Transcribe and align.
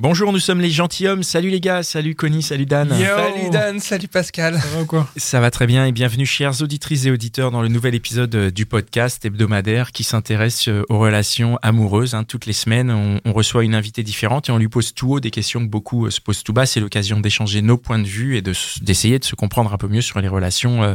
Bonjour, 0.00 0.32
nous 0.32 0.38
sommes 0.38 0.60
les 0.60 0.70
gentilshommes. 0.70 1.24
Salut 1.24 1.50
les 1.50 1.58
gars, 1.60 1.82
salut 1.82 2.14
Connie, 2.14 2.40
salut 2.40 2.66
Dan. 2.66 2.88
Salut 2.90 3.50
Dan, 3.50 3.80
salut 3.80 4.06
Pascal. 4.06 4.54
Ça 4.60 4.68
va 4.68 4.82
ou 4.82 4.86
quoi 4.86 5.08
Ça 5.16 5.40
va 5.40 5.50
très 5.50 5.66
bien 5.66 5.86
et 5.86 5.90
bienvenue 5.92 6.24
chères 6.24 6.62
auditrices 6.62 7.06
et 7.06 7.10
auditeurs 7.10 7.50
dans 7.50 7.62
le 7.62 7.68
nouvel 7.68 7.96
épisode 7.96 8.32
euh, 8.36 8.50
du 8.52 8.64
podcast 8.64 9.24
hebdomadaire 9.24 9.90
qui 9.90 10.04
s'intéresse 10.04 10.68
euh, 10.68 10.84
aux 10.88 11.00
relations 11.00 11.58
amoureuses. 11.62 12.14
hein. 12.14 12.22
Toutes 12.22 12.46
les 12.46 12.52
semaines, 12.52 12.92
on, 12.92 13.20
on 13.24 13.32
reçoit 13.32 13.64
une 13.64 13.74
invitée 13.74 14.04
différente 14.04 14.48
et 14.48 14.52
on 14.52 14.58
lui 14.58 14.68
pose 14.68 14.94
tout 14.94 15.14
haut 15.14 15.20
des 15.20 15.32
questions 15.32 15.58
que 15.58 15.68
beaucoup 15.68 16.06
euh, 16.06 16.10
se 16.10 16.20
posent 16.20 16.44
tout 16.44 16.52
bas. 16.52 16.64
C'est 16.64 16.78
l'occasion 16.78 17.18
d'échanger 17.18 17.60
nos 17.60 17.76
points 17.76 17.98
de 17.98 18.06
vue 18.06 18.36
et 18.36 18.42
d'essayer 18.42 19.18
de 19.18 19.24
se 19.24 19.34
comprendre 19.34 19.72
un 19.72 19.78
peu 19.78 19.88
mieux 19.88 20.00
sur 20.02 20.20
les 20.20 20.28
relations 20.28 20.84
euh, 20.84 20.94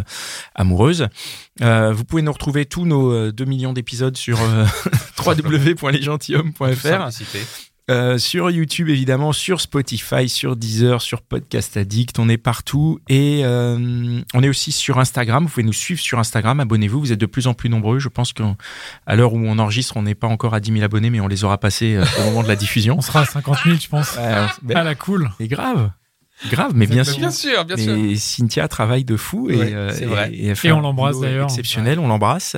amoureuses. 0.55 1.09
Euh, 1.61 1.91
vous 1.91 2.05
pouvez 2.05 2.22
nous 2.22 2.31
retrouver 2.31 2.66
tous 2.66 2.85
nos 2.85 3.11
euh, 3.11 3.33
2 3.33 3.44
millions 3.44 3.73
d'épisodes 3.73 4.16
sur 4.16 4.41
euh, 4.41 4.63
www.lesgentilhommes.fr. 5.25 7.09
Euh, 7.91 8.17
sur 8.17 8.49
YouTube 8.49 8.87
évidemment, 8.87 9.33
sur 9.33 9.59
Spotify, 9.59 10.29
sur 10.29 10.55
Deezer, 10.55 11.02
sur 11.02 11.21
Podcast 11.21 11.75
Addict, 11.75 12.17
on 12.17 12.30
est 12.30 12.38
partout 12.38 12.99
et 13.09 13.41
euh, 13.44 14.21
on 14.33 14.41
est 14.44 14.47
aussi 14.47 14.71
sur 14.71 14.99
Instagram. 14.99 15.44
Vous 15.44 15.49
pouvez 15.49 15.66
nous 15.66 15.73
suivre 15.73 15.99
sur 15.99 16.17
Instagram, 16.17 16.61
abonnez-vous. 16.61 16.99
Vous 17.02 17.11
êtes 17.11 17.19
de 17.19 17.25
plus 17.25 17.45
en 17.47 17.53
plus 17.53 17.69
nombreux. 17.69 17.99
Je 17.99 18.08
pense 18.08 18.31
qu'à 18.31 18.45
l'heure 19.16 19.33
où 19.33 19.39
on 19.45 19.59
enregistre, 19.59 19.97
on 19.97 20.03
n'est 20.03 20.16
pas 20.16 20.27
encore 20.27 20.53
à 20.53 20.61
10 20.61 20.71
000 20.71 20.83
abonnés, 20.85 21.09
mais 21.09 21.19
on 21.19 21.27
les 21.27 21.43
aura 21.43 21.58
passés 21.58 21.95
euh, 21.95 22.05
au 22.21 22.23
moment 22.25 22.43
de 22.43 22.47
la 22.47 22.55
diffusion. 22.55 22.95
On 22.97 23.02
sera 23.02 23.21
à 23.21 23.25
50 23.25 23.58
000, 23.66 23.75
je 23.81 23.88
pense. 23.89 24.15
Ouais, 24.15 24.33
on- 24.38 24.65
ben, 24.65 24.83
la 24.83 24.95
cool. 24.95 25.30
mais 25.41 25.49
grave, 25.49 25.91
grave, 26.49 26.72
mais 26.75 26.88
bien 26.88 27.03
sûr. 27.03 27.17
Bien 27.19 27.31
sûr, 27.31 27.66
bien 27.66 27.77
sûr. 27.77 27.95
Cynthia 28.17 28.67
travaille 28.67 29.03
de 29.03 29.17
fou 29.17 29.49
et, 29.49 29.55
Ouais, 29.58 29.73
euh, 29.73 29.91
c'est 29.94 30.05
vrai. 30.05 30.31
et, 30.33 30.53
on 30.72 30.81
l'embrasse, 30.81 31.19
d'ailleurs. 31.19 31.45
Exceptionnel, 31.49 31.99
on 31.99 32.08
l'embrasse. 32.08 32.55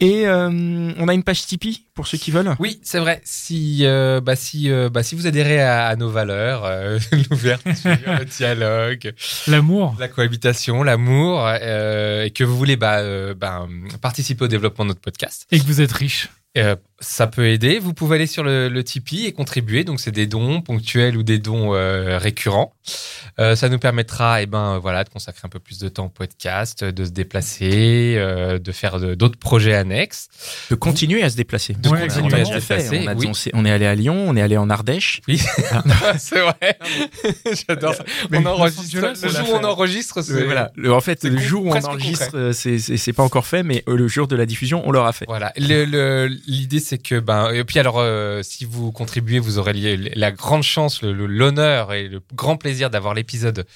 Et 0.00 0.26
euh, 0.26 0.48
on 0.98 1.08
a 1.08 1.14
une 1.14 1.22
page 1.22 1.44
Tipeee 1.46 1.84
pour 1.94 2.06
ceux 2.06 2.16
qui 2.18 2.30
veulent. 2.30 2.54
Oui, 2.58 2.80
c'est 2.82 2.98
vrai. 2.98 3.20
Si, 3.24 3.80
euh, 3.82 4.20
bah, 4.20 4.34
si, 4.36 4.70
euh, 4.70 4.88
bah, 4.88 5.02
si 5.02 5.14
vous 5.14 5.26
adhérez 5.26 5.60
à, 5.60 5.86
à 5.88 5.96
nos 5.96 6.08
valeurs, 6.08 6.64
euh, 6.64 6.98
l'ouverture, 7.30 7.72
le 7.84 8.24
dialogue, 8.24 9.12
L'amour. 9.46 9.94
la 9.98 10.08
cohabitation, 10.08 10.82
l'amour, 10.82 11.46
euh, 11.46 12.24
et 12.24 12.30
que 12.30 12.44
vous 12.44 12.56
voulez 12.56 12.76
bah, 12.76 12.98
euh, 13.00 13.34
bah, 13.34 13.66
participer 14.00 14.44
au 14.44 14.48
développement 14.48 14.84
de 14.84 14.90
notre 14.90 15.00
podcast, 15.00 15.46
Et 15.50 15.60
que 15.60 15.64
vous 15.66 15.80
êtes 15.82 15.92
riche. 15.92 16.28
Euh, 16.58 16.76
ça 17.02 17.26
peut 17.26 17.48
aider. 17.48 17.78
Vous 17.78 17.94
pouvez 17.94 18.16
aller 18.16 18.26
sur 18.26 18.42
le, 18.42 18.68
le 18.68 18.84
Tipeee 18.84 19.24
et 19.26 19.32
contribuer. 19.32 19.84
Donc, 19.84 20.00
c'est 20.00 20.10
des 20.10 20.26
dons 20.26 20.60
ponctuels 20.60 21.16
ou 21.16 21.22
des 21.22 21.38
dons 21.38 21.74
euh, 21.74 22.18
récurrents. 22.18 22.74
Euh, 23.38 23.56
ça 23.56 23.68
nous 23.70 23.78
permettra, 23.78 24.42
eh 24.42 24.46
ben, 24.46 24.78
voilà, 24.78 25.04
de 25.04 25.08
consacrer 25.08 25.42
un 25.44 25.48
peu 25.48 25.60
plus 25.60 25.78
de 25.78 25.88
temps 25.88 26.06
au 26.06 26.08
podcast, 26.10 26.84
de 26.84 27.04
se 27.06 27.10
déplacer, 27.10 28.14
euh, 28.18 28.58
de 28.58 28.72
faire 28.72 29.00
d'autres 29.16 29.38
projets 29.38 29.74
annexes. 29.74 30.28
De 30.70 30.74
continuer 30.74 31.22
à 31.22 31.30
se 31.30 31.36
déplacer. 31.36 31.72
De 31.74 31.88
On 31.88 31.92
a- 31.94 32.00
continuer 32.00 32.34
à 32.34 32.38
déjà 32.44 32.54
se 32.56 32.60
fait. 32.60 32.76
déplacer, 32.76 33.00
On, 33.04 33.06
a- 33.06 33.14
oui. 33.14 33.26
on 33.28 33.32
s'est- 33.34 33.50
on 33.54 33.64
est 33.64 33.70
allé 33.70 33.86
à 33.86 33.94
Lyon, 33.94 34.24
on 34.28 34.36
est 34.36 34.42
allé 34.42 34.58
en 34.58 34.68
Ardèche. 34.68 35.22
Oui, 35.28 35.40
c'est 36.18 36.40
vrai. 36.40 36.78
J'adore 37.68 37.94
ça. 37.94 38.04
On 38.32 38.44
enregistre. 38.44 38.98
Le 39.22 39.28
jour 39.30 39.50
où 39.50 39.56
on 39.56 39.64
enregistre, 39.64 40.20
c'est 40.22 40.44
voilà. 40.44 40.70
Le- 40.74 40.92
en 40.92 41.00
fait, 41.00 41.24
le 41.24 41.38
jour 41.38 41.64
où 41.64 41.70
on 41.72 41.84
enregistre, 41.84 42.50
c'est- 42.52 43.12
pas 43.14 43.22
encore 43.22 43.46
fait, 43.46 43.62
mais 43.62 43.82
le 43.86 44.06
jour 44.08 44.28
de 44.28 44.36
la 44.36 44.44
diffusion, 44.46 44.82
on 44.86 44.90
l'aura 44.92 45.12
fait. 45.12 45.24
Voilà. 45.26 45.52
Le- 45.56 45.84
le- 45.84 46.39
L'idée, 46.46 46.80
c'est 46.80 46.98
que 46.98 47.18
ben 47.20 47.50
et 47.52 47.64
puis 47.64 47.78
alors, 47.78 47.96
euh, 47.98 48.42
si 48.42 48.64
vous 48.64 48.92
contribuez, 48.92 49.38
vous 49.38 49.58
aurez 49.58 49.72
la 50.14 50.32
grande 50.32 50.62
chance, 50.62 51.02
le- 51.02 51.12
le- 51.12 51.26
l'honneur 51.26 51.92
et 51.92 52.08
le 52.08 52.20
grand 52.34 52.56
plaisir 52.56 52.90
d'avoir 52.90 53.14
l'épisode 53.14 53.66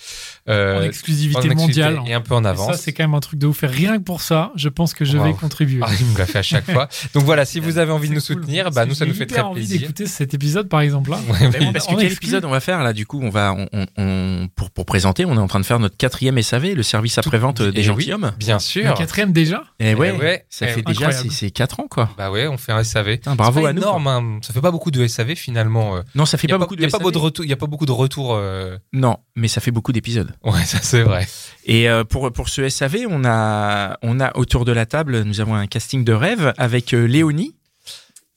euh, 0.48 0.78
en 0.78 0.82
exclusivité 0.82 1.38
en 1.38 1.42
exclusivité 1.42 1.82
mondiale. 1.90 2.10
et 2.10 2.14
un 2.14 2.20
peu 2.20 2.34
en 2.34 2.44
Et 2.44 2.48
avance. 2.48 2.66
ça, 2.72 2.76
c'est 2.76 2.92
quand 2.92 3.04
même 3.04 3.14
un 3.14 3.20
truc 3.20 3.38
de 3.38 3.46
vous 3.46 3.52
faire 3.52 3.70
rien 3.70 3.98
que 3.98 4.02
pour 4.02 4.20
ça. 4.22 4.52
Je 4.56 4.68
pense 4.68 4.94
que 4.94 5.04
je 5.04 5.16
Wow. 5.16 5.24
vais 5.24 5.32
contribuer. 5.34 5.80
Ah, 5.82 5.90
il 5.98 6.06
me 6.06 6.18
l'a 6.18 6.26
fait 6.26 6.38
à 6.38 6.42
chaque 6.42 6.70
fois. 6.70 6.88
Donc 7.14 7.24
voilà, 7.24 7.44
si 7.44 7.60
vous 7.60 7.78
avez 7.78 7.92
envie 7.92 8.08
de 8.08 8.14
nous 8.14 8.20
cool. 8.20 8.36
soutenir, 8.36 8.70
bah, 8.70 8.86
nous, 8.86 8.94
ça 8.94 9.06
nous 9.06 9.14
fait 9.14 9.26
très 9.26 9.40
envie 9.40 9.60
plaisir. 9.60 9.80
d'écouter 9.80 10.06
cet 10.06 10.34
épisode, 10.34 10.68
par 10.68 10.80
exemple. 10.80 11.10
Là. 11.10 11.18
Ouais, 11.30 11.48
Ben 11.48 11.54
oui, 11.60 11.72
parce 11.72 11.86
que 11.86 11.94
quel 11.94 12.04
exclu. 12.06 12.26
épisode 12.26 12.44
on 12.44 12.50
va 12.50 12.60
faire 12.60 12.82
là 12.82 12.92
Du 12.92 13.06
coup, 13.06 13.20
on 13.22 13.30
va, 13.30 13.52
on, 13.54 13.68
on- 13.72 13.86
on- 13.96 14.48
pour, 14.54 14.70
pour 14.70 14.84
présenter, 14.86 15.24
on 15.24 15.34
est 15.34 15.38
en 15.38 15.46
train 15.46 15.60
de 15.60 15.64
faire 15.66 15.78
notre 15.78 15.96
quatrième 15.96 16.40
SAV, 16.42 16.74
le 16.74 16.82
service 16.82 17.18
après-vente 17.18 17.60
Eh 17.60 17.72
des 17.72 17.78
oui, 17.78 17.82
gentilshommes. 17.84 18.32
Bien 18.38 18.56
Le 18.56 18.60
sûr. 18.60 18.94
quatrième 18.94 19.32
déjà? 19.32 19.64
Et 19.80 19.94
ouais, 19.94 20.12
Eh 20.14 20.18
ouais, 20.20 20.44
ça 20.50 20.66
eh, 20.66 20.72
fait 20.72 20.82
déjà 20.82 21.06
incroyable. 21.06 21.28
c'est 21.30 21.44
c'est 21.46 21.50
quatre 21.50 21.80
ans 21.80 21.86
quoi. 21.88 22.10
Bah 22.18 22.30
ouais, 22.30 22.46
on 22.54 22.58
fait 22.58 22.72
un 22.72 22.82
SAV. 22.82 23.18
Bravo 23.36 23.60
pas 23.62 23.68
à 23.68 23.72
nous. 23.72 23.80
énorme, 23.82 24.06
hein. 24.06 24.38
ça 24.42 24.52
fait 24.52 24.60
pas 24.60 24.70
beaucoup 24.70 24.90
de 24.90 25.06
SAV 25.06 25.34
finalement. 25.34 25.96
euh. 25.96 26.02
Non, 26.14 26.24
ça 26.26 26.38
fait 26.38 26.48
pas 26.48 26.58
beaucoup 26.58 26.74
il 26.74 26.80
y 26.80 26.84
a 26.84 26.86
de 26.86 26.92
pas. 26.92 26.98
Il 27.42 27.48
y 27.48 27.52
a 27.52 27.56
pas 27.56 27.66
beaucoup 27.66 27.86
de 27.86 27.92
retours. 27.92 28.34
euh. 28.34 28.76
Non, 28.92 29.18
mais 29.36 29.48
ça 29.48 29.60
fait 29.60 29.70
beaucoup 29.70 29.92
d'épisodes. 29.92 30.32
Ouais, 30.44 30.62
ça 30.64 30.78
c'est 30.82 31.02
vrai. 31.02 31.26
Et 31.66 31.88
euh, 31.88 32.04
pour, 32.04 32.32
pour 32.32 32.48
ce 32.48 32.68
SAV, 32.68 33.06
on 33.08 33.24
a, 33.24 33.98
on 34.02 34.20
a 34.20 34.36
autour 34.36 34.64
de 34.64 34.72
la 34.72 34.86
table, 34.86 35.22
nous 35.22 35.40
avons 35.40 35.54
un 35.54 35.66
casting 35.66 36.04
de 36.04 36.12
rêve 36.12 36.52
avec 36.58 36.92
Léonie. 36.92 37.54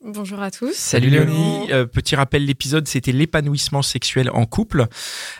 Bonjour 0.05 0.39
à 0.39 0.51
tous. 0.51 0.73
Salut 0.75 1.09
Léonie. 1.09 1.71
Euh, 1.71 1.85
petit 1.87 2.15
rappel, 2.15 2.45
l'épisode 2.45 2.87
c'était 2.87 3.11
l'épanouissement 3.11 3.81
sexuel 3.81 4.29
en 4.31 4.45
couple. 4.45 4.85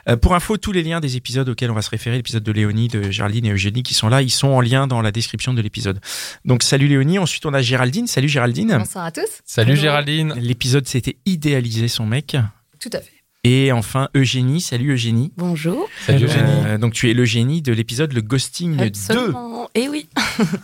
Euh, 0.09 0.17
pour 0.17 0.33
info, 0.33 0.57
tous 0.57 0.71
les 0.71 0.81
liens 0.81 0.99
des 0.99 1.15
épisodes 1.15 1.47
auxquels 1.47 1.69
on 1.69 1.75
va 1.75 1.83
se 1.83 1.91
référer, 1.91 2.17
l'épisode 2.17 2.41
de 2.43 2.51
Léonie, 2.51 2.87
de 2.87 3.11
Géraldine 3.11 3.45
et 3.45 3.51
Eugénie 3.51 3.83
qui 3.83 3.93
sont 3.93 4.09
là, 4.09 4.23
ils 4.23 4.31
sont 4.31 4.47
en 4.47 4.59
lien 4.61 4.87
dans 4.87 5.01
la 5.01 5.11
description 5.11 5.53
de 5.53 5.61
l'épisode. 5.61 5.99
Donc 6.43 6.63
salut 6.63 6.87
Léonie. 6.87 7.19
Ensuite 7.19 7.45
on 7.45 7.53
a 7.53 7.61
Géraldine. 7.61 8.07
Salut 8.07 8.27
Géraldine. 8.29 8.75
Bonsoir 8.79 9.05
à 9.05 9.11
tous. 9.11 9.21
Salut. 9.45 9.75
Géraldine. 9.75 10.33
L'épisode 10.37 10.87
c'était 10.87 11.17
idéaliser 11.27 11.87
son 11.87 12.07
mec. 12.07 12.35
Tout 12.79 12.89
à 12.93 12.99
fait. 12.99 13.11
Et 13.43 13.71
enfin 13.71 14.09
Eugénie. 14.15 14.59
Salut 14.59 14.93
Eugénie. 14.93 15.31
Bonjour. 15.37 15.87
Salut 16.07 16.25
Hello. 16.25 16.33
Eugénie. 16.33 16.65
Euh, 16.65 16.77
donc 16.79 16.93
tu 16.93 17.11
es 17.11 17.13
le 17.13 17.25
génie 17.25 17.61
de 17.61 17.71
l'épisode 17.73 18.11
le 18.11 18.21
ghosting 18.21 18.75
2 18.75 18.83
Absolument. 18.85 19.69
Et 19.75 19.87
oui. 19.87 20.09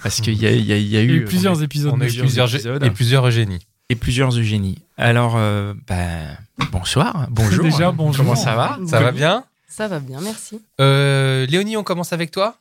parce 0.02 0.20
qu'il 0.20 0.42
y 0.42 0.48
a, 0.48 0.52
y 0.52 0.62
y 0.64 0.82
y 0.82 0.98
eu 0.98 1.18
eu 1.18 1.26
plusieurs 1.26 1.62
épisodes. 1.62 1.94
On 1.96 2.02
a 2.02 2.06
eu 2.06 2.08
plusieurs 2.08 2.26
plusieurs 2.26 2.56
épisodes. 2.56 2.84
et 2.84 2.90
plusieurs 2.90 3.28
Eugénie. 3.28 3.60
Et 3.90 3.96
plusieurs 3.96 4.38
Eugénies. 4.38 4.78
Alors, 4.98 5.36
euh, 5.38 5.74
ben, 5.88 6.38
bonsoir, 6.72 7.28
bonjour. 7.30 7.64
Déjà, 7.64 7.92
bonjour. 7.92 8.24
Comment 8.26 8.36
ça 8.36 8.56
va? 8.56 8.78
Ça 8.88 9.00
va 9.00 9.12
bien? 9.12 9.44
Ça 9.68 9.88
va 9.88 10.00
bien, 10.00 10.20
merci. 10.22 10.62
euh, 10.80 11.46
Léonie, 11.48 11.78
on 11.78 11.84
commence 11.84 12.14
avec 12.14 12.30
toi? 12.32 12.58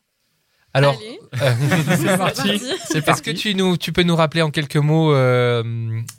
Alors, 0.74 0.96
Allez, 0.98 1.20
euh, 1.42 1.96
C'est 1.98 2.16
parti. 2.16 2.58
C'est 2.86 2.98
est-ce 2.98 3.04
parti. 3.04 3.22
que 3.22 3.30
tu 3.32 3.54
nous, 3.54 3.76
tu 3.76 3.92
peux 3.92 4.02
nous 4.04 4.16
rappeler 4.16 4.40
en 4.40 4.50
quelques 4.50 4.76
mots 4.78 5.12
euh, 5.12 5.62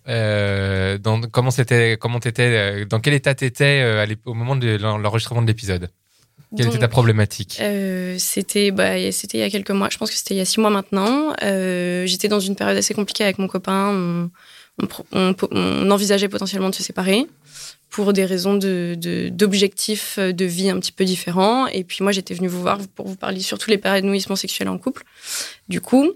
euh, 0.08 0.98
dans, 1.00 1.22
comment 1.22 1.50
c'était, 1.50 1.98
comment 2.00 2.20
t'étais, 2.20 2.86
dans 2.86 3.00
quel 3.00 3.16
état 3.16 3.34
t'étais 3.34 3.82
euh, 3.84 4.06
au 4.26 4.36
moment 4.36 4.56
de 4.56 4.78
l'en- 4.78 5.00
l'enregistrement 5.00 5.42
de 5.42 5.48
l'épisode? 5.48 5.90
Quelle 6.56 6.68
était 6.68 6.78
ta 6.78 6.88
problématique? 6.88 7.58
euh, 7.62 8.16
C'était 8.20 8.70
bah, 8.70 9.12
c'était 9.12 9.40
il 9.40 9.42
y 9.42 9.44
a 9.44 9.50
quelques 9.50 9.72
mois, 9.72 9.90
je 9.92 9.98
pense 9.98 10.12
que 10.12 10.16
c'était 10.16 10.36
il 10.36 10.38
y 10.38 10.42
a 10.42 10.46
six 10.46 10.60
mois 10.60 10.70
maintenant. 10.70 11.34
Euh, 11.42 12.06
J'étais 12.06 12.28
dans 12.28 12.40
une 12.40 12.56
période 12.56 12.78
assez 12.78 12.94
compliquée 12.94 13.24
avec 13.24 13.40
mon 13.40 13.48
copain. 13.48 13.90
On, 13.92 14.30
on 15.12 15.92
envisageait 15.92 16.30
potentiellement 16.30 16.70
de 16.70 16.76
se 16.76 16.84
séparer 16.84 17.26
pour 17.90 18.12
des 18.12 18.26
raisons 18.26 18.56
de- 18.56 19.30
d'objectifs 19.30 20.18
de, 20.18 20.32
de 20.32 20.46
vie 20.46 20.70
un 20.70 20.80
petit 20.80 20.92
peu 20.92 21.06
différents. 21.06 21.68
Et 21.68 21.84
puis 21.84 22.00
moi, 22.02 22.12
j'étais 22.12 22.34
venue 22.34 22.48
vous 22.48 22.62
voir 22.62 22.80
pour 22.96 23.08
vous 23.08 23.16
parler 23.16 23.40
surtout 23.40 23.70
les 23.70 23.76
l'épanouissement 23.76 24.36
sexuel 24.36 24.68
en 24.68 24.78
couple. 24.80 25.04
Du 25.70 25.80
coup, 25.80 26.12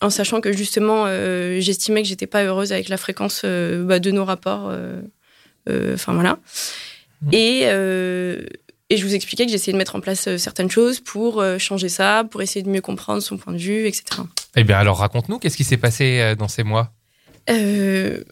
en 0.00 0.10
sachant 0.10 0.40
que 0.40 0.52
justement, 0.52 1.04
euh, 1.06 1.60
j'estimais 1.60 2.02
que 2.02 2.08
j'étais 2.08 2.26
pas 2.26 2.42
heureuse 2.42 2.72
avec 2.72 2.88
la 2.88 2.96
fréquence 2.96 3.42
euh, 3.44 3.84
bah, 3.84 4.00
de 4.00 4.10
nos 4.10 4.24
rapports. 4.24 4.68
euh, 4.70 5.00
euh, 5.68 5.94
Enfin 5.94 6.14
voilà. 6.14 6.38
Et, 7.32 7.60
euh, 7.64 8.42
et 8.88 8.96
je 8.96 9.04
vous 9.06 9.14
expliquais 9.14 9.44
que 9.46 9.52
j'essayais 9.52 9.72
de 9.74 9.78
mettre 9.78 9.94
en 9.94 10.00
place 10.00 10.26
euh, 10.26 10.38
certaines 10.38 10.70
choses 10.70 10.98
pour 11.00 11.40
euh, 11.40 11.58
changer 11.58 11.88
ça, 11.90 12.24
pour 12.28 12.40
essayer 12.42 12.62
de 12.64 12.70
mieux 12.70 12.80
comprendre 12.80 13.22
son 13.22 13.36
point 13.36 13.52
de 13.52 13.58
vue, 13.58 13.86
etc. 13.86 14.22
Eh 14.56 14.64
bien, 14.64 14.78
alors 14.78 14.98
raconte-nous, 14.98 15.38
qu'est-ce 15.38 15.56
qui 15.56 15.64
s'est 15.64 15.76
passé 15.76 16.18
euh, 16.20 16.34
dans 16.34 16.48
ces 16.48 16.64
mois? 16.64 16.92
Euh, 17.48 18.22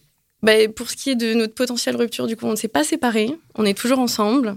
bah, 0.43 0.53
pour 0.75 0.91
ce 0.91 0.97
qui 0.97 1.11
est 1.11 1.17
de 1.17 1.35
notre 1.35 1.55
potentielle 1.55 1.97
rupture, 1.97 2.27
du 2.27 2.37
coup, 2.37 2.47
on 2.47 2.53
ne 2.53 2.57
s'est 2.57 2.69
pas 2.69 2.85
séparés. 2.85 3.31
On 3.55 3.65
est 3.65 3.77
toujours 3.77 3.99
ensemble. 3.99 4.57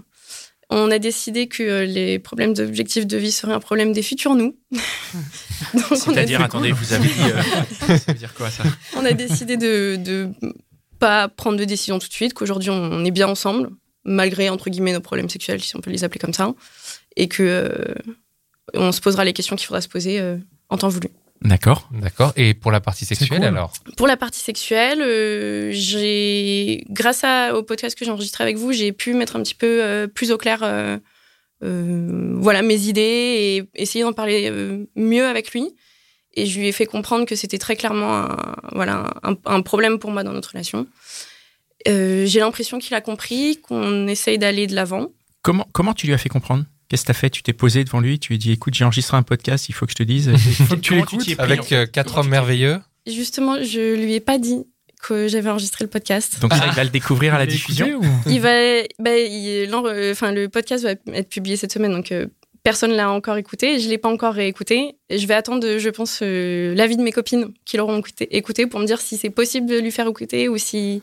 On 0.70 0.90
a 0.90 0.98
décidé 0.98 1.48
que 1.48 1.62
euh, 1.62 1.84
les 1.84 2.18
problèmes 2.18 2.54
d'objectifs 2.54 3.06
de 3.06 3.16
vie 3.18 3.32
seraient 3.32 3.52
un 3.52 3.60
problème 3.60 3.92
des 3.92 4.02
futurs 4.02 4.34
nous. 4.34 4.56
C'est-à-dire, 5.94 6.40
attendez, 6.40 6.72
vous 6.72 6.92
avez 6.92 7.08
dit. 7.08 7.14
euh, 7.24 7.96
ça 7.98 8.12
veut 8.12 8.18
dire 8.18 8.32
quoi 8.34 8.50
ça? 8.50 8.64
On 8.96 9.04
a 9.04 9.12
décidé 9.12 9.56
de, 9.56 9.96
de 9.96 10.30
pas 10.98 11.28
prendre 11.28 11.58
de 11.58 11.64
décision 11.64 11.98
tout 11.98 12.08
de 12.08 12.12
suite, 12.12 12.32
qu'aujourd'hui 12.32 12.70
on 12.70 13.04
est 13.04 13.10
bien 13.10 13.26
ensemble, 13.26 13.70
malgré 14.04 14.48
entre 14.50 14.70
guillemets 14.70 14.92
nos 14.92 15.00
problèmes 15.00 15.28
sexuels, 15.28 15.60
si 15.60 15.74
on 15.76 15.80
peut 15.80 15.90
les 15.90 16.04
appeler 16.04 16.20
comme 16.20 16.32
ça, 16.32 16.54
et 17.16 17.26
que 17.26 17.42
euh, 17.42 17.94
on 18.74 18.92
se 18.92 19.00
posera 19.00 19.24
les 19.24 19.32
questions 19.32 19.56
qu'il 19.56 19.66
faudra 19.66 19.80
se 19.80 19.88
poser 19.88 20.20
euh, 20.20 20.36
en 20.68 20.78
temps 20.78 20.88
voulu. 20.88 21.08
D'accord. 21.44 21.88
D'accord. 21.92 22.32
Et 22.36 22.54
pour 22.54 22.70
la 22.70 22.80
partie 22.80 23.04
sexuelle 23.04 23.38
cool. 23.40 23.46
alors 23.46 23.72
Pour 23.96 24.06
la 24.06 24.16
partie 24.16 24.40
sexuelle, 24.40 25.00
euh, 25.02 25.70
j'ai, 25.72 26.84
grâce 26.88 27.24
à, 27.24 27.54
au 27.56 27.62
podcast 27.62 27.98
que 27.98 28.04
j'ai 28.04 28.10
enregistré 28.10 28.44
avec 28.44 28.56
vous, 28.56 28.72
j'ai 28.72 28.92
pu 28.92 29.12
mettre 29.14 29.36
un 29.36 29.42
petit 29.42 29.54
peu 29.54 29.82
euh, 29.82 30.06
plus 30.06 30.30
au 30.30 30.38
clair, 30.38 30.60
euh, 30.62 30.98
euh, 31.64 32.34
voilà, 32.38 32.62
mes 32.62 32.86
idées 32.86 33.00
et 33.02 33.64
essayer 33.74 34.04
d'en 34.04 34.12
parler 34.12 34.48
euh, 34.50 34.86
mieux 34.96 35.26
avec 35.26 35.52
lui. 35.52 35.74
Et 36.34 36.46
je 36.46 36.58
lui 36.58 36.68
ai 36.68 36.72
fait 36.72 36.86
comprendre 36.86 37.26
que 37.26 37.36
c'était 37.36 37.58
très 37.58 37.76
clairement 37.76 38.14
un, 38.14 38.56
voilà, 38.72 39.12
un, 39.22 39.36
un 39.44 39.60
problème 39.62 39.98
pour 39.98 40.10
moi 40.10 40.22
dans 40.24 40.32
notre 40.32 40.50
relation. 40.50 40.86
Euh, 41.88 42.24
j'ai 42.26 42.40
l'impression 42.40 42.78
qu'il 42.78 42.94
a 42.94 43.00
compris 43.00 43.58
qu'on 43.60 44.06
essaye 44.06 44.38
d'aller 44.38 44.66
de 44.66 44.74
l'avant. 44.74 45.08
Comment, 45.42 45.66
comment 45.72 45.92
tu 45.92 46.06
lui 46.06 46.14
as 46.14 46.18
fait 46.18 46.28
comprendre? 46.28 46.64
Qu'est-ce 46.92 47.04
que 47.04 47.06
t'as 47.06 47.14
fait? 47.14 47.30
Tu 47.30 47.42
t'es 47.42 47.54
posé 47.54 47.84
devant 47.84 48.00
lui, 48.00 48.18
tu 48.18 48.28
lui 48.28 48.34
as 48.34 48.38
dit 48.38 48.52
écoute, 48.52 48.74
j'ai 48.74 48.84
enregistré 48.84 49.16
un 49.16 49.22
podcast, 49.22 49.70
il 49.70 49.72
faut 49.72 49.86
que 49.86 49.92
je 49.92 49.96
te 49.96 50.02
dise. 50.02 50.30
Il 50.34 50.66
faut 50.66 50.74
que 50.76 50.80
tu 50.80 50.94
l'écoutes? 50.94 51.26
Avec 51.38 51.72
euh, 51.72 51.86
quatre 51.86 52.18
hommes 52.18 52.28
merveilleux. 52.28 52.80
Justement, 53.06 53.62
je 53.62 53.96
lui 53.96 54.12
ai 54.12 54.20
pas 54.20 54.36
dit 54.38 54.64
que 55.02 55.26
j'avais 55.26 55.48
enregistré 55.48 55.84
le 55.86 55.88
podcast. 55.88 56.38
Donc 56.42 56.52
ça, 56.52 56.66
il 56.66 56.72
va 56.74 56.84
le 56.84 56.90
découvrir 56.90 57.34
à 57.34 57.38
la 57.38 57.46
Tu 57.46 57.52
diffusion? 57.52 57.98
ou- 57.98 58.04
Il 58.30 58.42
va, 58.42 58.50
bah, 58.98 59.16
il- 59.16 59.70
euh, 59.72 60.12
enfin, 60.12 60.32
le 60.32 60.50
podcast 60.50 60.84
va 60.84 60.90
être 61.14 61.30
publié 61.30 61.56
cette 61.56 61.72
semaine, 61.72 61.92
donc 61.92 62.12
euh, 62.12 62.26
personne 62.62 62.92
l'a 62.92 63.10
encore 63.10 63.36
écouté. 63.36 63.80
Je 63.80 63.88
l'ai 63.88 63.98
pas 63.98 64.08
encore 64.08 64.34
réécouté. 64.34 64.96
Je 65.10 65.26
vais 65.26 65.34
attendre, 65.34 65.78
je 65.78 65.90
pense, 65.90 66.20
euh, 66.22 66.74
l'avis 66.74 66.96
de 66.96 67.02
mes 67.02 67.12
copines 67.12 67.52
qui 67.64 67.76
l'auront 67.76 67.98
écouté, 67.98 68.36
écouté 68.36 68.66
pour 68.66 68.80
me 68.80 68.86
dire 68.86 69.00
si 69.00 69.16
c'est 69.16 69.30
possible 69.30 69.66
de 69.66 69.78
lui 69.78 69.90
faire 69.90 70.06
écouter 70.06 70.48
ou 70.48 70.58
si 70.58 71.02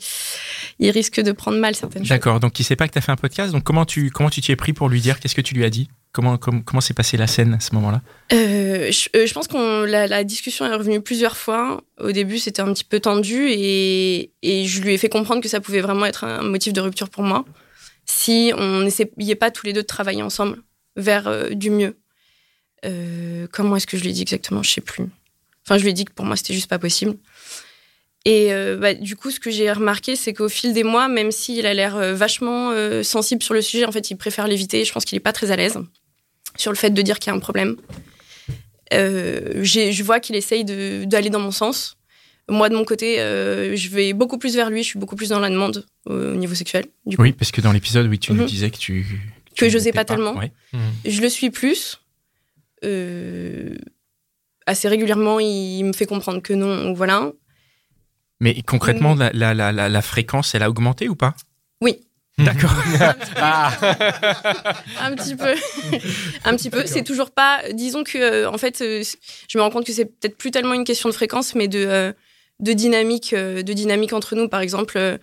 il 0.80 0.90
risque 0.92 1.20
de 1.20 1.32
prendre 1.32 1.58
mal 1.58 1.76
certaines 1.76 2.04
choses. 2.04 2.10
D'accord, 2.10 2.40
donc 2.40 2.60
il 2.60 2.64
sait 2.64 2.76
pas 2.76 2.88
que 2.88 2.94
tu 2.94 2.98
as 2.98 3.02
fait 3.02 3.12
un 3.12 3.18
podcast, 3.18 3.52
donc 3.52 3.64
comment 3.64 3.86
tu 3.86 4.10
comment 4.10 4.30
tu 4.30 4.42
t'y 4.42 4.52
es 4.52 4.56
pris 4.56 4.74
pour 4.74 4.90
lui 4.90 5.02
dire? 5.02 5.20
Qu'est-ce 5.20 5.36
que 5.36 5.42
tu 5.42 5.54
lui 5.54 5.66
as 5.66 5.70
dit? 5.70 5.90
Comment 6.12 6.38
comment 6.38 6.62
comment 6.62 6.82
s'est 6.82 6.96
passée 6.96 7.18
la 7.18 7.28
scène 7.28 7.54
à 7.54 7.60
ce 7.60 7.76
moment-là? 7.76 8.02
Euh, 8.34 8.92
je, 8.92 9.10
euh, 9.16 9.28
je 9.28 9.34
pense 9.34 9.48
qu'on 9.48 9.82
la, 9.82 10.08
la 10.08 10.24
discussion 10.24 10.66
est 10.66 10.74
revenue 10.74 11.02
plusieurs 11.02 11.38
fois. 11.38 11.84
Au 12.00 12.12
début, 12.12 12.40
c'était 12.40 12.62
un 12.62 12.74
petit 12.74 12.86
peu 12.86 13.00
tendu 13.00 13.50
et, 13.50 14.32
et 14.42 14.66
je 14.66 14.82
lui 14.82 14.94
ai 14.94 14.98
fait 14.98 15.10
comprendre 15.10 15.42
que 15.42 15.50
ça 15.50 15.60
pouvait 15.60 15.82
vraiment 15.82 16.06
être 16.06 16.24
un 16.24 16.42
motif 16.42 16.74
de 16.74 16.82
rupture 16.82 17.10
pour 17.10 17.24
moi 17.24 17.46
si 18.06 18.52
on 18.58 18.80
n'essayait 18.80 19.36
pas 19.36 19.52
tous 19.52 19.68
les 19.68 19.74
deux 19.74 19.82
de 19.82 19.88
travailler 19.88 20.24
ensemble 20.24 20.64
vers 21.00 21.28
euh, 21.28 21.50
du 21.50 21.70
mieux. 21.70 21.98
Euh, 22.86 23.48
comment 23.52 23.76
est-ce 23.76 23.88
que 23.88 23.98
je 23.98 24.04
lui 24.04 24.10
ai 24.12 24.14
dit 24.14 24.22
exactement? 24.22 24.64
Je 24.64 24.70
sais 24.72 24.82
plus. 24.82 25.06
Enfin, 25.66 25.78
je 25.78 25.84
lui 25.84 25.90
ai 25.90 25.94
dit 25.94 26.06
que 26.06 26.14
pour 26.14 26.26
moi, 26.26 26.36
c'était 26.36 26.54
juste 26.54 26.70
pas 26.70 26.80
possible. 26.80 27.16
Et 28.26 28.52
euh, 28.54 28.78
bah, 28.78 28.94
du 28.94 29.16
coup, 29.16 29.32
ce 29.32 29.40
que 29.40 29.50
j'ai 29.52 29.72
remarqué, 29.72 30.16
c'est 30.16 30.34
qu'au 30.34 30.50
fil 30.50 30.74
des 30.74 30.84
mois, 30.84 31.08
même 31.08 31.32
s'il 31.32 31.66
a 31.66 31.74
l'air 31.74 31.98
vachement 32.16 32.72
euh, 32.72 33.02
sensible 33.04 33.42
sur 33.44 33.54
le 33.54 33.62
sujet, 33.62 33.86
en 33.86 33.92
fait, 33.92 34.12
il 34.12 34.16
préfère 34.18 34.48
l'éviter. 34.48 34.84
Je 34.86 34.92
pense 34.92 35.06
qu'il 35.06 35.16
est 35.16 35.22
pas 35.22 35.34
très 35.34 35.52
à 35.52 35.56
l'aise 35.56 35.78
sur 36.58 36.72
le 36.72 36.78
fait 36.78 36.90
de 36.90 37.02
dire 37.02 37.20
qu'il 37.20 37.32
y 37.32 37.34
a 37.34 37.36
un 37.38 37.40
problème. 37.40 37.76
Euh, 38.94 39.64
je 39.64 40.04
vois 40.04 40.20
qu'il 40.20 40.36
essaye 40.36 40.66
d'aller 41.06 41.30
dans 41.30 41.40
mon 41.40 41.52
sens. 41.52 41.96
Moi, 42.50 42.70
de 42.70 42.76
mon 42.76 42.84
côté, 42.84 43.18
je 43.18 43.90
vais 43.90 44.14
beaucoup 44.14 44.38
plus 44.40 44.56
vers 44.56 44.70
lui. 44.72 44.82
Je 44.84 44.88
suis 44.90 45.00
beaucoup 45.00 45.16
plus 45.16 45.30
dans 45.30 45.40
la 45.40 45.50
demande 45.50 45.86
au 46.08 46.34
niveau 46.34 46.56
sexuel. 46.56 46.86
Du 47.06 47.16
coup. 47.16 47.22
Oui, 47.22 47.32
parce 47.32 47.52
que 47.52 47.62
dans 47.62 47.72
l'épisode, 47.72 48.08
oui, 48.08 48.18
tu 48.18 48.34
nous 48.34 48.42
Mhm. 48.42 48.48
disais 48.48 48.72
que 48.72 48.78
tu 48.78 49.06
Que 49.60 49.66
tu 49.66 49.72
j'osais 49.72 49.90
n'étais 49.90 49.98
pas 49.98 50.06
tellement. 50.06 50.36
Ouais. 50.36 50.52
Je 51.06 51.22
le 51.22 51.30
suis 51.30 51.50
plus. 51.50 52.02
Euh, 52.86 53.76
assez 54.66 54.88
régulièrement, 54.88 55.40
il 55.40 55.84
me 55.84 55.94
fait 55.94 56.06
comprendre 56.06 56.42
que 56.42 56.54
non. 56.54 56.94
Voilà. 56.94 57.32
Mais 58.40 58.62
concrètement, 58.62 59.16
la, 59.16 59.32
la, 59.34 59.54
la, 59.54 59.72
la, 59.72 59.90
la 59.90 60.02
fréquence, 60.02 60.56
elle 60.56 60.64
a 60.64 60.70
augmenté 60.70 61.10
ou 61.10 61.16
pas? 61.16 61.36
Oui. 61.82 62.06
D'accord. 62.40 62.72
Un 65.02 65.14
petit 65.16 65.36
peu. 65.36 65.56
un 66.46 66.56
petit 66.56 66.70
peu. 66.70 66.86
C'est 66.86 67.04
toujours 67.04 67.32
pas. 67.32 67.60
Disons 67.74 68.06
que, 68.06 68.18
euh, 68.18 68.50
en 68.50 68.58
fait, 68.58 68.82
euh, 68.82 69.04
je 69.50 69.58
me 69.58 69.62
rends 69.64 69.70
compte 69.70 69.86
que 69.86 69.92
c'est 69.92 70.06
peut-être 70.06 70.38
plus 70.38 70.52
tellement 70.52 70.74
une 70.74 70.86
question 70.86 71.10
de 71.10 71.14
fréquence, 71.14 71.54
mais 71.54 71.68
de, 71.68 71.80
euh, 71.86 72.14
de 72.62 72.72
dynamique, 72.72 73.34
euh, 73.34 73.62
de 73.62 73.74
dynamique 73.74 74.14
entre 74.14 74.36
nous. 74.36 74.48
Par 74.48 74.62
exemple, 74.62 75.20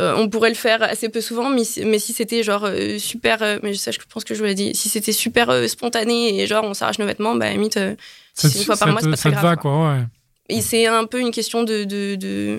euh, 0.00 0.14
on 0.16 0.28
pourrait 0.28 0.48
le 0.48 0.54
faire 0.56 0.82
assez 0.82 1.08
peu 1.08 1.20
souvent, 1.20 1.48
mais, 1.50 1.64
si- 1.64 1.84
mais 1.84 1.98
si 1.98 2.12
c'était 2.12 2.42
genre 2.42 2.64
euh, 2.64 2.98
super. 2.98 3.42
euh, 3.42 3.58
mais 3.62 3.74
ça, 3.74 3.90
je 3.90 3.98
pense 4.12 4.24
que 4.24 4.34
je 4.34 4.40
vous 4.40 4.46
l'ai 4.46 4.54
dit. 4.54 4.74
Si 4.74 4.88
c'était 4.88 5.12
super 5.12 5.50
euh, 5.50 5.66
spontané 5.68 6.40
et 6.40 6.46
genre 6.46 6.64
on 6.64 6.74
s'arrache 6.74 6.98
nos 6.98 7.06
vêtements, 7.06 7.34
bah, 7.36 7.46
à 7.46 7.50
limite, 7.52 7.76
euh, 7.76 7.94
si 8.34 8.42
Ça, 8.42 8.48
c'est 8.48 8.58
une 8.60 8.64
fois 8.64 8.76
par 8.76 8.88
mois, 8.88 9.00
c'est 9.00 9.10
pas 9.10 9.16
ça 9.16 9.22
très 9.22 9.30
te 9.30 9.34
grave. 9.34 9.44
va, 9.50 9.56
quoi, 9.56 9.92
ouais. 9.94 10.00
Et 10.48 10.60
c'est 10.62 10.86
un 10.86 11.04
peu 11.04 11.20
une 11.20 11.30
question 11.30 11.62
de, 11.62 11.84
de, 11.84 12.16
de- 12.16 12.58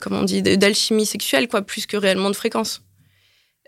comment 0.00 0.20
on 0.20 0.24
dit, 0.24 0.40
d'alchimie 0.42 1.06
sexuelle, 1.06 1.48
quoi, 1.48 1.62
plus 1.62 1.86
que 1.86 1.96
réellement 1.96 2.30
de 2.30 2.36
fréquence. 2.36 2.82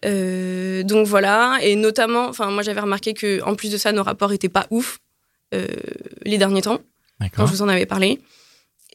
Euh, 0.04 0.82
donc 0.82 1.06
voilà, 1.06 1.58
et 1.62 1.74
notamment, 1.74 2.28
enfin 2.28 2.50
moi 2.50 2.62
j'avais 2.62 2.80
remarqué 2.80 3.14
que 3.14 3.42
en 3.42 3.54
plus 3.54 3.70
de 3.70 3.78
ça, 3.78 3.92
nos 3.92 4.02
rapports 4.02 4.32
étaient 4.32 4.50
pas 4.50 4.66
ouf 4.70 4.98
euh, 5.54 5.66
les 6.24 6.36
derniers 6.38 6.60
temps, 6.62 6.80
quand 7.34 7.46
je 7.46 7.52
vous 7.52 7.62
en 7.62 7.68
avais 7.68 7.86
parlé. 7.86 8.20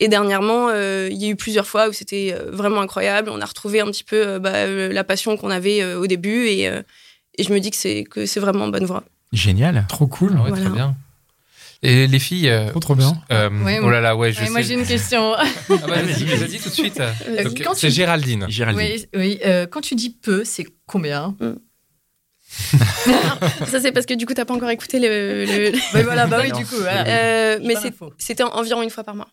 Et 0.04 0.08
dernièrement, 0.08 0.70
euh, 0.70 1.08
il 1.12 1.18
y 1.22 1.26
a 1.28 1.30
eu 1.30 1.36
plusieurs 1.36 1.68
fois 1.68 1.88
où 1.88 1.94
c'était 1.94 2.36
euh, 2.36 2.50
vraiment 2.52 2.82
incroyable. 2.82 3.30
On 3.30 3.40
a 3.40 3.46
retrouvé 3.46 3.82
un 3.82 3.86
petit 3.86 4.04
peu 4.04 4.16
euh, 4.28 4.40
bah, 4.40 4.66
la 4.68 5.04
passion 5.04 5.38
qu'on 5.38 5.52
avait 5.52 5.82
euh, 5.84 6.00
au 6.00 6.08
début, 6.08 6.48
et, 6.48 6.68
euh, 6.68 6.82
et 7.38 7.44
je 7.44 7.54
me 7.54 7.60
dis 7.60 7.70
que 7.70 7.78
c'est 7.78 8.04
que 8.04 8.26
c'est 8.26 8.40
vraiment 8.40 8.66
en 8.66 8.70
bonne 8.70 8.86
voie. 8.86 9.04
Génial. 9.32 9.86
Trop 9.88 10.08
cool. 10.08 10.34
Ah 10.36 10.42
ouais, 10.44 10.50
Voilà. 10.50 10.66
Très 10.66 10.74
bien. 10.74 10.96
Et 11.84 12.08
les 12.08 12.20
filles. 12.20 12.52
Trop, 12.70 12.80
trop 12.80 12.96
bien. 12.96 13.14
euh, 13.32 13.50
Ouais, 13.64 13.80
oh 13.82 13.90
là 13.92 14.02
là, 14.02 14.16
ouais, 14.16 14.32
je 14.32 14.40
Ouais, 14.40 14.46
sais. 14.46 14.52
moi 14.52 14.62
j'ai 14.62 14.74
une 14.74 14.86
question. 14.86 15.34
Ah 15.36 15.44
bah, 15.70 15.78
vas-y, 15.88 16.26
vas-y 16.26 16.60
tout 16.60 16.70
de 16.70 16.74
suite. 16.74 16.98
Donc, 17.44 17.62
quand 17.64 17.74
C'est 17.76 17.88
tu- 17.90 17.94
Géraldine. 17.94 18.46
Géraldine. 18.50 18.84
Oui, 18.88 19.06
oui, 19.16 19.40
euh, 19.46 19.66
quand 19.68 19.82
tu 19.82 19.96
dis 19.96 20.10
peu, 20.12 20.44
c'est 20.44 20.66
combien? 20.88 21.36
Ça 23.68 23.80
c'est 23.80 23.92
parce 23.92 24.06
que 24.06 24.14
du 24.14 24.26
coup 24.26 24.34
t'as 24.34 24.46
pas 24.46 24.54
encore 24.54 24.70
écouté 24.70 25.00
le. 25.00 25.46
le- 25.46 25.72
Bah 25.94 26.04
voilà, 26.04 26.28
bah 26.28 26.40
oui, 26.44 26.52
du 26.52 26.66
coup, 26.66 26.76
voilà. 26.78 27.06
Euh, 27.08 27.60
mais 27.64 27.76
c'est- 27.76 27.94
c'était 28.18 28.44
environ 28.44 28.82
une 28.82 28.90
fois 28.90 29.04
par 29.04 29.16
mois. 29.16 29.28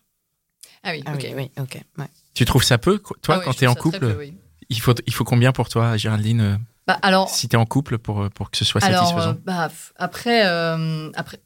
Ah 0.83 0.91
oui, 0.91 1.03
Ah 1.05 1.13
ok. 1.13 1.27
oui, 1.35 1.49
oui. 1.57 1.71
Ouais. 1.97 2.07
Tu 2.33 2.45
trouves 2.45 2.63
ça 2.63 2.77
peu 2.77 2.99
Toi, 2.99 3.35
Ah 3.35 3.37
oui, 3.39 3.45
quand 3.45 3.51
je 3.51 3.57
tu 3.57 3.63
es 3.65 3.67
en 3.67 3.75
couple, 3.75 3.99
peu, 3.99 4.15
oui. 4.17 4.33
il, 4.69 4.79
faut, 4.79 4.93
il 5.05 5.13
faut 5.13 5.23
combien 5.23 5.51
pour 5.51 5.69
toi, 5.69 5.97
Géraldine 5.97 6.41
euh, 6.41 6.57
Bah 6.87 6.97
alors, 7.01 7.29
Si 7.29 7.47
tu 7.49 7.55
es 7.55 7.59
en 7.59 7.65
couple 7.65 7.97
pour, 7.97 8.23
euh, 8.23 8.29
pour 8.29 8.49
que 8.51 8.57
ce 8.57 8.65
soit 8.65 8.83
alors 8.83 9.07
satisfaisant 9.07 9.31
euh, 9.31 9.41
bah, 9.45 9.69
après, 9.97 10.45
euh, 10.45 11.11
après, 11.15 11.39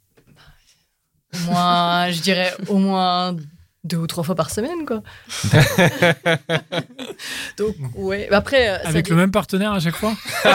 au 1.34 1.40
moins, 1.52 2.12
je 2.12 2.22
dirais 2.22 2.54
au 2.68 2.78
moins 2.78 3.36
deux 3.84 3.98
ou 3.98 4.08
trois 4.08 4.24
fois 4.24 4.36
par 4.36 4.50
semaine, 4.50 4.86
quoi. 4.86 5.04
Donc, 7.58 7.76
ouais. 7.96 8.30
Après, 8.32 8.70
euh, 8.70 8.78
ça 8.84 8.90
Avec 8.90 9.10
le 9.10 9.16
même 9.16 9.32
partenaire 9.32 9.74
à 9.74 9.80
chaque 9.80 9.96
fois 9.96 10.16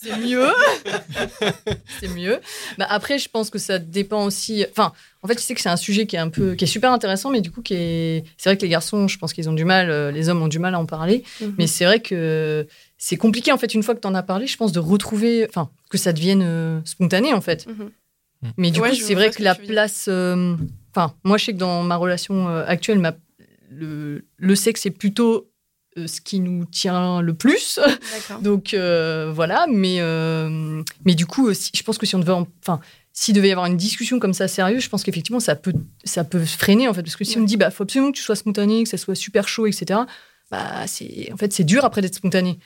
c'est 0.00 0.16
mieux. 0.16 0.48
c'est 2.00 2.08
mieux. 2.08 2.40
Bah, 2.78 2.86
après, 2.88 3.18
je 3.18 3.28
pense 3.28 3.50
que 3.50 3.58
ça 3.58 3.78
dépend 3.78 4.24
aussi. 4.24 4.64
Enfin, 4.70 4.92
en 5.22 5.28
fait, 5.28 5.36
tu 5.36 5.42
sais 5.42 5.54
que 5.54 5.60
c'est 5.60 5.68
un 5.68 5.76
sujet 5.76 6.06
qui 6.06 6.16
est 6.16 6.20
un 6.20 6.28
peu, 6.28 6.54
qui 6.54 6.64
est 6.64 6.68
super 6.68 6.92
intéressant, 6.92 7.30
mais 7.30 7.40
du 7.40 7.50
coup, 7.50 7.62
qui 7.62 7.74
est. 7.74 8.24
C'est 8.36 8.48
vrai 8.48 8.56
que 8.56 8.62
les 8.62 8.68
garçons, 8.68 9.06
je 9.08 9.18
pense 9.18 9.32
qu'ils 9.32 9.48
ont 9.48 9.52
du 9.52 9.64
mal, 9.64 9.90
euh, 9.90 10.10
les 10.10 10.28
hommes 10.28 10.42
ont 10.42 10.48
du 10.48 10.58
mal 10.58 10.74
à 10.74 10.78
en 10.80 10.86
parler. 10.86 11.22
Mais 11.58 11.66
c'est 11.68 11.84
vrai 11.84 12.00
que 12.00 12.66
c'est 12.98 13.16
compliqué, 13.16 13.52
en 13.52 13.58
fait, 13.58 13.74
une 13.74 13.82
fois 13.82 13.94
que 13.94 14.00
tu 14.00 14.08
en 14.08 14.14
as 14.14 14.22
parlé, 14.22 14.46
je 14.46 14.56
pense, 14.56 14.72
de 14.72 14.80
retrouver. 14.80 15.46
Enfin, 15.48 15.70
que 15.90 15.98
ça 15.98 16.12
devienne 16.12 16.42
euh, 16.44 16.80
spontané, 16.84 17.32
en 17.32 17.40
fait. 17.40 17.66
Mhm. 17.66 17.90
Mais 18.56 18.70
du 18.72 18.80
Ouais, 18.80 18.90
coup, 18.90 18.96
je 18.96 19.02
c'est 19.04 19.14
vrai 19.14 19.30
que 19.30 19.36
que 19.36 19.42
la 19.44 19.54
place. 19.54 20.06
euh, 20.08 20.56
Enfin, 20.94 21.14
moi, 21.24 21.38
je 21.38 21.44
sais 21.46 21.52
que 21.52 21.58
dans 21.58 21.82
ma 21.82 21.96
relation 21.96 22.48
euh, 22.48 22.64
actuelle, 22.66 22.98
ma... 22.98 23.14
le... 23.70 24.24
le 24.36 24.54
sexe 24.54 24.84
est 24.86 24.90
plutôt 24.90 25.48
euh, 25.98 26.06
ce 26.06 26.20
qui 26.20 26.40
nous 26.40 26.64
tient 26.66 27.20
le 27.22 27.34
plus. 27.34 27.78
Donc 28.42 28.74
euh, 28.74 29.30
voilà, 29.34 29.66
mais, 29.68 29.96
euh, 30.00 30.82
mais 31.04 31.14
du 31.14 31.26
coup, 31.26 31.52
si- 31.54 31.70
je 31.74 31.82
pense 31.82 31.98
que 31.98 32.06
si 32.06 32.14
on 32.14 32.18
devait, 32.18 32.32
en- 32.32 32.46
enfin, 32.62 32.80
s'il 33.12 33.34
devait 33.34 33.48
y 33.48 33.52
avoir 33.52 33.66
une 33.66 33.76
discussion 33.76 34.18
comme 34.18 34.32
ça 34.34 34.48
sérieuse, 34.48 34.82
je 34.82 34.88
pense 34.88 35.02
qu'effectivement 35.02 35.40
ça 35.40 35.54
peut, 35.54 35.74
ça 36.04 36.24
peut 36.24 36.42
freiner 36.44 36.88
en 36.88 36.94
fait, 36.94 37.02
parce 37.02 37.16
que 37.16 37.24
si 37.24 37.36
on 37.36 37.42
me 37.42 37.46
dit 37.46 37.58
bah 37.58 37.70
faut 37.70 37.82
absolument 37.82 38.10
que 38.10 38.16
tu 38.16 38.22
sois 38.22 38.36
spontané, 38.36 38.82
que 38.84 38.88
ça 38.88 38.96
soit 38.96 39.14
super 39.14 39.48
chaud, 39.48 39.66
etc. 39.66 40.00
Bah 40.50 40.86
c'est, 40.86 41.30
en 41.32 41.36
fait 41.36 41.52
c'est 41.52 41.64
dur 41.64 41.84
après 41.84 42.00
d'être 42.00 42.14
spontané. 42.14 42.58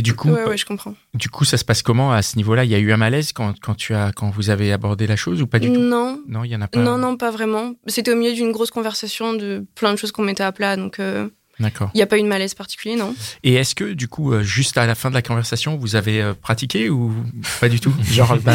Et 0.00 0.02
du 0.02 0.14
coup, 0.14 0.30
Ouais, 0.30 0.44
ouais, 0.46 0.56
je 0.56 0.64
comprends. 0.64 0.94
du 1.12 1.28
coup, 1.28 1.44
ça 1.44 1.58
se 1.58 1.64
passe 1.66 1.82
comment 1.82 2.10
à 2.10 2.22
ce 2.22 2.36
niveau-là? 2.38 2.64
Il 2.64 2.70
y 2.70 2.74
a 2.74 2.78
eu 2.78 2.90
un 2.90 2.96
malaise 2.96 3.34
quand, 3.34 3.52
quand, 3.60 3.74
tu 3.74 3.94
as, 3.94 4.12
quand 4.12 4.30
vous 4.30 4.48
avez 4.48 4.72
abordé 4.72 5.06
la 5.06 5.14
chose 5.14 5.42
ou 5.42 5.46
pas 5.46 5.58
du 5.58 5.70
tout? 5.70 5.78
Non, 5.78 6.22
Non, 6.26 6.42
il 6.42 6.50
y 6.50 6.56
en 6.56 6.62
a 6.62 6.68
pas? 6.68 6.80
non, 6.80 6.96
non, 6.96 7.18
pas 7.18 7.30
vraiment. 7.30 7.74
C'était 7.86 8.10
au 8.10 8.16
milieu 8.16 8.32
d'une 8.32 8.50
grosse 8.50 8.70
conversation 8.70 9.34
de 9.34 9.66
plein 9.74 9.92
de 9.92 9.96
choses 9.98 10.10
qu'on 10.10 10.22
mettait 10.22 10.42
à 10.42 10.52
plat, 10.52 10.76
donc 10.78 11.00
euh, 11.00 11.28
D'accord. 11.58 11.90
il 11.92 11.98
n'y 11.98 12.02
a 12.02 12.06
pas 12.06 12.16
eu 12.18 12.22
de 12.22 12.28
malaise 12.28 12.54
particulier, 12.54 12.96
non. 12.96 13.14
Et 13.44 13.56
est-ce 13.56 13.74
que, 13.74 13.92
du 13.92 14.08
coup, 14.08 14.32
euh, 14.32 14.42
juste 14.42 14.78
à 14.78 14.86
la 14.86 14.94
fin 14.94 15.10
de 15.10 15.14
la 15.14 15.20
conversation, 15.20 15.76
vous 15.76 15.96
avez 15.96 16.22
euh, 16.22 16.32
pratiqué 16.32 16.88
ou 16.88 17.12
pas 17.60 17.68
du 17.68 17.78
tout? 17.78 17.92
Genre, 18.02 18.38
bah, 18.42 18.54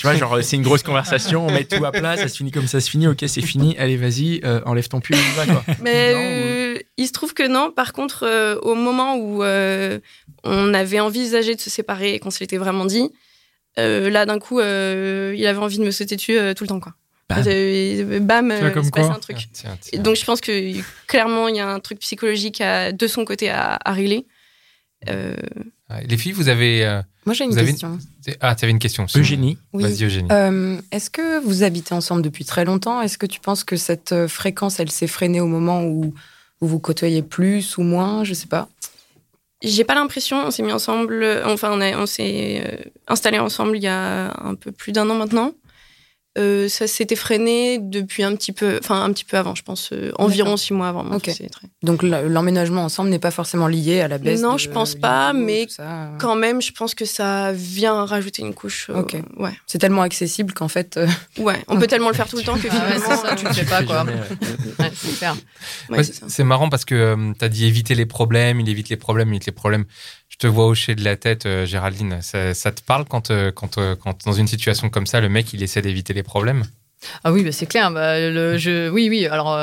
tu 0.00 0.06
vois, 0.06 0.16
genre, 0.16 0.42
c'est 0.42 0.56
une 0.56 0.62
grosse 0.62 0.82
conversation, 0.90 1.46
on 1.46 1.50
met 1.52 1.64
tout 1.64 1.84
à 1.84 1.92
plat, 1.92 2.16
ça 2.16 2.28
se 2.28 2.36
finit 2.36 2.50
comme 2.50 2.66
ça 2.66 2.80
se 2.80 2.88
finit, 2.90 3.06
ok, 3.06 3.22
c'est 3.26 3.42
fini, 3.42 3.76
allez, 3.78 3.96
vas-y, 3.96 4.40
euh, 4.44 4.60
enlève 4.64 4.88
ton 4.88 5.00
pull, 5.00 5.16
on 5.16 5.18
y 5.42 5.46
va, 5.46 5.52
quoi. 5.52 5.64
Mais 5.82 6.12
Non, 6.14 6.20
euh, 6.22 6.78
il 6.96 7.06
se 7.06 7.12
trouve 7.12 7.34
que 7.34 7.46
non. 7.46 7.70
Par 7.70 7.92
contre, 7.92 8.24
euh, 8.26 8.56
au 8.62 8.74
moment 8.74 9.16
où 9.16 9.42
euh, 9.42 9.98
on 10.44 10.72
avait 10.72 11.00
envisagé 11.00 11.54
de 11.54 11.60
se 11.60 11.68
séparer 11.70 12.14
et 12.14 12.18
qu'on 12.18 12.30
se 12.30 12.40
l'était 12.40 12.56
vraiment 12.56 12.86
dit, 12.86 13.10
euh, 13.78 14.08
là 14.10 14.24
d'un 14.26 14.38
coup, 14.38 14.58
euh, 14.58 15.34
il 15.36 15.46
avait 15.46 15.58
envie 15.58 15.78
de 15.78 15.84
me 15.84 15.90
sauter 15.90 16.16
dessus 16.16 16.38
euh, 16.38 16.54
tout 16.54 16.64
le 16.64 16.68
temps, 16.68 16.80
quoi. 16.80 16.94
Bam. 17.28 17.44
Bam, 17.44 18.50
euh, 18.50 18.72
il 18.74 18.84
se 18.84 18.90
passait 18.90 19.08
un 19.08 19.14
truc. 19.20 19.36
Tiens, 19.52 19.76
tiens. 19.80 20.02
Donc 20.02 20.16
je 20.16 20.24
pense 20.24 20.40
que 20.40 20.72
clairement 21.06 21.46
il 21.46 21.54
y 21.54 21.60
a 21.60 21.68
un 21.68 21.78
truc 21.78 22.00
psychologique 22.00 22.60
à, 22.60 22.90
de 22.90 23.06
son 23.06 23.24
côté 23.24 23.48
à, 23.50 23.78
à 23.84 23.92
régler. 23.92 24.26
Euh. 25.08 25.36
Les 26.06 26.16
filles, 26.16 26.32
vous 26.32 26.48
avez. 26.48 26.84
euh, 26.84 27.02
Moi, 27.26 27.34
j'ai 27.34 27.44
une 27.44 27.54
question. 27.54 27.98
Ah, 28.40 28.54
tu 28.54 28.64
avais 28.64 28.72
une 28.72 28.78
question. 28.78 29.06
sinon. 29.08 29.22
Eugénie. 29.22 29.58
Oui. 29.72 29.82
Vas-y, 29.82 30.04
Eugénie. 30.04 30.28
Euh, 30.30 30.78
Est-ce 30.92 31.10
que 31.10 31.40
vous 31.44 31.62
habitez 31.62 31.94
ensemble 31.94 32.22
depuis 32.22 32.44
très 32.44 32.64
longtemps? 32.64 33.00
Est-ce 33.02 33.18
que 33.18 33.26
tu 33.26 33.40
penses 33.40 33.64
que 33.64 33.76
cette 33.76 34.12
euh, 34.12 34.28
fréquence, 34.28 34.78
elle 34.80 34.90
s'est 34.90 35.06
freinée 35.06 35.40
au 35.40 35.46
moment 35.46 35.84
où 35.84 36.14
vous 36.60 36.68
vous 36.68 36.78
côtoyez 36.78 37.22
plus 37.22 37.76
ou 37.78 37.82
moins? 37.82 38.24
Je 38.24 38.34
sais 38.34 38.46
pas. 38.46 38.68
J'ai 39.62 39.84
pas 39.84 39.94
l'impression, 39.94 40.38
on 40.46 40.50
s'est 40.50 40.62
mis 40.62 40.72
ensemble, 40.72 41.22
enfin 41.44 41.70
on, 41.70 41.82
a- 41.82 41.94
on 41.98 42.06
s'est 42.06 42.62
euh, 42.66 42.76
installé 43.08 43.38
ensemble 43.38 43.76
il 43.76 43.82
y 43.82 43.88
a 43.88 44.32
un 44.42 44.54
peu 44.54 44.72
plus 44.72 44.90
d'un 44.92 45.08
an 45.10 45.14
maintenant. 45.16 45.52
Euh, 46.38 46.68
ça 46.68 46.86
s'était 46.86 47.16
freiné 47.16 47.78
depuis 47.80 48.22
un 48.22 48.36
petit 48.36 48.52
peu, 48.52 48.78
enfin 48.80 49.02
un 49.02 49.12
petit 49.12 49.24
peu 49.24 49.36
avant, 49.36 49.56
je 49.56 49.62
pense, 49.64 49.90
euh, 49.92 50.12
environ 50.16 50.56
six 50.56 50.72
mois 50.72 50.86
avant. 50.88 51.18
s'est 51.18 51.48
très- 51.48 51.66
Donc 51.82 52.04
l'emménagement 52.04 52.84
ensemble 52.84 53.10
n'est 53.10 53.18
pas 53.18 53.32
forcément 53.32 53.66
lié 53.66 54.00
à 54.00 54.06
la 54.06 54.18
baisse 54.18 54.40
Non, 54.40 54.52
de 54.54 54.58
je 54.58 54.68
pense 54.68 54.94
pas, 54.94 55.32
mais 55.32 55.66
ça. 55.68 56.12
Quand 56.20 56.36
même, 56.36 56.62
je 56.62 56.70
pense 56.70 56.94
que 56.94 57.04
ça 57.04 57.50
vient 57.52 58.04
rajouter 58.04 58.42
une 58.42 58.54
couche. 58.54 58.90
euh. 58.90 59.02
Ouais, 59.38 59.50
C'est 59.66 59.78
tellement 59.78 60.02
accessible 60.02 60.54
qu'en 60.54 60.68
fait, 60.68 60.96
euh, 60.98 61.08
ouais. 61.38 61.56
On 61.66 61.78
peut 61.80 61.88
tellement 61.88 62.10
le 62.10 62.14
faire 62.14 62.28
tout 62.28 62.36
le 62.36 62.44
temps 62.44 62.56
que 62.56 62.68
Ah 62.70 62.74
ouais, 62.74 62.92
finalement. 63.00 63.06
c'est 63.22 63.28
ça, 63.28 63.34
tu 63.34 63.44
le 63.46 63.52
fais 63.52 63.64
pas, 63.64 63.82
quoi. 63.82 64.04
Ouais, 64.78 64.90
c'est 64.94 65.18
clair. 65.18 65.34
ouais, 65.90 65.98
Ouais, 65.98 66.04
c'est 66.04 66.14
ça. 66.14 66.26
c'est 66.28 66.44
marrant 66.44 66.68
parce 66.68 66.84
que 66.84 67.32
tu 67.38 67.44
as 67.44 67.48
dit 67.48 67.66
éviter 67.66 67.96
les 67.96 68.06
problèmes, 68.06 68.60
il 68.60 68.68
évite 68.68 68.88
les 68.88 68.96
problèmes, 68.96 69.28
il 69.30 69.32
évite 69.32 69.46
les 69.46 69.52
problèmes. 69.52 69.84
Je 70.30 70.36
te 70.36 70.46
vois 70.46 70.66
hocher 70.66 70.94
de 70.94 71.04
la 71.04 71.16
tête, 71.16 71.44
euh, 71.44 71.66
Géraldine. 71.66 72.20
Ça, 72.22 72.54
te 72.54 72.80
parle 72.82 73.04
quand, 73.04 73.30
euh, 73.30 73.50
euh, 73.78 73.96
quand, 73.96 74.24
dans 74.24 74.32
une 74.32 74.46
situation 74.46 74.88
comme 74.88 75.06
ça, 75.06 75.20
le 75.20 75.28
mec, 75.28 75.52
il 75.52 75.62
essaie 75.62 75.82
d'éviter 75.82 76.14
les 76.14 76.22
problèmes? 76.22 76.64
Ah 77.24 77.32
oui, 77.32 77.42
bah, 77.44 77.52
c'est 77.52 77.66
clair. 77.66 77.90
Bah, 77.90 78.18
le, 78.18 78.56
je, 78.56 78.88
oui, 78.88 79.08
oui. 79.10 79.26
Alors, 79.26 79.58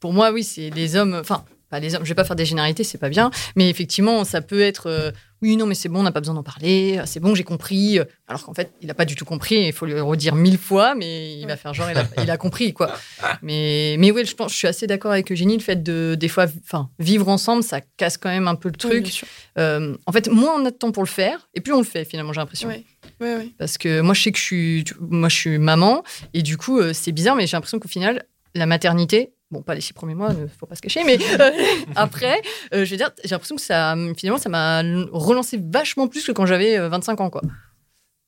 pour 0.00 0.12
moi, 0.12 0.32
oui, 0.32 0.42
c'est 0.42 0.70
les 0.70 0.96
hommes. 0.96 1.14
Enfin, 1.14 1.44
pas 1.70 1.78
les 1.78 1.94
hommes. 1.94 2.04
Je 2.04 2.08
vais 2.08 2.14
pas 2.14 2.24
faire 2.24 2.36
des 2.36 2.44
généralités, 2.44 2.84
c'est 2.84 2.98
pas 2.98 3.08
bien. 3.08 3.30
Mais 3.54 3.70
effectivement, 3.70 4.24
ça 4.24 4.42
peut 4.42 4.60
être. 4.60 5.12
Euh, 5.42 5.46
oui, 5.46 5.56
non, 5.56 5.66
mais 5.66 5.74
c'est 5.74 5.88
bon, 5.88 6.00
on 6.00 6.02
n'a 6.02 6.12
pas 6.12 6.20
besoin 6.20 6.34
d'en 6.34 6.42
parler. 6.42 7.00
C'est 7.06 7.20
bon, 7.20 7.34
j'ai 7.34 7.44
compris. 7.44 7.98
Alors 8.28 8.44
qu'en 8.44 8.54
fait, 8.54 8.72
il 8.80 8.86
n'a 8.86 8.94
pas 8.94 9.04
du 9.04 9.16
tout 9.16 9.24
compris. 9.24 9.66
Il 9.66 9.72
faut 9.72 9.86
le 9.86 10.02
redire 10.02 10.34
mille 10.34 10.58
fois, 10.58 10.94
mais 10.94 11.38
il 11.38 11.46
va 11.46 11.56
faire 11.56 11.74
genre, 11.74 11.90
il 11.90 11.98
a, 11.98 12.04
il 12.22 12.30
a 12.30 12.36
compris, 12.36 12.72
quoi. 12.72 12.92
Mais, 13.42 13.96
mais 13.98 14.10
oui, 14.10 14.24
je 14.24 14.34
pense, 14.34 14.52
je 14.52 14.56
suis 14.56 14.68
assez 14.68 14.86
d'accord 14.86 15.10
avec 15.10 15.30
Eugénie. 15.32 15.56
Le 15.56 15.62
fait 15.62 15.82
de, 15.82 16.14
des 16.18 16.28
fois, 16.28 16.46
enfin, 16.64 16.90
vivre 16.98 17.28
ensemble, 17.28 17.62
ça 17.62 17.80
casse 17.96 18.16
quand 18.18 18.28
même 18.28 18.46
un 18.46 18.54
peu 18.54 18.68
le 18.68 18.74
Oui, 18.88 19.02
truc. 19.02 19.24
Euh, 19.58 19.96
en 20.06 20.12
fait, 20.12 20.28
moins 20.28 20.54
on 20.60 20.64
a 20.64 20.70
de 20.70 20.76
temps 20.76 20.92
pour 20.92 21.02
le 21.02 21.08
faire, 21.08 21.48
et 21.54 21.60
plus 21.60 21.72
on 21.72 21.78
le 21.78 21.84
fait, 21.84 22.04
finalement, 22.04 22.32
j'ai 22.32 22.40
l'impression. 22.40 22.68
Ouais. 22.68 22.84
Ouais, 23.20 23.36
ouais. 23.36 23.48
Parce 23.58 23.78
que 23.78 24.00
moi, 24.00 24.14
je 24.14 24.22
sais 24.22 24.32
que 24.32 24.38
je 24.38 24.44
suis, 24.44 24.84
moi, 25.00 25.28
je 25.28 25.36
suis 25.36 25.58
maman, 25.58 26.04
et 26.34 26.42
du 26.42 26.56
coup, 26.56 26.78
euh, 26.78 26.92
c'est 26.92 27.12
bizarre, 27.12 27.34
mais 27.36 27.46
j'ai 27.46 27.56
l'impression 27.56 27.78
qu'au 27.78 27.88
final, 27.88 28.24
la 28.54 28.66
maternité, 28.66 29.32
bon, 29.52 29.62
pas 29.62 29.74
les 29.74 29.80
six 29.80 29.92
premiers 29.92 30.14
mois, 30.14 30.32
ne 30.32 30.46
faut 30.46 30.66
pas 30.66 30.74
se 30.74 30.82
cacher, 30.82 31.04
mais 31.04 31.18
euh, 31.38 31.50
après, 31.96 32.40
euh, 32.74 32.84
je 32.84 32.90
veux 32.90 32.96
dire, 32.96 33.10
j'ai 33.22 33.30
l'impression 33.30 33.54
que 33.56 33.62
ça, 33.62 33.94
finalement, 34.16 34.38
ça 34.40 34.48
m'a 34.48 34.82
relancé 35.12 35.60
vachement 35.62 36.08
plus 36.08 36.26
que 36.26 36.32
quand 36.32 36.46
j'avais 36.46 36.78
euh, 36.78 36.88
25 36.88 37.20
ans, 37.20 37.30
quoi. 37.30 37.42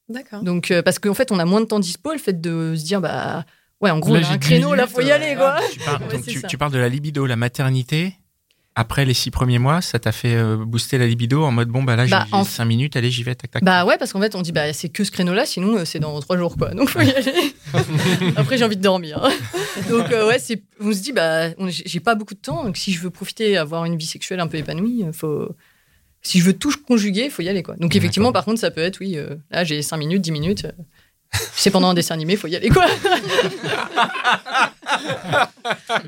D'accord. 0.08 0.42
Donc, 0.42 0.70
euh, 0.70 0.82
parce 0.82 0.98
qu'en 0.98 1.14
fait, 1.14 1.32
on 1.32 1.38
a 1.38 1.44
moins 1.44 1.60
de 1.62 1.66
temps 1.66 1.80
dispo, 1.80 2.12
le 2.12 2.18
fait 2.18 2.38
de 2.40 2.74
se 2.76 2.84
dire, 2.84 3.00
bah, 3.00 3.44
ouais, 3.80 3.90
en 3.90 3.98
gros, 3.98 4.14
Là, 4.14 4.20
on 4.22 4.30
a 4.30 4.34
un 4.34 4.38
créneau, 4.38 4.74
là, 4.74 4.82
minutes, 4.84 4.94
faut 4.94 5.00
y 5.00 5.10
aller, 5.10 5.34
quoi. 5.34 5.56
Tu 5.72 5.80
parles, 5.80 6.02
Ouais, 6.02 6.16
donc 6.16 6.26
tu, 6.26 6.42
tu 6.42 6.58
parles 6.58 6.72
de 6.72 6.78
la 6.78 6.88
libido, 6.88 7.26
la 7.26 7.36
maternité. 7.36 8.14
Après 8.76 9.04
les 9.04 9.14
six 9.14 9.30
premiers 9.30 9.60
mois, 9.60 9.80
ça 9.80 10.00
t'a 10.00 10.10
fait 10.10 10.34
euh, 10.34 10.56
booster 10.56 10.98
la 10.98 11.06
libido 11.06 11.44
en 11.44 11.52
mode 11.52 11.68
bon, 11.68 11.84
bah 11.84 11.94
là, 11.94 12.06
j'ai 12.06 12.10
Bah, 12.10 12.26
j'ai 12.28 12.34
en- 12.36 12.42
cinq 12.44 12.64
minutes, 12.64 12.96
allez, 12.96 13.08
j'y 13.10 13.22
vais, 13.22 13.34
tac, 13.36 13.48
tac. 13.50 13.62
Bah 13.62 13.84
ouais, 13.84 13.96
parce 13.98 14.12
qu'en 14.12 14.20
fait, 14.20 14.34
on 14.34 14.42
dit, 14.42 14.50
bah, 14.50 14.72
c'est 14.72 14.88
que 14.88 15.04
ce 15.04 15.12
créneau-là, 15.12 15.46
sinon, 15.46 15.76
euh, 15.78 15.84
c'est 15.84 16.00
dans 16.00 16.18
trois 16.20 16.36
jours, 16.36 16.56
quoi. 16.56 16.70
Donc, 16.74 16.88
faut 16.90 17.00
y 17.00 17.10
aller. 17.10 17.54
Après, 18.36 18.58
j'ai 18.58 18.64
envie 18.64 18.76
de 18.76 18.82
dormir. 18.82 19.20
donc, 19.88 20.10
euh, 20.10 20.26
ouais, 20.26 20.40
c'est, 20.40 20.62
on 20.80 20.92
se 20.92 21.00
dit, 21.02 21.12
bah, 21.12 21.50
j'ai 21.68 22.00
pas 22.00 22.16
beaucoup 22.16 22.34
de 22.34 22.40
temps, 22.40 22.64
donc 22.64 22.76
si 22.76 22.92
je 22.92 23.00
veux 23.00 23.10
profiter, 23.10 23.56
avoir 23.56 23.84
une 23.84 23.96
vie 23.96 24.06
sexuelle 24.06 24.40
un 24.40 24.48
peu 24.48 24.56
épanouie, 24.58 25.04
faut. 25.12 25.48
Si 26.22 26.38
je 26.40 26.44
veux 26.44 26.54
tout 26.54 26.72
conjuguer, 26.88 27.28
faut 27.28 27.42
y 27.42 27.48
aller, 27.50 27.62
quoi. 27.62 27.76
Donc, 27.76 27.94
effectivement, 27.96 28.32
par 28.32 28.44
contre, 28.46 28.58
ça 28.58 28.70
peut 28.70 28.80
être, 28.80 28.98
oui, 29.00 29.18
euh, 29.18 29.36
là, 29.50 29.62
j'ai 29.62 29.82
5 29.82 29.98
minutes, 29.98 30.22
10 30.22 30.32
minutes. 30.32 30.64
euh, 30.64 30.72
c'est 31.56 31.70
pendant 31.70 31.88
un 31.90 31.94
dessin 31.94 32.14
animé, 32.14 32.36
faut 32.36 32.46
y 32.48 32.56
aller, 32.56 32.68
quoi. 32.68 32.86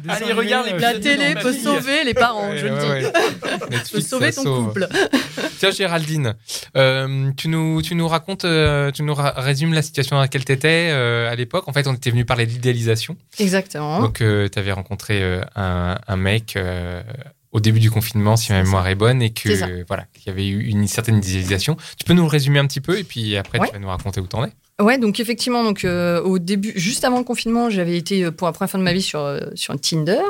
Allez, 0.09 0.33
regarde 0.33 0.67
les 0.67 0.79
La 0.79 0.95
télé 0.99 1.35
peut 1.41 1.53
sauver 1.53 2.05
les 2.05 2.15
parents, 2.15 2.51
Ouais, 2.51 2.59
je 2.59 2.67
le 2.67 2.73
ouais, 2.75 2.81
dis. 3.01 3.07
ouais. 3.07 3.13
Peut 3.59 3.67
Netflix, 3.71 4.09
sauver 4.09 4.33
ton 4.33 4.43
sauve. 4.43 4.67
couple. 4.69 4.89
Tiens, 5.59 5.71
Géraldine, 5.71 6.35
euh, 6.77 7.31
tu, 7.37 7.49
nous, 7.49 7.83
tu 7.83 7.95
nous 7.95 8.07
racontes, 8.09 8.45
euh, 8.45 8.91
tu 8.91 9.03
nous 9.03 9.15
ra- 9.15 9.33
résumes 9.37 9.73
la 9.73 9.83
situation 9.83 10.17
dans 10.17 10.23
laquelle 10.23 10.45
tu 10.45 10.53
étais 10.53 10.91
à 10.91 11.35
l'époque. 11.35 11.65
En 11.69 11.73
fait, 11.73 11.87
on 11.87 11.95
était 11.95 12.11
venu 12.11 12.25
parler 12.25 12.47
d'idéalisation. 12.47 13.17
Exactement. 13.39 14.01
Donc, 14.01 14.19
tu 14.19 14.59
avais 14.59 14.73
rencontré 14.73 15.23
euh, 15.23 15.41
un, 15.57 15.97
un 16.07 16.17
mec 16.17 16.55
euh, 16.57 17.03
au 17.53 17.61
début 17.61 17.81
du 17.81 17.91
confinement, 17.91 18.37
si 18.37 18.53
ma 18.53 18.63
mémoire 18.63 18.87
est 18.89 18.95
bonne, 18.95 19.23
et 19.23 19.31
que 19.33 19.85
voilà, 19.89 20.05
qu'il 20.15 20.27
y 20.27 20.31
avait 20.31 20.47
eu 20.47 20.65
une 20.67 20.87
certaine 20.87 21.17
idéalisation. 21.19 21.77
Tu 21.99 22.05
peux 22.05 22.13
nous 22.13 22.23
le 22.23 22.29
résumer 22.29 22.59
un 22.59 22.67
petit 22.67 22.81
peu, 22.81 22.99
et 22.99 23.05
puis 23.05 23.37
après, 23.37 23.59
Ouais. 23.59 23.67
tu 23.69 23.73
vas 23.73 23.79
nous 23.79 23.89
raconter 23.89 24.21
où 24.21 24.27
t'en 24.27 24.45
es. 24.45 24.53
Ouais, 24.79 24.99
donc 24.99 25.21
effectivement, 25.21 25.65
donc 25.65 25.87
euh, 25.87 26.21
au 26.21 26.39
début, 26.39 26.75
juste 26.77 27.03
avant 27.07 27.17
le 27.17 27.25
confinement, 27.25 27.71
j'avais 27.71 27.97
été 27.97 28.25
euh, 28.25 28.31
pour 28.31 28.47
la 28.47 28.53
première 28.53 28.71
fois 28.71 28.79
de 28.79 28.85
ma 28.85 28.93
vie 28.93 29.01
sur 29.01 29.21
euh, 29.21 29.41
sur 29.55 29.75
Tinder 29.81 30.21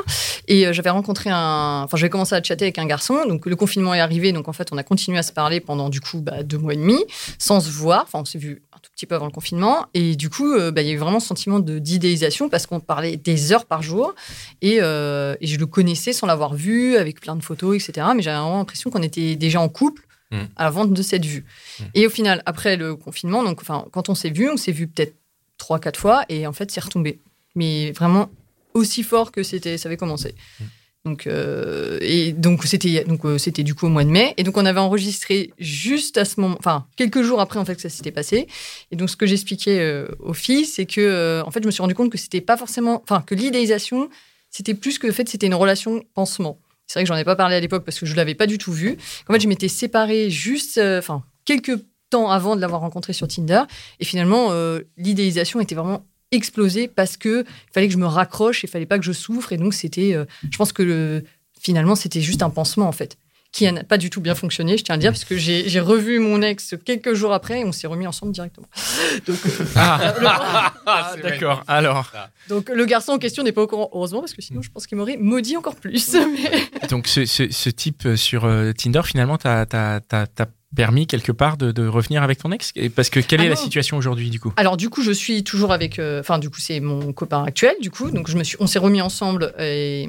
et 0.47 0.65
euh, 0.65 0.71
j'avais 0.71 0.89
rencontré 0.89 1.29
un, 1.29 1.81
enfin 1.83 1.97
j'avais 1.97 2.09
commencé 2.09 2.33
à 2.33 2.41
chatter 2.41 2.63
avec 2.63 2.77
un 2.79 2.85
garçon. 2.85 3.25
Donc 3.27 3.45
le 3.45 3.55
confinement 3.57 3.93
est 3.93 3.99
arrivé, 3.99 4.31
donc 4.31 4.47
en 4.47 4.53
fait 4.53 4.69
on 4.71 4.77
a 4.77 4.83
continué 4.83 5.17
à 5.17 5.23
se 5.23 5.33
parler 5.33 5.59
pendant 5.59 5.89
du 5.89 5.99
coup 5.99 6.21
bah, 6.21 6.43
deux 6.43 6.57
mois 6.57 6.73
et 6.75 6.77
demi 6.77 7.03
sans 7.37 7.59
se 7.59 7.69
voir. 7.69 8.03
Enfin 8.03 8.19
on 8.19 8.25
s'est 8.25 8.37
vu 8.37 8.63
un 8.71 8.77
tout 8.81 8.89
petit 8.95 9.05
peu 9.05 9.15
avant 9.15 9.25
le 9.25 9.33
confinement 9.33 9.87
et 9.93 10.15
du 10.15 10.29
coup 10.29 10.55
bah, 10.71 10.81
il 10.81 10.87
y 10.87 10.91
a 10.91 10.93
eu 10.93 10.97
vraiment 10.97 11.19
ce 11.19 11.27
sentiment 11.27 11.59
de 11.59 11.77
d'idéalisation 11.77 12.47
parce 12.47 12.67
qu'on 12.67 12.79
parlait 12.79 13.17
des 13.17 13.51
heures 13.51 13.65
par 13.65 13.81
jour 13.81 14.15
et, 14.61 14.75
et 14.77 14.79
je 14.79 15.59
le 15.59 15.65
connaissais 15.65 16.13
sans 16.13 16.25
l'avoir 16.25 16.53
vu 16.53 16.95
avec 16.95 17.19
plein 17.19 17.35
de 17.35 17.43
photos 17.43 17.75
etc. 17.75 18.07
Mais 18.15 18.21
j'avais 18.21 18.37
vraiment 18.37 18.59
l'impression 18.59 18.91
qu'on 18.91 19.03
était 19.03 19.35
déjà 19.35 19.59
en 19.59 19.67
couple 19.67 20.06
Mm. 20.31 20.43
avant 20.57 20.85
de 20.85 21.01
cette 21.01 21.25
vue. 21.25 21.45
Mm. 21.79 21.83
Et 21.93 22.07
au 22.07 22.09
final, 22.09 22.43
après 22.45 22.75
le 22.75 22.95
confinement, 22.95 23.43
donc, 23.43 23.61
enfin, 23.61 23.85
quand 23.91 24.09
on 24.09 24.15
s'est 24.15 24.29
vu, 24.29 24.49
on 24.49 24.57
s'est 24.57 24.73
vu 24.73 24.87
peut-être 24.87 25.15
trois, 25.57 25.79
quatre 25.79 25.99
fois, 25.99 26.25
et 26.27 26.45
en 26.45 26.53
fait, 26.53 26.69
c'est 26.69 26.83
retombé. 26.83 27.19
Mais 27.55 27.91
vraiment 27.91 28.29
aussi 28.73 29.03
fort 29.03 29.31
que 29.31 29.41
c'était, 29.41 29.77
ça 29.77 29.87
avait 29.87 29.97
commencé. 29.97 30.35
Mm. 30.59 30.63
Donc, 31.05 31.25
euh, 31.25 31.97
et 32.01 32.33
donc 32.33 32.65
c'était, 32.65 33.05
donc 33.05 33.23
euh, 33.23 33.37
c'était 33.37 33.63
du 33.63 33.73
coup 33.73 33.85
au 33.85 33.89
mois 33.89 34.03
de 34.03 34.09
mai, 34.09 34.33
et 34.35 34.43
donc 34.43 34.57
on 34.57 34.65
avait 34.65 34.81
enregistré 34.81 35.53
juste 35.57 36.17
à 36.17 36.25
ce 36.25 36.41
moment, 36.41 36.57
enfin 36.59 36.85
quelques 36.97 37.21
jours 37.21 37.39
après 37.39 37.59
en 37.59 37.65
fait 37.65 37.75
que 37.75 37.81
ça 37.81 37.87
s'était 37.87 38.11
passé. 38.11 38.47
Et 38.91 38.97
donc 38.97 39.09
ce 39.09 39.15
que 39.15 39.25
j'expliquais 39.25 39.79
euh, 39.79 40.07
aux 40.19 40.33
filles, 40.33 40.65
c'est 40.65 40.85
que 40.85 40.99
euh, 40.99 41.43
en 41.45 41.51
fait 41.51 41.61
je 41.61 41.67
me 41.67 41.71
suis 41.71 41.81
rendu 41.81 41.95
compte 41.95 42.11
que 42.11 42.17
c'était 42.17 42.41
pas 42.41 42.57
forcément, 42.57 43.01
enfin 43.03 43.23
que 43.25 43.35
l'idéalisation, 43.35 44.09
c'était 44.49 44.73
plus 44.73 44.99
que 44.99 45.07
le 45.07 45.13
fait 45.13 45.29
c'était 45.29 45.47
une 45.47 45.55
relation 45.55 46.03
pansement. 46.13 46.59
C'est 46.87 46.99
vrai 46.99 47.03
que 47.03 47.07
j'en 47.09 47.17
ai 47.17 47.25
pas 47.25 47.35
parlé 47.35 47.55
à 47.55 47.59
l'époque 47.59 47.83
parce 47.83 47.99
que 47.99 48.05
je 48.05 48.15
l'avais 48.15 48.35
pas 48.35 48.47
du 48.47 48.57
tout 48.57 48.71
vu. 48.71 48.97
En 49.27 49.33
fait, 49.33 49.39
je 49.41 49.47
m'étais 49.47 49.67
séparée 49.67 50.29
juste, 50.29 50.77
euh, 50.77 50.99
enfin, 50.99 51.23
quelques 51.45 51.77
temps 52.09 52.29
avant 52.31 52.55
de 52.55 52.61
l'avoir 52.61 52.81
rencontré 52.81 53.13
sur 53.13 53.27
Tinder. 53.27 53.63
Et 53.99 54.05
finalement, 54.05 54.51
euh, 54.51 54.81
l'idéalisation 54.95 55.59
était 55.59 55.75
vraiment 55.75 56.05
explosée 56.31 56.87
parce 56.87 57.17
que 57.17 57.43
il 57.43 57.73
fallait 57.73 57.87
que 57.87 57.93
je 57.93 57.99
me 57.99 58.05
raccroche, 58.05 58.63
il 58.63 58.69
fallait 58.69 58.85
pas 58.85 58.97
que 58.97 59.05
je 59.05 59.11
souffre. 59.11 59.51
Et 59.51 59.57
donc, 59.57 59.73
c'était, 59.73 60.13
euh, 60.13 60.25
je 60.49 60.57
pense 60.57 60.71
que 60.71 60.83
le, 60.83 61.23
finalement, 61.59 61.95
c'était 61.95 62.21
juste 62.21 62.41
un 62.41 62.49
pansement, 62.49 62.87
en 62.87 62.93
fait, 62.93 63.17
qui 63.51 63.71
n'a 63.71 63.83
pas 63.83 63.97
du 63.97 64.09
tout 64.09 64.21
bien 64.21 64.35
fonctionné, 64.35 64.77
je 64.77 64.83
tiens 64.83 64.93
à 64.93 64.97
le 64.97 65.01
dire, 65.01 65.11
parce 65.11 65.25
que 65.25 65.35
j'ai 65.37 65.79
revu 65.79 66.19
mon 66.19 66.41
ex 66.41 66.75
quelques 66.85 67.13
jours 67.13 67.33
après 67.33 67.61
et 67.61 67.65
on 67.65 67.71
s'est 67.71 67.87
remis 67.87 68.05
ensemble 68.05 68.31
directement. 68.33 68.67
Donc, 69.27 69.37
euh, 69.45 69.65
Ah, 69.75 71.13
d'accord. 71.23 71.63
Alors, 71.67 72.11
donc, 72.49 72.69
le 72.69 72.85
garçon 72.85 73.13
en 73.13 73.17
question 73.17 73.43
n'est 73.43 73.51
pas 73.51 73.61
au 73.63 73.67
courant, 73.67 73.89
heureusement, 73.93 74.19
parce 74.19 74.33
que 74.33 74.41
sinon, 74.41 74.61
je 74.61 74.69
pense 74.69 74.85
qu'il 74.87 74.97
m'aurait 74.97 75.17
maudit 75.17 75.57
encore 75.57 75.75
plus. 75.75 76.13
Mais- 76.81 76.87
donc 76.89 77.07
ce, 77.07 77.25
ce- 77.25 77.51
ce 77.51 77.69
type 77.69 78.05
euh, 78.05 78.15
sur 78.15 78.45
euh, 78.45 78.71
Tinder, 78.73 79.01
finalement, 79.03 79.37
t'as 79.37 79.65
t'as- 79.65 79.99
t'as- 80.01 80.27
t'as 80.27 80.45
permis 80.77 81.07
quelque 81.07 81.33
part 81.33 81.57
de, 81.57 81.71
de 81.73 81.85
revenir 81.87 82.23
avec 82.23 82.37
ton 82.37 82.51
ex? 82.53 82.71
Parce 82.95 83.09
que 83.09 83.19
quelle 83.19 83.41
Ah 83.41 83.45
est 83.45 83.49
la 83.49 83.55
non. 83.55 83.61
situation 83.61 83.97
aujourd'hui, 83.97 84.29
du 84.29 84.39
coup? 84.39 84.53
Alors 84.55 84.77
du 84.77 84.89
coup, 84.89 85.01
je 85.01 85.11
suis 85.11 85.43
toujours 85.43 85.73
avec, 85.73 85.97
euh, 85.99 86.19
enfin 86.21 86.37
du 86.39 86.49
coup 86.49 86.59
c'est 86.61 86.79
mon 86.79 87.11
copain 87.11 87.43
actuel, 87.43 87.73
du 87.81 87.89
coup, 87.91 88.11
donc 88.11 88.29
je 88.29 88.37
me 88.37 88.43
suis, 88.43 88.55
on 88.61 88.67
s'est 88.67 88.79
remis 88.79 89.01
ensemble 89.01 89.53
et, 89.59 90.07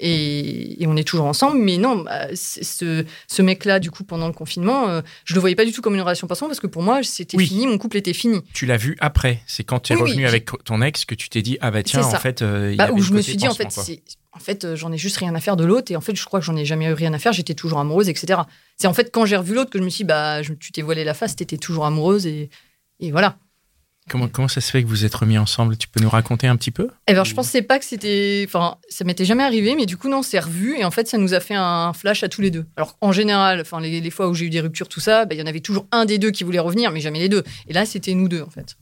et, 0.00 0.82
et 0.82 0.86
on 0.86 0.96
est 0.96 1.04
toujours 1.06 1.26
ensemble. 1.26 1.58
Mais 1.58 1.78
non, 1.78 1.96
bah, 2.04 2.28
ce, 2.34 3.04
ce 3.26 3.42
mec-là, 3.42 3.80
du 3.80 3.90
coup, 3.90 4.04
pendant 4.04 4.26
le 4.26 4.32
confinement, 4.34 4.88
euh, 4.88 5.00
je 5.24 5.34
le 5.34 5.40
voyais 5.40 5.56
pas 5.56 5.64
du 5.64 5.72
tout 5.72 5.82
comme 5.82 5.94
une 5.94 6.02
relation 6.02 6.26
passante 6.26 6.48
parce 6.48 6.60
que 6.60 6.66
pour 6.66 6.82
moi 6.82 7.02
c'était 7.02 7.36
Oui. 7.36 7.46
fini, 7.46 7.66
mon 7.66 7.78
couple 7.78 7.96
était 7.96 8.12
fini. 8.12 8.40
Tu 8.52 8.66
l'as 8.66 8.76
vu 8.76 8.96
après. 9.00 9.40
C'est 9.46 9.64
quand 9.64 9.80
tu 9.80 9.94
es 9.94 9.96
Oui, 9.96 10.02
revenu 10.02 10.26
avec 10.26 10.48
ton 10.64 10.82
ex 10.82 11.04
que 11.04 11.14
tu 11.14 11.28
t'es 11.28 11.42
dit 11.42 11.56
ah 11.60 11.70
bah 11.70 11.82
tiens 11.82 12.04
en 12.04 12.10
fait 12.10 12.42
euh, 12.42 12.68
il 12.70 12.74
y 12.74 12.76
Bah, 12.76 12.90
où 12.92 13.00
je 13.02 13.12
me 13.12 13.22
suis 13.22 13.36
dit 13.36 13.48
en 13.48 13.54
fait, 13.54 13.68
en 14.34 14.38
fait, 14.38 14.64
euh, 14.64 14.76
j'en 14.76 14.90
ai 14.92 14.96
juste 14.98 15.18
rien 15.18 15.34
à 15.34 15.40
faire 15.40 15.56
de 15.56 15.64
l'autre 15.64 15.92
et 15.92 15.96
en 15.96 16.00
fait, 16.00 16.16
je 16.16 16.24
crois 16.24 16.40
que 16.40 16.46
j'en 16.46 16.56
ai 16.56 16.64
jamais 16.64 16.86
eu 16.86 16.94
rien 16.94 17.12
à 17.12 17.18
faire. 17.18 17.34
J'étais 17.34 17.52
toujours 17.54 17.78
amoureuse, 17.80 18.08
etc. 18.08 18.40
C'est 18.82 18.88
en 18.88 18.94
fait 18.94 19.12
quand 19.12 19.26
j'ai 19.26 19.36
revu 19.36 19.54
l'autre 19.54 19.70
que 19.70 19.78
je 19.78 19.84
me 19.84 19.88
suis 19.90 19.98
dit, 20.02 20.08
bah 20.08 20.42
je- 20.42 20.54
tu 20.54 20.72
t'es 20.72 20.82
voilé 20.82 21.04
la 21.04 21.14
face, 21.14 21.36
t'étais 21.36 21.56
toujours 21.56 21.86
amoureuse 21.86 22.26
et, 22.26 22.50
et 22.98 23.12
voilà. 23.12 23.36
Comment, 24.10 24.26
comment 24.26 24.48
ça 24.48 24.60
se 24.60 24.72
fait 24.72 24.82
que 24.82 24.88
vous 24.88 25.04
êtes 25.04 25.14
remis 25.14 25.38
ensemble? 25.38 25.76
Tu 25.76 25.86
peux 25.86 26.00
nous 26.00 26.10
raconter 26.10 26.48
un 26.48 26.56
petit 26.56 26.72
peu? 26.72 26.88
Eh 27.06 27.12
ben, 27.14 27.22
je 27.22 27.32
pensais 27.32 27.62
pas 27.62 27.78
que 27.78 27.84
c'était. 27.84 28.42
Enfin, 28.48 28.78
ça 28.88 29.04
m'était 29.04 29.24
jamais 29.24 29.44
arrivé, 29.44 29.76
mais 29.76 29.86
du 29.86 29.96
coup, 29.96 30.08
non, 30.08 30.18
on 30.18 30.22
s'est 30.24 30.40
revu 30.40 30.76
et 30.76 30.84
en 30.84 30.90
fait, 30.90 31.06
ça 31.06 31.16
nous 31.16 31.32
a 31.32 31.38
fait 31.38 31.54
un 31.54 31.92
flash 31.92 32.24
à 32.24 32.28
tous 32.28 32.40
les 32.40 32.50
deux. 32.50 32.66
Alors, 32.76 32.96
en 33.00 33.12
général, 33.12 33.60
enfin, 33.60 33.80
les, 33.80 34.00
les 34.00 34.10
fois 34.10 34.28
où 34.28 34.34
j'ai 34.34 34.46
eu 34.46 34.50
des 34.50 34.60
ruptures, 34.60 34.88
tout 34.88 34.98
ça, 34.98 35.26
ben, 35.26 35.36
il 35.36 35.40
y 35.40 35.42
en 35.44 35.46
avait 35.46 35.60
toujours 35.60 35.86
un 35.92 36.04
des 36.04 36.18
deux 36.18 36.32
qui 36.32 36.42
voulait 36.42 36.58
revenir, 36.58 36.90
mais 36.90 36.98
jamais 36.98 37.20
les 37.20 37.28
deux. 37.28 37.44
Et 37.68 37.72
là, 37.72 37.86
c'était 37.86 38.14
nous 38.14 38.28
deux, 38.28 38.42
en 38.42 38.50
fait. 38.50 38.76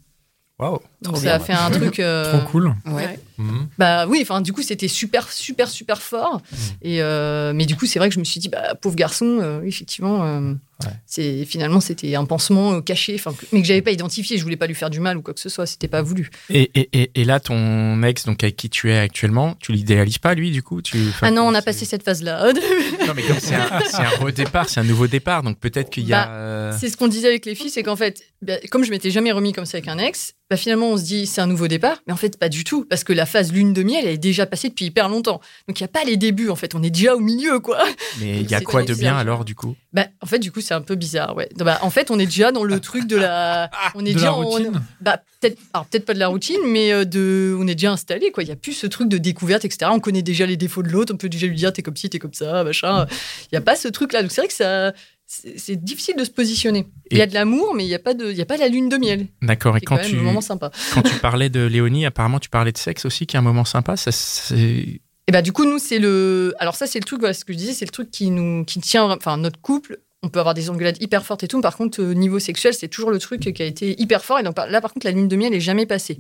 Waouh 0.58 0.78
Donc, 1.02 1.18
ça 1.18 1.22
bien. 1.22 1.34
a 1.34 1.38
fait 1.40 1.52
un 1.52 1.70
truc. 1.70 2.00
euh, 2.00 2.38
Trop 2.38 2.48
cool. 2.50 2.74
Ouais. 2.86 3.20
Mhm. 3.40 3.68
Bah 3.78 4.06
oui, 4.06 4.18
enfin 4.22 4.40
du 4.40 4.52
coup 4.52 4.62
c'était 4.62 4.88
super 4.88 5.30
super 5.32 5.68
super 5.68 6.02
fort. 6.02 6.40
Et 6.82 7.02
euh, 7.02 7.52
mais 7.54 7.66
du 7.66 7.76
coup 7.76 7.86
c'est 7.86 7.98
vrai 7.98 8.08
que 8.08 8.14
je 8.14 8.20
me 8.20 8.24
suis 8.24 8.40
dit 8.40 8.48
bah 8.48 8.74
pauvre 8.80 8.96
garçon, 8.96 9.38
euh, 9.40 9.62
effectivement. 9.62 10.24
euh, 10.24 10.54
Ouais. 10.82 10.92
C'est 11.04 11.44
finalement 11.44 11.78
c'était 11.80 12.14
un 12.14 12.24
pansement 12.24 12.80
caché, 12.80 13.14
enfin 13.14 13.34
mais 13.52 13.60
que 13.60 13.66
j'avais 13.66 13.82
pas 13.82 13.90
identifié. 13.90 14.38
Je 14.38 14.42
voulais 14.42 14.56
pas 14.56 14.66
lui 14.66 14.74
faire 14.74 14.88
du 14.88 14.98
mal 14.98 15.18
ou 15.18 15.20
quoi 15.20 15.34
que 15.34 15.40
ce 15.40 15.50
soit. 15.50 15.66
C'était 15.66 15.88
pas 15.88 16.00
voulu. 16.00 16.30
Et, 16.48 16.70
et, 16.74 16.88
et, 16.94 17.10
et 17.16 17.24
là, 17.26 17.38
ton 17.38 18.02
ex, 18.02 18.24
donc 18.24 18.42
avec 18.42 18.56
qui 18.56 18.70
tu 18.70 18.90
es 18.90 18.96
actuellement, 18.96 19.56
tu 19.60 19.72
l'idéalises 19.72 20.16
pas, 20.16 20.32
lui, 20.34 20.50
du 20.50 20.62
coup? 20.62 20.80
Tu, 20.80 20.96
ah 21.20 21.30
non, 21.30 21.42
on 21.42 21.52
a 21.52 21.60
passé 21.60 21.84
cette 21.84 22.02
phase 22.02 22.22
là. 22.22 22.50
Non, 23.06 23.12
mais 23.14 23.22
comme 23.22 23.36
c'est 23.40 23.54
un, 23.56 24.08
redépart, 24.20 24.68
c'est 24.70 24.80
un 24.80 24.84
nouveau 24.84 25.06
départ, 25.06 25.42
donc 25.42 25.58
peut-être 25.58 25.90
qu'il 25.90 26.06
y 26.06 26.14
a. 26.14 26.26
Bah, 26.70 26.78
C'est 26.78 26.88
ce 26.88 26.96
qu'on 26.96 27.08
disait 27.08 27.28
avec 27.28 27.44
les 27.44 27.54
filles, 27.54 27.68
c'est 27.70 27.82
qu'en 27.82 27.96
fait, 27.96 28.22
bah, 28.40 28.54
comme 28.70 28.84
je 28.84 28.90
m'étais 28.90 29.10
jamais 29.10 29.32
remis 29.32 29.52
comme 29.52 29.66
ça 29.66 29.76
avec 29.78 29.88
un 29.88 29.98
ex, 29.98 30.34
bah, 30.48 30.56
finalement 30.56 30.88
on 30.90 30.96
se 30.96 31.02
dit 31.04 31.26
c'est 31.26 31.40
un 31.40 31.46
nouveau 31.46 31.68
départ, 31.68 32.02
mais 32.06 32.12
en 32.12 32.16
fait 32.16 32.38
pas 32.38 32.48
du 32.48 32.64
tout, 32.64 32.86
parce 32.88 33.04
que 33.04 33.12
la 33.12 33.26
phase 33.30 33.52
lune 33.52 33.72
de 33.72 33.82
miel 33.82 34.04
elle 34.06 34.12
est 34.14 34.18
déjà 34.18 34.44
passée 34.44 34.68
depuis 34.68 34.84
hyper 34.86 35.08
longtemps. 35.08 35.40
Donc 35.68 35.80
il 35.80 35.82
y 35.82 35.84
a 35.84 35.88
pas 35.88 36.04
les 36.04 36.16
débuts 36.16 36.50
en 36.50 36.56
fait, 36.56 36.74
on 36.74 36.82
est 36.82 36.90
déjà 36.90 37.14
au 37.16 37.20
milieu 37.20 37.58
quoi. 37.60 37.78
mais 38.20 38.40
il 38.40 38.50
y 38.50 38.54
a 38.54 38.60
quoi 38.60 38.82
de 38.82 38.88
bizarre, 38.88 38.98
bien 38.98 39.16
alors, 39.16 39.44
du 39.44 39.54
coup? 39.54 39.76
Bah 39.92 40.06
en 40.20 40.26
fait 40.26 40.38
du 40.38 40.52
coup 40.52 40.60
c'est 40.60 40.74
un 40.74 40.82
peu 40.82 40.94
bizarre 40.94 41.34
ouais. 41.36 41.48
Bah, 41.56 41.78
en 41.82 41.90
fait 41.90 42.10
on 42.10 42.18
est 42.18 42.26
déjà 42.26 42.52
dans 42.52 42.64
le 42.64 42.78
truc 42.88 43.06
de 43.06 43.16
la, 43.16 43.70
on 43.94 44.00
est 44.04 44.10
De 44.10 44.14
déjà 44.14 44.26
la 44.26 44.34
en- 44.34 44.60
bah 45.00 45.22
peut-être, 45.40 45.58
alors 45.72 45.86
peut-être 45.86 46.04
pas 46.04 46.14
de 46.14 46.18
la 46.18 46.28
routine, 46.28 46.60
mais 46.66 46.92
euh, 46.92 47.04
de, 47.04 47.56
on 47.58 47.66
est 47.66 47.74
déjà 47.74 47.92
installé 47.92 48.30
quoi. 48.30 48.42
Il 48.42 48.48
y 48.48 48.52
a 48.52 48.56
plus 48.56 48.74
ce 48.74 48.86
truc 48.86 49.08
de 49.08 49.16
découverte 49.18 49.64
etc. 49.64 49.90
On 49.94 50.00
connaît 50.00 50.22
déjà 50.22 50.44
les 50.46 50.56
défauts 50.56 50.82
de 50.82 50.88
l'autre, 50.88 51.14
on 51.14 51.16
peut 51.16 51.28
déjà 51.28 51.46
lui 51.46 51.56
dire 51.56 51.72
t'es 51.72 51.82
comme 51.82 51.96
ci, 51.96 52.10
t'es 52.10 52.18
comme 52.18 52.34
ça, 52.34 52.64
machin. 52.64 53.06
Il 53.50 53.54
y 53.54 53.58
a 53.58 53.60
pas 53.62 53.76
ce 53.76 53.88
truc 53.88 54.12
là, 54.12 54.22
donc 54.22 54.30
c'est 54.32 54.40
vrai 54.42 54.48
que 54.48 54.54
ça. 54.54 54.92
C'est 55.32 55.76
difficile 55.76 56.16
de 56.16 56.24
se 56.24 56.30
positionner. 56.30 56.88
Il 57.12 57.18
y 57.18 57.22
a 57.22 57.26
de 57.26 57.34
l'amour, 57.34 57.72
mais 57.76 57.84
il 57.84 57.86
n'y 57.86 57.94
a 57.94 58.00
pas 58.00 58.14
de, 58.14 58.32
il 58.32 58.36
y 58.36 58.40
a 58.40 58.46
pas 58.46 58.56
la 58.56 58.66
lune 58.66 58.88
de 58.88 58.96
miel. 58.96 59.28
D'accord, 59.42 59.76
et 59.76 59.80
quand 59.80 59.96
tu, 59.98 60.16
un 60.16 60.22
moment 60.22 60.40
sympa. 60.40 60.72
quand 60.92 61.02
tu 61.02 61.14
parlais 61.20 61.48
de 61.48 61.60
Léonie, 61.60 62.04
apparemment 62.04 62.40
tu 62.40 62.48
parlais 62.48 62.72
de 62.72 62.78
sexe 62.78 63.04
aussi, 63.04 63.26
qui 63.26 63.36
est 63.36 63.38
un 63.38 63.42
moment 63.42 63.64
sympa. 63.64 63.96
Ça, 63.96 64.10
c'est... 64.10 65.00
Et 65.28 65.32
bah 65.32 65.42
du 65.42 65.52
coup 65.52 65.64
nous 65.64 65.78
c'est 65.78 66.00
le 66.00 66.54
alors 66.58 66.74
ça 66.74 66.88
c'est 66.88 66.98
le 66.98 67.04
truc 67.04 67.20
voilà, 67.20 67.34
ce 67.34 67.44
que 67.44 67.52
je 67.52 67.58
disais 67.58 67.72
c'est 67.72 67.84
le 67.84 67.92
truc 67.92 68.10
qui 68.10 68.30
nous 68.30 68.64
qui 68.64 68.80
tient 68.80 69.04
enfin 69.04 69.36
notre 69.36 69.60
couple 69.60 70.00
on 70.24 70.28
peut 70.28 70.40
avoir 70.40 70.54
des 70.54 70.70
engueulades 70.70 71.00
hyper 71.00 71.24
fortes 71.24 71.44
et 71.44 71.46
tout 71.46 71.58
mais 71.58 71.62
par 71.62 71.76
contre 71.76 72.02
euh, 72.02 72.14
niveau 72.14 72.40
sexuel 72.40 72.74
c'est 72.74 72.88
toujours 72.88 73.12
le 73.12 73.20
truc 73.20 73.40
qui 73.54 73.62
a 73.62 73.64
été 73.64 73.94
hyper 74.02 74.24
fort 74.24 74.40
et 74.40 74.42
donc 74.42 74.56
là 74.56 74.80
par 74.80 74.92
contre 74.92 75.06
la 75.06 75.12
lune 75.12 75.28
de 75.28 75.36
miel 75.36 75.54
est 75.54 75.60
jamais 75.60 75.86
passée. 75.86 76.18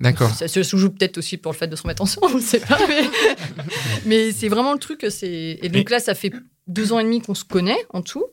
D'accord. 0.00 0.30
Ça 0.34 0.48
se 0.48 0.62
joue 0.62 0.90
peut-être 0.90 1.18
aussi 1.18 1.36
pour 1.36 1.52
le 1.52 1.56
fait 1.56 1.66
de 1.66 1.76
se 1.76 1.82
remettre 1.82 2.02
ensemble, 2.02 2.26
on 2.34 2.40
sait 2.40 2.60
pas 2.60 2.78
mais, 2.88 3.02
mais 4.06 4.32
c'est 4.32 4.48
vraiment 4.48 4.72
le 4.72 4.78
truc 4.78 5.06
c'est 5.08 5.58
et 5.62 5.68
donc 5.68 5.90
là 5.90 6.00
ça 6.00 6.14
fait 6.14 6.32
deux 6.66 6.92
ans 6.92 6.98
et 6.98 7.04
demi 7.04 7.20
qu'on 7.20 7.34
se 7.34 7.44
connaît 7.44 7.78
en 7.90 8.02
tout 8.02 8.24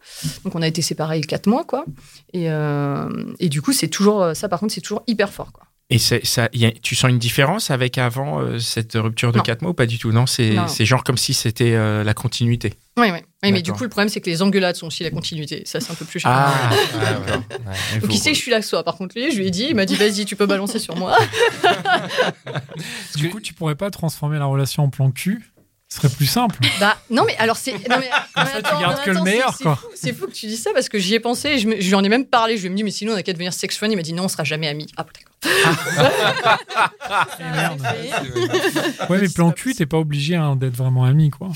donc 0.44 0.56
on 0.56 0.62
a 0.62 0.68
été 0.68 0.82
séparés 0.82 1.22
quatre 1.22 1.48
mois 1.48 1.64
quoi 1.64 1.86
et 2.34 2.50
euh, 2.50 3.08
et 3.40 3.50
du 3.50 3.62
coup 3.62 3.74
c'est 3.74 3.90
toujours 3.90 4.36
ça 4.36 4.50
par 4.50 4.60
contre 4.60 4.74
c'est 4.74 4.82
toujours 4.82 5.04
hyper 5.08 5.32
fort 5.32 5.52
quoi. 5.52 5.64
Et 5.94 6.00
c'est- 6.00 6.26
ça, 6.26 6.48
y 6.54 6.66
a- 6.66 6.72
tu 6.72 6.96
sens 6.96 7.10
une 7.12 7.20
différence 7.20 7.70
avec 7.70 7.98
avant 7.98 8.40
euh, 8.40 8.58
cette 8.60 8.94
rupture 8.96 9.32
de 9.32 9.38
Non. 9.38 9.44
4 9.44 9.62
mois 9.62 9.72
ou 9.72 9.74
pas 9.74 9.86
du 9.86 10.00
tout? 10.00 10.12
Non, 10.12 10.26
c'est 10.26 10.56
genre 10.86 11.04
comme 11.04 11.18
si 11.18 11.34
c'était 11.34 11.74
euh, 11.74 12.04
la 12.04 12.14
continuité. 12.14 12.74
Oui, 12.98 13.08
oui. 13.12 13.20
Oui, 13.44 13.52
mais 13.52 13.62
du 13.62 13.72
coup, 13.72 13.84
le 13.84 13.90
problème, 13.90 14.10
c'est 14.10 14.22
que 14.22 14.30
les 14.30 14.42
engueulades 14.44 14.76
sont 14.76 14.86
aussi 14.88 15.04
la 15.04 15.10
continuité. 15.10 15.64
Ça, 15.66 15.80
c'est 15.80 15.92
un 15.92 15.96
peu 15.96 16.06
plus 16.06 16.20
cher. 16.20 16.30
Ah, 16.34 16.54
Ouais, 16.94 17.00
ouais, 17.00 17.06
ouais. 17.68 17.76
Et 17.96 18.00
Donc, 18.00 18.14
il 18.14 18.18
sait 18.20 18.32
que 18.32 18.36
je 18.38 18.42
suis 18.42 18.52
là 18.52 18.62
soi. 18.62 18.84
Par 18.84 18.96
contre, 18.98 19.18
lui, 19.18 19.32
je 19.32 19.38
lui 19.38 19.48
ai 19.48 19.50
dit, 19.52 19.68
il 19.70 19.76
m'a 19.76 19.86
dit, 19.86 19.96
vas-y, 19.96 20.26
tu 20.26 20.36
peux 20.36 20.46
balancer 20.46 20.78
sur 20.80 20.96
moi. 20.96 21.18
Du 23.16 23.30
coup, 23.30 23.40
tu 23.40 23.54
pourrais 23.54 23.76
pas 23.76 23.90
transformer 23.92 24.40
la 24.40 24.46
relation 24.46 24.84
en 24.84 24.90
plan 24.90 25.12
cul 25.12 25.51
Ce 25.94 25.98
serait 25.98 26.08
plus 26.16 26.26
simple. 26.26 26.58
Bah, 26.80 26.98
non, 27.10 27.26
mais 27.28 27.36
alors, 27.38 27.58
c'est. 27.58 27.74
Non, 27.74 27.98
mais, 28.00 28.10
Comme 28.34 28.46
ça, 28.46 28.62
tu 28.62 28.82
gardes 28.82 29.04
que 29.04 29.12
le 29.12 29.22
meilleur, 29.24 29.54
c'est- 29.58 29.64
quoi. 29.66 29.78
c'est 29.78 29.88
fou- 29.88 29.94
C'est 29.96 30.14
fou 30.14 30.28
que 30.28 30.32
tu 30.32 30.46
dis 30.48 30.56
ça 30.56 30.72
parce 30.74 30.88
que 30.88 30.98
j'y 30.98 31.16
ai 31.16 31.20
pensé. 31.20 31.50
et 31.50 31.58
Je, 31.60 31.68
me- 31.68 31.82
je 31.82 31.86
lui 31.88 31.96
en 31.96 32.04
ai 32.06 32.08
même 32.08 32.26
parlé. 32.26 32.56
Je 32.56 32.66
lui 32.66 32.72
ai 32.72 32.76
dit, 32.78 32.84
mais 32.86 32.92
sinon, 32.92 33.12
on 33.12 33.18
a 33.18 33.24
qu'à 33.24 33.34
devenir 33.34 33.52
sex 33.52 33.76
friend. 33.76 33.92
Il 33.92 33.98
m'a 33.98 34.02
dit, 34.02 34.14
non, 34.14 34.24
on 34.24 34.28
sera 34.30 34.46
jamais 34.46 34.70
amis. 34.70 34.88
Ah, 34.96 35.04
d'accord. 35.06 35.28
merde. 37.40 37.82
Ouais, 37.82 39.06
Ouais, 39.10 39.20
mais 39.22 39.28
plan 39.30 39.52
cul, 39.52 39.76
t'es 39.76 39.86
pas 39.86 39.98
obligé 39.98 40.36
hein, 40.36 40.56
d'être 40.56 40.78
vraiment 40.78 41.04
ami, 41.04 41.30
quoi. 41.30 41.50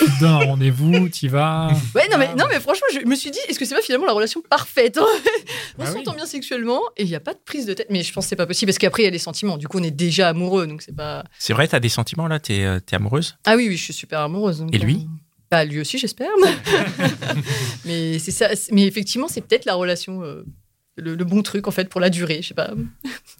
Tu 0.00 0.06
te 0.06 0.20
donnes 0.20 0.30
un 0.30 0.38
rendez-vous, 0.44 1.08
t'y 1.08 1.28
vas. 1.28 1.68
Ouais, 1.94 2.08
non, 2.10 2.18
mais, 2.18 2.34
non, 2.34 2.46
mais 2.50 2.58
franchement, 2.58 2.86
je 2.92 3.06
me 3.06 3.14
suis 3.14 3.30
dit, 3.30 3.38
est-ce 3.48 3.58
que 3.58 3.64
c'est 3.64 3.74
pas 3.74 3.82
finalement 3.82 4.06
la 4.06 4.12
relation 4.12 4.42
parfaite 4.48 4.98
On 4.98 5.04
Bah 5.82 5.84
oui. 5.88 5.92
s'entend 5.92 6.14
bien 6.14 6.26
sexuellement 6.26 6.80
et 6.96 7.02
il 7.04 7.08
n'y 7.08 7.14
a 7.14 7.20
pas 7.20 7.34
de 7.34 7.38
prise 7.44 7.66
de 7.66 7.74
tête. 7.74 7.86
Mais 7.90 8.02
je 8.02 8.12
pense 8.12 8.24
que 8.24 8.28
c'est 8.30 8.36
pas 8.36 8.46
possible 8.46 8.70
parce 8.70 8.78
qu'après, 8.78 9.02
il 9.02 9.04
y 9.04 9.08
a 9.08 9.12
les 9.12 9.18
sentiments. 9.18 9.58
Du 9.58 9.68
coup, 9.68 9.78
on 9.78 9.82
est 9.82 9.90
déjà 9.90 10.28
amoureux. 10.30 10.66
Donc, 10.66 10.82
c'est 10.82 10.94
pas. 10.96 11.24
C'est 11.38 11.52
vrai, 11.52 11.68
t'as 11.68 11.80
des 11.80 11.88
sentiments 11.90 12.26
là? 12.28 12.40
T'es 12.40 12.64
euh, 12.64 12.80
t'es 12.80 12.96
amoureuse? 12.96 13.36
Ah 13.44 13.56
oui, 13.56 13.66
oui, 13.68 13.76
je 13.76 13.84
suis 13.84 13.92
super 13.92 14.20
amoureuse. 14.20 14.58
donc, 14.60 14.74
Et 14.74 14.78
lui? 14.78 14.96
euh, 14.96 15.16
Bah, 15.50 15.64
lui 15.64 15.80
aussi, 15.80 15.98
j'espère. 15.98 16.30
mais 17.84 18.18
c'est 18.18 18.30
ça. 18.30 18.48
Mais 18.72 18.84
effectivement, 18.86 19.28
c'est 19.28 19.40
peut-être 19.40 19.64
la 19.64 19.74
relation, 19.74 20.22
euh, 20.22 20.44
le, 20.96 21.14
le 21.14 21.24
bon 21.24 21.42
truc 21.42 21.68
en 21.68 21.70
fait 21.70 21.88
pour 21.88 22.00
la 22.00 22.10
durée. 22.10 22.40
Je 22.42 22.48
sais 22.48 22.54
pas. 22.54 22.70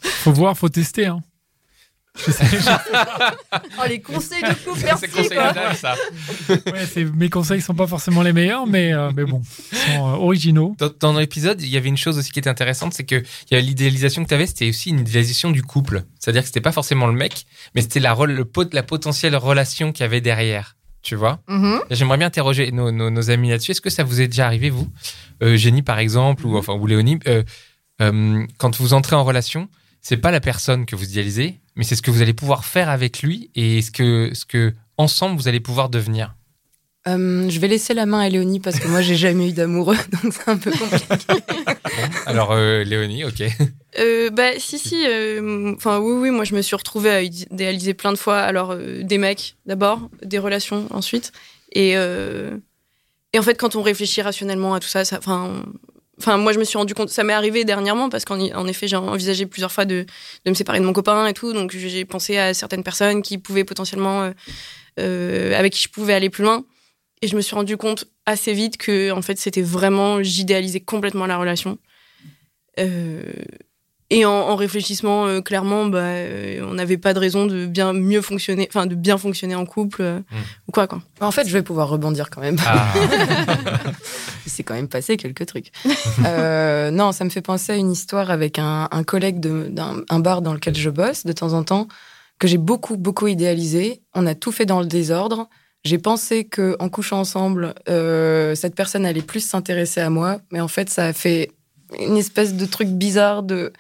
Faut 0.03 0.33
voir, 0.33 0.57
faut 0.57 0.69
tester. 0.69 1.07
Hein. 1.07 1.21
Je 2.17 2.31
sais, 2.33 2.45
Oh, 3.79 3.83
les 3.89 4.01
conseils 4.01 4.43
de 4.43 4.49
couple, 4.65 4.81
merci. 4.85 5.01
C'est 5.07 5.09
conseil 5.11 5.39
quoi. 5.39 5.51
de 5.51 5.55
dingue, 5.55 5.75
ça. 5.77 5.95
ouais, 6.49 6.87
c'est- 6.93 7.05
mes 7.05 7.31
conseils 7.31 7.61
sont 7.61 7.75
pas 7.75 7.87
forcément 7.87 8.23
les 8.23 8.33
meilleurs, 8.33 8.67
mais, 8.67 8.93
euh, 8.93 9.11
mais 9.15 9.25
bon, 9.25 9.41
ils 9.73 9.79
sont 9.79 9.93
euh, 10.09 10.13
originaux. 10.17 10.75
Dans, 10.79 10.91
dans 11.01 11.19
l'épisode, 11.19 11.63
il 11.63 11.69
y 11.69 11.77
avait 11.77 11.89
une 11.89 11.97
chose 11.97 12.19
aussi 12.19 12.31
qui 12.33 12.39
était 12.39 12.51
intéressante, 12.51 12.95
c'est 12.95 13.05
que 13.05 13.23
il 13.51 13.55
y 13.55 13.57
a 13.57 13.61
l'idéalisation 13.61 14.23
que 14.25 14.29
tu 14.29 14.35
avais, 14.35 14.47
c'était 14.47 14.69
aussi 14.69 14.91
une 14.91 15.01
idéalisation 15.01 15.51
du 15.51 15.63
couple. 15.63 16.03
C'est-à-dire 16.19 16.43
que 16.43 16.47
c'était 16.49 16.61
pas 16.61 16.73
forcément 16.73 17.07
le 17.07 17.13
mec, 17.15 17.47
mais 17.75 17.81
c'était 17.83 18.01
la, 18.01 18.15
le 18.27 18.45
potentielle 18.45 19.37
relation 19.37 19.93
qu'il 19.93 20.03
y 20.03 20.07
avait 20.07 20.21
derrière. 20.21 20.77
Tu 21.03 21.15
vois? 21.15 21.41
Mhm. 21.49 21.81
Et 21.89 21.95
J'aimerais 21.95 22.19
bien 22.19 22.27
interroger 22.27 22.73
nos, 22.73 22.91
nos- 22.91 23.09
nos 23.09 23.31
amis 23.31 23.49
là-dessus. 23.51 23.71
Est-ce 23.71 23.81
que 23.81 23.89
ça 23.89 24.03
vous 24.05 24.21
est 24.21 24.27
déjà 24.29 24.45
arrivé, 24.47 24.69
vous, 24.69 24.89
euh, 25.43 25.57
Jenny 25.57 25.81
par 25.83 25.99
exemple, 25.99 26.45
ou 26.45 26.59
enfin 26.59 26.75
ou 26.75 26.87
Léonie, 26.87 27.19
euh, 27.27 27.43
euh, 28.03 28.45
quand 28.59 28.77
vous 28.79 28.93
entrez 28.95 29.17
en 29.17 29.25
relation, 29.25 29.69
c'est 30.03 30.17
pas 30.19 30.31
la 30.31 30.41
personne 30.41 30.85
que 30.87 30.97
vous 30.97 31.05
idéalisez, 31.05 31.61
mais 31.81 31.87
c'est 31.87 31.97
ce 31.97 32.03
que 32.03 32.11
vous 32.11 32.21
allez 32.21 32.35
pouvoir 32.35 32.67
faire 32.67 32.91
avec 32.91 33.23
lui 33.23 33.51
et 33.55 33.81
ce 33.81 33.91
que, 33.91 34.33
ce 34.35 34.45
que 34.45 34.75
ensemble 34.99 35.41
vous 35.41 35.49
allez 35.49 35.61
pouvoir 35.61 35.89
devenir. 35.89 36.35
Euh, 37.09 37.49
je 37.49 37.59
vais 37.59 37.69
laisser 37.69 37.95
la 37.95 38.05
main 38.05 38.21
à 38.21 38.29
Léonie 38.29 38.61
parce 38.61 38.79
que 38.79 38.87
moi, 38.87 39.01
j'ai 39.01 39.17
jamais 39.17 39.49
eu 39.49 39.53
d'amoureux, 39.53 39.97
donc 40.23 40.35
c'est 40.35 40.47
un 40.51 40.59
peu 40.59 40.71
compliqué. 40.73 41.43
Alors, 42.27 42.53
euh, 42.53 42.85
Léonie, 42.85 43.25
ok. 43.25 43.45
Euh, 43.99 44.29
bah 44.29 44.59
si 44.59 44.79
si 44.79 45.07
euh, 45.07 45.73
enfin 45.75 45.99
oui 45.99 46.13
oui 46.13 46.31
moi 46.31 46.45
je 46.45 46.55
me 46.55 46.63
suis 46.63 46.77
retrouvée 46.77 47.11
à 47.11 47.23
idéaliser 47.23 47.93
plein 47.93 48.13
de 48.13 48.19
fois 48.19 48.39
alors 48.39 48.71
euh, 48.71 49.03
des 49.03 49.19
mecs 49.19 49.57
d'abord 49.67 50.09
des 50.23 50.39
relations 50.39 50.87
ensuite 50.91 51.33
et 51.73 51.97
euh, 51.97 52.57
et 53.33 53.41
en 53.41 53.43
fait 53.43 53.57
quand 53.57 53.75
on 53.75 53.83
réfléchit 53.83 54.23
rationnellement 54.23 54.75
à 54.75 54.79
tout 54.79 54.87
ça 54.87 55.05
ça 55.05 55.19
enfin 55.19 55.65
enfin 56.21 56.37
moi 56.37 56.53
je 56.53 56.59
me 56.59 56.65
suis 56.65 56.77
rendu 56.77 56.95
compte 56.95 57.09
ça 57.09 57.25
m'est 57.25 57.33
arrivé 57.33 57.65
dernièrement 57.65 58.11
parce 58.11 58.25
qu'en 58.25 58.67
effet 58.67 58.87
j'ai 58.87 58.97
envisagé 58.97 59.47
plusieurs 59.47 59.73
fois 59.73 59.87
de, 59.87 60.05
de 60.45 60.51
me 60.51 60.55
séparer 60.55 60.79
de 60.79 60.85
mon 60.85 60.93
copain 60.93 61.27
et 61.27 61.33
tout. 61.33 61.53
Donc 61.53 61.73
j'ai 61.73 62.05
pensé 62.05 62.37
à 62.37 62.55
certaines 62.55 62.83
personnes 62.83 63.23
qui 63.23 63.39
pouvaient 63.39 63.65
potentiellement 63.65 64.23
euh, 64.23 64.31
euh, 64.99 65.59
avec 65.59 65.73
qui 65.73 65.83
je 65.83 65.89
pouvais 65.89 66.15
aller 66.15 66.31
plus 66.31 66.45
loin. 66.45 66.65
Et 67.23 67.29
je 67.29 67.37
me 67.37 67.41
suis 67.41 67.55
rendu 67.55 67.77
compte 67.77 68.07
assez 68.27 68.53
vite 68.53 68.77
que 68.77 69.11
en 69.11 69.23
fait 69.23 69.39
c'était 69.39 69.63
vraiment 69.63 70.23
j'idéalisais 70.23 70.81
complètement 70.81 71.27
la 71.27 71.39
relation. 71.39 71.79
Euh, 72.79 73.23
et 74.11 74.25
en, 74.25 74.33
en 74.33 74.57
réfléchissement, 74.57 75.27
euh, 75.27 75.41
clairement, 75.41 75.87
bah, 75.87 75.99
euh, 76.01 76.67
on 76.69 76.75
n'avait 76.75 76.99
pas 76.99 77.15
de 77.15 77.19
raison 77.21 77.47
de 77.47 77.67
bien 77.67 77.93
mieux 77.93 78.23
fonctionner, 78.23 78.69
enfin 78.69 78.87
de 78.87 78.97
bien 78.97 79.17
fonctionner 79.19 79.55
en 79.55 79.65
couple 79.67 80.03
euh, 80.03 80.19
ou 80.69 80.73
quoi 80.73 80.89
quoi. 80.89 81.01
En 81.21 81.31
fait, 81.31 81.47
je 81.47 81.53
vais 81.53 81.63
pouvoir 81.63 81.89
rebondir 81.89 82.29
quand 82.29 82.41
même. 82.41 82.57
Ah, 82.67 82.93
Il 84.47 84.51
s'est 84.51 84.65
quand 84.65 84.75
même 84.75 84.89
passé 84.89 85.17
quelques 85.17 85.47
trucs. 85.47 85.71
Euh, 86.27 86.91
non, 86.91 87.13
ça 87.13 87.25
me 87.25 87.31
fait 87.31 87.43
penser 87.43 87.73
à 87.73 87.77
une 87.77 87.93
histoire 87.93 88.31
avec 88.31 88.59
un, 88.59 88.89
un 88.91 89.05
collègue 89.05 89.39
d'un 89.39 90.03
un 90.09 90.19
bar 90.19 90.43
dans 90.43 90.55
lequel 90.55 90.77
je 90.77 90.91
bosse 90.91 91.25
de 91.25 91.33
temps 91.33 91.53
en 91.53 91.63
temps, 91.63 91.87
que 92.39 92.49
j'ai 92.49 92.59
beaucoup, 92.59 92.97
beaucoup 92.97 93.29
idéalisé. 93.29 94.03
On 94.15 94.27
a 94.27 94.35
tout 94.35 94.51
fait 94.51 94.67
dans 94.67 94.81
le 94.81 94.87
désordre. 94.87 95.49
J'ai 95.85 95.99
pensé 95.99 96.45
que 96.45 96.77
en 96.79 96.89
couchant 96.89 97.21
ensemble, 97.21 97.75
euh, 97.89 98.55
cette 98.55 98.75
personne 98.75 99.07
allait 99.07 99.23
plus 99.23 99.41
s'intéresser 99.41 100.01
à 100.01 100.11
moi, 100.11 100.41
mais 100.51 100.61
en 100.61 100.69
fait, 100.69 100.91
ça 100.91 101.07
a 101.07 101.13
fait 101.13 101.53
une 101.99 102.17
espèce 102.17 102.55
de 102.55 102.67
truc 102.67 102.89
bizarre 102.89 103.43
de. 103.43 103.73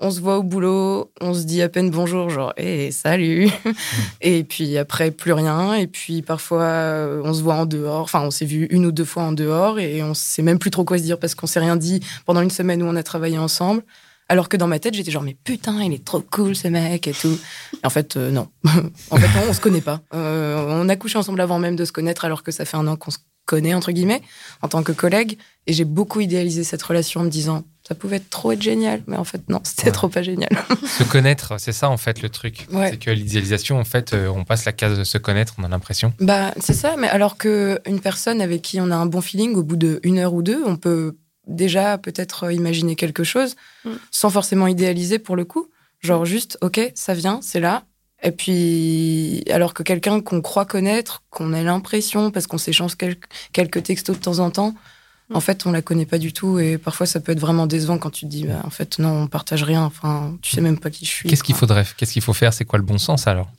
On 0.00 0.10
se 0.10 0.20
voit 0.20 0.38
au 0.38 0.42
boulot, 0.42 1.12
on 1.20 1.34
se 1.34 1.44
dit 1.44 1.62
à 1.62 1.68
peine 1.68 1.90
bonjour, 1.90 2.28
genre, 2.28 2.52
hé, 2.56 2.90
salut. 2.90 3.48
Et 4.20 4.44
puis 4.44 4.76
après, 4.76 5.10
plus 5.10 5.32
rien. 5.32 5.74
Et 5.74 5.86
puis 5.86 6.22
parfois, 6.22 6.62
euh, 6.62 7.22
on 7.24 7.32
se 7.32 7.42
voit 7.42 7.54
en 7.54 7.66
dehors. 7.66 8.02
Enfin, 8.02 8.20
on 8.22 8.30
s'est 8.30 8.44
vu 8.44 8.66
une 8.70 8.86
ou 8.86 8.92
deux 8.92 9.04
fois 9.04 9.22
en 9.22 9.32
dehors 9.32 9.78
et 9.78 10.02
on 10.02 10.14
sait 10.14 10.42
même 10.42 10.58
plus 10.58 10.70
trop 10.70 10.84
quoi 10.84 10.98
se 10.98 11.02
dire 11.02 11.18
parce 11.18 11.34
qu'on 11.34 11.46
s'est 11.46 11.60
rien 11.60 11.76
dit 11.76 12.00
pendant 12.26 12.40
une 12.40 12.50
semaine 12.50 12.82
où 12.82 12.86
on 12.86 12.96
a 12.96 13.02
travaillé 13.02 13.38
ensemble. 13.38 13.82
Alors 14.28 14.48
que 14.48 14.56
dans 14.56 14.66
ma 14.66 14.78
tête, 14.78 14.94
j'étais 14.94 15.10
genre, 15.10 15.22
mais 15.22 15.36
putain, 15.44 15.82
il 15.82 15.92
est 15.92 16.04
trop 16.04 16.20
cool 16.20 16.56
ce 16.56 16.68
mec 16.68 17.06
et 17.06 17.12
tout. 17.12 17.38
Et 17.74 17.86
en 17.86 17.90
fait, 17.90 18.16
euh, 18.16 18.30
non. 18.30 18.48
en 19.10 19.16
fait, 19.16 19.28
on, 19.38 19.50
on 19.50 19.52
se 19.52 19.60
connaît 19.60 19.82
pas. 19.82 20.00
Euh, 20.14 20.64
on 20.66 20.88
a 20.88 20.96
couché 20.96 21.18
ensemble 21.18 21.40
avant 21.40 21.58
même 21.58 21.76
de 21.76 21.84
se 21.84 21.92
connaître 21.92 22.24
alors 22.24 22.42
que 22.42 22.50
ça 22.50 22.64
fait 22.64 22.76
un 22.76 22.86
an 22.86 22.96
qu'on 22.96 23.10
se 23.10 23.18
connaît, 23.44 23.74
entre 23.74 23.92
guillemets, 23.92 24.22
en 24.62 24.68
tant 24.68 24.82
que 24.82 24.92
collègue. 24.92 25.38
Et 25.66 25.72
j'ai 25.72 25.84
beaucoup 25.84 26.20
idéalisé 26.20 26.64
cette 26.64 26.82
relation 26.82 27.20
en 27.20 27.24
me 27.24 27.30
disant, 27.30 27.64
ça 27.86 27.94
pouvait 27.94 28.16
être 28.16 28.30
trop 28.30 28.52
être 28.52 28.62
génial. 28.62 29.02
Mais 29.06 29.16
en 29.16 29.24
fait, 29.24 29.48
non, 29.48 29.60
c'était 29.64 29.86
Ouais. 29.86 29.92
trop 29.92 30.08
pas 30.08 30.22
génial. 30.22 30.48
se 30.86 31.04
connaître, 31.04 31.54
c'est 31.58 31.72
ça 31.72 31.90
en 31.90 31.96
fait 31.96 32.22
le 32.22 32.28
truc. 32.30 32.66
Ouais. 32.72 32.90
C'est 32.90 32.96
que 32.98 33.10
l'idéalisation, 33.10 33.78
en 33.78 33.84
fait, 33.84 34.12
euh, 34.14 34.28
on 34.28 34.44
passe 34.44 34.64
la 34.64 34.72
case 34.72 34.98
de 34.98 35.04
se 35.04 35.18
connaître, 35.18 35.54
on 35.58 35.64
a 35.64 35.68
l'impression. 35.68 36.12
Bah, 36.20 36.52
c'est 36.60 36.72
ça, 36.74 36.96
mais 36.98 37.08
alors 37.08 37.36
que 37.36 37.78
une 37.86 38.00
personne 38.00 38.40
avec 38.40 38.62
qui 38.62 38.80
on 38.80 38.90
a 38.90 38.96
un 38.96 39.06
bon 39.06 39.20
feeling, 39.20 39.54
au 39.54 39.62
bout 39.62 39.76
de 39.76 40.00
une 40.02 40.18
heure 40.18 40.32
ou 40.34 40.42
deux, 40.42 40.62
on 40.64 40.76
peut 40.76 41.16
déjà 41.46 41.98
peut-être 41.98 42.50
imaginer 42.52 42.96
quelque 42.96 43.22
chose, 43.24 43.54
Mm. 43.84 43.90
sans 44.10 44.30
forcément 44.30 44.66
idéaliser 44.66 45.18
pour 45.18 45.36
le 45.36 45.44
coup. 45.44 45.68
Genre 46.00 46.24
juste, 46.24 46.56
ok, 46.62 46.92
ça 46.94 47.12
vient, 47.14 47.40
c'est 47.42 47.60
là. 47.60 47.84
Et 48.22 48.30
puis, 48.30 49.44
alors 49.50 49.74
que 49.74 49.82
quelqu'un 49.82 50.20
qu'on 50.22 50.40
croit 50.40 50.64
connaître, 50.64 51.22
qu'on 51.30 51.52
a 51.52 51.62
l'impression, 51.62 52.30
parce 52.30 52.46
qu'on 52.46 52.56
s'échange 52.58 52.92
quelques 53.52 53.82
textos 53.82 54.16
de 54.16 54.22
temps 54.22 54.38
en 54.38 54.50
temps, 54.50 54.74
en 55.32 55.40
fait, 55.40 55.66
on 55.66 55.72
la 55.72 55.82
connaît 55.82 56.06
pas 56.06 56.18
du 56.18 56.32
tout. 56.32 56.58
Et 56.58 56.78
parfois, 56.78 57.06
ça 57.06 57.20
peut 57.20 57.32
être 57.32 57.40
vraiment 57.40 57.66
décevant 57.66 57.98
quand 57.98 58.10
tu 58.10 58.26
te 58.26 58.30
dis, 58.30 58.46
bah, 58.46 58.60
en 58.64 58.70
fait, 58.70 58.98
non, 58.98 59.22
on 59.22 59.26
partage 59.26 59.62
rien. 59.62 59.82
Enfin, 59.82 60.36
tu 60.42 60.54
sais 60.54 60.60
même 60.60 60.78
pas 60.78 60.90
qui 60.90 61.06
je 61.06 61.10
suis. 61.10 61.28
Qu'est-ce 61.28 61.42
qu'il 61.42 61.54
faudrait, 61.54 61.86
qu'est-ce 61.96 62.12
qu'il 62.12 62.22
faut 62.22 62.34
faire? 62.34 62.52
C'est 62.52 62.64
quoi 62.64 62.78
le 62.78 62.84
bon 62.84 62.98
sens 62.98 63.26
alors? 63.26 63.50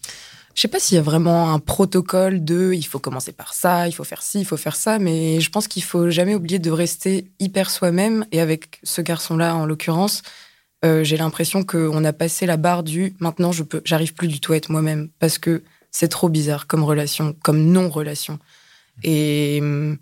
Je 0.53 0.61
sais 0.61 0.69
pas 0.69 0.79
s'il 0.79 0.95
y 0.95 0.99
a 0.99 1.03
vraiment 1.03 1.53
un 1.53 1.59
protocole 1.59 2.45
de, 2.45 2.71
il 2.73 2.83
faut 2.83 2.99
commencer 2.99 3.33
par 3.33 3.53
ça, 3.53 3.89
il 3.89 3.91
faut 3.91 4.05
faire 4.05 4.21
ci, 4.21 4.39
il 4.39 4.45
faut 4.45 4.55
faire 4.55 4.77
ça, 4.77 4.99
mais 4.99 5.41
je 5.41 5.49
pense 5.49 5.67
qu'il 5.67 5.83
faut 5.83 6.09
jamais 6.09 6.33
oublier 6.33 6.59
de 6.59 6.71
rester 6.71 7.29
hyper 7.39 7.69
soi-même. 7.69 8.25
Et 8.31 8.39
avec 8.39 8.79
ce 8.83 9.01
garçon-là, 9.01 9.53
en 9.53 9.65
l'occurrence, 9.65 10.21
euh, 10.85 11.03
j'ai 11.03 11.17
l'impression 11.17 11.65
qu'on 11.65 12.05
a 12.05 12.13
passé 12.13 12.45
la 12.45 12.55
barre 12.55 12.83
du 12.83 13.15
maintenant, 13.19 13.51
je 13.51 13.63
peux, 13.63 13.81
j'arrive 13.83 14.13
plus 14.13 14.29
du 14.29 14.39
tout 14.39 14.53
à 14.53 14.55
être 14.55 14.69
moi-même 14.69 15.09
parce 15.19 15.39
que 15.39 15.61
c'est 15.91 16.07
trop 16.07 16.29
bizarre 16.29 16.67
comme 16.67 16.83
relation, 16.85 17.35
comme 17.43 17.65
non-relation. 17.65 18.39
Et 19.03 19.59
hum, 19.61 19.97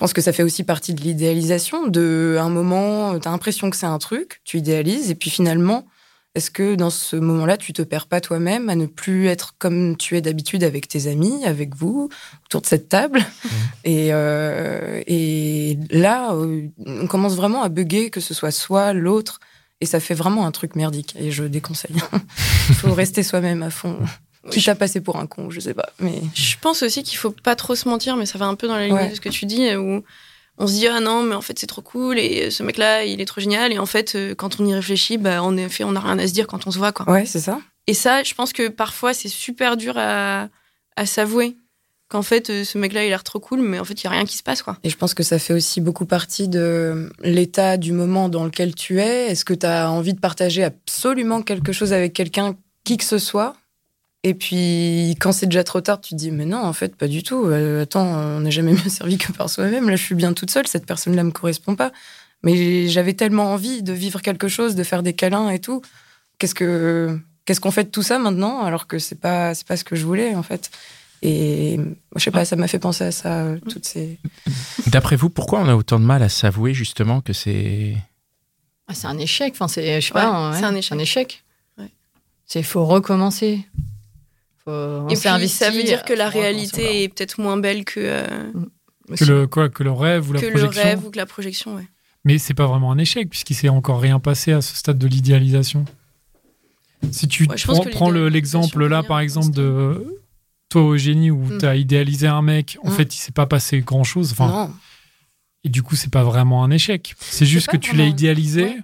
pense 0.00 0.14
que 0.14 0.22
ça 0.22 0.32
fait 0.32 0.42
aussi 0.42 0.64
partie 0.64 0.94
de 0.94 1.02
l'idéalisation. 1.02 1.86
De 1.86 2.38
un 2.40 2.48
moment, 2.48 3.18
tu 3.18 3.28
as 3.28 3.30
l'impression 3.30 3.68
que 3.68 3.76
c'est 3.76 3.84
un 3.84 3.98
truc, 3.98 4.40
tu 4.44 4.56
idéalises, 4.56 5.10
et 5.10 5.14
puis 5.14 5.28
finalement, 5.28 5.86
est-ce 6.34 6.50
que 6.50 6.74
dans 6.74 6.88
ce 6.88 7.16
moment-là, 7.16 7.58
tu 7.58 7.74
te 7.74 7.82
perds 7.82 8.06
pas 8.06 8.22
toi-même 8.22 8.70
à 8.70 8.76
ne 8.76 8.86
plus 8.86 9.26
être 9.26 9.56
comme 9.58 9.98
tu 9.98 10.16
es 10.16 10.22
d'habitude 10.22 10.64
avec 10.64 10.88
tes 10.88 11.06
amis, 11.06 11.44
avec 11.44 11.76
vous, 11.76 12.08
autour 12.46 12.62
de 12.62 12.66
cette 12.66 12.88
table 12.88 13.20
et, 13.84 14.08
euh, 14.14 15.02
et 15.06 15.78
là, 15.90 16.32
euh, 16.32 16.68
on 16.86 17.06
commence 17.06 17.34
vraiment 17.34 17.62
à 17.62 17.68
bugger, 17.68 18.08
que 18.08 18.20
ce 18.20 18.32
soit 18.32 18.52
soi, 18.52 18.94
l'autre, 18.94 19.38
et 19.82 19.86
ça 19.86 20.00
fait 20.00 20.14
vraiment 20.14 20.46
un 20.46 20.50
truc 20.50 20.76
merdique. 20.76 21.14
Et 21.18 21.30
je 21.30 21.44
déconseille. 21.44 21.96
Il 22.70 22.74
faut 22.76 22.94
rester 22.94 23.22
soi-même 23.22 23.62
à 23.62 23.70
fond. 23.70 23.98
Tu 24.50 24.62
t'as 24.62 24.74
passé 24.74 25.00
pour 25.00 25.16
un 25.18 25.26
con, 25.26 25.50
je 25.50 25.60
sais 25.60 25.74
pas, 25.74 25.90
mais 25.98 26.20
Je 26.34 26.56
pense 26.60 26.82
aussi 26.82 27.02
qu'il 27.02 27.18
faut 27.18 27.30
pas 27.30 27.54
trop 27.56 27.74
se 27.74 27.88
mentir, 27.88 28.16
mais 28.16 28.24
ça 28.26 28.38
va 28.38 28.46
un 28.46 28.54
peu 28.54 28.66
dans 28.68 28.76
la 28.76 28.86
ligne 28.86 28.94
Ouais. 28.96 29.10
de 29.10 29.14
ce 29.14 29.20
que 29.20 29.28
tu 29.28 29.44
dis, 29.44 29.74
où 29.76 30.02
on 30.56 30.66
se 30.66 30.72
dit 30.72 30.86
ah 30.88 31.00
non, 31.00 31.22
mais 31.22 31.34
en 31.34 31.42
fait 31.42 31.58
c'est 31.58 31.66
trop 31.66 31.82
cool 31.82 32.18
et 32.18 32.50
ce 32.50 32.62
mec-là 32.62 33.04
il 33.04 33.20
est 33.20 33.24
trop 33.26 33.40
génial 33.40 33.72
et 33.72 33.78
en 33.78 33.86
fait 33.86 34.14
euh, 34.14 34.34
quand 34.34 34.58
on 34.60 34.66
y 34.66 34.74
réfléchit, 34.74 35.18
bah 35.18 35.42
en 35.42 35.56
effet 35.56 35.84
on 35.84 35.92
n'a 35.92 36.00
rien 36.00 36.18
à 36.18 36.26
se 36.26 36.32
dire 36.32 36.46
quand 36.46 36.66
on 36.66 36.70
se 36.70 36.78
voit 36.78 36.92
quoi. 36.92 37.10
ouais, 37.10 37.26
c'est 37.26 37.40
ça. 37.40 37.60
Et 37.86 37.94
ça, 37.94 38.22
je 38.22 38.34
pense 38.34 38.52
que 38.52 38.68
parfois 38.68 39.12
c'est 39.14 39.28
super 39.28 39.76
dur 39.76 39.94
à, 39.98 40.48
à 40.96 41.06
s'avouer 41.06 41.56
qu'en 42.08 42.22
fait 42.22 42.50
euh, 42.50 42.64
ce 42.64 42.76
mec-là 42.78 43.02
il 43.04 43.06
a 43.06 43.10
l'air 43.10 43.24
trop 43.24 43.40
cool, 43.40 43.60
mais 43.60 43.78
en 43.78 43.84
fait 43.84 44.00
il 44.02 44.04
y 44.04 44.06
a 44.06 44.10
rien 44.10 44.24
qui 44.24 44.36
se 44.36 44.42
passe 44.42 44.62
quoi. 44.62 44.76
Et 44.84 44.90
je 44.90 44.96
pense 44.96 45.14
que 45.14 45.22
ça 45.22 45.38
fait 45.38 45.54
aussi 45.54 45.80
beaucoup 45.80 46.06
partie 46.06 46.48
de 46.48 47.10
l'état 47.22 47.76
du 47.76 47.92
moment 47.92 48.28
dans 48.28 48.44
lequel 48.44 48.74
tu 48.74 49.00
es. 49.00 49.28
Est-ce 49.30 49.44
que 49.44 49.54
tu 49.54 49.66
as 49.66 49.90
envie 49.90 50.14
de 50.14 50.20
partager 50.20 50.64
absolument 50.64 51.42
quelque 51.42 51.72
chose 51.72 51.92
avec 51.92 52.12
quelqu'un, 52.14 52.56
qui 52.84 52.96
que 52.96 53.04
ce 53.04 53.18
soit? 53.18 53.54
Et 54.22 54.34
puis, 54.34 55.16
quand 55.18 55.32
c'est 55.32 55.46
déjà 55.46 55.64
trop 55.64 55.80
tard, 55.80 56.00
tu 56.00 56.10
te 56.10 56.14
dis, 56.16 56.30
mais 56.30 56.44
non, 56.44 56.58
en 56.62 56.74
fait, 56.74 56.94
pas 56.94 57.08
du 57.08 57.22
tout. 57.22 57.46
Euh, 57.46 57.82
attends, 57.84 58.04
on 58.06 58.40
n'est 58.40 58.50
jamais 58.50 58.72
mieux 58.84 58.88
servi 58.90 59.16
que 59.16 59.32
par 59.32 59.48
soi-même. 59.48 59.88
Là, 59.88 59.96
je 59.96 60.02
suis 60.02 60.14
bien 60.14 60.32
toute 60.34 60.50
seule, 60.50 60.66
cette 60.66 60.84
personne-là 60.86 61.24
me 61.24 61.30
correspond 61.30 61.74
pas. 61.74 61.90
Mais 62.42 62.88
j'avais 62.88 63.12
tellement 63.14 63.52
envie 63.52 63.82
de 63.82 63.92
vivre 63.92 64.20
quelque 64.22 64.48
chose, 64.48 64.74
de 64.74 64.82
faire 64.82 65.02
des 65.02 65.12
câlins 65.14 65.50
et 65.50 65.58
tout. 65.58 65.82
Qu'est-ce 66.38 66.54
que 66.54 67.18
qu'est-ce 67.44 67.60
qu'on 67.60 67.70
fait 67.70 67.84
de 67.84 67.90
tout 67.90 68.02
ça 68.02 68.18
maintenant 68.18 68.62
alors 68.62 68.86
que 68.86 68.98
c'est 68.98 69.18
pas 69.20 69.54
c'est 69.54 69.66
pas 69.66 69.76
ce 69.76 69.84
que 69.84 69.94
je 69.96 70.06
voulais 70.06 70.34
en 70.34 70.42
fait? 70.42 70.70
Et 71.20 71.76
moi, 71.76 71.94
je 72.16 72.24
sais 72.24 72.30
pas, 72.30 72.46
ça 72.46 72.56
m'a 72.56 72.66
fait 72.66 72.78
penser 72.78 73.04
à 73.04 73.12
ça 73.12 73.40
euh, 73.40 73.58
toutes 73.68 73.84
ces 73.84 74.18
D'après 74.86 75.16
vous, 75.16 75.28
pourquoi 75.28 75.60
on 75.60 75.68
a 75.68 75.74
autant 75.76 76.00
de 76.00 76.04
mal 76.06 76.22
à 76.22 76.30
s'avouer 76.30 76.72
justement 76.72 77.20
que 77.20 77.34
c'est. 77.34 77.94
Ah, 78.88 78.94
c'est 78.94 79.06
un 79.06 79.18
échec. 79.18 79.52
Enfin, 79.54 79.68
c'est, 79.68 80.00
je 80.00 80.06
sais 80.06 80.14
Ouais, 80.14 80.20
pas, 80.22 80.52
c'est 80.58 80.64
un 80.64 80.74
échec. 80.74 80.92
un 80.92 80.98
échec. 80.98 81.44
Ouais. 81.76 81.90
C'est 82.46 82.62
faut 82.62 82.86
recommencer. 82.86 83.66
Faut, 84.64 85.08
et 85.08 85.14
puis 85.14 85.48
ça 85.48 85.70
veut 85.70 85.82
dire 85.82 86.04
que 86.04 86.12
la 86.12 86.28
réalité 86.28 87.02
est 87.04 87.08
peut-être 87.08 87.40
moins 87.40 87.56
belle 87.56 87.84
que, 87.84 88.00
euh, 88.00 88.26
Que 89.16 89.24
le, 89.24 89.46
quoi, 89.46 89.68
que 89.68 89.82
le 89.82 89.90
rêve 89.92 90.28
ou 90.28 90.32
la 90.34 90.40
que 90.40 90.46
le 90.46 90.52
projection. 90.52 90.82
rêve 90.82 91.04
ou 91.06 91.10
que 91.10 91.16
la 91.16 91.26
projection. 91.26 91.76
Ouais. 91.76 91.86
Mais 92.24 92.38
c'est 92.38 92.54
pas 92.54 92.66
vraiment 92.66 92.92
un 92.92 92.98
échec 92.98 93.28
puisqu'il 93.30 93.54
s'est 93.54 93.68
encore 93.70 94.00
rien 94.00 94.18
passé 94.20 94.52
à 94.52 94.60
ce 94.60 94.76
stade 94.76 94.98
de 94.98 95.06
l'idéalisation. 95.06 95.84
Si 97.10 97.26
tu 97.28 97.46
Ouais, 97.48 97.56
prends, 97.92 98.10
l'exemple 98.10 98.86
là, 98.86 99.02
par 99.02 99.20
exemple, 99.20 99.50
de 99.52 100.06
toi, 100.68 100.82
Eugénie, 100.82 101.30
où 101.30 101.38
Mm. 101.44 101.58
tu 101.58 101.66
as 101.66 101.76
idéalisé 101.76 102.26
un 102.26 102.42
mec, 102.42 102.76
en 102.84 102.90
Mm. 102.90 102.92
fait, 102.92 103.14
il 103.14 103.18
s'est 103.18 103.32
pas 103.32 103.46
passé 103.46 103.80
grand 103.80 104.04
chose. 104.04 104.32
Enfin, 104.32 104.48
non. 104.68 104.70
et 105.64 105.68
du 105.70 105.82
coup, 105.82 105.96
c'est 105.96 106.10
pas 106.12 106.22
vraiment 106.24 106.62
un 106.62 106.70
échec. 106.70 107.14
C'est 107.18 107.46
juste 107.46 107.68
que 107.68 107.76
tu 107.78 107.96
l'as 107.96 108.04
idéalisé. 108.06 108.64
Ouais. 108.64 108.78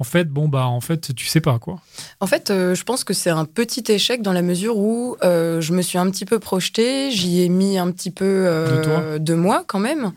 En 0.00 0.04
fait, 0.04 0.28
bon, 0.28 0.46
bah, 0.46 0.66
en 0.66 0.80
fait, 0.80 1.12
tu 1.14 1.26
sais 1.26 1.40
pas 1.40 1.58
quoi. 1.58 1.80
En 2.20 2.28
fait, 2.28 2.50
euh, 2.50 2.76
je 2.76 2.84
pense 2.84 3.02
que 3.02 3.12
c'est 3.12 3.30
un 3.30 3.44
petit 3.44 3.82
échec 3.90 4.22
dans 4.22 4.32
la 4.32 4.42
mesure 4.42 4.76
où 4.76 5.16
euh, 5.24 5.60
je 5.60 5.72
me 5.72 5.82
suis 5.82 5.98
un 5.98 6.08
petit 6.08 6.24
peu 6.24 6.38
projetée, 6.38 7.10
j'y 7.10 7.42
ai 7.42 7.48
mis 7.48 7.78
un 7.78 7.90
petit 7.90 8.12
peu 8.12 8.24
euh, 8.24 8.76
De 8.76 8.84
toi. 8.84 9.18
de 9.18 9.34
moi 9.34 9.64
quand 9.66 9.80
même. 9.80 10.12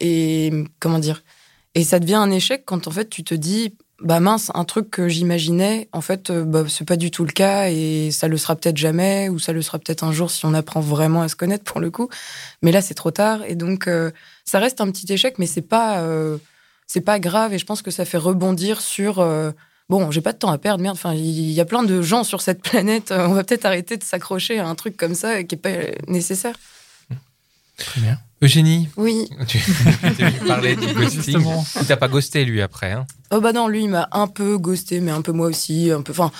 Et 0.00 0.64
comment 0.80 0.98
dire? 0.98 1.22
Et 1.76 1.84
ça 1.84 2.00
devient 2.00 2.16
un 2.16 2.32
échec 2.32 2.64
quand 2.66 2.88
en 2.88 2.90
fait 2.90 3.08
tu 3.08 3.22
te 3.22 3.34
dis 3.34 3.74
bah 4.00 4.20
mince, 4.20 4.50
un 4.54 4.64
truc 4.64 4.90
que 4.90 5.08
j'imaginais, 5.08 5.88
en 5.92 6.00
fait, 6.00 6.30
bah, 6.30 6.64
c'est 6.68 6.86
pas 6.86 6.96
du 6.96 7.10
tout 7.10 7.24
le 7.24 7.32
cas 7.32 7.68
et 7.68 8.10
ça 8.12 8.28
le 8.28 8.36
sera 8.36 8.54
peut-être 8.54 8.76
jamais 8.76 9.28
ou 9.28 9.38
ça 9.40 9.52
le 9.52 9.60
sera 9.62 9.78
peut-être 9.78 10.04
un 10.04 10.12
jour 10.12 10.30
si 10.30 10.46
on 10.46 10.54
apprend 10.54 10.80
vraiment 10.80 11.22
à 11.22 11.28
se 11.28 11.36
connaître 11.36 11.64
pour 11.64 11.80
le 11.80 11.90
coup. 11.90 12.08
Mais 12.62 12.72
là, 12.72 12.80
c'est 12.80 12.94
trop 12.94 13.10
tard 13.12 13.42
et 13.46 13.54
donc 13.54 13.88
ça 14.44 14.58
reste 14.58 14.80
un 14.80 14.90
petit 14.90 15.12
échec, 15.12 15.38
mais 15.38 15.46
c'est 15.46 15.62
pas 15.62 16.02
c'est 16.88 17.00
pas 17.02 17.20
grave 17.20 17.54
et 17.54 17.58
je 17.58 17.64
pense 17.64 17.82
que 17.82 17.92
ça 17.92 18.04
fait 18.04 18.18
rebondir 18.18 18.80
sur 18.80 19.20
euh, 19.20 19.52
bon, 19.88 20.10
j'ai 20.10 20.20
pas 20.22 20.32
de 20.32 20.38
temps 20.38 20.50
à 20.50 20.58
perdre, 20.58 20.82
merde. 20.82 20.96
Enfin, 20.96 21.14
il 21.14 21.50
y 21.52 21.60
a 21.60 21.64
plein 21.64 21.84
de 21.84 22.02
gens 22.02 22.24
sur 22.24 22.40
cette 22.40 22.62
planète. 22.62 23.12
euh, 23.12 23.28
On 23.28 23.34
va 23.34 23.44
peut-être 23.44 23.64
arrêter 23.66 23.96
de 23.96 24.02
s'accrocher 24.04 24.58
à 24.58 24.66
un 24.66 24.74
truc 24.74 24.96
comme 24.96 25.14
ça 25.14 25.44
qui 25.44 25.54
est 25.54 25.58
pas 25.58 25.68
euh, 25.68 25.92
nécessaire. 26.08 26.56
Très 27.76 28.00
bien. 28.00 28.18
Eugénie, 28.42 28.88
Oui. 28.96 29.28
tu 29.46 29.58
parler 30.46 30.74
du 30.76 30.86
ghosting. 30.94 31.44
Il 31.80 31.86
t'a 31.86 31.96
pas 31.96 32.08
ghosté 32.08 32.44
lui 32.44 32.60
après. 32.62 32.92
Hein? 32.92 33.06
Oh 33.32 33.40
bah 33.40 33.52
non, 33.52 33.66
lui, 33.68 33.82
il 33.84 33.88
m'a 33.90 34.08
un 34.12 34.26
peu 34.28 34.58
ghosté, 34.58 35.00
mais 35.00 35.10
un 35.10 35.22
peu 35.22 35.32
moi 35.32 35.46
aussi, 35.48 35.90
un 35.90 36.02
peu. 36.02 36.12
Enfin, 36.12 36.30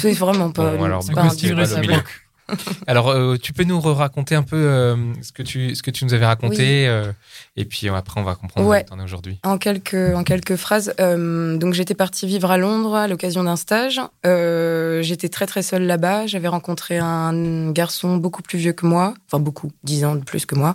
c'est 0.00 0.12
vraiment 0.12 0.50
pas. 0.50 0.76
Bon, 0.76 0.84
alors, 0.84 1.04
pas 1.06 1.20
un 1.22 1.28
ghosting 1.28 1.54
deal, 1.54 1.86
pas. 1.86 2.02
Alors, 2.86 3.08
euh, 3.08 3.36
tu 3.36 3.52
peux 3.52 3.64
nous 3.64 3.80
raconter 3.80 4.34
un 4.34 4.42
peu 4.42 4.56
euh, 4.56 4.96
ce 5.22 5.32
que 5.32 5.42
tu 5.42 5.74
ce 5.74 5.82
que 5.82 5.90
tu 5.90 6.04
nous 6.04 6.14
avais 6.14 6.26
raconté 6.26 6.86
euh, 6.86 7.10
et 7.56 7.64
puis 7.64 7.88
après 7.88 8.20
on 8.20 8.24
va 8.24 8.34
comprendre 8.34 8.66
Ouais. 8.68 8.84
où 8.84 8.88
t'en 8.88 8.98
es 9.00 9.02
aujourd'hui. 9.02 9.38
En 9.44 9.58
quelques, 9.58 9.94
en 10.14 10.24
quelques 10.24 10.56
phrases, 10.56 10.94
donc 10.98 11.74
j'étais 11.74 11.94
partie 11.94 12.26
vivre 12.26 12.50
à 12.50 12.58
Londres 12.58 12.94
à 12.94 13.08
l'occasion 13.08 13.44
d'un 13.44 13.56
stage. 13.56 14.00
J'étais 14.24 15.28
très 15.28 15.46
très 15.46 15.62
seule 15.62 15.84
là-bas. 15.84 16.26
J'avais 16.26 16.48
rencontré 16.48 16.98
un 16.98 17.70
garçon 17.70 18.16
beaucoup 18.16 18.42
plus 18.42 18.58
vieux 18.58 18.72
que 18.72 18.86
moi, 18.86 19.14
enfin 19.26 19.40
beaucoup, 19.40 19.72
dix 19.82 20.04
ans 20.04 20.14
de 20.14 20.24
plus 20.24 20.46
que 20.46 20.54
moi, 20.54 20.74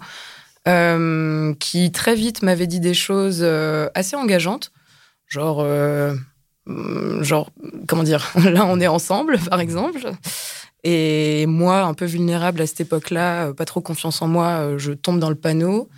qui 1.59 1.91
très 1.91 2.15
vite 2.15 2.41
m'avait 2.41 2.67
dit 2.67 2.79
des 2.79 2.93
choses 2.93 3.43
assez 3.93 4.15
engageantes, 4.15 4.71
genre, 5.27 5.65
genre, 7.21 7.51
comment 7.87 8.03
dire, 8.03 8.31
là 8.43 8.65
on 8.65 8.79
est 8.79 8.87
ensemble, 8.87 9.37
par 9.49 9.59
exemple. 9.59 10.11
Et 10.83 11.45
moi, 11.45 11.81
un 11.81 11.93
peu 11.93 12.05
vulnérable 12.05 12.61
à 12.61 12.67
cette 12.67 12.81
époque-là, 12.81 13.47
euh, 13.47 13.53
pas 13.53 13.65
trop 13.65 13.81
confiance 13.81 14.21
en 14.21 14.27
moi, 14.27 14.47
euh, 14.47 14.77
je 14.77 14.93
tombe 14.93 15.19
dans 15.19 15.29
le 15.29 15.35
panneau. 15.35 15.89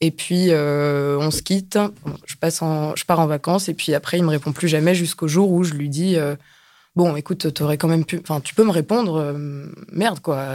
Et 0.00 0.10
puis, 0.10 0.48
euh, 0.50 1.18
on 1.18 1.30
se 1.30 1.42
quitte. 1.42 1.78
Je, 2.26 2.36
passe 2.36 2.62
en, 2.62 2.94
je 2.94 3.04
pars 3.04 3.20
en 3.20 3.26
vacances. 3.26 3.68
Et 3.68 3.74
puis 3.74 3.94
après, 3.94 4.18
il 4.18 4.24
me 4.24 4.30
répond 4.30 4.52
plus 4.52 4.68
jamais 4.68 4.94
jusqu'au 4.94 5.28
jour 5.28 5.50
où 5.50 5.64
je 5.64 5.74
lui 5.74 5.88
dis 5.88 6.16
Bon, 6.94 7.16
écoute, 7.16 7.52
t'aurais 7.52 7.78
quand 7.78 7.88
même 7.88 8.04
pu. 8.04 8.20
Enfin, 8.20 8.40
tu 8.40 8.54
peux 8.54 8.64
me 8.64 8.70
répondre. 8.70 9.36
merde, 9.90 10.20
quoi. 10.20 10.46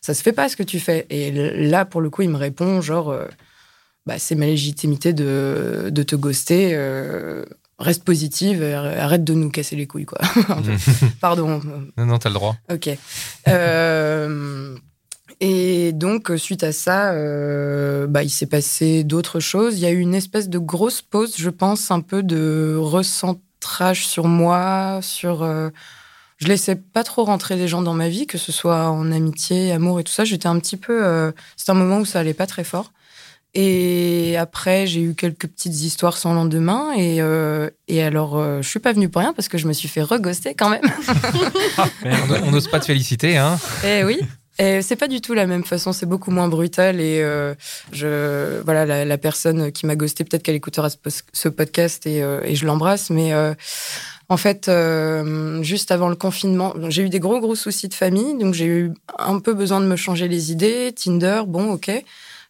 ça 0.00 0.14
se 0.14 0.22
fait 0.22 0.32
pas 0.32 0.48
ce 0.48 0.56
que 0.56 0.62
tu 0.62 0.78
fais. 0.78 1.06
Et 1.10 1.32
là, 1.68 1.84
pour 1.84 2.00
le 2.00 2.10
coup, 2.10 2.22
il 2.22 2.30
me 2.30 2.36
répond 2.36 2.80
genre 2.80 3.16
bah, 4.06 4.18
C'est 4.18 4.36
ma 4.36 4.46
légitimité 4.46 5.12
de, 5.12 5.88
de 5.90 6.02
te 6.04 6.14
ghoster. 6.14 6.76
Euh, 7.80 7.84
reste 7.84 8.04
positive. 8.04 8.62
et 8.62 8.74
arrête 8.74 9.24
de 9.24 9.34
nous 9.34 9.50
casser 9.50 9.76
les 9.76 9.86
couilles, 9.86 10.06
quoi. 10.06 10.18
Pardon. 11.20 11.60
non, 11.96 12.06
non, 12.06 12.18
t'as 12.18 12.28
le 12.28 12.34
droit. 12.34 12.56
Ok. 12.72 12.90
Euh, 13.48 14.76
et 15.40 15.92
donc, 15.92 16.30
suite 16.36 16.62
à 16.62 16.72
ça, 16.72 17.12
euh, 17.12 18.06
bah, 18.06 18.22
il 18.22 18.30
s'est 18.30 18.46
passé 18.46 19.02
d'autres 19.04 19.40
choses. 19.40 19.74
Il 19.76 19.80
y 19.80 19.86
a 19.86 19.90
eu 19.90 19.98
une 19.98 20.14
espèce 20.14 20.48
de 20.48 20.58
grosse 20.58 21.02
pause, 21.02 21.34
je 21.36 21.50
pense, 21.50 21.90
un 21.90 22.00
peu 22.00 22.22
de 22.22 22.76
recentrage 22.78 24.06
sur 24.06 24.26
moi, 24.28 25.00
sur. 25.02 25.42
euh, 25.42 25.70
je 26.38 26.48
laissais 26.48 26.74
pas 26.76 27.04
trop 27.04 27.24
rentrer 27.24 27.54
les 27.56 27.68
gens 27.68 27.82
dans 27.82 27.94
ma 27.94 28.08
vie, 28.08 28.26
que 28.26 28.36
ce 28.38 28.50
soit 28.50 28.88
en 28.90 29.12
amitié, 29.12 29.70
amour 29.72 30.00
et 30.00 30.04
tout 30.04 30.12
ça. 30.12 30.24
J'étais 30.24 30.48
un 30.48 30.58
petit 30.58 30.76
peu. 30.76 31.04
euh, 31.04 31.30
C'était 31.56 31.70
un 31.70 31.74
moment 31.74 31.98
où 31.98 32.04
ça 32.04 32.18
allait 32.20 32.34
pas 32.34 32.46
très 32.46 32.64
fort. 32.64 32.92
Et 33.54 34.36
après, 34.38 34.86
j'ai 34.86 35.02
eu 35.02 35.14
quelques 35.14 35.46
petites 35.46 35.82
histoires 35.82 36.16
sans 36.16 36.32
lendemain. 36.32 36.92
Et, 36.96 37.20
euh, 37.20 37.68
et 37.86 38.02
alors, 38.02 38.38
euh, 38.38 38.62
je 38.62 38.68
suis 38.68 38.80
pas 38.80 38.92
venue 38.92 39.08
pour 39.10 39.20
rien 39.20 39.34
parce 39.34 39.48
que 39.48 39.58
je 39.58 39.66
me 39.66 39.74
suis 39.74 39.88
fait 39.88 40.02
reghoster 40.02 40.54
quand 40.54 40.70
même. 40.70 40.80
on 42.04 42.48
on 42.48 42.50
n'ose 42.50 42.68
pas 42.68 42.80
te 42.80 42.86
féliciter, 42.86 43.36
hein. 43.36 43.58
Eh 43.84 44.04
oui. 44.04 44.20
Et 44.58 44.82
c'est 44.82 44.96
pas 44.96 45.08
du 45.08 45.20
tout 45.20 45.32
la 45.32 45.46
même 45.46 45.64
façon, 45.64 45.92
c'est 45.92 46.06
beaucoup 46.06 46.30
moins 46.30 46.46
brutal 46.46 47.00
et 47.00 47.22
euh, 47.22 47.54
je 47.90 48.60
voilà 48.64 48.84
la, 48.84 49.06
la 49.06 49.18
personne 49.18 49.72
qui 49.72 49.86
m'a 49.86 49.96
ghosté 49.96 50.24
peut-être 50.24 50.42
qu'elle 50.42 50.54
écoutera 50.54 50.88
ce 51.32 51.48
podcast 51.48 52.06
et, 52.06 52.22
euh, 52.22 52.40
et 52.44 52.54
je 52.54 52.66
l'embrasse 52.66 53.08
mais 53.08 53.32
euh, 53.32 53.54
En 54.28 54.36
fait, 54.38 54.68
euh, 54.68 55.62
juste 55.62 55.90
avant 55.90 56.08
le 56.08 56.16
confinement, 56.16 56.72
j'ai 56.88 57.02
eu 57.02 57.10
des 57.10 57.20
gros 57.20 57.38
gros 57.40 57.54
soucis 57.54 57.88
de 57.88 57.94
famille, 57.94 58.38
donc 58.38 58.54
j'ai 58.54 58.64
eu 58.64 58.92
un 59.18 59.40
peu 59.40 59.52
besoin 59.52 59.78
de 59.80 59.86
me 59.86 59.96
changer 59.96 60.26
les 60.26 60.52
idées. 60.52 60.94
Tinder, 60.96 61.42
bon, 61.46 61.72
ok. 61.72 61.90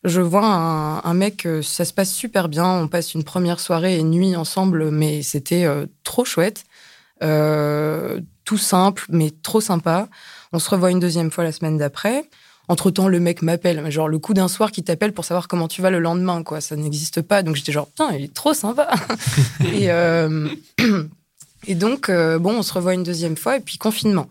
Je 0.05 0.21
vois 0.21 0.45
un, 0.45 0.99
un 1.05 1.15
mec, 1.15 1.47
euh, 1.47 1.63
ça 1.63 1.85
se 1.85 1.93
passe 1.93 2.13
super 2.13 2.49
bien. 2.49 2.67
On 2.67 2.89
passe 2.89 3.15
une 3.15 3.23
première 3.23 3.61
soirée 3.61 3.99
et 3.99 4.03
nuit 4.03 4.35
ensemble, 4.35 4.91
mais 4.91 5.23
c'était 5.23 5.65
euh, 5.65 5.87
trop 6.03 6.25
chouette. 6.25 6.65
Euh, 7.23 8.21
tout 8.45 8.59
simple, 8.59 9.05
mais 9.09 9.31
trop 9.31 9.61
sympa. 9.61 10.09
On 10.53 10.59
se 10.59 10.69
revoit 10.69 10.91
une 10.91 10.99
deuxième 11.01 11.31
fois 11.31 11.45
la 11.45 11.53
semaine 11.53 11.79
d'après. 11.79 12.29
Entre-temps, 12.69 13.09
le 13.09 13.21
mec 13.21 13.43
m'appelle, 13.43 13.91
genre 13.91 14.09
le 14.09 14.19
coup 14.19 14.35
d'un 14.35 14.49
soir 14.49 14.73
qui 14.73 14.83
t'appelle 14.83 15.13
pour 15.13 15.25
savoir 15.25 15.47
comment 15.47 15.69
tu 15.69 15.83
vas 15.83 15.91
le 15.91 16.01
lendemain, 16.01 16.43
quoi. 16.43 16.61
Ça 16.61 16.75
n'existe 16.75 17.23
pas. 17.23 17.43
Donc 17.43 17.57
j'étais 17.57 17.73
genre, 17.73 17.87
putain, 17.87 18.11
il 18.13 18.25
est 18.25 18.35
trop 18.35 18.55
sympa. 18.55 18.89
et, 19.73 19.91
euh, 19.91 20.49
et 21.67 21.75
donc, 21.75 22.09
euh, 22.09 22.39
bon, 22.39 22.59
on 22.59 22.63
se 22.63 22.73
revoit 22.73 22.95
une 22.95 23.05
deuxième 23.05 23.37
fois, 23.37 23.57
et 23.57 23.61
puis 23.61 23.79
confinement. 23.79 24.29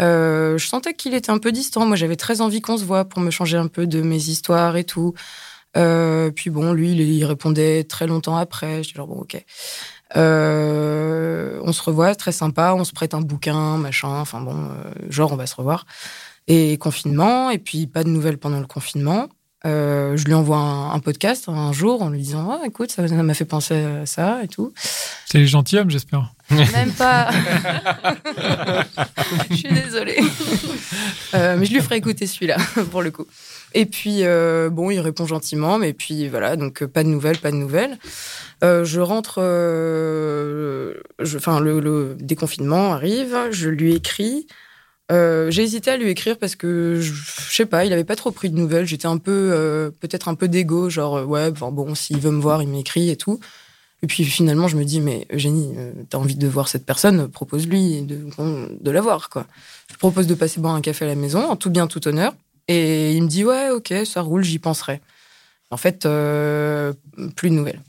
Euh, 0.00 0.56
je 0.56 0.66
sentais 0.66 0.94
qu'il 0.94 1.14
était 1.14 1.30
un 1.30 1.38
peu 1.38 1.52
distant. 1.52 1.86
Moi, 1.86 1.96
j'avais 1.96 2.16
très 2.16 2.40
envie 2.40 2.60
qu'on 2.62 2.78
se 2.78 2.84
voit 2.84 3.04
pour 3.04 3.20
me 3.20 3.30
changer 3.30 3.58
un 3.58 3.66
peu 3.66 3.86
de 3.86 4.00
mes 4.00 4.16
histoires 4.28 4.76
et 4.76 4.84
tout. 4.84 5.14
Euh, 5.76 6.30
puis 6.30 6.50
bon, 6.50 6.72
lui, 6.72 6.92
il, 6.92 7.24
répondait 7.24 7.84
très 7.84 8.06
longtemps 8.06 8.36
après. 8.36 8.82
J'étais 8.82 8.96
genre, 8.98 9.06
bon, 9.06 9.20
ok. 9.20 9.44
On 10.14 11.72
se 11.72 11.82
revoit, 11.82 12.14
très 12.14 12.32
sympa. 12.32 12.74
On 12.74 12.84
se 12.84 12.92
prête 12.92 13.14
un 13.14 13.20
bouquin, 13.20 13.76
machin. 13.76 14.20
Enfin 14.20 14.40
bon, 14.40 14.70
genre, 15.08 15.32
on 15.32 15.36
va 15.36 15.46
se 15.46 15.54
revoir. 15.54 15.86
Et 16.48 16.76
confinement, 16.78 17.50
et 17.50 17.58
puis 17.58 17.86
pas 17.86 18.02
de 18.02 18.08
nouvelles 18.08 18.38
pendant 18.38 18.60
le 18.60 18.66
confinement. 18.66 19.28
Euh, 19.64 20.16
je 20.16 20.24
lui 20.24 20.34
envoie 20.34 20.56
un, 20.56 20.90
un 20.92 20.98
podcast 20.98 21.48
un 21.48 21.72
jour 21.72 22.02
en 22.02 22.10
lui 22.10 22.20
disant 22.20 22.50
ah, 22.50 22.66
écoute, 22.66 22.90
ça 22.90 23.02
m'a 23.06 23.34
fait 23.34 23.44
penser 23.44 23.76
à 23.76 24.06
ça 24.06 24.40
et 24.42 24.48
tout. 24.48 24.72
C'est 25.26 25.38
les 25.38 25.46
gentilshommes, 25.46 25.90
j'espère. 25.90 26.32
Même 26.50 26.92
pas. 26.92 27.30
je 29.50 29.54
suis 29.54 29.72
désolée. 29.72 30.18
Euh, 31.34 31.56
mais 31.58 31.64
je 31.64 31.72
lui 31.72 31.80
ferai 31.80 31.96
écouter 31.96 32.26
celui-là, 32.26 32.56
pour 32.90 33.02
le 33.02 33.10
coup. 33.10 33.26
Et 33.74 33.86
puis, 33.86 34.24
euh, 34.24 34.68
bon, 34.68 34.90
il 34.90 35.00
répond 35.00 35.24
gentiment, 35.26 35.78
mais 35.78 35.92
puis 35.94 36.28
voilà, 36.28 36.56
donc 36.56 36.84
pas 36.84 37.02
de 37.04 37.08
nouvelles, 37.08 37.38
pas 37.38 37.50
de 37.50 37.56
nouvelles. 37.56 37.98
Euh, 38.62 38.84
je 38.84 39.00
rentre, 39.00 39.36
euh, 39.38 40.94
enfin, 41.22 41.60
le, 41.60 41.80
le 41.80 42.16
déconfinement 42.20 42.92
arrive, 42.92 43.34
je 43.50 43.68
lui 43.70 43.94
écris. 43.94 44.46
Euh, 45.10 45.50
j'ai 45.50 45.62
hésité 45.62 45.90
à 45.90 45.96
lui 45.96 46.08
écrire 46.08 46.38
parce 46.38 46.54
que 46.54 47.00
je, 47.00 47.12
je 47.12 47.54
sais 47.54 47.66
pas, 47.66 47.84
il 47.84 47.92
avait 47.92 48.04
pas 48.04 48.16
trop 48.16 48.30
pris 48.30 48.48
de 48.50 48.56
nouvelles. 48.56 48.86
J'étais 48.86 49.06
un 49.06 49.18
peu, 49.18 49.50
euh, 49.52 49.90
peut-être 50.00 50.28
un 50.28 50.34
peu 50.34 50.48
d'égo, 50.48 50.88
genre 50.88 51.16
euh, 51.16 51.24
ouais, 51.24 51.50
bon, 51.50 51.94
s'il 51.94 52.18
veut 52.18 52.30
me 52.30 52.40
voir, 52.40 52.62
il 52.62 52.68
m'écrit 52.68 53.10
et 53.10 53.16
tout. 53.16 53.40
Et 54.02 54.06
puis 54.06 54.24
finalement, 54.24 54.68
je 54.68 54.76
me 54.76 54.84
dis, 54.84 55.00
mais 55.00 55.26
Eugénie, 55.32 55.74
t'as 56.10 56.18
envie 56.18 56.34
de 56.34 56.48
voir 56.48 56.66
cette 56.66 56.84
personne, 56.84 57.28
propose-lui 57.28 58.02
de, 58.02 58.18
de 58.80 58.90
la 58.90 59.00
voir, 59.00 59.30
quoi. 59.30 59.46
Je 59.92 59.96
propose 59.96 60.26
de 60.26 60.34
passer 60.34 60.60
boire 60.60 60.74
un 60.74 60.80
café 60.80 61.04
à 61.04 61.08
la 61.08 61.14
maison, 61.14 61.48
en 61.48 61.54
tout 61.54 61.70
bien, 61.70 61.86
tout 61.86 62.08
honneur. 62.08 62.34
Et 62.66 63.12
il 63.12 63.22
me 63.22 63.28
dit, 63.28 63.44
ouais, 63.44 63.70
ok, 63.70 63.94
ça 64.04 64.22
roule, 64.22 64.42
j'y 64.42 64.58
penserai. 64.58 65.00
En 65.70 65.76
fait, 65.76 66.04
euh, 66.04 66.92
plus 67.36 67.50
de 67.50 67.54
nouvelles. 67.54 67.80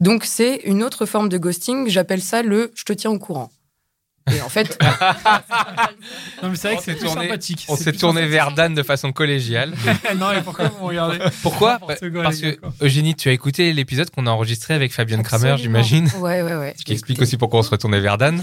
Donc, 0.00 0.24
c'est 0.24 0.56
une 0.64 0.82
autre 0.82 1.06
forme 1.06 1.28
de 1.28 1.38
ghosting. 1.38 1.88
J'appelle 1.88 2.22
ça 2.22 2.42
le 2.42 2.70
je 2.74 2.84
te 2.84 2.92
tiens 2.92 3.10
au 3.10 3.18
courant. 3.18 3.50
Et 4.34 4.40
en 4.40 4.48
fait, 4.48 4.76
Non, 6.42 6.50
mais 6.50 6.56
c'est 6.56 6.68
vrai 6.68 6.74
On 6.74 6.78
que 6.78 6.84
c'est 6.84 6.92
s'est 6.92 6.96
plus 6.98 7.06
tourné- 7.06 7.22
sympathique. 7.26 7.66
On 7.68 7.76
s'est 7.76 7.92
tourné 7.92 8.26
vers 8.26 8.52
Dan 8.52 8.74
de 8.74 8.82
façon 8.82 9.12
collégiale. 9.12 9.72
non, 10.18 10.32
et 10.32 10.40
pourquoi 10.42 10.68
vous 10.68 10.86
regardez 10.86 11.18
Pourquoi 11.42 11.78
Parce 11.78 12.00
les 12.40 12.56
que. 12.56 12.84
Eugénie, 12.84 13.14
tu 13.14 13.28
as 13.28 13.32
écouté 13.32 13.72
l'épisode 13.72 14.10
qu'on 14.10 14.26
a 14.26 14.30
enregistré 14.30 14.74
avec 14.74 14.92
Fabienne 14.92 15.22
Kramer, 15.22 15.54
j'imagine. 15.58 16.08
Ouais, 16.18 16.42
ouais, 16.42 16.54
ouais. 16.56 16.74
Ce 16.78 16.84
qui 16.84 16.92
explique 16.92 17.20
aussi 17.22 17.36
pourquoi 17.36 17.60
on 17.60 17.62
se 17.62 17.70
retournait 17.70 18.00
vers 18.00 18.18
Dan, 18.18 18.42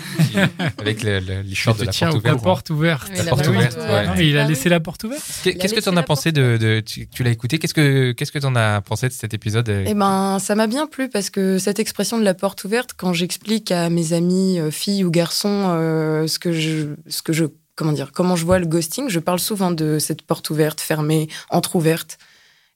avec 0.79 1.03
le- 1.03 1.19
le- 1.19 1.41
l'histoire 1.41 1.75
Je 1.75 1.81
de 1.81 1.85
la 1.87 1.91
tiens 1.91 2.09
porte 2.09 2.19
ouverte. 2.21 2.35
La 2.37 2.41
porte 2.43 2.69
ouverte. 2.69 3.11
La 3.17 3.23
porte 3.25 3.47
ouverte, 3.47 3.77
ouais. 3.77 4.05
Non, 4.07 4.13
mais 4.17 4.27
il 4.29 4.37
a 4.37 4.47
laissé 4.47 4.69
la 4.69 4.79
porte 4.79 5.03
ouverte. 5.03 5.23
Qu'est- 5.43 5.55
Qu'est-ce 5.55 5.73
que 5.73 5.79
tu 5.79 5.89
en 5.89 5.97
as 5.97 6.03
pensé 6.03 6.31
de, 6.31 6.57
de- 6.59 6.79
tu, 6.85 7.07
tu 7.07 7.23
l'as 7.23 7.29
écouté? 7.31 7.59
Qu'est-ce 7.59 7.73
que 7.73 8.11
qu'est-ce 8.13 8.31
que 8.31 8.39
tu 8.39 8.45
en 8.45 8.55
as 8.55 8.81
pensé 8.81 9.07
de 9.07 9.13
cet 9.13 9.33
épisode? 9.33 9.69
Eh 9.69 9.93
ben, 9.93 10.39
ça 10.39 10.55
m'a 10.55 10.67
bien 10.67 10.87
plu 10.87 11.09
parce 11.09 11.29
que 11.29 11.57
cette 11.59 11.79
expression 11.79 12.17
de 12.17 12.23
la 12.23 12.33
porte 12.33 12.63
ouverte, 12.63 12.91
quand 12.97 13.13
j'explique 13.13 13.71
à 13.71 13.89
mes 13.89 14.13
amis, 14.13 14.59
euh, 14.59 14.71
filles 14.71 15.03
ou 15.03 15.11
garçons, 15.11 15.49
euh, 15.73 16.27
ce 16.27 16.39
que 16.39 16.51
je, 16.51 16.95
ce 17.07 17.21
que 17.21 17.33
je, 17.33 17.45
comment 17.75 17.91
dire, 17.91 18.11
comment 18.11 18.35
je 18.35 18.45
vois 18.45 18.59
le 18.59 18.65
ghosting, 18.65 19.09
je 19.09 19.19
parle 19.19 19.39
souvent 19.39 19.71
de 19.71 19.99
cette 19.99 20.21
porte 20.21 20.49
ouverte, 20.49 20.81
fermée, 20.81 21.27
entrouverte, 21.49 22.17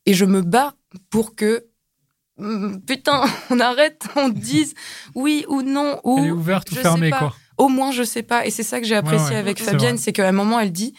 et 0.06 0.14
je 0.14 0.26
me 0.26 0.42
bats 0.42 0.74
pour 1.10 1.36
que, 1.36 1.66
mm, 2.38 2.78
putain, 2.86 3.22
on 3.50 3.60
arrête, 3.60 4.08
on 4.16 4.30
dise 4.52 4.74
oui 5.16 5.46
ou 5.48 5.62
non 5.62 6.00
ou 6.04 6.18
Elle 6.20 6.26
est 6.26 6.32
ouverte 6.32 6.72
ou 6.72 6.76
fermée, 6.76 7.12
quoi. 7.12 7.34
au 7.58 7.68
moins 7.70 7.92
je 7.92 8.04
sais 8.04 8.24
pas. 8.24 8.46
Et 8.46 8.52
c'est 8.52 8.64
ça 8.64 8.80
que 8.80 8.86
j'ai 8.86 8.96
apprécié 8.96 9.28
Ouais, 9.28 9.34
ouais. 9.34 9.40
avec 9.40 9.62
Fabienne, 9.62 9.98
c'est 9.98 10.14
qu'à 10.14 10.28
un 10.28 10.32
moment 10.32 10.60
elle 10.60 10.72
dit, 10.72 10.94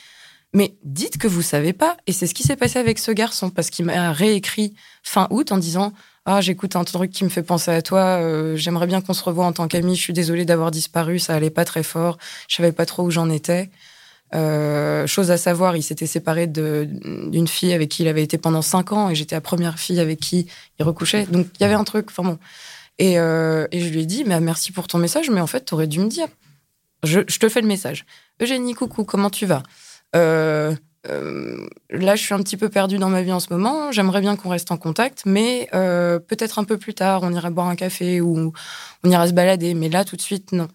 mais 0.55 0.77
dites 0.85 1.19
que 1.19 1.29
vous 1.29 1.43
savez 1.43 1.73
pas. 1.73 1.97
Et 2.07 2.13
c'est 2.13 2.27
ce 2.27 2.35
qui 2.35 2.43
s'est 2.43 2.57
passé 2.57 2.79
avec 2.79 2.99
ce 2.99 3.13
garçon 3.13 3.51
parce 3.51 3.71
qu'il 3.71 3.85
m'a 3.85 4.13
réécrit 4.13 4.75
fin 5.03 5.27
août 5.31 5.53
en 5.53 5.59
disant. 5.59 5.93
Ah, 6.31 6.43
j'écoute 6.43 6.77
un 6.77 6.85
truc 6.85 7.11
qui 7.11 7.25
me 7.25 7.31
fait 7.31 7.43
penser 7.43 7.71
à 7.71 7.81
toi. 7.81 8.21
euh, 8.21 8.55
J'aimerais 8.55 8.87
bien 8.87 9.01
qu'on 9.01 9.15
se 9.15 9.25
revoie 9.25 9.47
en 9.47 9.53
tant 9.55 9.67
qu'amis. 9.67 9.97
Je 9.97 10.03
suis 10.03 10.13
désolée 10.13 10.45
d'avoir 10.45 10.71
disparu. 10.71 11.19
Ça 11.19 11.35
allait 11.35 11.49
pas 11.49 11.65
très 11.65 11.83
fort. 11.83 12.19
Je 12.49 12.57
savais 12.57 12.71
pas 12.71 12.85
trop 12.85 13.05
où 13.05 13.11
j'en 13.11 13.31
étais. 13.31 13.71
Euh, 14.35 15.07
chose 15.07 15.31
à 15.31 15.39
savoir, 15.39 15.75
il 15.75 15.83
s'était 15.83 16.07
séparé 16.07 16.47
d'une 16.47 17.49
fille 17.49 17.73
avec 17.73 17.89
qui 17.89 18.03
il 18.03 18.09
avait 18.09 18.23
été 18.23 18.37
pendant 18.37 18.61
cinq 18.61 18.93
ans 18.93 19.09
et 19.09 19.15
j'étais 19.15 19.37
la 19.37 19.41
première 19.41 19.79
fille 19.79 20.01
avec 20.01 20.21
qui 20.21 20.49
il 20.79 20.83
recouchait. 20.83 21.25
Donc 21.25 21.47
il 21.59 21.63
y 21.63 21.65
avait 21.65 21.73
un 21.73 21.85
truc. 21.85 22.09
Enfin 22.11 22.39
euh, 23.01 23.67
et 23.73 23.81
je 23.81 23.89
lui 23.89 24.03
ai 24.03 24.07
dit, 24.07 24.25
mais 24.27 24.39
merci 24.39 24.71
pour 24.71 24.87
ton 24.87 24.99
message, 24.99 25.31
mais 25.31 25.41
en 25.41 25.47
fait, 25.47 25.61
t'aurais 25.61 25.87
dû 25.87 25.99
me 25.99 26.09
dire. 26.09 26.29
Je, 27.05 27.21
te 27.21 27.49
fais 27.49 27.63
le 27.63 27.69
message. 27.69 28.05
Eugénie, 28.39 28.75
coucou, 28.75 29.05
comment 29.05 29.31
tu 29.31 29.47
vas? 29.47 29.63
Euh, 31.09 31.67
Là, 31.91 32.17
je 32.17 32.23
suis 32.23 32.35
un 32.35 32.39
petit 32.43 32.57
peu 32.57 32.69
perdue 32.69 32.99
dans 32.99 33.09
ma 33.09 33.23
vie 33.23 33.33
en 33.33 33.41
ce 33.41 33.53
moment. 33.53 33.93
J'aimerais 33.93 34.21
bien 34.21 34.37
qu'on 34.37 34.49
reste 34.49 34.71
en 34.73 34.77
contact, 34.77 35.23
mais 35.27 35.69
euh, 35.75 36.19
peut-être 36.19 36.59
un 36.59 36.65
peu 36.65 36.77
plus 36.79 36.95
tard, 36.95 37.21
on 37.23 37.33
ira 37.33 37.51
boire 37.51 37.69
un 37.69 37.77
café 37.77 38.21
ou 38.21 38.53
on 39.05 39.11
ira 39.11 39.27
se 39.29 39.33
balader. 39.33 39.75
Mais 39.75 39.89
là, 39.89 40.05
tout 40.05 40.17
de 40.17 40.21
suite, 40.23 40.53
non. 40.53 40.69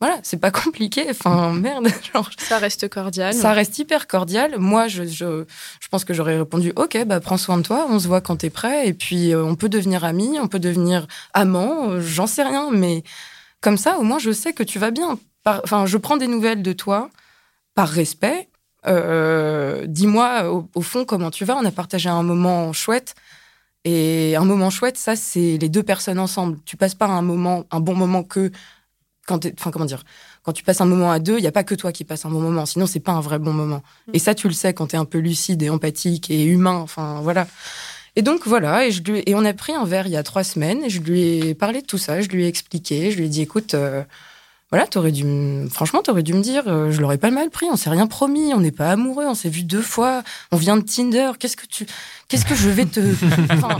Voilà, 0.00 0.18
c'est 0.22 0.38
pas 0.38 0.50
compliqué. 0.62 1.06
Enfin, 1.10 1.52
merde. 1.52 1.88
Genre, 2.14 2.28
Ça 2.38 2.58
reste 2.58 2.88
cordial. 2.88 3.34
ça 3.34 3.52
reste 3.52 3.78
hyper 3.78 4.06
cordial. 4.06 4.58
Moi, 4.58 4.88
je, 4.88 5.04
je, 5.04 5.44
je 5.80 5.88
pense 5.88 6.04
que 6.04 6.14
j'aurais 6.14 6.38
répondu 6.38 6.72
Ok, 6.76 6.96
bah, 7.06 7.20
prends 7.20 7.36
soin 7.36 7.58
de 7.58 7.62
toi, 7.62 7.86
on 7.88 7.98
se 7.98 8.08
voit 8.08 8.20
quand 8.20 8.36
t'es 8.36 8.50
prêt. 8.50 8.88
Et 8.88 8.94
puis, 8.94 9.32
euh, 9.34 9.44
on 9.44 9.56
peut 9.56 9.68
devenir 9.68 10.04
amis, 10.04 10.38
on 10.40 10.48
peut 10.48 10.58
devenir 10.60 11.06
amant, 11.34 12.00
j'en 12.00 12.26
sais 12.26 12.42
rien. 12.42 12.70
Mais 12.70 13.02
comme 13.60 13.76
ça, 13.76 13.98
au 13.98 14.02
moins, 14.02 14.18
je 14.18 14.30
sais 14.32 14.52
que 14.52 14.62
tu 14.62 14.78
vas 14.78 14.90
bien. 14.90 15.18
Par- 15.44 15.60
Enfin, 15.64 15.84
je 15.86 15.96
prends 15.98 16.16
des 16.16 16.26
nouvelles 16.28 16.62
de 16.62 16.72
toi 16.72 17.10
par 17.74 17.88
respect. 17.88 18.48
Euh, 18.86 19.86
Dis-moi, 19.86 20.50
au, 20.50 20.68
au 20.74 20.82
fond, 20.82 21.04
comment 21.04 21.30
tu 21.30 21.44
vas? 21.44 21.56
On 21.56 21.64
a 21.64 21.70
partagé 21.70 22.08
un 22.08 22.22
moment 22.22 22.72
chouette. 22.72 23.14
Et 23.84 24.36
un 24.36 24.44
moment 24.44 24.68
chouette, 24.68 24.98
ça, 24.98 25.16
c'est 25.16 25.56
les 25.58 25.68
deux 25.68 25.82
personnes 25.82 26.18
ensemble. 26.18 26.58
Tu 26.66 26.76
passes 26.76 26.94
pas 26.94 27.06
un 27.06 27.22
moment, 27.22 27.64
un 27.70 27.80
bon 27.80 27.94
moment 27.94 28.22
que 28.22 28.50
quand 29.26 29.46
enfin, 29.58 29.70
comment 29.70 29.84
dire, 29.84 30.02
quand 30.42 30.52
tu 30.52 30.64
passes 30.64 30.80
un 30.80 30.86
moment 30.86 31.12
à 31.12 31.18
deux, 31.18 31.38
il 31.38 31.42
n'y 31.42 31.46
a 31.46 31.52
pas 31.52 31.64
que 31.64 31.74
toi 31.74 31.92
qui 31.92 32.04
passes 32.04 32.24
un 32.24 32.30
bon 32.30 32.40
moment. 32.40 32.66
Sinon, 32.66 32.86
c'est 32.86 33.00
pas 33.00 33.12
un 33.12 33.20
vrai 33.20 33.38
bon 33.38 33.52
moment. 33.52 33.82
Et 34.12 34.18
ça, 34.18 34.34
tu 34.34 34.48
le 34.48 34.54
sais 34.54 34.74
quand 34.74 34.88
tu 34.88 34.96
es 34.96 34.98
un 34.98 35.04
peu 35.04 35.18
lucide 35.18 35.62
et 35.62 35.70
empathique 35.70 36.30
et 36.30 36.44
humain. 36.44 36.76
Enfin, 36.76 37.20
voilà. 37.22 37.46
Et 38.16 38.22
donc, 38.22 38.46
voilà. 38.46 38.86
Et, 38.86 38.90
je 38.90 39.02
lui, 39.02 39.22
et 39.24 39.34
on 39.34 39.44
a 39.44 39.54
pris 39.54 39.72
un 39.72 39.84
verre 39.84 40.06
il 40.06 40.12
y 40.12 40.16
a 40.16 40.22
trois 40.22 40.44
semaines 40.44 40.82
et 40.84 40.90
je 40.90 41.00
lui 41.00 41.22
ai 41.22 41.54
parlé 41.54 41.80
de 41.80 41.86
tout 41.86 41.98
ça. 41.98 42.20
Je 42.20 42.28
lui 42.28 42.44
ai 42.44 42.48
expliqué. 42.48 43.12
Je 43.12 43.18
lui 43.18 43.26
ai 43.26 43.28
dit, 43.28 43.42
écoute, 43.42 43.74
euh, 43.74 44.02
voilà, 44.70 44.86
t'aurais 44.86 45.10
dû, 45.12 45.24
me- 45.24 45.68
franchement, 45.68 46.00
t'aurais 46.02 46.22
dû 46.22 46.32
me 46.32 46.42
dire, 46.42 46.62
euh, 46.68 46.90
je 46.92 47.00
l'aurais 47.00 47.18
pas 47.18 47.30
mal 47.30 47.50
pris. 47.50 47.66
On 47.72 47.76
s'est 47.76 47.90
rien 47.90 48.06
promis. 48.06 48.52
On 48.54 48.60
n'est 48.60 48.70
pas 48.70 48.90
amoureux. 48.92 49.24
On 49.26 49.34
s'est 49.34 49.48
vu 49.48 49.62
deux 49.64 49.82
fois. 49.82 50.22
On 50.52 50.56
vient 50.56 50.76
de 50.76 50.82
Tinder. 50.82 51.32
Qu'est-ce 51.38 51.56
que 51.56 51.66
tu, 51.66 51.86
qu'est-ce 52.28 52.44
que 52.44 52.54
je 52.54 52.68
vais 52.68 52.84
te, 52.86 53.00
enfin, 53.50 53.78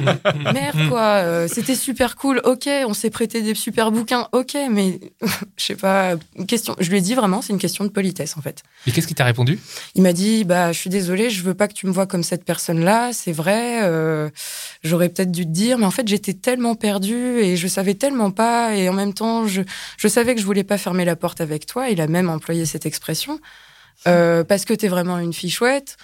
merde 0.53 0.89
quoi. 0.89 1.01
euh, 1.23 1.47
C'était 1.49 1.77
super 1.77 2.17
cool. 2.17 2.41
Ok, 2.45 2.69
on 2.89 2.95
s'est 2.95 3.11
prêté 3.11 3.41
des 3.43 3.55
super 3.55 3.93
bouquins. 3.93 4.27
Ok, 4.33 4.57
mais 4.71 4.99
je 5.57 5.65
sais 5.65 5.77
pas. 5.77 6.15
une 6.37 6.47
Question. 6.47 6.75
Je 6.81 6.91
lui 6.91 6.99
ai 6.99 7.01
dit 7.01 7.15
vraiment, 7.15 7.41
c'est 7.41 7.53
une 7.53 7.59
question 7.61 7.85
de 7.85 7.91
politesse 7.91 8.37
en 8.37 8.41
fait. 8.41 8.63
Et 8.87 8.91
qu'est-ce 8.93 9.07
qui 9.07 9.15
t'a 9.15 9.25
répondu? 9.25 9.59
Il 9.95 10.03
m'a 10.03 10.13
dit 10.13 10.43
bah 10.45 10.73
je 10.73 10.79
suis 10.79 10.91
désolée, 10.91 11.31
je 11.31 11.43
veux 11.45 11.55
pas 11.55 11.69
que 11.69 11.75
tu 11.75 11.87
me 11.87 11.93
vois 11.93 12.07
comme 12.07 12.23
cette 12.25 12.45
personne-là. 12.45 13.11
C'est 13.13 13.33
vrai. 13.33 13.81
euh, 13.85 14.29
J'aurais 14.83 15.09
peut-être 15.11 15.31
dû 15.31 15.45
te 15.45 15.51
dire, 15.51 15.79
mais 15.79 15.87
en 15.87 15.91
fait 15.91 16.09
j'étais 16.09 16.33
tellement 16.35 16.75
perdue 16.75 17.39
et 17.41 17.57
je 17.57 17.69
savais 17.69 17.95
tellement 17.95 18.31
pas 18.33 18.75
et 18.75 18.89
en 18.89 18.93
même 18.95 19.13
temps 19.15 19.47
je 19.47 19.63
je 19.99 20.09
savais 20.09 20.35
que 20.35 20.41
je 20.41 20.47
voulais 20.47 20.65
pas 20.65 20.79
fermer 20.81 21.05
la 21.05 21.15
porte 21.15 21.41
avec 21.41 21.67
toi. 21.67 21.89
Il 21.91 22.01
a 22.01 22.09
même 22.09 22.29
employé 22.29 22.67
cette 22.67 22.87
expression 22.87 23.39
euh, 24.09 24.43
parce 24.45 24.65
que 24.65 24.75
t'es 24.75 24.89
vraiment 24.89 25.19
une 25.19 25.33
fille 25.33 25.51
chouette. 25.51 25.97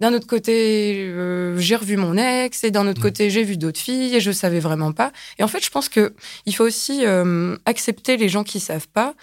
D'un 0.00 0.12
autre 0.14 0.26
côté, 0.26 0.96
euh, 1.10 1.56
j'ai 1.58 1.76
revu 1.76 1.96
mon 1.96 2.16
ex, 2.16 2.64
et 2.64 2.72
d'un 2.72 2.88
autre 2.88 2.98
Mm. 2.98 3.02
côté, 3.02 3.30
j'ai 3.30 3.44
vu 3.44 3.56
d'autres 3.56 3.78
filles, 3.78 4.16
et 4.16 4.20
je 4.20 4.32
savais 4.32 4.58
vraiment 4.58 4.90
pas. 4.92 5.12
Et 5.38 5.44
en 5.44 5.48
fait, 5.48 5.64
je 5.64 5.70
pense 5.70 5.88
que 5.88 6.14
il 6.44 6.54
faut 6.56 6.64
aussi 6.64 7.06
euh, 7.06 7.56
accepter 7.66 8.16
les 8.16 8.28
gens 8.28 8.42
qui 8.42 8.58
savent 8.58 8.88
pas. 8.88 9.14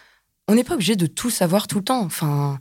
On 0.48 0.56
n'est 0.56 0.64
pas 0.64 0.76
obligé 0.76 0.96
de 0.96 1.06
tout 1.06 1.30
savoir 1.32 1.68
tout 1.68 1.80
le 1.80 1.84
temps. 1.84 2.00
Enfin, 2.02 2.60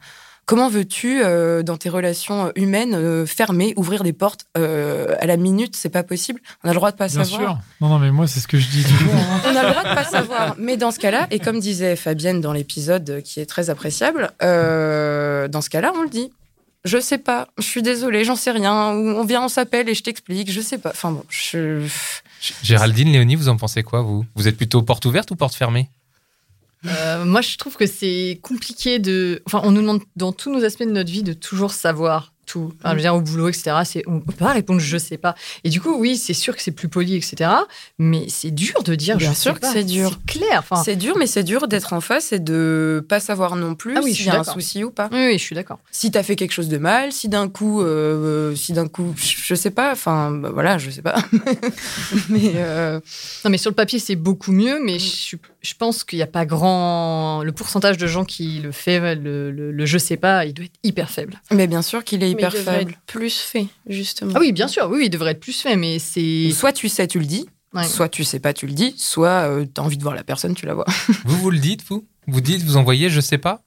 comment 0.49 0.71
veux-tu, 0.71 1.21
euh, 1.23 1.63
dans 1.63 1.77
tes 1.77 1.91
relations 1.91 2.51
humaines, 2.57 2.95
euh, 2.95 3.27
fermer, 3.27 3.75
ouvrir 3.77 4.03
des 4.03 4.15
portes 4.15 4.47
euh, 4.57 5.15
à 5.21 5.27
la 5.27 5.37
minute 5.37 5.77
C'est 5.77 5.91
pas 5.91 6.03
possible? 6.03 6.41
On 6.65 6.69
a 6.69 6.73
le 6.73 6.77
droit 6.77 6.91
de 6.91 6.97
pas 6.97 7.07
Bien 7.09 7.23
savoir. 7.23 7.41
sûr. 7.41 7.59
Non, 7.83 7.89
non, 7.91 7.99
mais 7.99 8.11
moi, 8.11 8.27
c'est 8.27 8.41
ce 8.41 8.49
que 8.49 8.59
je 8.59 8.69
dis 8.69 8.83
toujours. 8.83 9.15
hein. 9.15 9.41
On 9.45 9.55
a 9.55 9.63
le 9.63 9.71
droit 9.71 9.85
de 9.85 9.95
pas 9.95 10.05
savoir. 10.05 10.57
Mais 10.59 10.79
dans 10.79 10.91
ce 10.91 10.99
cas-là, 10.99 11.27
et 11.31 11.39
comme 11.39 11.61
disait 11.61 11.95
Fabienne 11.97 12.41
dans 12.41 12.53
l'épisode 12.55 13.09
euh, 13.11 13.21
qui 13.21 13.41
est 13.41 13.47
très 13.47 13.69
appréciable, 13.69 14.31
euh, 14.43 15.49
dans 15.49 15.61
ce 15.61 15.69
cas-là, 15.71 15.93
on 15.95 16.03
le 16.03 16.09
dit. 16.09 16.33
Je 16.85 16.99
sais 17.01 17.19
pas, 17.19 17.49
je 17.59 17.65
suis 17.65 17.83
désolée, 17.83 18.25
j'en 18.25 18.37
sais 18.37 18.53
rien. 18.53 18.73
On 18.73 19.25
vient, 19.25 19.43
on 19.43 19.49
s'appelle 19.49 19.89
et 19.91 19.95
je 19.95 20.03
t'explique, 20.03 20.51
je 20.51 20.61
sais 20.61 20.79
pas. 20.79 20.91
Enfin 20.91 21.11
bon, 21.11 21.25
je. 21.29 21.85
Géraldine, 22.63 23.11
Léonie, 23.13 23.35
vous 23.35 23.49
en 23.49 23.57
pensez 23.57 23.83
quoi, 23.83 24.01
vous? 24.01 24.25
Vous 24.37 24.47
êtes 24.49 24.57
plutôt 24.57 24.81
porte 24.83 25.05
ouverte 25.05 25.31
ou 25.31 25.37
porte 25.37 25.55
fermée? 25.55 25.91
Euh, 26.87 27.25
moi, 27.25 27.41
je 27.41 27.57
trouve 27.57 27.77
que 27.77 27.87
c'est 27.87 28.39
compliqué 28.43 28.99
de. 28.99 29.43
Enfin, 29.47 29.61
on 29.65 29.73
nous 29.73 29.81
demande 29.81 30.03
dans 30.17 30.33
tous 30.33 30.53
nos 30.53 30.65
aspects 30.65 30.85
de 30.85 30.91
notre 30.91 31.11
vie 31.11 31.23
de 31.23 31.33
toujours 31.33 31.73
savoir 31.73 32.33
tout. 32.49 32.73
Enfin, 32.81 32.91
je 32.91 32.95
veux 32.97 33.01
dire, 33.03 33.15
au 33.15 33.21
boulot, 33.21 33.49
etc. 33.49 33.77
C'est, 33.85 34.03
on 34.09 34.21
peut 34.21 34.33
pas 34.33 34.53
répondre 34.53 34.81
je 34.81 34.99
sais 34.99 35.19
pas. 35.19 35.35
Et 35.65 35.69
du 35.71 35.81
coup, 35.81 35.95
oui, 35.99 36.17
c'est 36.17 36.35
sûr 36.35 36.57
que 36.57 36.63
c'est 36.63 36.73
plus 36.73 36.89
poli, 36.89 37.15
etc. 37.15 37.51
Mais 37.99 38.25
c'est 38.29 38.51
dur 38.51 38.83
de 38.83 38.95
dire 38.95 39.17
Bien 39.17 39.31
je 39.31 39.35
sûr 39.39 39.53
sais 39.53 39.57
que 39.57 39.61
pas. 39.61 39.73
c'est 39.73 39.85
dur. 39.85 40.19
C'est 40.27 40.39
clair. 40.39 40.59
Enfin, 40.59 40.83
C'est 40.83 40.97
dur, 40.97 41.17
mais 41.19 41.27
c'est 41.27 41.43
dur 41.45 41.69
d'être 41.69 41.93
en 41.93 42.01
face 42.01 42.33
et 42.33 42.39
de 42.39 43.05
pas 43.09 43.21
savoir 43.21 43.55
non 43.57 43.75
plus 43.75 43.97
Ah 43.97 44.01
oui, 44.03 44.11
je 44.11 44.17
s'il 44.17 44.25
suis 44.25 44.33
y 44.33 44.37
a 44.37 44.41
un 44.41 44.45
souci 44.45 44.83
ou 44.85 44.91
pas. 44.91 45.09
oui, 45.13 45.27
oui, 45.27 45.33
je 45.39 45.43
suis 45.45 45.55
d'accord. 45.55 45.79
Si 45.91 46.11
t'as 46.11 46.23
fait 46.23 46.37
quelque 46.37 46.53
chose 46.53 46.69
de 46.69 46.79
mal, 46.79 47.13
si 47.13 47.29
d'un 47.29 47.49
coup, 47.49 47.83
euh, 47.83 48.55
si 48.57 48.73
d'un 48.73 48.89
coup, 48.89 49.15
je 49.17 49.55
sais 49.55 49.71
pas. 49.71 49.93
Enfin, 49.93 50.31
bah, 50.31 50.51
voilà, 50.53 50.79
je 50.79 50.91
sais 50.91 51.03
pas. 51.03 51.17
mais 52.29 52.53
euh, 52.57 53.01
Non, 53.45 53.51
mais 53.51 53.59
sur 53.59 53.71
le 53.71 53.75
papier, 53.75 53.99
c'est 53.99 54.17
beaucoup 54.17 54.53
mieux, 54.53 54.79
mais 54.85 54.99
je, 54.99 55.37
je 55.61 55.75
pense 55.75 56.05
qu'il 56.05 56.19
n'y 56.19 56.23
a 56.23 56.27
pas 56.27 56.47
grand. 56.47 57.43
Le 57.45 57.53
pourcentage 57.53 57.97
de 57.99 58.07
gens 58.07 58.25
qui 58.25 58.61
le 58.61 58.73
fait, 58.73 59.15
le, 59.15 59.51
le- 59.51 59.73
le 59.73 59.87
je 59.87 59.99
sais 59.99 60.17
pas, 60.17 60.45
il 60.45 60.55
doit 60.55 60.65
être 60.67 60.73
hyper 60.85 61.11
faible. 61.11 61.41
mais 61.51 61.67
bien 61.67 61.83
sûr 61.83 62.05
qu'il 62.05 62.23
est 62.23 62.31
Mais 62.39 62.49
il 62.49 62.51
devrait 62.59 62.79
faible. 62.79 62.91
être 62.93 63.01
plus 63.07 63.39
fait, 63.39 63.67
justement. 63.87 64.33
Ah 64.35 64.41
oui, 64.41 64.53
bien 64.53 64.69
sûr, 64.69 64.89
oui, 64.91 65.05
il 65.07 65.11
devrait 65.11 65.33
être 65.33 65.41
plus 65.41 65.61
fait, 65.61 65.77
mais 65.77 65.99
c'est. 65.99 66.51
Soit 66.53 66.73
tu 66.73 66.89
sais, 66.89 67.07
tu 67.07 67.19
le 67.19 67.27
dis. 67.27 67.47
Ouais. 67.75 67.85
Soit 67.85 68.09
tu 68.09 68.25
sais 68.25 68.41
pas, 68.41 68.55
tu 68.55 68.67
le 68.67 68.73
dis. 68.73 68.95
Soit 68.97 69.49
euh, 69.51 69.67
t'as 69.67 69.83
envie 69.83 69.99
de 69.99 70.03
voir 70.03 70.15
la 70.15 70.25
personne, 70.25 70.55
tu 70.55 70.65
la 70.65 70.75
vois. 70.75 70.87
Vous, 71.25 71.37
vous 71.37 71.51
le 71.51 71.59
dites, 71.59 71.83
vous? 71.89 72.07
Vous 72.27 72.41
dites, 72.41 72.63
vous 72.63 72.77
envoyez, 72.77 73.11
je 73.11 73.21
sais 73.21 73.39
pas? 73.39 73.63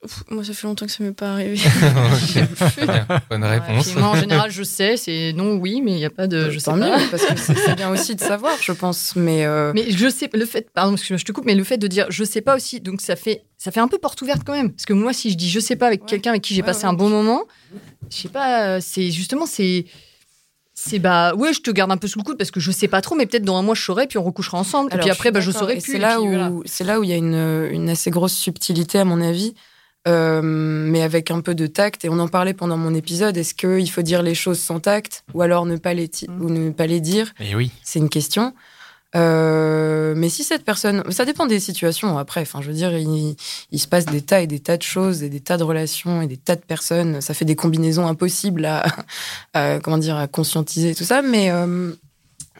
Pff, 0.00 0.22
Moi, 0.30 0.44
ça 0.44 0.52
fait 0.52 0.66
longtemps 0.68 0.86
que 0.86 0.92
ça 0.92 1.02
m'est 1.02 1.12
pas 1.12 1.32
arrivé. 1.32 1.56
Bonne 3.30 3.44
réponse. 3.44 3.94
moi, 3.96 4.08
en 4.08 4.14
général, 4.16 4.50
je 4.50 4.62
sais, 4.62 4.96
c'est 4.96 5.32
non, 5.34 5.54
oui, 5.56 5.80
mais 5.82 5.92
il 5.92 5.96
n'y 5.96 6.04
a 6.04 6.10
pas 6.10 6.26
de 6.28 6.50
je 6.50 6.58
sais 6.58 6.70
pas. 6.70 6.76
mieux, 6.76 7.08
parce 7.10 7.24
que 7.24 7.36
c'est 7.36 7.74
bien 7.74 7.90
aussi 7.90 8.14
de 8.14 8.20
savoir, 8.20 8.52
je 8.60 8.72
pense. 8.72 9.14
Mais, 9.16 9.44
euh, 9.44 9.72
Mais 9.74 9.90
je 9.90 10.08
sais, 10.08 10.30
le 10.32 10.46
fait, 10.46 10.70
pardon, 10.70 10.92
excuse-moi, 10.92 11.18
je 11.18 11.24
te 11.24 11.32
coupe, 11.32 11.44
mais 11.46 11.54
le 11.56 11.64
fait 11.64 11.78
de 11.78 11.86
dire 11.88 12.06
je 12.10 12.22
sais 12.24 12.40
pas 12.40 12.54
aussi, 12.54 12.80
donc 12.80 13.00
ça 13.00 13.16
fait, 13.16 13.42
ça 13.56 13.70
fait 13.72 13.80
un 13.80 13.88
peu 13.88 13.98
porte 13.98 14.22
ouverte 14.22 14.42
quand 14.46 14.52
même. 14.54 14.70
Parce 14.70 14.86
que 14.86 14.92
moi, 14.92 15.12
si 15.12 15.30
je 15.30 15.36
dis 15.36 15.50
je 15.50 15.58
sais 15.60 15.76
pas 15.76 15.86
avec 15.88 16.02
Ouais. 16.02 16.06
quelqu'un 16.08 16.30
avec 16.30 16.42
qui 16.42 16.54
j'ai 16.54 16.60
Ouais, 16.62 16.66
passé 16.66 16.84
ouais, 16.84 16.90
un 16.90 16.94
bon 16.94 17.08
moment, 17.08 17.42
je 18.10 18.16
sais 18.16 18.28
pas, 18.28 18.80
c'est 18.80 19.10
justement, 19.10 19.46
c'est. 19.46 19.86
C'est 20.80 21.00
bah 21.00 21.34
ouais, 21.34 21.52
je 21.52 21.60
te 21.60 21.72
garde 21.72 21.90
un 21.90 21.96
peu 21.96 22.06
sous 22.06 22.20
le 22.20 22.24
coude 22.24 22.38
parce 22.38 22.52
que 22.52 22.60
je 22.60 22.70
sais 22.70 22.86
pas 22.86 23.00
trop, 23.00 23.16
mais 23.16 23.26
peut-être 23.26 23.42
dans 23.42 23.56
un 23.56 23.62
mois 23.62 23.74
je 23.74 23.82
saurai, 23.82 24.06
puis 24.06 24.16
on 24.16 24.22
recouchera 24.22 24.58
ensemble. 24.58 24.92
Alors, 24.92 25.00
et 25.00 25.02
puis 25.02 25.10
après, 25.10 25.30
suis 25.30 25.32
bah, 25.32 25.40
je 25.40 25.50
saurai 25.50 25.72
Et 25.72 25.80
plus. 25.80 25.90
C'est 25.90 25.98
là, 25.98 26.20
où, 26.20 26.28
voilà. 26.28 26.52
c'est 26.66 26.84
là 26.84 27.00
où 27.00 27.02
il 27.02 27.10
y 27.10 27.12
a 27.12 27.16
une, 27.16 27.68
une 27.72 27.90
assez 27.90 28.12
grosse 28.12 28.32
subtilité, 28.34 29.00
à 29.00 29.04
mon 29.04 29.20
avis, 29.20 29.54
euh, 30.06 30.40
mais 30.42 31.02
avec 31.02 31.30
un 31.30 31.40
peu 31.40 31.54
de 31.54 31.66
tact. 31.66 32.04
Et 32.04 32.08
on 32.08 32.18
en 32.18 32.28
parlait 32.28 32.54
pendant 32.54 32.76
mon 32.76 32.94
épisode. 32.94 33.36
Est-ce 33.36 33.54
qu'il 33.54 33.90
faut 33.90 34.02
dire 34.02 34.22
les 34.22 34.34
choses 34.34 34.58
sans 34.58 34.80
tact 34.80 35.24
ou 35.34 35.42
alors 35.42 35.66
ne 35.66 35.76
pas 35.76 35.94
les, 35.94 36.08
Mm. 36.28 36.42
ou 36.42 36.50
ne 36.50 36.70
pas 36.70 36.86
les 36.86 37.00
dire 37.00 37.32
Et 37.40 37.54
oui. 37.54 37.72
C'est 37.82 37.98
une 37.98 38.08
question. 38.08 38.54
Euh, 39.16 40.12
mais 40.16 40.28
si 40.28 40.44
cette 40.44 40.64
personne, 40.64 41.02
ça 41.10 41.24
dépend 41.24 41.46
des 41.46 41.60
situations. 41.60 42.18
Après, 42.18 42.42
enfin, 42.42 42.60
je 42.60 42.68
veux 42.68 42.74
dire, 42.74 42.96
il, 42.96 43.36
il 43.70 43.78
se 43.78 43.88
passe 43.88 44.04
des 44.04 44.20
tas 44.20 44.42
et 44.42 44.46
des 44.46 44.60
tas 44.60 44.76
de 44.76 44.82
choses 44.82 45.22
et 45.22 45.30
des 45.30 45.40
tas 45.40 45.56
de 45.56 45.64
relations 45.64 46.20
et 46.22 46.26
des 46.26 46.36
tas 46.36 46.56
de 46.56 46.60
personnes. 46.60 47.20
Ça 47.20 47.32
fait 47.34 47.46
des 47.46 47.56
combinaisons 47.56 48.06
impossibles 48.06 48.66
à, 48.66 48.84
à, 49.54 49.78
comment 49.80 49.98
dire, 49.98 50.16
à 50.16 50.26
conscientiser 50.26 50.90
et 50.90 50.94
tout 50.94 51.04
ça. 51.04 51.22
Mais 51.22 51.50
euh, 51.50 51.92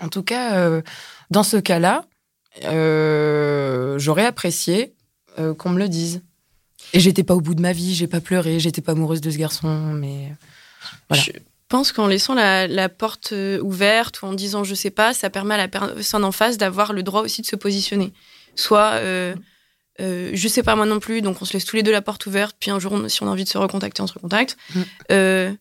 en 0.00 0.08
tout 0.08 0.22
cas, 0.22 0.54
euh, 0.56 0.80
dans 1.30 1.42
ce 1.42 1.58
cas-là, 1.58 2.04
euh, 2.64 3.98
j'aurais 3.98 4.24
apprécié 4.26 4.94
euh, 5.38 5.54
qu'on 5.54 5.70
me 5.70 5.78
le 5.78 5.88
dise. 5.88 6.22
Et 6.92 7.00
j'étais 7.00 7.22
pas 7.22 7.34
au 7.34 7.40
bout 7.40 7.54
de 7.54 7.60
ma 7.60 7.72
vie, 7.72 7.94
j'ai 7.94 8.06
pas 8.06 8.20
pleuré, 8.20 8.60
j'étais 8.60 8.80
pas 8.80 8.92
amoureuse 8.92 9.20
de 9.20 9.30
ce 9.30 9.36
garçon, 9.38 9.68
mais 9.94 10.32
Voilà. 11.08 11.22
Je 11.22 11.32
pense 11.68 11.92
qu'en 11.92 12.06
laissant 12.06 12.34
la, 12.34 12.66
la 12.66 12.88
porte 12.88 13.32
euh, 13.32 13.60
ouverte 13.60 14.22
ou 14.22 14.26
en 14.26 14.32
disant 14.32 14.64
je 14.64 14.74
sais 14.74 14.90
pas, 14.90 15.12
ça 15.12 15.28
permet 15.28 15.54
à 15.54 15.58
la 15.58 15.68
personne 15.68 16.24
en 16.24 16.32
face 16.32 16.56
d'avoir 16.56 16.92
le 16.94 17.02
droit 17.02 17.20
aussi 17.22 17.42
de 17.42 17.46
se 17.46 17.56
positionner. 17.56 18.12
Soit 18.54 18.92
euh, 18.94 19.34
euh, 20.00 20.30
je 20.32 20.48
sais 20.48 20.62
pas 20.62 20.76
moi 20.76 20.86
non 20.86 20.98
plus, 20.98 21.20
donc 21.20 21.42
on 21.42 21.44
se 21.44 21.52
laisse 21.52 21.66
tous 21.66 21.76
les 21.76 21.82
deux 21.82 21.92
la 21.92 22.00
porte 22.00 22.24
ouverte, 22.26 22.56
puis 22.58 22.70
un 22.70 22.78
jour, 22.78 22.92
on- 22.92 23.08
si 23.08 23.22
on 23.22 23.26
a 23.26 23.30
envie 23.30 23.44
de 23.44 23.48
se 23.50 23.58
recontacter, 23.58 24.00
on 24.00 24.06
se 24.06 24.14
recontacte. 24.14 24.56
Mm. 24.74 24.80
Euh, 25.12 25.52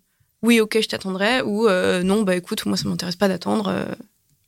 oui, 0.44 0.62
ok, 0.62 0.78
je 0.82 0.88
t'attendrai, 0.88 1.42
ou 1.42 1.68
non, 2.04 2.22
bah 2.22 2.36
écoute, 2.36 2.66
moi 2.68 2.78
ça 2.78 2.88
m'intéresse 2.88 3.16
pas 3.18 3.28
d'attendre. 3.28 3.86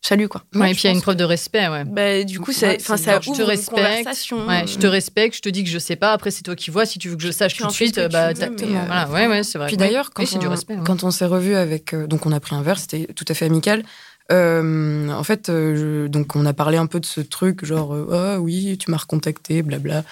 Salut 0.02 0.28
quoi. 0.28 0.44
Ouais, 0.56 0.72
et 0.72 0.74
puis 0.74 0.84
il 0.84 0.88
y 0.88 0.90
a 0.90 0.94
une 0.96 1.02
preuve 1.02 1.16
de 1.18 1.24
respect, 1.24 1.68
ouais. 1.68 1.84
Bah, 1.86 2.24
du 2.24 2.40
coup, 2.40 2.52
ça, 2.52 2.78
ça 2.80 2.96
bien. 2.98 3.20
Je 3.22 3.30
ouvre 3.30 3.38
te 3.38 3.42
une 3.44 3.48
respecte. 3.50 3.78
conversation. 3.78 4.48
Ouais, 4.48 4.66
je 4.68 4.78
te 4.78 4.88
respecte, 4.88 5.36
je 5.36 5.42
te 5.42 5.50
dis 5.50 5.64
que 5.64 5.70
je 5.70 5.80
sais 5.80 5.96
pas. 5.96 6.14
Après, 6.14 6.32
c'est 6.32 6.44
toi 6.44 6.56
qui 6.56 6.72
vois. 6.72 6.86
Si 6.86 7.00
tu 7.00 7.10
veux 7.10 7.16
que 7.16 7.24
je 7.24 7.32
sache 7.32 7.56
tout 7.56 7.68
de 7.68 7.72
suite, 7.72 8.00
bah, 8.12 8.34
veux, 8.34 8.50
mais, 8.60 8.64
euh, 8.64 8.82
voilà, 8.86 9.10
ouais, 9.10 9.28
ouais, 9.28 9.44
c'est 9.44 9.58
vrai. 9.58 9.68
Puis 9.68 9.78
d'ailleurs, 9.78 10.12
quand, 10.14 10.24
du 10.24 10.48
on- 10.48 10.50
respect. 10.50 10.76
quand 10.86 11.04
on 11.04 11.12
s'est 11.12 11.26
revu 11.26 11.56
avec, 11.56 11.94
euh, 11.94 12.08
donc 12.08 12.26
on 12.26 12.32
a 12.32 12.40
pris 12.40 12.56
un 12.56 12.62
verre, 12.62 12.80
c'était 12.80 13.08
tout 13.16 13.26
à 13.28 13.34
fait 13.34 13.46
amical. 13.46 13.84
Euh, 14.32 15.10
en 15.10 15.24
fait, 15.24 15.50
euh, 15.50 16.04
je- 16.06 16.08
donc 16.08 16.36
on 16.36 16.46
a 16.46 16.54
parlé 16.54 16.78
un 16.78 16.86
peu 16.86 17.00
de 17.00 17.06
ce 17.06 17.20
truc, 17.20 17.66
genre 17.66 17.96
euh, 17.96 18.36
ah 18.36 18.40
oui, 18.40 18.78
tu 18.78 18.92
m'as 18.92 18.98
recontacté, 18.98 19.64
blabla. 19.64 20.04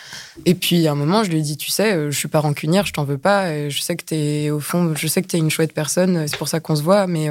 Et 0.46 0.56
puis 0.56 0.88
à 0.88 0.94
un 0.94 0.96
moment, 0.96 1.24
je 1.24 1.30
lui 1.30 1.38
ai 1.38 1.42
dit, 1.42 1.56
tu 1.56 1.70
sais, 1.70 1.94
euh, 1.94 2.10
je 2.12 2.18
suis 2.18 2.28
pas 2.28 2.40
rancunière, 2.40 2.86
je 2.88 2.94
t'en 2.94 3.04
veux 3.04 3.20
pas. 3.20 3.54
Et 3.54 3.70
je 3.70 3.80
sais 3.82 3.96
que 3.96 4.04
t'es 4.04 4.50
au 4.50 4.60
fond, 4.60 4.94
je 4.96 5.06
sais 5.08 5.22
que 5.22 5.28
t'es 5.28 5.38
une 5.38 5.52
chouette 5.52 5.72
personne, 5.74 6.28
c'est 6.28 6.38
pour 6.38 6.48
ça 6.48 6.60
qu'on 6.60 6.76
se 6.76 6.82
voit, 6.82 7.06
mais 7.06 7.30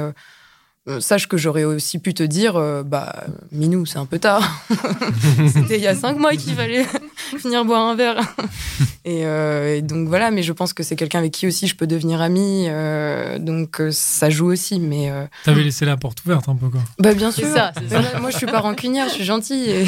euh, 0.87 0.99
sache 0.99 1.27
que 1.27 1.37
j'aurais 1.37 1.63
aussi 1.63 1.99
pu 1.99 2.13
te 2.13 2.23
dire, 2.23 2.55
euh, 2.55 2.83
bah 2.83 3.25
Minou, 3.51 3.85
c'est 3.85 3.97
un 3.99 4.05
peu 4.05 4.19
tard. 4.19 4.61
C'était 5.53 5.77
il 5.77 5.81
y 5.83 5.87
a 5.87 5.95
cinq 5.95 6.17
mois 6.17 6.35
qu'il 6.35 6.53
fallait 6.53 6.85
venir 7.43 7.65
boire 7.65 7.81
un 7.87 7.95
verre. 7.95 8.21
Et, 9.05 9.25
euh, 9.25 9.77
et 9.77 9.81
donc 9.81 10.09
voilà, 10.09 10.31
mais 10.31 10.43
je 10.43 10.51
pense 10.51 10.73
que 10.73 10.83
c'est 10.83 10.97
quelqu'un 10.97 11.19
avec 11.19 11.31
qui 11.31 11.47
aussi 11.47 11.65
je 11.65 11.77
peux 11.77 11.87
devenir 11.87 12.19
amie, 12.21 12.65
euh, 12.67 13.39
donc 13.39 13.81
ça 13.91 14.29
joue 14.29 14.47
aussi. 14.51 14.81
Mais 14.81 15.09
euh, 15.09 15.23
T'avais 15.45 15.63
laissé 15.63 15.85
la 15.85 15.95
porte 15.95 16.25
ouverte 16.25 16.49
un 16.49 16.55
peu, 16.57 16.67
quoi. 16.67 16.81
bah 16.99 17.13
bien 17.13 17.31
sûr. 17.31 17.47
ça. 17.47 17.71
Moi, 17.89 18.01
moi, 18.19 18.29
je 18.31 18.35
suis 18.37 18.45
pas 18.45 18.59
rancunière, 18.59 19.07
je 19.07 19.13
suis 19.13 19.23
gentille. 19.23 19.87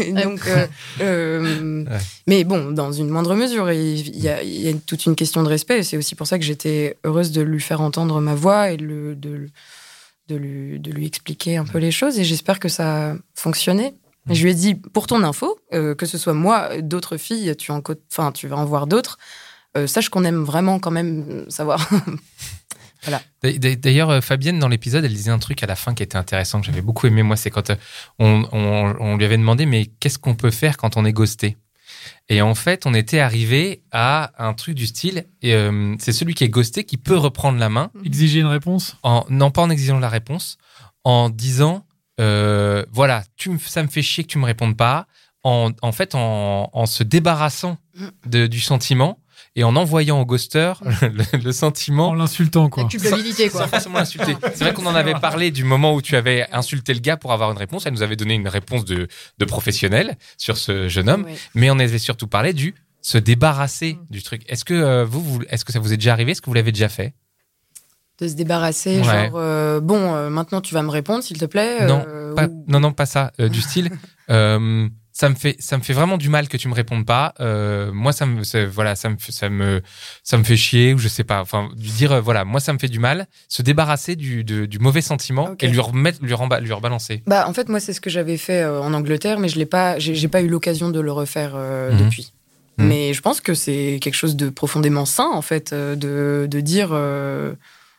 Et, 0.00 0.12
donc, 0.12 0.40
euh, 0.48 0.66
euh, 1.00 1.84
Ouais. 1.84 1.98
mais 2.26 2.42
bon, 2.42 2.72
dans 2.72 2.90
une 2.90 3.08
moindre 3.10 3.36
mesure, 3.36 3.70
il 3.70 4.18
y 4.18 4.28
a, 4.28 4.42
il 4.42 4.60
y 4.60 4.68
a 4.68 4.72
toute 4.84 5.06
une 5.06 5.14
question 5.14 5.44
de 5.44 5.48
respect. 5.48 5.78
et 5.78 5.82
C'est 5.84 5.96
aussi 5.96 6.16
pour 6.16 6.26
ça 6.26 6.36
que 6.36 6.44
j'étais 6.44 6.96
heureuse 7.04 7.30
de 7.30 7.42
lui 7.42 7.60
faire 7.60 7.80
entendre 7.80 8.20
ma 8.20 8.34
voix 8.34 8.70
et 8.72 8.76
de, 8.76 8.84
le- 8.84 9.14
de, 9.14 9.48
de 10.28 10.36
lui, 10.36 10.78
de 10.80 10.90
lui 10.92 11.06
expliquer 11.06 11.56
un 11.56 11.64
peu 11.64 11.78
les 11.78 11.90
choses. 11.90 12.18
Et 12.18 12.24
j'espère 12.24 12.58
que 12.60 12.68
ça 12.68 13.12
a 13.12 13.14
fonctionné. 13.34 13.94
Et 14.30 14.34
Je 14.34 14.44
lui 14.44 14.50
ai 14.50 14.54
dit, 14.54 14.74
pour 14.74 15.06
ton 15.06 15.22
info, 15.22 15.58
euh, 15.72 15.94
que 15.94 16.04
ce 16.04 16.18
soit 16.18 16.34
moi, 16.34 16.82
d'autres 16.82 17.16
filles, 17.16 17.54
tu, 17.56 17.70
en, 17.72 17.82
enfin, 18.12 18.30
tu 18.32 18.46
vas 18.46 18.56
en 18.58 18.64
voir 18.66 18.86
d'autres. 18.86 19.16
euh, 19.76 19.86
sache 19.86 20.08
qu'on 20.10 20.24
aime 20.24 20.44
vraiment 20.44 20.78
quand 20.80 20.90
même 20.90 21.46
savoir. 21.48 21.88
D'a- 23.42 23.76
D'ailleurs, 23.76 24.10
euh, 24.10 24.20
Fabienne, 24.20 24.58
dans 24.58 24.68
l'épisode, 24.68 25.04
elle 25.04 25.14
disait 25.14 25.30
un 25.30 25.38
truc 25.38 25.62
à 25.62 25.66
la 25.66 25.76
fin 25.76 25.94
qui 25.94 26.02
était 26.02 26.16
intéressant, 26.16 26.60
que 26.60 26.66
j'avais 26.66 26.82
beaucoup 26.82 27.06
aimé. 27.06 27.22
Moi, 27.22 27.36
c'est 27.36 27.48
quand 27.50 27.70
on, 28.18 28.44
on- 28.52 28.94
on 28.98 29.16
lui 29.16 29.24
avait 29.24 29.38
demandé, 29.38 29.66
mais 29.66 29.86
qu'est-ce 30.00 30.18
qu'on 30.18 30.34
peut 30.34 30.50
faire 30.50 30.76
quand 30.76 30.96
on 30.96 31.04
est 31.04 31.12
ghosté? 31.12 31.56
Et 32.28 32.42
en 32.42 32.54
fait, 32.54 32.86
on 32.86 32.94
était 32.94 33.20
arrivé 33.20 33.82
à 33.92 34.32
un 34.38 34.54
truc 34.54 34.74
du 34.74 34.86
style, 34.86 35.26
et, 35.42 35.54
euh, 35.54 35.94
c'est 35.98 36.12
celui 36.12 36.34
qui 36.34 36.44
est 36.44 36.48
ghosté 36.48 36.84
qui 36.84 36.96
peut 36.96 37.16
reprendre 37.16 37.58
la 37.58 37.68
main, 37.68 37.90
Exiger 38.04 38.40
une 38.40 38.46
réponse? 38.46 38.96
En, 39.02 39.24
non 39.30 39.50
pas 39.50 39.62
en 39.62 39.70
exigeant 39.70 39.98
la 39.98 40.08
réponse, 40.08 40.58
en 41.04 41.30
disant, 41.30 41.84
euh, 42.20 42.84
voilà, 42.92 43.24
tu 43.36 43.50
me- 43.50 43.58
ça 43.58 43.82
me 43.82 43.88
fait 43.88 44.02
chier 44.02 44.24
que 44.24 44.28
tu 44.28 44.38
me 44.38 44.44
répondes 44.46 44.76
pas, 44.76 45.06
en, 45.44 45.70
en 45.82 45.92
fait, 45.92 46.14
en, 46.14 46.68
en 46.72 46.86
se 46.86 47.02
débarrassant 47.02 47.78
de- 48.26 48.46
du 48.46 48.60
sentiment 48.60 49.18
et 49.58 49.64
en 49.64 49.74
envoyant 49.76 50.20
au 50.20 50.24
ghoster 50.24 50.72
le, 51.02 51.38
le 51.44 51.52
sentiment 51.52 52.08
en 52.10 52.14
l'insultant, 52.14 52.64
La 52.64 52.68
quoi. 52.70 52.84
culpabilité, 52.84 53.48
quoi. 53.48 53.62
sans 53.62 53.68
forcément 53.68 53.98
l'insulter. 53.98 54.36
C'est 54.54 54.64
vrai 54.64 54.72
qu'on 54.72 54.86
en 54.86 54.94
avait 54.94 55.14
parlé 55.14 55.50
du 55.50 55.64
moment 55.64 55.94
où 55.94 56.00
tu 56.02 56.14
avais 56.16 56.46
insulté 56.52 56.94
le 56.94 57.00
gars 57.00 57.16
pour 57.16 57.32
avoir 57.32 57.50
une 57.50 57.58
réponse. 57.58 57.84
Elle 57.86 57.92
nous 57.94 58.02
avait 58.02 58.16
donné 58.16 58.34
une 58.34 58.46
réponse 58.48 58.84
de, 58.84 59.08
de 59.38 59.44
professionnel 59.44 60.16
sur 60.36 60.56
ce 60.56 60.88
jeune 60.88 61.08
homme. 61.08 61.24
Ouais. 61.24 61.34
Mais 61.54 61.70
on 61.70 61.78
avait 61.78 61.98
surtout 61.98 62.28
parlé 62.28 62.52
du 62.52 62.74
se 63.02 63.18
débarrasser 63.18 63.98
du 64.10 64.22
truc. 64.22 64.42
Est-ce 64.48 64.64
que 64.64 64.74
euh, 64.74 65.04
vous, 65.04 65.22
vous- 65.22 65.42
est-ce 65.50 65.64
que 65.64 65.72
ça 65.72 65.78
vous 65.80 65.92
est 65.92 65.96
déjà 65.96 66.12
arrivé? 66.12 66.32
Est-ce 66.32 66.42
que 66.42 66.50
vous 66.50 66.54
l'avez 66.54 66.72
déjà 66.72 66.88
fait? 66.88 67.14
De 68.20 68.26
se 68.28 68.34
débarrasser, 68.34 68.98
Ouais. 68.98 69.04
genre, 69.04 69.32
euh, 69.36 69.80
bon, 69.80 70.14
euh, 70.14 70.28
maintenant 70.30 70.60
tu 70.60 70.74
vas 70.74 70.82
me 70.82 70.90
répondre, 70.90 71.22
s'il 71.22 71.38
te 71.38 71.44
plaît. 71.44 71.86
Non, 71.86 72.04
Pas- 72.34 72.46
ou- 72.48 72.64
Non, 72.66 72.80
non, 72.80 72.92
pas 72.92 73.06
ça. 73.06 73.32
Euh, 73.40 73.48
du 73.48 73.60
style, 73.60 73.90
euh, 74.30 74.88
ça 75.20 75.28
me 75.28 75.34
fait, 75.34 75.56
ça 75.58 75.76
me 75.76 75.82
fait 75.82 75.92
vraiment 75.94 76.16
du 76.16 76.28
mal 76.28 76.46
que 76.48 76.56
tu 76.56 76.68
me 76.68 76.74
répondes 76.74 77.04
pas. 77.04 77.34
Euh, 77.40 77.90
moi, 77.92 78.12
ça 78.12 78.24
me, 78.24 78.40
voilà, 78.66 78.94
ça 78.94 79.08
me, 79.08 79.16
fait- 79.16 79.32
ça 79.32 79.48
me, 79.48 79.82
ça 80.22 80.38
me 80.38 80.44
fait 80.44 80.56
chier 80.56 80.94
ou 80.94 80.98
je 80.98 81.08
sais 81.08 81.24
pas. 81.24 81.40
Enfin, 81.40 81.70
lui 81.76 81.90
dire, 81.90 82.12
euh, 82.12 82.20
voilà, 82.20 82.44
moi, 82.44 82.60
ça 82.60 82.72
me 82.72 82.78
fait 82.78 82.86
du 82.86 83.00
mal. 83.00 83.26
Se 83.48 83.62
débarrasser 83.62 84.14
du, 84.14 84.44
de- 84.44 84.64
du 84.66 84.78
mauvais 84.78 85.00
sentiment 85.00 85.56
et 85.58 85.66
lui 85.66 85.80
remettre, 85.80 86.20
lui, 86.22 86.32
remba- 86.34 86.60
lui 86.60 86.72
rebalancer. 86.72 87.24
Bah, 87.26 87.48
en 87.48 87.52
fait, 87.52 87.68
moi, 87.68 87.80
c'est 87.80 87.92
ce 87.92 88.00
que 88.00 88.10
j'avais 88.10 88.36
fait 88.36 88.62
euh, 88.62 88.80
en 88.80 88.94
Angleterre, 88.94 89.40
mais 89.40 89.48
je 89.48 89.58
l'ai 89.58 89.66
pas, 89.66 89.98
j'ai 89.98 90.28
pas 90.28 90.40
eu 90.40 90.46
l'occasion 90.48 90.90
de 90.90 91.00
le 91.00 91.10
refaire 91.10 91.56
Mhm. 91.56 91.98
depuis. 92.04 92.32
Mm. 92.76 92.84
Mais 92.86 93.12
je 93.12 93.20
pense 93.20 93.40
que 93.40 93.54
c'est 93.54 93.98
quelque 94.00 94.14
chose 94.14 94.36
de 94.36 94.50
profondément 94.50 95.04
sain, 95.04 95.28
en 95.32 95.42
fait, 95.42 95.74
de, 95.74 96.46
de 96.48 96.60
dire 96.60 96.90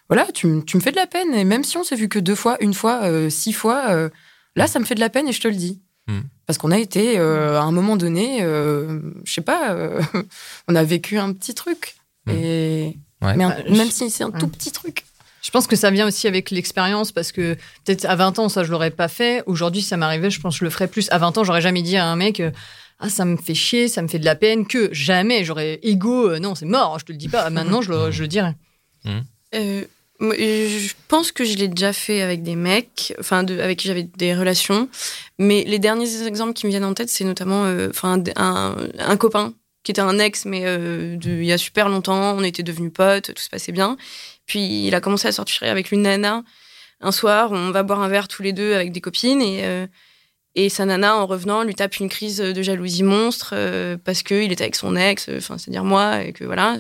voilà, 0.08 0.26
tu, 0.34 0.64
tu 0.66 0.78
me 0.78 0.82
fais 0.82 0.92
de 0.92 0.96
la 0.96 1.06
peine. 1.08 1.34
Et 1.36 1.44
même 1.44 1.66
si 1.66 1.76
on 1.76 1.84
s'est 1.84 1.98
vu 1.98 2.08
que 2.08 2.18
deux 2.20 2.36
fois, 2.36 2.56
une 2.62 2.74
fois, 2.74 3.02
six 3.30 3.52
fois, 3.52 4.10
là, 4.56 4.68
ça 4.68 4.80
me 4.80 4.86
fait 4.86 4.96
de 4.96 5.02
la 5.02 5.10
peine 5.10 5.28
et 5.28 5.34
je 5.34 5.42
te 5.42 5.50
le 5.50 5.56
dis. 5.56 5.82
Mm. 6.10 6.22
Parce 6.48 6.58
qu'on 6.58 6.72
a 6.72 6.80
été, 6.80 7.20
euh, 7.20 7.60
à 7.60 7.64
un 7.64 7.72
moment 7.72 7.96
donné, 7.96 8.40
euh, 8.42 9.00
je 9.24 9.34
sais 9.34 9.42
pas, 9.42 9.72
euh, 9.74 10.02
on 10.68 10.76
a 10.76 10.84
vécu 10.84 11.18
un 11.18 11.32
petit 11.34 11.54
truc. 11.54 11.96
Mm. 12.26 12.32
Et... 12.32 12.98
Ouais. 13.22 13.36
Mais 13.36 13.44
un- 13.44 13.50
Bah, 13.50 13.56
je- 13.68 13.74
même 13.74 13.92
si 13.92 14.10
c'est 14.10 14.24
un 14.24 14.32
tout 14.32 14.48
petit 14.48 14.72
truc. 14.72 15.06
Je 15.42 15.52
pense 15.52 15.68
que 15.68 15.76
ça 15.76 15.90
vient 15.92 16.06
aussi 16.08 16.28
avec 16.28 16.52
l'expérience 16.52 17.12
parce 17.12 17.32
que 17.32 17.54
peut-être 17.86 18.06
à 18.06 18.16
20 18.16 18.40
ans, 18.40 18.50
ça, 18.50 18.64
je 18.64 18.72
l'aurais 18.72 18.92
pas 18.92 19.08
fait. 19.08 19.42
Aujourd'hui, 19.46 19.82
si 19.82 19.88
ça 19.88 19.98
m'arrivait, 19.98 20.30
je 20.30 20.40
pense 20.42 20.56
que 20.56 20.60
je 20.60 20.64
le 20.66 20.70
ferais 20.70 20.88
plus. 20.88 21.08
À 21.12 21.18
20 21.18 21.38
ans, 21.38 21.44
j'aurais 21.46 21.62
jamais 21.62 21.82
dit 21.82 21.96
à 21.96 22.06
un 22.08 22.16
mec, 22.18 22.40
euh, 22.42 22.52
ah, 23.00 23.08
ça 23.10 23.24
me 23.24 23.38
fait 23.38 23.56
chier, 23.56 23.88
ça 23.88 24.02
me 24.02 24.08
fait 24.10 24.20
de 24.20 24.26
la 24.26 24.36
peine, 24.36 24.66
que 24.68 24.90
jamais 24.94 25.46
j'aurais 25.46 25.80
ego, 25.84 26.30
euh, 26.32 26.40
non, 26.40 26.56
c'est 26.56 26.66
mort, 26.66 27.00
je 27.00 27.06
te 27.06 27.12
le 27.14 27.18
dis 27.18 27.30
pas. 27.30 27.50
Maintenant, 27.50 27.82
je 27.82 27.90
le, 27.92 28.12
je 28.12 28.22
le 28.22 28.28
dirais. 28.28 28.56
Euh, 29.56 29.84
je 30.20 30.94
pense 31.08 31.32
que 31.32 31.46
je 31.46 31.56
l'ai 31.56 31.68
déjà 31.68 31.94
fait 31.94 32.22
avec 32.22 32.44
des 32.44 32.56
mecs, 32.56 33.14
enfin 33.20 33.46
avec 33.46 33.80
qui 33.80 33.88
j'avais 33.88 34.04
des 34.04 34.36
relations. 34.36 34.90
Mais 35.38 35.64
les 35.66 35.80
derniers 35.80 36.26
exemples 36.28 36.54
qui 36.54 36.66
me 36.66 36.72
viennent 36.72 36.86
en 36.86 36.94
tête, 36.94 37.10
c'est 37.10 37.24
notamment, 37.24 37.66
euh, 37.66 37.90
enfin 37.90 38.22
un, 38.36 39.18
copain 39.18 39.54
qui 39.84 39.92
était 39.92 40.02
un 40.02 40.20
ex, 40.20 40.46
mais 40.46 40.64
euh, 40.66 41.18
il 41.24 41.46
y 41.46 41.54
a 41.54 41.58
super 41.58 41.88
longtemps, 41.88 42.36
on 42.38 42.44
était 42.44 42.64
devenus 42.64 42.92
potes, 42.94 43.34
tout 43.34 43.42
se 43.42 43.50
passait 43.50 43.72
bien. 43.72 43.96
Puis 44.46 44.88
il 44.88 44.96
a 44.96 45.02
commencé 45.02 45.28
à 45.28 45.32
sortir 45.32 45.64
avec 45.70 45.92
une 45.92 46.02
nana. 46.02 46.44
Un 47.02 47.14
soir, 47.14 47.54
on 47.54 47.72
va 47.72 47.84
boire 47.84 48.02
un 48.02 48.10
verre 48.10 48.28
tous 48.28 48.44
les 48.44 48.52
deux 48.52 48.74
avec 48.74 48.92
des 48.92 49.02
copines 49.02 49.42
et 49.42 49.64
euh, 49.64 49.88
et 50.56 50.68
sa 50.68 50.84
nana, 50.84 51.16
en 51.16 51.28
revenant, 51.28 51.64
lui 51.64 51.76
tape 51.76 52.00
une 52.00 52.10
crise 52.10 52.38
de 52.40 52.62
jalousie 52.64 53.04
monstre 53.04 53.54
parce 54.04 54.24
qu'il 54.24 54.52
était 54.52 54.64
avec 54.64 54.76
son 54.76 54.96
ex, 54.96 55.30
enfin, 55.30 55.60
c'est-à-dire 55.60 55.84
moi, 55.86 56.24
et 56.24 56.34
que 56.34 56.44
voilà. 56.44 56.76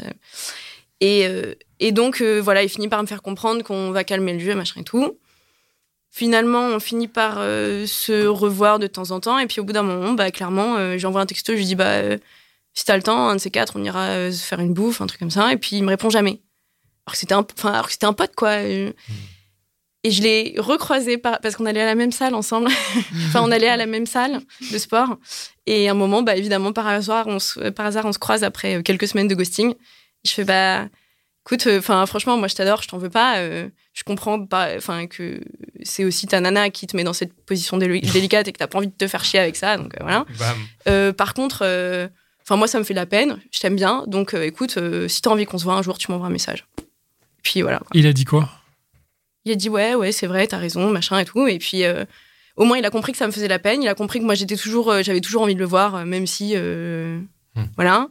Et, 1.01 1.25
euh, 1.27 1.55
et 1.79 1.91
donc, 1.91 2.21
euh, 2.21 2.39
voilà, 2.41 2.63
il 2.63 2.69
finit 2.69 2.87
par 2.89 3.01
me 3.01 3.07
faire 3.07 3.21
comprendre 3.21 3.63
qu'on 3.63 3.91
va 3.91 4.03
calmer 4.03 4.33
le 4.33 4.39
jeu, 4.39 4.55
machin 4.55 4.81
et 4.81 4.83
tout. 4.83 5.17
Finalement, 6.11 6.67
on 6.67 6.79
finit 6.79 7.07
par 7.07 7.35
euh, 7.37 7.85
se 7.85 8.25
revoir 8.25 8.79
de 8.79 8.87
temps 8.87 9.11
en 9.11 9.19
temps. 9.19 9.37
Et 9.37 9.47
puis, 9.47 9.59
au 9.61 9.63
bout 9.63 9.73
d'un 9.73 9.83
moment, 9.83 10.13
bah, 10.13 10.31
clairement, 10.31 10.97
j'envoie 10.97 11.21
un 11.21 11.25
texto, 11.25 11.53
je 11.53 11.57
lui 11.59 11.65
dis, 11.65 11.75
bah, 11.75 12.01
si 12.73 12.83
t'as 12.85 12.97
le 12.97 13.03
temps, 13.03 13.29
un 13.29 13.35
de 13.35 13.39
ces 13.41 13.51
quatre, 13.51 13.73
on 13.77 13.83
ira 13.83 14.31
se 14.31 14.43
faire 14.43 14.59
une 14.59 14.73
bouffe, 14.73 15.01
un 15.01 15.07
truc 15.07 15.19
comme 15.19 15.29
ça. 15.31 15.51
Et 15.53 15.57
puis, 15.57 15.75
il 15.77 15.83
me 15.83 15.89
répond 15.89 16.09
jamais. 16.09 16.41
Alors 17.05 17.13
que 17.13 17.17
c'était 17.17 17.33
un, 17.33 17.45
enfin, 17.57 17.71
alors 17.73 17.85
que 17.87 17.91
c'était 17.91 18.05
un 18.05 18.13
pote, 18.13 18.35
quoi. 18.35 18.49
Euh, 18.49 18.91
Et 20.03 20.11
je 20.11 20.21
l'ai 20.23 20.55
recroisé 20.57 21.17
par- 21.17 21.39
parce 21.41 21.55
qu'on 21.55 21.65
allait 21.65 21.81
à 21.81 21.85
la 21.85 21.95
même 21.95 22.11
salle 22.11 22.33
ensemble. 22.33 22.67
enfin, 23.27 23.41
on 23.43 23.51
allait 23.51 23.67
à 23.67 23.77
la 23.77 23.85
même 23.85 24.05
salle 24.05 24.39
de 24.71 24.77
sport. 24.77 25.17
Et 25.65 25.87
à 25.89 25.91
un 25.91 25.95
moment, 25.95 26.23
bah, 26.23 26.35
évidemment, 26.35 26.71
par 26.73 26.87
hasard, 26.87 27.27
on 27.27 27.37
se, 27.39 27.69
par 27.69 27.85
hasard, 27.85 28.05
on 28.05 28.13
se 28.13 28.19
croise 28.19 28.43
après 28.43 28.81
quelques 28.83 29.07
semaines 29.07 29.27
de 29.27 29.35
ghosting. 29.35 29.73
Je 30.25 30.31
fais, 30.31 30.43
bah, 30.43 30.87
écoute, 31.45 31.67
enfin, 31.67 32.05
franchement, 32.05 32.37
moi, 32.37 32.47
je 32.47 32.55
t'adore, 32.55 32.81
je 32.81 32.87
t'en 32.87 32.97
veux 32.97 33.09
pas. 33.09 33.37
euh, 33.39 33.69
je 33.93 34.03
comprends 34.03 34.45
pas, 34.45 34.75
enfin, 34.77 35.07
que 35.07 35.41
c'est 35.83 36.05
aussi 36.05 36.25
ta 36.27 36.39
nana 36.39 36.69
qui 36.69 36.87
te 36.87 36.95
met 36.95 37.03
dans 37.03 37.13
cette 37.13 37.33
position 37.45 37.77
déli- 37.77 38.01
délicate 38.13 38.47
et 38.47 38.51
que 38.51 38.57
t'as 38.57 38.67
pas 38.67 38.77
envie 38.77 38.87
de 38.87 38.93
te 38.93 39.07
faire 39.07 39.23
chier 39.23 39.39
avec 39.39 39.55
ça. 39.55 39.77
Donc, 39.77 39.93
euh, 39.95 39.99
voilà. 40.01 40.25
Euh, 40.87 41.11
par 41.13 41.33
contre, 41.33 41.59
euh, 41.63 42.07
enfin, 42.43 42.55
moi, 42.55 42.67
ça 42.67 42.79
me 42.79 42.83
fait 42.83 42.93
de 42.93 42.99
la 42.99 43.05
peine. 43.05 43.39
Je 43.51 43.59
t'aime 43.59 43.75
bien. 43.75 44.03
Donc, 44.07 44.33
euh, 44.33 44.43
écoute, 44.43 44.77
euh, 44.77 45.07
si 45.07 45.21
t'as 45.21 45.29
envie 45.31 45.45
qu'on 45.45 45.57
se 45.57 45.63
voit 45.63 45.75
un 45.75 45.81
jour, 45.81 45.97
tu 45.97 46.11
m'envoies 46.11 46.27
un 46.27 46.31
message. 46.31 46.65
Puis 47.43 47.61
voilà. 47.61 47.79
quoi. 47.79 47.87
Il 47.93 48.05
a 48.07 48.13
dit 48.13 48.25
quoi? 48.25 48.49
Il 49.45 49.51
a 49.53 49.55
dit 49.55 49.69
ouais, 49.69 49.95
ouais, 49.95 50.11
c'est 50.11 50.27
vrai, 50.27 50.45
t'as 50.47 50.57
raison, 50.57 50.89
machin 50.91 51.17
et 51.17 51.25
tout. 51.25 51.47
Et 51.47 51.57
puis 51.59 51.85
euh, 51.85 52.03
au 52.57 52.65
moins 52.65 52.77
il 52.77 52.85
a 52.85 52.89
compris 52.91 53.13
que 53.13 53.17
ça 53.17 53.25
me 53.25 53.31
faisait 53.31 53.47
la 53.47 53.57
peine. 53.57 53.81
Il 53.81 53.87
a 53.87 53.95
compris 53.95 54.19
que 54.19 54.25
moi 54.25 54.35
j'étais 54.35 54.57
toujours, 54.57 54.91
euh, 54.91 55.01
j'avais 55.01 55.21
toujours 55.21 55.41
envie 55.43 55.55
de 55.55 55.59
le 55.59 55.65
voir, 55.65 55.95
euh, 55.95 56.05
même 56.05 56.27
si, 56.27 56.51
euh, 56.55 57.19
Hmm. 57.55 57.63
voilà. 57.77 58.09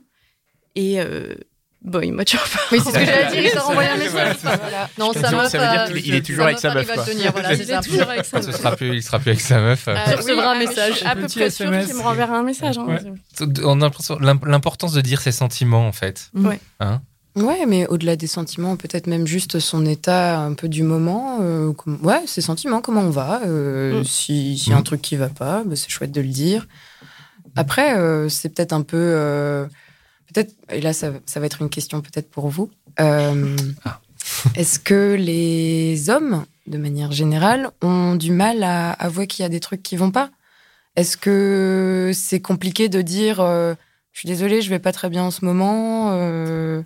Et 0.75 1.01
euh, 1.01 1.35
bon, 1.83 2.01
il 2.01 2.13
m'a 2.13 2.25
toujours 2.25 2.47
pas. 2.49 2.59
Oui, 2.73 2.81
c'est 2.85 2.91
ce 2.91 2.99
que 2.99 3.05
j'allais 3.05 3.31
dire, 3.31 3.43
il 3.45 3.51
t'a 3.51 3.61
renvoyé 3.61 3.89
un 3.91 3.97
message. 3.97 4.37
c'est 4.41 4.99
Non, 4.99 5.13
Ça 5.13 5.21
sa 5.23 5.29
veut 5.31 5.37
meuf. 5.37 5.51
dire 5.53 5.61
euh, 5.63 5.87
qu'il- 5.87 6.07
il 6.09 6.15
est 6.15 6.23
toujours 6.27 6.45
avec 6.45 6.59
sa 6.59 6.75
meuf, 6.75 6.87
Il 6.87 6.91
est 6.91 7.65
ça. 7.65 7.81
toujours 7.81 8.11
avec 8.11 8.25
ça. 8.25 8.43
Sera 8.43 8.77
plus, 8.77 8.95
il 8.97 9.03
sera 9.03 9.19
plus 9.19 9.31
avec 9.31 9.41
sa 9.41 9.61
meuf. 9.61 9.87
euh. 9.89 9.95
Tu 10.09 10.15
recevras 10.17 10.53
un 10.55 10.59
message. 10.59 11.03
À 11.05 11.15
peu 11.17 11.27
près 11.27 11.45
SMS. 11.47 11.87
qu'il 11.87 11.97
me 11.97 12.03
renverra 12.03 12.39
un 12.39 12.43
message. 12.43 12.79
hein. 12.79 12.87
On 13.65 13.81
a 13.83 13.91
l'importance 14.47 14.93
de 14.93 15.01
dire 15.01 15.21
ses 15.21 15.33
sentiments, 15.33 15.87
en 15.87 15.93
fait. 15.93 16.31
Ouais. 16.35 16.61
Hein 16.81 17.01
Ouais, 17.37 17.67
mais 17.69 17.87
au-delà 17.87 18.17
des 18.17 18.27
sentiments, 18.27 18.75
peut-être 18.77 19.07
même 19.07 19.27
juste 19.29 19.61
son 19.61 19.87
état 19.87 20.41
un 20.41 20.55
peu 20.55 20.67
du 20.69 20.83
moment. 20.83 21.39
euh, 21.41 21.73
comme- 21.73 22.01
ouais, 22.03 22.23
ses 22.27 22.41
sentiments, 22.41 22.81
comment 22.81 23.03
on 23.03 23.11
va. 23.11 23.43
euh, 23.47 24.01
Mm. 24.01 24.05
Si 24.05 24.59
s'il 24.59 24.71
y 24.73 24.75
a 24.75 24.77
un 24.77 24.81
Mm. 24.81 24.85
truc 24.85 25.03
qui 25.03 25.15
va 25.15 25.29
pas, 25.29 25.63
bah, 25.65 25.77
c'est 25.77 25.89
chouette 25.89 26.11
de 26.11 26.21
le 26.21 26.27
dire. 26.29 26.67
Après, 27.55 27.97
euh, 27.97 28.29
c'est 28.29 28.49
peut-être 28.49 28.73
un 28.73 28.83
peu. 28.83 28.97
Peut-être, 30.33 30.53
et 30.71 30.81
là, 30.81 30.93
ça, 30.93 31.13
ça 31.27 31.41
va 31.41 31.47
être 31.47 31.63
une 31.63 31.71
question 31.71 32.01
peut-être 32.01 32.31
pour 32.31 32.49
vous. 32.49 32.71
Euh, 33.01 33.57
Ah. 33.85 34.01
Est-ce 34.57 34.79
que 34.79 35.17
les 35.19 36.11
hommes, 36.11 36.45
de 36.67 36.77
manière 36.79 37.13
générale, 37.13 37.71
ont 37.83 38.15
du 38.15 38.31
mal 38.31 38.63
à 38.63 38.91
avouer 38.93 39.27
qu'il 39.27 39.43
y 39.43 39.47
a 39.47 39.49
des 39.49 39.61
trucs 39.61 39.83
qui 39.83 39.97
vont 39.97 40.11
pas? 40.11 40.31
Est-ce 40.97 41.17
que 41.17 42.11
c'est 42.15 42.41
compliqué 42.41 42.89
de 42.89 43.01
dire. 43.03 43.41
euh, 43.41 43.75
je 44.13 44.19
suis 44.21 44.27
désolée, 44.29 44.61
je 44.63 44.69
vais 44.71 44.81
pas 44.81 44.93
très 44.93 45.09
bien 45.09 45.23
en 45.23 45.31
ce 45.31 45.45
moment. 45.45 46.11
euh, 46.13 46.83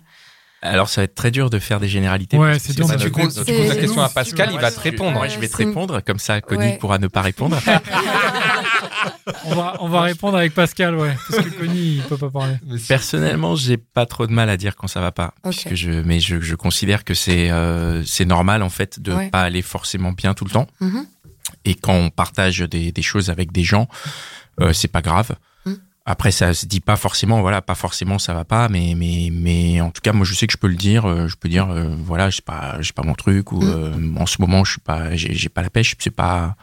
Alors, 0.61 0.87
ça 0.87 1.01
va 1.01 1.05
être 1.05 1.15
très 1.15 1.31
dur 1.31 1.49
de 1.49 1.57
faire 1.59 1.79
des 1.79 1.87
généralités. 1.89 2.37
Ouais, 2.37 2.59
c'est 2.59 2.73
dur 2.75 2.85
tu, 2.97 3.09
poses, 3.11 3.37
la 3.47 3.75
question 3.75 4.01
à 4.03 4.09
Pascal, 4.09 4.49
il 4.53 4.59
va 4.59 4.71
te 4.71 4.79
répondre. 4.79 5.19
Ouais, 5.19 5.29
je 5.29 5.39
vais 5.39 5.47
te 5.49 5.57
répondre, 5.57 5.99
comme 6.05 6.19
ça, 6.19 6.41
Connie 6.41 6.63
Ouais. 6.63 6.77
pourra 6.77 6.99
ne 6.99 7.07
pas 7.07 7.21
répondre. 7.21 7.57
On 9.45 9.55
va, 9.55 9.77
on 9.79 9.87
va 9.89 10.01
répondre 10.01 10.37
avec 10.37 10.53
Pascal, 10.53 10.95
ouais. 10.95 11.15
Parce 11.29 11.43
que 11.43 11.49
Connie, 11.49 11.95
il 11.97 12.03
peut 12.03 12.17
pas 12.17 12.29
parler. 12.29 12.55
Personnellement, 12.87 13.55
j'ai 13.55 13.77
pas 13.77 14.05
trop 14.05 14.27
de 14.27 14.31
mal 14.31 14.49
à 14.49 14.57
dire 14.57 14.75
quand 14.75 14.87
ça 14.87 15.01
va 15.01 15.11
pas, 15.11 15.33
puisque 15.43 15.73
je, 15.75 15.91
mais 15.91 16.19
je, 16.19 16.39
je 16.41 16.55
considère 16.55 17.03
que 17.03 17.13
c'est 17.13 17.51
euh, 17.51 18.03
c'est 18.05 18.25
normal 18.25 18.63
en 18.63 18.69
fait 18.69 18.99
de 18.99 19.11
Ouais. 19.13 19.29
pas 19.29 19.41
aller 19.43 19.61
forcément 19.61 20.11
bien 20.11 20.33
tout 20.33 20.45
le 20.45 20.51
temps. 20.51 20.67
Mhm. 20.79 21.05
Et 21.65 21.75
quand 21.75 21.93
on 21.93 22.09
partage 22.09 22.59
des, 22.59 22.91
des 22.91 23.01
choses 23.01 23.29
avec 23.29 23.51
des 23.51 23.63
gens, 23.63 23.87
euh, 24.61 24.73
c'est 24.73 24.87
pas 24.87 25.01
grave. 25.01 25.31
Mm. 25.65 25.73
Après, 26.05 26.31
ça 26.31 26.53
se 26.53 26.65
dit 26.65 26.79
pas 26.79 26.95
forcément, 26.95 27.41
voilà, 27.41 27.61
pas 27.61 27.75
forcément 27.75 28.17
ça 28.19 28.33
va 28.33 28.43
pas, 28.45 28.67
mais 28.69 28.93
mais 28.97 29.29
mais 29.31 29.79
en 29.81 29.91
tout 29.91 30.01
cas, 30.01 30.11
moi, 30.13 30.25
je 30.25 30.33
sais 30.33 30.47
que 30.47 30.53
je 30.53 30.57
peux 30.57 30.67
le 30.67 30.75
dire. 30.75 31.05
euh, 31.05 31.27
je 31.27 31.35
peux 31.35 31.49
dire, 31.49 31.69
euh, 31.69 31.95
voilà, 31.97 32.31
c'est 32.31 32.43
pas, 32.43 32.77
j'ai 32.81 32.91
pas 32.93 33.03
mon 33.03 33.13
truc 33.13 33.51
ou 33.51 33.61
Mm. 33.61 33.67
euh, 34.17 34.19
en 34.21 34.25
ce 34.25 34.41
moment, 34.41 34.63
je 34.63 34.71
suis 34.71 34.81
pas, 34.81 35.15
j'ai 35.15 35.33
j'ai 35.33 35.49
pas 35.49 35.61
la 35.61 35.69
pêche. 35.69 35.95
C'est 35.99 36.09
pas, 36.11 36.55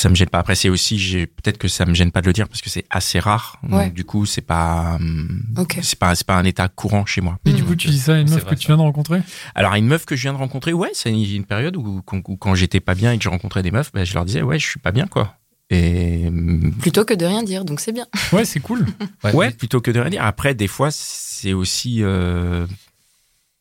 ça 0.00 0.08
me 0.08 0.14
gêne 0.14 0.28
pas. 0.28 0.38
Après, 0.38 0.54
c'est 0.54 0.68
aussi, 0.68 0.98
j'ai 0.98 1.26
peut-être 1.26 1.58
que 1.58 1.68
ça 1.68 1.84
me 1.86 1.94
gêne 1.94 2.10
pas 2.12 2.20
de 2.20 2.26
le 2.26 2.32
dire 2.32 2.48
parce 2.48 2.60
que 2.62 2.70
c'est 2.70 2.84
assez 2.90 3.18
rare. 3.18 3.58
Donc, 3.62 3.72
Ouais. 3.72 3.90
du 3.90 4.04
coup, 4.04 4.26
c'est 4.26 4.40
pas, 4.42 4.96
hum, 4.96 5.42
c'est 5.82 5.98
pas, 5.98 6.14
c'est 6.14 6.26
pas 6.26 6.36
un 6.36 6.44
état 6.44 6.68
courant 6.68 7.04
chez 7.06 7.20
moi. 7.20 7.38
Et 7.44 7.52
du 7.52 7.64
coup, 7.64 7.74
tu 7.76 7.88
dis 7.88 7.98
ça 7.98 8.14
à 8.14 8.18
une 8.18 8.30
meuf 8.30 8.42
vrai, 8.44 8.54
que 8.54 8.60
tu 8.60 8.66
viens 8.68 8.76
de 8.76 8.82
rencontrer? 8.82 9.20
Alors, 9.54 9.74
une 9.74 9.86
meuf 9.86 10.04
que 10.06 10.16
je 10.16 10.22
viens 10.22 10.32
de 10.32 10.38
rencontrer, 10.38 10.72
ouais, 10.72 10.90
c'est 10.94 11.10
une, 11.10 11.24
une 11.24 11.44
période 11.44 11.76
où, 11.76 12.02
quand- 12.02 12.22
où 12.28 12.36
quand 12.36 12.54
j'étais 12.54 12.80
pas 12.80 12.94
bien 12.94 13.12
et 13.12 13.18
que 13.18 13.24
je 13.24 13.28
rencontrais 13.28 13.62
des 13.62 13.70
meufs, 13.70 13.90
ben, 13.92 14.04
je 14.04 14.14
leur 14.14 14.24
disais, 14.24 14.42
ouais, 14.42 14.58
je 14.58 14.66
suis 14.66 14.80
pas 14.80 14.92
bien, 14.92 15.06
quoi. 15.06 15.34
Et 15.70 16.24
hum, 16.28 16.72
Plutôt 16.80 17.04
que 17.04 17.12
de 17.14 17.26
rien 17.26 17.42
dire, 17.42 17.64
donc 17.64 17.80
c'est 17.80 17.92
bien. 17.92 18.06
Ouais, 18.32 18.44
c'est 18.44 18.60
cool. 18.60 18.86
ouais, 19.34 19.50
plutôt 19.50 19.80
que 19.80 19.90
de 19.90 20.00
rien 20.00 20.10
dire. 20.10 20.24
Après, 20.24 20.54
des 20.54 20.68
fois, 20.68 20.88
c'est 20.90 21.52
aussi 21.52 22.02
euh, 22.02 22.66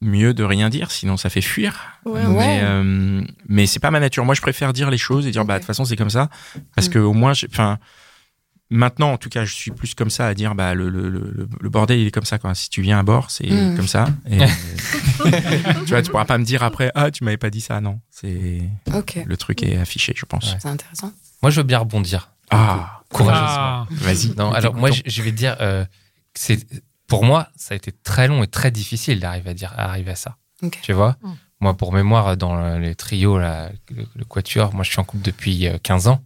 mieux 0.02 0.34
de 0.34 0.44
rien 0.44 0.70
dire, 0.70 0.92
sinon 0.92 1.18
ça 1.18 1.30
fait 1.30 1.42
fuir. 1.42 2.00
Ouais, 2.06 2.22
mais 2.28 2.36
ouais. 2.36 2.60
euh, 2.62 3.22
mais 3.48 3.66
c'est 3.66 3.80
pas 3.80 3.92
ma 3.92 4.00
nature. 4.00 4.26
Moi, 4.26 4.36
je 4.36 4.42
préfère 4.42 4.72
dire 4.74 4.90
les 4.92 4.98
choses 4.98 5.26
et 5.28 5.32
dire, 5.32 5.44
bah, 5.46 5.56
de 5.56 5.60
toute 5.60 5.68
façon, 5.68 5.86
c'est 5.86 5.96
comme 5.96 6.10
ça. 6.12 6.30
Parce 6.76 6.88
Mm. 6.88 6.92
que 6.92 7.00
au 7.00 7.14
moins, 7.14 7.34
j'ai- 7.34 7.48
enfin, 7.50 7.80
maintenant, 8.70 9.12
en 9.14 9.18
tout 9.18 9.30
cas, 9.30 9.44
je 9.46 9.54
suis 9.54 9.72
plus 9.72 9.96
comme 9.96 10.10
ça 10.12 10.28
à 10.28 10.34
dire, 10.36 10.54
bah, 10.54 10.74
le, 10.76 10.90
le, 10.90 11.10
le, 11.10 11.48
le 11.60 11.70
bordel, 11.70 12.00
il 12.00 12.08
est 12.08 12.12
comme 12.12 12.26
ça, 12.26 12.38
quoi. 12.38 12.54
Si 12.54 12.70
tu 12.70 12.82
viens 12.82 13.00
à 13.00 13.04
bord, 13.04 13.32
c'est 13.32 13.50
Mm. 13.50 13.76
comme 13.76 13.88
ça. 13.88 14.06
Et, 14.30 14.38
tu 15.86 15.90
vois, 15.90 16.02
tu 16.02 16.12
pourras 16.12 16.26
pas 16.26 16.38
me 16.38 16.44
dire 16.46 16.64
après, 16.64 16.92
ah, 16.96 17.10
tu 17.12 17.24
m'avais 17.24 17.38
pas 17.38 17.50
dit 17.50 17.62
ça. 17.62 17.82
Non, 17.82 18.00
c'est 18.12 18.62
Ok, 18.94 19.20
le 19.26 19.38
truc 19.38 19.64
est 19.64 19.78
affiché, 19.78 20.14
je 20.16 20.26
pense. 20.26 20.52
Ouais. 20.54 20.60
c'est 20.62 20.68
intéressant. 20.70 21.12
Moi, 21.42 21.50
je 21.52 21.58
veux 21.62 21.66
bien 21.66 21.80
rebondir. 21.80 22.30
Ah, 22.50 23.02
Courageusement. 23.10 23.46
Ah, 23.48 23.88
vas-y. 23.92 24.36
Non, 24.38 24.52
alors 24.52 24.74
moi, 24.76 24.90
je, 24.92 25.22
vais 25.22 25.32
te 25.32 25.36
dire, 25.38 25.56
euh, 25.62 25.84
que 25.86 25.90
c'est 26.40 26.66
pour 27.08 27.24
moi, 27.24 27.50
ça 27.56 27.74
a 27.74 27.78
été 27.78 27.92
très 27.92 28.28
long 28.28 28.44
et 28.44 28.48
très 28.48 28.72
difficile 28.72 29.20
d'arriver 29.20 29.50
à 29.52 29.54
dire, 29.54 29.74
à 29.78 29.86
arriver 29.86 30.12
à 30.12 30.16
ça. 30.16 30.38
Tu 30.82 30.94
vois, 30.94 31.18
Mm. 31.22 31.32
moi, 31.62 31.74
pour 31.76 31.94
mémoire, 31.94 32.36
dans 32.38 32.78
les 32.78 32.96
trios, 32.96 33.40
là, 33.40 33.72
le, 33.90 34.06
le 34.16 34.26
quatuor, 34.26 34.74
moi, 34.74 34.84
je 34.84 34.92
suis 34.92 35.00
en 35.00 35.04
couple 35.04 35.24
depuis 35.24 35.68
euh, 35.68 35.78
15 35.82 36.08
ans. 36.08 36.22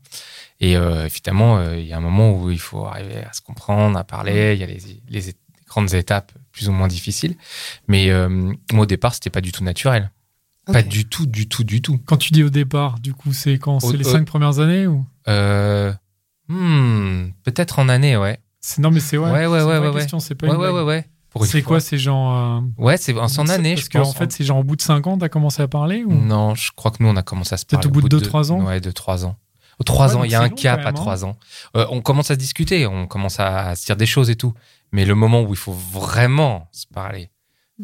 Et 0.62 0.78
euh, 0.78 1.06
évidemment, 1.06 1.58
euh, 1.58 1.78
il 1.78 1.88
y 1.88 1.94
a 1.94 1.98
un 1.98 2.02
moment 2.02 2.32
où 2.34 2.52
il 2.52 2.60
faut 2.60 2.86
arriver 2.86 3.18
à 3.18 3.34
se 3.34 3.42
comprendre, 3.42 3.98
à 3.98 4.04
parler. 4.04 4.54
Il 4.54 4.60
y 4.60 4.64
a 4.64 4.68
les, 4.68 5.36
grandes 5.68 5.94
étapes 5.94 6.34
plus 6.52 6.68
ou 6.68 6.74
moins 6.74 6.88
difficiles. 6.88 7.36
Mais 7.88 8.10
euh, 8.12 8.30
moi, 8.72 8.84
au 8.84 8.86
départ, 8.86 9.14
c'était 9.14 9.30
pas 9.30 9.42
du 9.42 9.52
tout 9.52 9.64
naturel. 9.64 10.12
Pas 10.66 10.84
du 10.84 11.06
tout, 11.06 11.26
du 11.26 11.48
tout, 11.50 11.64
du 11.64 11.82
tout. 11.82 11.98
quand 12.06 12.18
tu 12.18 12.32
dis 12.32 12.44
au 12.44 12.50
départ, 12.50 13.00
du 13.00 13.14
coup, 13.14 13.34
c'est 13.34 13.58
quand? 13.58 13.80
C'est 13.80 13.98
les 13.98 14.04
cinq 14.04 14.26
premières 14.26 14.60
années 14.60 14.86
ou? 14.86 15.06
Euh, 15.28 15.92
hmm, 16.48 17.32
peut-être 17.44 17.80
en 17.80 17.90
année, 17.90 18.16
ouais. 18.16 18.40
Non, 18.80 18.92
mais 18.92 19.00
c'est 19.00 19.18
ouais. 19.18 19.32
Ouais, 19.32 19.48
ouais, 19.48 19.64
ouais, 19.64 19.78
ouais, 19.80 19.94
question, 19.94 20.20
c'est 20.20 20.36
pas 20.36 20.48
Ouais, 20.48 20.54
une 20.54 20.60
ouais, 20.62 20.70
ouais, 20.70 20.82
ouais. 20.84 21.06
C'est 21.46 21.62
quoi, 21.62 21.80
c'est 21.80 21.98
genre. 21.98 22.60
euh, 22.60 22.62
Ouais, 22.78 22.98
c'est 22.98 23.18
en 23.18 23.28
son 23.30 23.48
année, 23.50 23.76
Parce 23.76 23.86
je 23.86 23.90
pense. 23.92 24.14
qu'en 24.14 24.20
fait, 24.20 24.32
c'est 24.32 24.44
genre 24.44 24.58
au 24.60 24.64
bout 24.64 24.76
de 24.76 24.82
5 24.82 25.08
ans, 25.08 25.18
t'as 25.18 25.30
commencé 25.30 25.62
à 25.62 25.68
parler 25.68 26.04
ou? 26.04 26.12
Non, 26.14 26.56
je 26.56 26.72
crois 26.76 26.92
que 26.92 26.98
nous, 27.02 27.08
on 27.10 27.16
a 27.16 27.24
commencé 27.24 27.54
à 27.54 27.58
se 27.58 27.66
Peut-être 27.66 27.84
parler. 27.84 27.88
au 27.88 27.92
bout 27.92 28.02
de 28.02 28.08
deux, 28.10 28.22
trois 28.22 28.52
ans? 28.52 28.62
Ouais, 28.66 28.80
2-3 28.80 29.26
ans. 29.26 29.38
Trois 29.86 30.10
Ouais, 30.10 30.16
ans, 30.16 30.24
il 30.26 30.32
y 30.32 30.36
a 30.36 30.42
un 30.42 30.50
long, 30.50 30.56
cap 30.56 30.80
à 30.82 30.84
même, 30.86 30.94
trois 30.94 31.26
ans. 31.26 31.38
Euh, 31.76 31.88
on 31.90 32.02
commence 32.02 32.30
à 32.30 32.36
se 32.36 32.40
discuter, 32.40 32.86
on 32.86 33.08
commence 33.08 33.40
à, 33.40 33.70
à 33.70 33.76
se 33.76 33.86
dire 33.86 33.96
des 33.96 34.06
choses 34.06 34.30
et 34.30 34.36
tout. 34.36 34.54
Mais 34.92 35.06
le 35.06 35.16
moment 35.16 35.42
où 35.42 35.50
il 35.52 35.56
faut 35.58 35.72
vraiment 35.72 36.68
se 36.72 36.86
parler, 36.86 37.32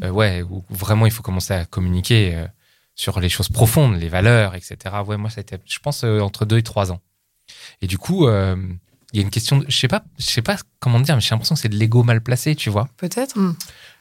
euh, 0.03 0.09
ouais, 0.11 0.43
où 0.43 0.63
vraiment 0.69 1.05
il 1.07 1.11
faut 1.11 1.23
commencer 1.23 1.53
à 1.55 1.65
communiquer 1.65 2.35
euh, 2.35 2.45
sur 2.93 3.19
les 3.19 3.29
choses 3.29 3.49
profondes, 3.49 3.95
les 3.95 4.09
valeurs, 4.09 4.53
etc. 4.53 4.77
Ouais, 5.07 5.17
moi, 5.17 5.31
ça 5.31 5.39
a 5.39 5.41
été, 5.41 5.57
je 5.65 5.79
pense, 5.79 6.03
euh, 6.03 6.19
entre 6.19 6.45
deux 6.45 6.57
et 6.59 6.63
trois 6.63 6.91
ans. 6.91 6.99
Et 7.81 7.87
du 7.87 7.97
coup, 7.97 8.27
euh, 8.27 8.55
il 9.13 9.19
y 9.19 9.23
a 9.23 9.23
une 9.23 9.29
question, 9.31 9.57
de, 9.57 9.65
je 9.69 9.75
sais 9.77 9.87
pas, 9.87 10.03
je 10.19 10.25
sais 10.25 10.41
pas 10.41 10.57
comment 10.79 10.99
dire, 10.99 11.15
mais 11.15 11.21
j'ai 11.21 11.29
l'impression 11.31 11.55
que 11.55 11.61
c'est 11.61 11.69
de 11.69 11.75
l'ego 11.77 12.03
mal 12.03 12.21
placé, 12.21 12.55
tu 12.55 12.69
vois. 12.69 12.87
Peut-être. 12.97 13.35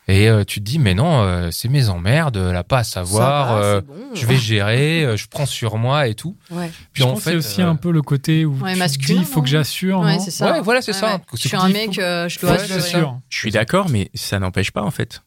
Et 0.08 0.28
euh, 0.28 0.44
tu 0.44 0.60
te 0.60 0.64
dis, 0.64 0.78
mais 0.78 0.94
non, 0.94 1.22
euh, 1.22 1.50
c'est 1.50 1.68
mes 1.68 1.88
emmerdes, 1.88 2.36
elle 2.36 2.54
a 2.54 2.62
pas 2.62 2.78
à 2.78 2.84
savoir. 2.84 3.54
Va, 3.54 3.58
euh, 3.60 3.80
bon. 3.80 3.94
je 4.14 4.24
vais 4.26 4.36
gérer, 4.36 5.04
euh, 5.04 5.16
je 5.16 5.26
prends 5.28 5.46
sur 5.46 5.78
moi 5.78 6.06
et 6.06 6.14
tout. 6.14 6.36
Ouais. 6.50 6.70
Puis 6.92 7.02
je 7.02 7.08
en 7.08 7.14
pense 7.14 7.22
fait, 7.24 7.30
c'est 7.30 7.36
aussi 7.36 7.62
euh, 7.62 7.68
un 7.70 7.74
peu 7.74 7.90
le 7.90 8.02
côté 8.02 8.44
où 8.44 8.56
Ouais, 8.62 8.74
tu 8.88 8.98
dis, 8.98 9.14
il 9.14 9.24
faut 9.24 9.42
que 9.42 9.48
j'assure. 9.48 10.00
Ouais, 10.00 10.14
non 10.16 10.20
c'est 10.20 10.30
ça. 10.30 10.52
Ouais, 10.52 10.60
voilà, 10.60 10.80
c'est 10.80 10.92
Ouais, 10.92 10.98
ça. 11.00 11.20
Je 11.34 11.48
suis 11.48 11.56
un 11.56 11.66
dis, 11.66 11.72
mec, 11.72 11.94
faut- 11.94 12.00
euh, 12.00 12.28
je 12.28 12.38
dois 12.38 12.52
Ouais, 12.52 12.72
assurer. 12.72 13.04
Je 13.28 13.36
suis 13.38 13.50
d'accord, 13.50 13.88
mais 13.88 14.10
ça 14.14 14.38
n'empêche 14.38 14.70
pas 14.70 14.82
en 14.82 14.92
fait. 14.92 15.22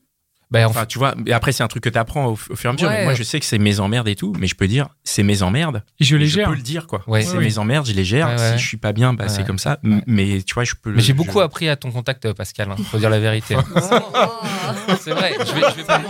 Ben, 0.51 0.65
en 0.65 0.69
Enfin, 0.71 0.85
tu 0.87 0.97
vois, 0.97 1.13
et 1.27 1.31
après 1.33 1.51
c'est 1.51 1.61
un 1.61 1.67
truc 1.67 1.83
que 1.83 1.89
tu 1.89 1.97
apprends 1.99 2.25
au, 2.25 2.31
au 2.31 2.35
fur 2.35 2.65
et 2.65 2.67
à 2.69 2.73
mesure. 2.73 2.87
Ouais. 2.89 2.97
Mais 2.99 3.03
moi, 3.03 3.13
je 3.13 3.21
sais 3.23 3.39
que 3.39 3.45
c'est 3.45 3.59
mes 3.59 3.79
emmerdes 3.79 4.07
et 4.07 4.15
tout, 4.15 4.33
mais 4.39 4.47
je 4.47 4.55
peux 4.55 4.67
dire 4.67 4.89
c'est 5.03 5.21
mes 5.21 5.43
emmerdes. 5.43 5.83
Je 5.99 6.15
les 6.15 6.25
je 6.27 6.35
gère. 6.37 6.49
peux 6.49 6.55
le 6.55 6.61
dire 6.61 6.87
quoi. 6.87 7.03
Ouais. 7.07 7.21
c'est 7.21 7.37
Ouais, 7.37 7.43
mes 7.43 7.57
emmerdes, 7.59 7.85
je 7.85 7.93
les 7.93 8.03
gère. 8.03 8.27
Ouais, 8.29 8.35
ouais. 8.35 8.51
Si 8.53 8.63
je 8.63 8.67
suis 8.67 8.77
pas 8.77 8.91
bien, 8.91 9.13
bah 9.13 9.27
c'est 9.29 9.45
comme 9.45 9.59
ça. 9.59 9.79
Mais 9.83 10.41
tu 10.41 10.53
vois, 10.55 10.63
je 10.63 10.73
peux. 10.81 10.91
Mais 10.91 11.01
j'ai 11.01 11.13
je- 11.13 11.17
beaucoup 11.17 11.39
appris 11.41 11.69
à 11.69 11.75
ton 11.75 11.91
contact, 11.91 12.25
euh, 12.25 12.33
Pascal. 12.33 12.71
Hein, 12.71 12.75
faut 12.91 12.97
dire 12.97 13.09
la 13.11 13.19
vérité. 13.19 13.55
c'est 14.99 15.11
vrai. 15.11 15.33
Je 15.39 15.53
vais, 15.53 15.61
je 15.71 15.75
vais 15.77 15.83
pas. 15.83 16.01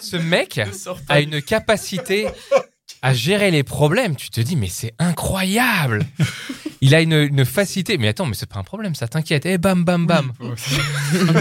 Ce 0.00 0.16
mec 0.16 0.60
a 1.08 1.20
une 1.20 1.40
capacité 1.42 2.26
à 3.02 3.14
gérer 3.14 3.50
les 3.50 3.62
problèmes. 3.62 4.16
Tu 4.16 4.30
te 4.30 4.40
dis, 4.40 4.56
mais 4.56 4.68
c'est 4.68 4.94
incroyable. 4.98 6.04
Il 6.80 6.94
a 6.94 7.00
une, 7.00 7.12
une 7.12 7.44
facilité. 7.44 7.98
Mais 7.98 8.06
attends, 8.08 8.26
mais 8.26 8.34
c'est 8.34 8.48
pas 8.48 8.60
un 8.60 8.62
problème, 8.62 8.94
ça 8.94 9.08
t'inquiète. 9.08 9.46
Et 9.46 9.58
bam, 9.58 9.84
bam, 9.84 10.06
bam. 10.06 10.32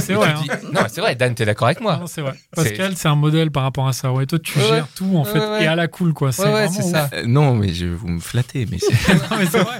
C'est 0.01 0.13
vrai. 0.13 0.29
Hein. 0.29 0.43
Non, 0.73 0.81
c'est 0.89 0.99
vrai. 1.01 1.15
Dan, 1.15 1.35
t'es 1.35 1.45
d'accord 1.45 1.67
avec 1.67 1.79
moi 1.79 1.97
Non, 1.97 2.07
c'est 2.07 2.21
vrai. 2.21 2.33
Pascal, 2.55 2.95
c'est 2.97 3.07
un 3.07 3.15
modèle 3.15 3.51
par 3.51 3.61
rapport 3.63 3.87
à 3.87 3.93
ça. 3.93 4.11
Ouais, 4.11 4.25
toi, 4.25 4.39
tu 4.39 4.57
Ouais, 4.57 4.67
gères 4.67 4.87
tout 4.95 5.15
en 5.15 5.23
fait 5.25 5.37
ouais. 5.39 5.63
et 5.63 5.67
à 5.67 5.75
la 5.75 5.87
cool 5.87 6.13
quoi. 6.13 6.31
C'est 6.31 6.41
vraiment 6.49 6.71
ça. 6.71 7.09
Euh, 7.13 7.23
non, 7.27 7.53
mais 7.55 7.71
je, 7.73 7.85
vous 7.85 8.07
me 8.07 8.19
flattez, 8.19 8.65
mais 8.69 8.79
c'est. 8.79 8.91
ouf. 9.13 9.29
Non, 9.31 9.37
mais 9.37 9.45
c'est 9.45 9.59
vrai. 9.59 9.79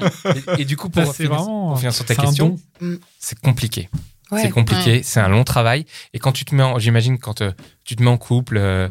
Et, 0.58 0.62
et 0.62 0.66
du 0.66 0.78
coup, 0.78 0.90
pour, 0.90 1.02
vraiment. 1.04 1.70
pour 1.70 1.78
finir 1.80 1.94
sur 1.94 2.06
ta 2.06 2.14
question, 2.16 2.58
don. 2.80 2.98
c'est 3.20 3.40
compliqué. 3.40 3.90
Ouais. 4.30 4.42
C'est 4.44 4.50
compliqué, 4.52 5.02
c'est 5.04 5.22
un 5.22 5.30
long 5.30 5.44
travail. 5.44 5.86
Et 6.14 6.20
quand 6.20 6.34
tu 6.34 6.44
te 6.46 6.54
mets, 6.54 6.62
en- 6.64 6.78
j'imagine, 6.78 7.18
quand 7.18 7.42
euh, 7.42 7.52
tu 7.86 7.96
te 7.96 8.04
mets 8.04 8.10
en 8.10 8.18
couple 8.18 8.58
euh, 8.58 8.90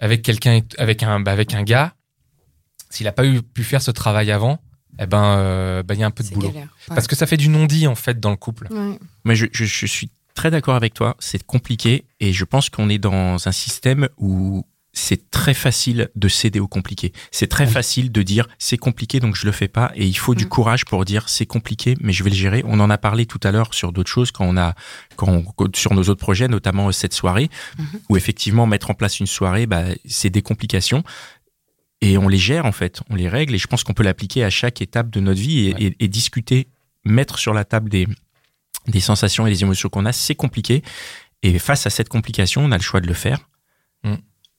avec 0.00 0.20
quelqu'un, 0.22 0.60
avec 0.78 1.02
un, 1.02 1.20
bah, 1.20 1.30
avec 1.32 1.54
un 1.54 1.62
gars, 1.62 1.94
s'il 2.94 3.06
a 3.08 3.12
pas 3.12 3.26
eu 3.26 3.42
pu 3.42 3.64
faire 3.64 3.82
ce 3.82 3.90
travail 3.90 4.30
avant, 4.30 4.60
eh 4.98 5.06
ben, 5.06 5.24
euh, 5.38 5.82
bah, 5.82 5.94
il 5.94 6.00
y 6.00 6.02
a 6.02 6.06
un 6.06 6.10
peu 6.10 6.22
de 6.24 6.28
boulot. 6.30 6.48
galère. 6.48 6.68
Ouais. 6.88 6.94
Parce 6.94 7.06
que 7.06 7.16
ça 7.16 7.26
fait 7.26 7.36
du 7.36 7.48
non-dit 7.48 7.86
en 7.86 7.94
fait 7.96 8.20
dans 8.20 8.30
le 8.30 8.36
couple. 8.36 8.68
Ouais. 8.70 8.98
Mais 9.24 9.34
je, 9.34 9.46
je, 9.52 9.64
je 9.64 9.86
suis 9.86 10.10
très 10.34 10.50
d'accord 10.50 10.74
avec 10.76 10.94
toi. 10.94 11.16
C'est 11.18 11.42
compliqué 11.44 12.04
et 12.20 12.32
je 12.32 12.44
pense 12.44 12.68
qu'on 12.70 12.88
est 12.88 12.98
dans 12.98 13.46
un 13.48 13.52
système 13.52 14.08
où 14.18 14.64
c'est 14.96 15.28
très 15.32 15.54
facile 15.54 16.08
de 16.14 16.28
céder 16.28 16.60
au 16.60 16.68
compliqué. 16.68 17.12
C'est 17.32 17.48
très 17.48 17.66
Oui. 17.66 17.72
facile 17.72 18.12
de 18.12 18.22
dire 18.22 18.46
c'est 18.60 18.76
compliqué 18.76 19.18
donc 19.18 19.34
je 19.34 19.44
le 19.44 19.50
fais 19.50 19.66
pas 19.66 19.90
et 19.96 20.06
il 20.06 20.16
faut 20.16 20.36
du 20.36 20.44
Mm. 20.44 20.48
courage 20.48 20.84
pour 20.84 21.04
dire 21.04 21.28
c'est 21.28 21.46
compliqué 21.46 21.96
mais 22.00 22.12
je 22.12 22.22
vais 22.22 22.30
le 22.30 22.36
gérer. 22.36 22.62
On 22.64 22.78
en 22.78 22.88
a 22.90 22.96
parlé 22.98 23.26
tout 23.26 23.40
à 23.42 23.50
l'heure 23.50 23.74
sur 23.74 23.90
d'autres 23.90 24.10
choses 24.10 24.30
quand 24.30 24.44
on 24.44 24.56
a 24.56 24.74
quand 25.16 25.26
on- 25.28 25.44
sur 25.74 25.94
nos 25.94 26.02
autres 26.04 26.20
projets 26.20 26.46
notamment 26.46 26.92
cette 26.92 27.12
soirée 27.14 27.50
Mhm. 27.76 27.86
où 28.08 28.16
effectivement 28.16 28.66
mettre 28.68 28.88
en 28.90 28.94
place 28.94 29.18
une 29.18 29.26
soirée 29.26 29.66
bah, 29.66 29.82
c'est 30.06 30.30
des 30.30 30.42
complications 30.42 31.02
et 32.04 32.18
on 32.18 32.28
les 32.28 32.38
gère 32.38 32.64
en 32.66 32.72
fait, 32.72 33.00
on 33.10 33.14
les 33.14 33.28
règle 33.28 33.54
et 33.54 33.58
je 33.58 33.66
pense 33.66 33.84
qu'on 33.84 33.94
peut 33.94 34.02
l'appliquer 34.02 34.44
à 34.44 34.50
chaque 34.50 34.80
étape 34.82 35.10
de 35.10 35.20
notre 35.20 35.40
vie 35.40 35.68
et, 35.68 35.74
Ouais. 35.74 35.82
et- 35.82 36.04
et 36.04 36.08
discuter, 36.08 36.68
mettre 37.04 37.38
sur 37.38 37.52
la 37.54 37.64
table 37.64 37.88
des 37.90 38.06
des 38.86 39.00
sensations 39.00 39.46
et 39.46 39.50
des 39.50 39.62
émotions 39.62 39.88
qu'on 39.88 40.04
a, 40.04 40.12
c'est 40.12 40.34
compliqué. 40.34 40.82
Et 41.42 41.58
face 41.58 41.86
à 41.86 41.90
cette 41.90 42.10
complication, 42.10 42.62
on 42.62 42.70
a 42.70 42.76
le 42.76 42.82
choix 42.82 43.00
de 43.00 43.06
le 43.06 43.14
faire. 43.14 43.38
Mm. 44.02 44.14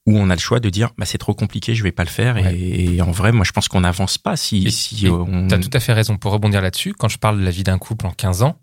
Ou 0.08 0.18
on 0.18 0.30
a 0.32 0.36
le 0.36 0.40
choix 0.40 0.60
de 0.60 0.70
dire, 0.72 0.92
bah, 0.98 1.06
c'est 1.06 1.20
trop 1.20 1.36
compliqué, 1.36 1.76
je 1.76 1.84
vais 1.84 1.92
pas 1.92 2.04
le 2.04 2.10
faire. 2.10 2.36
Ouais. 2.36 2.56
Et, 2.58 2.96
et 2.96 3.02
en 3.04 3.12
vrai, 3.12 3.32
moi, 3.32 3.44
je 3.46 3.52
pense 3.52 3.68
qu'on 3.68 3.82
n'avance 3.82 4.18
pas 4.18 4.36
si, 4.36 4.64
Et- 4.66 4.72
si 4.72 5.06
et 5.06 5.10
on. 5.12 5.48
T'as 5.48 5.60
tout 5.60 5.70
à 5.74 5.80
fait 5.80 5.94
raison 5.94 6.18
pour 6.18 6.32
rebondir 6.32 6.62
là-dessus. 6.64 6.94
Quand 6.94 7.08
je 7.08 7.20
parle 7.20 7.40
de 7.40 7.44
la 7.46 7.52
vie 7.52 7.64
d'un 7.64 7.78
couple 7.78 8.08
en 8.08 8.12
15 8.12 8.42
ans, 8.42 8.60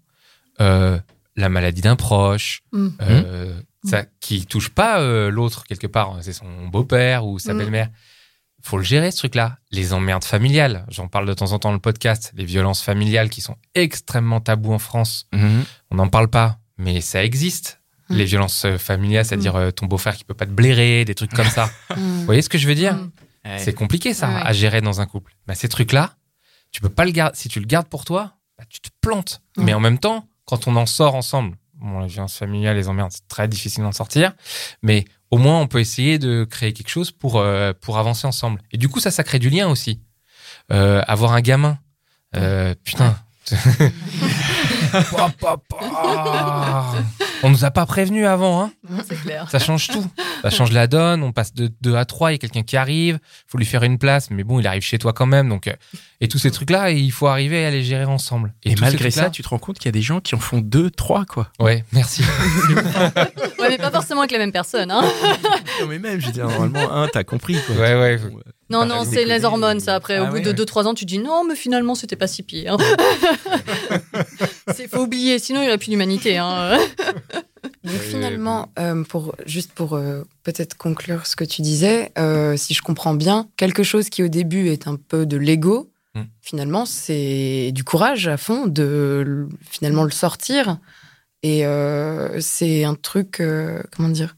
euh, 0.61 0.99
la 1.37 1.49
maladie 1.49 1.81
d'un 1.81 1.95
proche, 1.97 2.63
Mm. 2.73 2.89
euh, 3.03 3.61
ça, 3.85 4.05
qui 4.21 4.47
touche 4.47 4.69
pas 4.71 5.01
euh, 5.01 5.31
l'autre 5.31 5.63
quelque 5.65 5.87
part, 5.87 6.17
c'est 6.23 6.33
son 6.33 6.67
beau-père 6.69 7.25
ou 7.25 7.39
sa 7.39 7.55
Mm. 7.55 7.59
belle-mère. 7.59 7.89
Faut 8.63 8.79
le 8.79 8.85
gérer 8.85 9.11
ce 9.11 9.19
truc-là. 9.19 9.59
Les 9.71 9.93
emmerdes 9.93 10.25
familiales, 10.25 10.87
j'en 10.89 11.09
parle 11.09 11.27
de 11.27 11.35
temps 11.35 11.53
en 11.53 11.59
temps 11.59 11.71
dans 11.71 11.75
le 11.75 11.81
podcast. 11.81 12.33
Les 12.37 12.45
violences 12.45 12.83
familiales 12.83 13.29
qui 13.29 13.41
sont 13.41 13.57
extrêmement 13.75 14.41
tabous 14.41 14.73
en 14.73 14.79
France. 14.79 15.27
Mhm. 15.33 15.65
On 15.91 15.97
n'en 15.97 16.09
parle 16.09 16.29
pas, 16.29 16.59
mais 16.79 17.01
ça 17.01 17.25
existe. 17.25 17.81
Mm. 18.09 18.15
Les 18.17 18.25
violences 18.25 18.65
euh, 18.65 18.79
familiales, 18.79 19.25
c'est-à-dire 19.25 19.57
euh, 19.57 19.71
ton 19.71 19.87
beau-frère 19.87 20.17
qui 20.17 20.25
peut 20.25 20.35
pas 20.35 20.47
te 20.47 20.51
blairer, 20.51 21.05
des 21.05 21.15
trucs 21.15 21.33
comme 21.33 21.49
ça. 21.49 21.71
Vous 21.97 22.25
voyez 22.25 22.43
ce 22.43 22.49
que 22.49 22.59
je 22.59 22.69
veux 22.69 22.75
dire? 22.75 22.99
C'est 23.59 23.75
compliqué 23.75 24.15
ça 24.15 24.29
Ouais, 24.29 24.35
ouais. 24.37 24.43
à 24.45 24.53
gérer 24.53 24.81
dans 24.81 25.01
un 25.01 25.07
couple. 25.07 25.35
Bah, 25.49 25.57
ces 25.57 25.69
trucs-là, 25.69 26.15
tu 26.71 26.81
peux 26.81 26.89
pas 26.89 27.05
le 27.05 27.11
garder. 27.11 27.37
Si 27.37 27.49
tu 27.49 27.59
le 27.59 27.67
gardes 27.67 27.89
pour 27.89 28.05
toi, 28.05 28.37
bah, 28.57 28.65
tu 28.69 28.81
te 28.81 28.89
plantes. 29.01 29.43
Mais 29.57 29.75
en 29.75 29.81
même 29.81 29.99
temps, 29.99 30.29
quand 30.45 30.69
on 30.69 30.77
en 30.77 30.87
sort 30.87 31.17
ensemble, 31.17 31.57
bon, 31.75 31.99
la 31.99 32.07
violence 32.07 32.37
familiale, 32.37 32.77
les 32.77 32.89
emmerdes, 32.89 33.11
c'est 33.11 33.27
très 33.27 33.49
difficile 33.49 33.83
d'en 33.83 33.91
sortir. 33.93 34.33
Mais 34.83 35.05
au 35.33 35.39
moins, 35.39 35.61
on 35.61 35.67
peut 35.67 35.81
essayer 35.81 36.19
de 36.19 36.45
créer 36.45 36.75
quelque 36.75 36.91
chose 36.91 37.11
pour 37.11 37.41
euh, 37.41 37.73
pour 37.81 37.99
avancer 37.99 38.27
ensemble. 38.27 38.61
Et 38.71 38.77
du 38.77 38.91
coup, 38.91 39.01
ça, 39.01 39.11
ça 39.11 39.25
crée 39.25 39.39
du 39.39 39.49
lien 39.49 39.67
aussi. 39.67 39.99
Euh, 40.71 41.01
avoir 41.09 41.33
un 41.33 41.41
gamin, 41.41 41.79
euh, 42.37 42.75
putain. 42.85 43.17
Pa, 44.93 45.33
pa, 45.41 45.57
pa. 45.69 46.95
On 47.43 47.51
nous 47.51 47.65
a 47.65 47.71
pas 47.71 47.87
prévenu 47.87 48.25
avant, 48.27 48.63
hein 48.63 48.73
C'est 49.09 49.21
clair. 49.21 49.51
ça 49.51 49.59
change 49.59 49.89
tout. 49.89 50.07
Ça 50.43 50.51
change 50.51 50.71
la 50.73 50.87
donne. 50.87 51.23
On 51.23 51.33
passe 51.33 51.55
de 51.55 51.73
2 51.81 51.97
à 51.97 52.05
3. 52.05 52.31
Il 52.31 52.35
y 52.35 52.37
a 52.37 52.39
quelqu'un 52.39 52.63
qui 52.63 52.77
arrive. 52.77 53.19
faut 53.49 53.59
lui 53.59 53.65
faire 53.65 53.83
une 53.83 53.99
place. 53.99 54.31
Mais 54.31 54.45
bon, 54.45 54.61
il 54.61 54.67
arrive 54.67 54.83
chez 54.83 54.99
toi 54.99 55.13
quand 55.13 55.27
même. 55.27 55.49
Donc, 55.49 55.67
euh, 55.67 55.73
et 56.21 56.29
tous 56.29 56.39
ces 56.39 56.51
trucs-là, 56.53 56.91
il 56.91 57.11
faut 57.11 57.27
arriver 57.27 57.65
à 57.65 57.71
les 57.71 57.83
gérer 57.83 58.05
ensemble. 58.05 58.55
Et, 58.63 58.77
malgré 58.77 59.11
ça, 59.11 59.29
tu 59.31 59.43
te 59.43 59.49
rends 59.49 59.59
compte 59.59 59.79
qu'il 59.79 59.87
y 59.87 59.89
a 59.89 59.93
des 59.93 60.03
gens 60.03 60.21
qui 60.21 60.35
en 60.37 60.39
font 60.39 60.61
deux, 60.61 60.91
trois, 60.91 61.25
quoi. 61.25 61.49
Ouais, 61.59 61.85
merci. 61.93 62.23
Ouais, 63.59 63.69
mais 63.69 63.79
pas 63.79 63.93
forcément 63.93 64.23
avec 64.23 64.33
la 64.33 64.39
même 64.39 64.51
personne. 64.51 64.91
Hein. 64.91 65.03
Non, 65.81 65.87
mais 65.89 66.01
même, 66.01 66.21
je 66.21 66.27
veux 66.27 66.33
dire, 66.33 66.49
normalement, 66.49 66.93
un, 66.93 67.07
t'as 67.07 67.23
compris, 67.23 67.57
quoi. 67.65 67.77
Ouais, 67.77 67.95
ouais. 67.95 68.21
Non, 68.73 68.87
non, 68.87 69.05
c'est 69.05 69.25
les 69.25 69.45
hormones, 69.45 69.81
ça. 69.81 69.95
Après, 69.95 70.19
au 70.19 70.25
Ah 70.25 70.27
bout 70.27 70.35
ouais, 70.37 70.41
de 70.41 70.51
ouais. 70.51 70.57
2-3 70.57 70.87
ans, 70.87 70.95
tu 70.95 71.05
te 71.05 71.11
dis 71.11 71.19
non, 71.19 71.45
mais 71.45 71.55
finalement, 71.55 71.95
c'était 71.95 72.17
pas 72.17 72.27
si 72.27 72.43
pire. 72.43 72.77
Il 74.79 74.89
faut 74.91 75.01
oublier, 75.03 75.39
sinon 75.39 75.61
il 75.61 75.65
n'y 75.65 75.69
aurait 75.69 75.79
plus 75.79 75.91
d'humanité. 75.91 76.39
Hein. 76.39 76.79
Donc 77.85 77.95
Oui, 77.95 77.99
finalement, 78.11 78.69
euh, 78.79 79.03
pour, 79.05 79.35
juste 79.47 79.73
pour 79.73 79.95
euh, 79.95 80.23
peut-être 80.43 80.77
conclure 80.77 81.27
ce 81.27 81.37
que 81.37 81.45
tu 81.45 81.63
disais, 81.63 82.13
euh, 82.19 82.57
si 82.57 82.75
je 82.75 82.83
comprends 82.83 83.15
bien, 83.15 83.49
quelque 83.57 83.83
chose 83.83 84.09
qui 84.09 84.23
au 84.23 84.29
début 84.29 84.69
est 84.69 84.87
un 84.89 84.97
peu 84.97 85.27
de 85.27 85.37
l'ego, 85.37 85.89
Mm. 86.15 86.21
finalement 86.43 86.85
c'est 86.85 87.71
du 87.73 87.85
courage 87.85 88.29
à 88.29 88.37
fond 88.37 88.67
de 88.67 89.49
finalement 89.71 90.05
le 90.05 90.11
sortir. 90.11 90.77
Et 91.43 91.65
euh, 91.65 92.39
c'est 92.41 92.85
un 92.85 92.95
truc, 92.95 93.41
euh, 93.41 93.83
comment 93.97 94.11
dire 94.11 94.37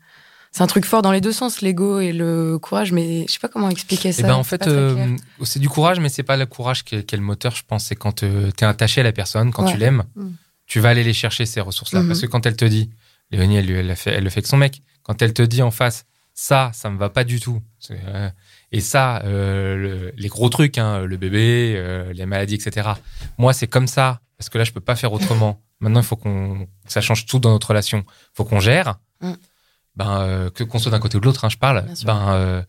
c'est 0.56 0.62
un 0.62 0.66
truc 0.68 0.84
fort 0.84 1.02
dans 1.02 1.10
les 1.10 1.20
deux 1.20 1.32
sens, 1.32 1.60
l'ego 1.62 1.98
et 1.98 2.12
le 2.12 2.58
courage, 2.58 2.92
mais 2.92 3.24
je 3.26 3.32
sais 3.32 3.38
pas 3.40 3.48
comment 3.48 3.68
expliquer 3.68 4.12
ça. 4.12 4.20
Et 4.20 4.22
ben, 4.22 4.34
en 4.34 4.44
fait, 4.44 4.68
euh, 4.68 5.16
c'est 5.42 5.58
du 5.58 5.68
courage, 5.68 5.98
mais 5.98 6.08
c'est 6.08 6.22
pas 6.22 6.36
le 6.36 6.46
courage 6.46 6.84
qui 6.84 6.94
est, 6.94 7.02
qui 7.04 7.16
est 7.16 7.18
le 7.18 7.24
moteur, 7.24 7.56
je 7.56 7.64
pense. 7.66 7.86
C'est 7.86 7.96
quand 7.96 8.12
tu 8.20 8.26
es 8.26 8.64
attaché 8.64 9.00
à 9.00 9.04
la 9.04 9.10
personne, 9.12 9.52
quand 9.52 9.64
Ouais. 9.64 9.72
tu 9.72 9.78
l'aimes, 9.78 10.04
Mm. 10.14 10.28
tu 10.66 10.78
vas 10.78 10.90
aller 10.90 11.02
les 11.02 11.12
chercher, 11.12 11.44
ces 11.44 11.60
ressources-là. 11.60 12.02
Mhm. 12.02 12.08
Parce 12.08 12.20
que 12.20 12.26
quand 12.26 12.46
elle 12.46 12.54
te 12.56 12.64
dit, 12.64 12.88
Léonie, 13.32 13.56
elle, 13.56 13.66
lui- 13.66 13.74
elle, 13.78 13.90
a 13.90 13.96
fait, 13.96 14.12
elle 14.12 14.22
le 14.24 14.30
fait 14.30 14.38
avec 14.38 14.46
son 14.46 14.56
mec, 14.56 14.80
quand 15.02 15.20
elle 15.22 15.32
te 15.32 15.42
dit 15.42 15.60
en 15.62 15.72
face, 15.72 16.04
ça, 16.34 16.70
ça 16.72 16.88
me 16.88 16.98
va 16.98 17.10
pas 17.10 17.24
du 17.24 17.40
tout. 17.40 17.60
Euh, 17.90 18.30
et 18.70 18.80
ça, 18.80 19.22
euh, 19.24 19.76
le- 19.76 20.12
les 20.16 20.28
gros 20.28 20.48
trucs, 20.50 20.78
hein, 20.78 21.00
le 21.04 21.16
bébé, 21.16 21.74
euh, 21.76 22.12
les 22.12 22.26
maladies, 22.26 22.54
etc. 22.54 22.90
Moi, 23.38 23.52
c'est 23.52 23.66
comme 23.66 23.86
ça, 23.88 24.20
parce 24.38 24.50
que 24.50 24.58
là, 24.58 24.64
je 24.64 24.70
peux 24.72 24.80
pas 24.80 24.94
faire 24.96 25.12
autrement. 25.12 25.60
Maintenant, 25.80 26.00
il 26.00 26.06
faut 26.06 26.16
qu'on, 26.16 26.68
ça 26.86 27.00
change 27.00 27.26
tout 27.26 27.38
dans 27.40 27.50
notre 27.50 27.68
relation. 27.68 28.04
Il 28.06 28.36
faut 28.36 28.44
qu'on 28.44 28.60
gère. 28.60 28.98
Mm. 29.20 29.32
Ben, 29.96 30.20
euh, 30.22 30.50
que 30.50 30.64
qu'on 30.64 30.78
soit 30.78 30.90
d'un 30.90 30.98
côté 30.98 31.16
ou 31.16 31.20
de 31.20 31.26
l'autre, 31.26 31.44
hein, 31.44 31.48
je 31.48 31.56
parle. 31.56 31.84
Ben, 32.04 32.28
euh, 32.32 32.62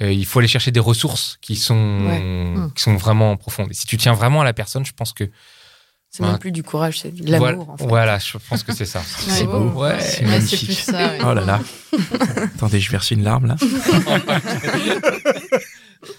euh, 0.00 0.12
il 0.12 0.24
faut 0.24 0.38
aller 0.38 0.48
chercher 0.48 0.70
des 0.70 0.80
ressources 0.80 1.38
qui 1.40 1.56
sont, 1.56 1.74
Ouais. 2.06 2.20
Mm. 2.20 2.72
qui 2.74 2.82
sont 2.82 2.96
vraiment 2.96 3.36
profondes. 3.36 3.68
Et 3.70 3.74
si 3.74 3.86
tu 3.86 3.96
tiens 3.96 4.12
vraiment 4.14 4.40
à 4.40 4.44
la 4.44 4.52
personne, 4.52 4.84
je 4.86 4.92
pense 4.92 5.12
que 5.12 5.28
c'est 6.08 6.22
ouais. 6.22 6.28
même 6.28 6.38
plus 6.38 6.52
du 6.52 6.62
courage, 6.62 7.00
c'est 7.00 7.10
de 7.10 7.24
voilà, 7.36 7.52
l'amour 7.52 7.70
en 7.70 7.76
fait. 7.78 7.86
voilà, 7.86 8.18
je 8.18 8.36
pense 8.48 8.62
que 8.62 8.72
c'est 8.74 8.84
ça. 8.84 9.00
C'est 9.28 9.44
beau. 9.46 9.70
Ouais. 9.70 9.98
C'est 10.00 10.24
magnifique. 10.26 10.58
c'est 10.60 10.66
plus 10.66 10.74
ça. 10.74 11.08
ouais. 11.08 11.18
Oh 11.24 11.32
là 11.34 11.44
là. 11.44 11.60
Attendez, 12.54 12.80
je 12.80 12.90
verse 12.90 13.10
une 13.10 13.24
larme 13.24 13.46
là. 13.46 13.56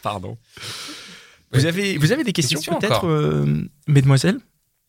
Pardon. 0.02 0.38
Vous 1.52 1.66
avez, 1.66 1.98
vous 1.98 2.12
avez 2.12 2.24
des 2.24 2.34
questions, 2.34 2.58
questions 2.60 2.80
peut-être, 2.80 3.08
euh, 3.08 3.70
mesdemoiselles? 3.88 4.40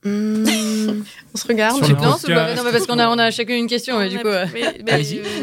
Mmh, 0.04 1.02
On 1.34 1.38
se 1.38 1.46
regarde. 1.48 1.82
Sur 1.82 1.96
podcast. 1.96 2.26
pas 2.28 2.54
Non, 2.54 2.62
mais 2.62 2.72
parce 2.72 2.86
qu'on 2.86 2.98
a, 2.98 3.08
on 3.08 3.18
a 3.18 3.30
chacun 3.30 3.56
une 3.56 3.66
question, 3.66 3.98
mais 3.98 4.10
du 4.10 4.18
coup. 4.18 4.26
euh. 4.28 4.44
Euh, 4.54 4.70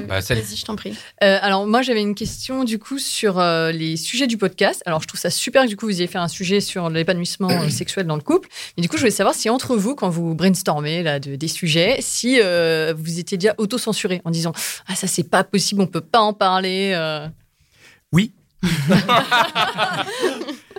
Bah, 0.07 0.19
Vas-y, 0.19 0.55
je 0.55 0.65
t'en 0.65 0.75
prie. 0.75 0.93
Euh, 1.23 1.37
alors 1.41 1.65
moi 1.65 1.81
j'avais 1.81 2.01
une 2.01 2.13
question 2.15 2.63
du 2.63 2.77
coup 2.77 2.99
sur 2.99 3.39
euh, 3.39 3.71
les 3.71 3.97
sujets 3.97 4.27
du 4.27 4.37
podcast. 4.37 4.83
Alors 4.85 5.01
je 5.01 5.07
trouve 5.07 5.19
ça 5.19 5.29
super 5.31 5.63
que 5.63 5.67
du 5.67 5.77
coup 5.77 5.87
vous 5.87 5.95
ayez 5.99 6.05
fait 6.07 6.19
un 6.19 6.27
sujet 6.27 6.59
sur 6.61 6.89
l'épanouissement 6.89 7.49
euh, 7.49 7.69
sexuel 7.69 8.05
dans 8.05 8.15
le 8.15 8.21
couple. 8.21 8.49
Mais 8.77 8.81
du 8.81 8.87
coup 8.89 8.97
je 8.97 9.01
voulais 9.01 9.11
savoir 9.11 9.33
si 9.35 9.49
entre 9.49 9.75
vous 9.75 9.95
quand 9.95 10.09
vous 10.09 10.35
brainstormez 10.35 11.01
là 11.01 11.19
de, 11.19 11.35
des 11.35 11.47
sujets, 11.47 11.97
si 11.99 12.39
euh, 12.39 12.93
vous 12.95 13.17
étiez 13.19 13.37
déjà 13.37 13.55
auto-censuré 13.57 14.21
en 14.25 14.29
disant 14.29 14.53
ah 14.87 14.95
ça 14.95 15.07
c'est 15.07 15.27
pas 15.29 15.43
possible, 15.43 15.81
on 15.81 15.87
peut 15.87 16.01
pas 16.01 16.19
en 16.21 16.33
parler. 16.33 16.93
euh. 16.95 17.27
Oui, 18.13 18.31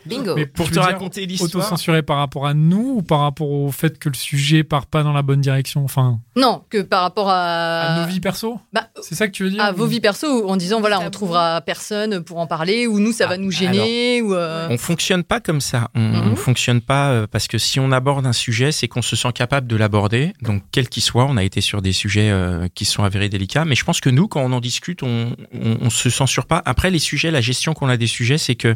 Bingo. 0.06 0.34
Mais 0.34 0.46
pour 0.46 0.66
tu 0.66 0.72
te 0.72 0.78
raconter 0.78 1.26
l'histoire. 1.26 1.64
Auto-censuré 1.64 2.02
par 2.02 2.18
rapport 2.18 2.46
à 2.46 2.54
nous 2.54 2.94
ou 2.98 3.02
par 3.02 3.20
rapport 3.20 3.50
au 3.50 3.70
fait 3.70 3.98
que 3.98 4.08
le 4.08 4.14
sujet 4.14 4.64
part 4.64 4.86
pas 4.86 5.02
dans 5.02 5.12
la 5.12 5.22
bonne 5.22 5.40
direction 5.40 5.84
Enfin, 5.84 6.20
Non 6.36 6.62
que 6.70 6.82
par 6.82 7.02
rapport 7.02 7.28
à, 7.28 7.80
à 7.82 8.00
nos 8.00 8.06
vies 8.08 8.20
perso? 8.20 8.58
Bah, 8.72 8.88
C'est 9.00 9.14
ça 9.14 9.26
que 9.28 9.32
tu 9.32 9.44
veux 9.44 9.50
dire 9.50 9.62
à 9.62 9.72
ou- 9.72 9.76
vos 9.76 9.86
vies 9.86 10.00
perso 10.00 10.48
en 10.48 10.56
disant 10.56 10.80
voilà 10.80 11.00
on 11.00 11.10
trouvera 11.10 11.60
personne 11.60 12.22
pour 12.22 12.38
en 12.38 12.46
parler 12.46 12.86
ou 12.86 12.98
nous 12.98 13.12
ça 13.12 13.24
Ah, 13.26 13.28
va 13.30 13.36
nous 13.38 13.50
gêner 13.50 14.22
ou 14.22 14.34
euh, 14.34 14.66
On 14.70 14.78
fonctionne 14.78 15.22
pas 15.24 15.40
comme 15.40 15.60
ça. 15.60 15.88
On, 15.94 16.00
on 16.32 16.36
fonctionne 16.36 16.80
pas 16.80 17.10
euh, 17.10 17.26
parce 17.30 17.46
que 17.48 17.58
si 17.58 17.78
on 17.80 17.92
aborde 17.92 18.26
un 18.26 18.32
sujet, 18.32 18.72
c'est 18.72 18.88
qu'on 18.88 19.02
se 19.02 19.16
sent 19.16 19.32
capable 19.32 19.66
de 19.66 19.76
l'aborder. 19.76 20.32
Donc 20.42 20.62
quel 20.72 20.88
qu'il 20.88 21.02
soit, 21.02 21.24
on 21.26 21.36
a 21.36 21.44
été 21.44 21.60
sur 21.60 21.82
des 21.82 21.92
sujets 21.92 22.30
euh, 22.30 22.66
qui 22.74 22.84
sont 22.84 23.04
avérés 23.04 23.28
délicats. 23.28 23.64
Mais 23.64 23.74
je 23.74 23.84
pense 23.84 24.00
que 24.00 24.10
nous, 24.10 24.28
quand 24.28 24.40
on 24.42 24.52
en 24.52 24.60
discute, 24.60 25.02
on, 25.02 25.36
on, 25.54 25.78
on 25.82 25.90
se 25.90 26.10
censure 26.10 26.46
pas. 26.46 26.62
Après 26.64 26.90
les 26.90 26.98
sujets, 26.98 27.30
la 27.30 27.40
gestion 27.40 27.74
qu'on 27.74 27.88
a 27.88 27.96
des 27.96 28.06
sujets, 28.06 28.38
c'est 28.38 28.54
que 28.54 28.74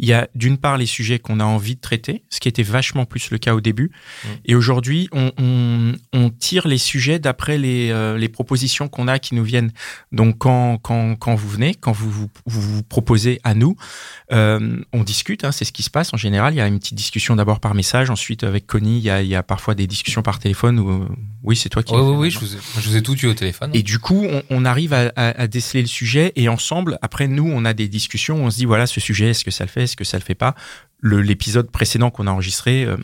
il 0.00 0.08
y 0.08 0.12
a 0.12 0.28
d'une 0.34 0.58
part 0.58 0.76
les 0.76 0.86
sujets 0.86 1.18
qu'on 1.20 1.38
a 1.38 1.44
envie 1.44 1.76
de 1.76 1.80
traiter, 1.80 2.24
ce 2.28 2.40
qui 2.40 2.48
était 2.48 2.64
vachement 2.64 3.04
plus 3.04 3.30
le 3.30 3.38
cas 3.38 3.54
au 3.54 3.60
début. 3.60 3.92
Mhm. 4.24 4.30
Et 4.46 4.54
aujourd'hui, 4.56 5.08
on, 5.12 5.30
on, 5.38 5.92
on 6.12 6.30
tire 6.30 6.66
les 6.66 6.78
sujets 6.78 7.18
d'après 7.20 7.58
les, 7.58 7.90
euh, 7.90 8.18
les 8.18 8.28
propositions 8.28 8.88
qu'on 8.88 9.06
a 9.06 9.18
qui 9.20 9.34
nous 9.36 9.44
viennent. 9.44 9.70
Donc 10.10 10.38
quand, 10.38 10.78
quand, 10.78 11.14
quand 11.16 11.34
vous 11.36 11.48
venez, 11.48 11.74
quand 11.74 11.92
vous 11.92 12.10
vous, 12.10 12.28
vous, 12.46 12.60
vous 12.60 12.82
proposez 12.82 13.40
à 13.44 13.54
nous, 13.54 13.76
euh, 14.32 14.80
on 14.92 15.04
discute, 15.04 15.44
hein, 15.44 15.52
c'est 15.52 15.64
ce 15.64 15.72
qui 15.72 15.82
se 15.82 15.90
passe 15.90 16.12
en 16.12 16.16
général. 16.16 16.54
Il 16.54 16.56
y 16.56 16.60
a 16.60 16.66
une 16.66 16.78
petite 16.78 16.96
discussion 16.96 17.36
d'abord 17.36 17.60
par 17.60 17.74
message, 17.74 18.10
ensuite 18.10 18.42
avec 18.42 18.66
Connie, 18.66 18.98
il 18.98 19.04
y 19.04 19.10
a, 19.10 19.22
il 19.22 19.28
y 19.28 19.34
a 19.36 19.42
parfois 19.42 19.74
des 19.74 19.86
discussions 19.86 20.22
par 20.22 20.38
téléphone. 20.38 20.78
Où, 20.80 20.90
euh, 20.90 21.08
oui, 21.44 21.56
c'est 21.56 21.68
toi 21.68 21.82
qui. 21.82 21.94
Oui, 21.94 22.00
oui, 22.00 22.16
oui, 22.16 22.30
je 22.30 22.38
vous, 22.40 22.54
ai, 22.56 22.58
je 22.80 22.88
vous 22.88 22.96
ai 22.96 23.02
tout 23.02 23.16
eu 23.18 23.26
au 23.26 23.34
téléphone. 23.34 23.70
Et 23.74 23.82
du 23.82 23.98
coup, 23.98 24.24
on, 24.28 24.42
on 24.50 24.64
arrive 24.64 24.92
à, 24.92 25.12
à- 25.14 25.40
à 25.42 25.46
déceler 25.46 25.82
le 25.82 25.88
sujet 25.88 26.32
et 26.36 26.48
ensemble, 26.48 26.98
après 27.02 27.28
nous, 27.28 27.48
on 27.48 27.64
a 27.64 27.74
des 27.74 27.88
discussions. 27.88 28.44
On 28.44 28.50
se 28.50 28.56
dit 28.56 28.64
voilà, 28.64 28.86
ce 28.86 29.00
sujet, 29.00 29.30
est-ce 29.30 29.44
que 29.44 29.50
ça 29.50 29.64
le 29.64 29.70
fait, 29.70 29.83
est-ce 29.84 29.96
que 29.96 30.04
ça 30.04 30.18
le 30.18 30.24
fait 30.24 30.34
pas. 30.34 30.54
L'épisode 31.02 31.70
précédent 31.70 32.10
qu'on 32.10 32.26
a 32.26 32.30
enregistré. 32.30 32.84
euh, 32.84 32.96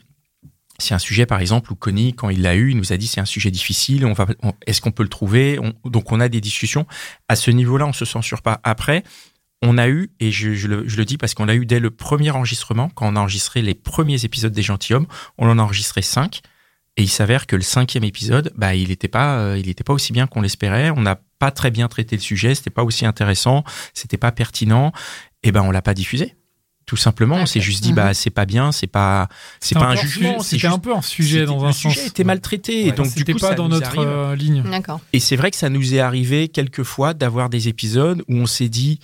c'est 0.79 0.95
un 0.95 0.99
sujet, 0.99 1.27
par 1.27 1.41
exemple, 1.41 1.71
où 1.73 1.77
Connie, 1.77 2.15
quand 2.15 2.31
il 2.31 2.41
l'a 2.41 2.55
eu, 2.57 2.71
il 2.71 2.77
nous 2.79 2.93
a 2.93 2.97
dit 2.97 3.07
c'est 3.07 3.21
un 3.21 3.27
sujet 3.27 3.51
difficile. 3.51 4.07
On 4.07 4.15
va, 4.15 4.27
est-ce 4.67 4.81
qu'on 4.81 4.93
peut 4.93 5.03
le 5.03 5.11
trouver? 5.11 5.59
On- 5.59 5.75
Donc, 5.89 6.11
on 6.11 6.21
a 6.21 6.29
des 6.31 6.41
discussions 6.41 6.87
à 7.29 7.37
ce 7.37 7.51
niveau-là. 7.51 7.87
On 7.87 7.93
se 7.93 8.07
censure 8.07 8.41
pas. 8.41 8.61
Après, 8.65 9.03
on 9.63 9.77
a 9.77 9.89
eu, 9.89 10.11
et 10.21 10.33
je, 10.33 10.55
je 10.55 10.69
le, 10.69 11.05
dis 11.05 11.19
parce 11.19 11.35
qu'on 11.35 11.45
l'a 11.45 11.55
eu 11.55 11.67
dès 11.67 11.81
le 11.81 11.91
premier 11.91 12.31
enregistrement, 12.31 12.89
quand 12.89 13.07
on 13.13 13.17
a 13.17 13.21
enregistré 13.21 13.61
les 13.61 13.75
premiers 13.75 14.25
épisodes 14.25 14.53
des 14.55 14.63
Gentilhommes, 14.63 15.07
on 15.37 15.51
en 15.51 15.59
a 15.59 15.63
enregistré 15.63 16.01
cinq. 16.01 16.41
Et 16.97 17.03
il 17.03 17.09
s'avère 17.11 17.47
que 17.47 17.57
le 17.57 17.63
cinquième 17.63 18.05
épisode, 18.05 18.51
bah, 18.57 18.75
il 18.75 18.89
n'était 18.89 19.07
pas, 19.09 19.39
euh, 19.39 19.63
pas 19.85 19.93
aussi 19.93 20.15
bien 20.15 20.27
qu'on 20.27 20.41
l'espérait. 20.41 20.89
On 20.91 21.03
n'a 21.03 21.21
pas 21.39 21.51
très 21.51 21.71
bien 21.71 21.89
traité 21.89 22.17
le 22.17 22.23
sujet. 22.23 22.55
C'était 22.55 22.71
pas 22.71 22.85
aussi 22.85 23.05
intéressant. 23.05 23.65
C'était 23.93 24.17
pas 24.19 24.33
pertinent. 24.33 24.93
Et 25.43 25.53
ben, 25.53 25.61
on 25.63 25.71
l'a 25.71 25.83
pas 25.83 25.95
diffusé. 25.95 26.37
Tout 26.91 26.97
simplement, 26.97 27.37
on 27.37 27.43
Ok. 27.43 27.47
s'est 27.49 27.61
juste 27.61 27.85
dit, 27.85 27.91
Mhm. 27.91 27.95
bah, 27.95 28.15
c'est 28.15 28.31
pas 28.31 28.47
bien, 28.47 28.73
c'est 28.73 28.89
pas, 28.89 29.29
c'est 29.61 29.77
pas 29.79 29.87
un 29.87 29.95
jugement. 29.95 30.09
sujet- 30.31 30.37
c'est 30.39 30.43
C'était 30.43 30.59
juste- 30.63 30.75
un 30.75 30.79
peu 30.81 30.93
un 30.93 31.03
sujet 31.03 31.45
dans 31.45 31.63
le 31.63 31.69
un 31.69 31.73
sujet 31.73 32.01
sens. 32.01 32.07
était 32.09 32.25
maltraité. 32.25 32.89
et 32.89 32.91
donc, 32.91 33.07
du 33.07 33.21
C'était 33.21 33.33
coup, 33.33 33.39
pas 33.39 33.51
ça 33.51 33.55
dans 33.55 33.69
notre 33.69 33.87
arrive. 33.97 34.01
euh, 34.09 34.35
ligne. 34.35 34.65
Et 35.13 35.21
c'est 35.21 35.37
vrai 35.37 35.53
que 35.53 35.57
ça 35.57 35.69
nous 35.69 35.95
est 35.95 36.01
arrivé 36.01 36.49
quelquefois 36.49 37.15
d'avoir 37.15 37.49
des 37.49 37.69
épisodes 37.69 38.25
où 38.27 38.35
on 38.35 38.47
s'est 38.47 38.69
dit 38.69 38.99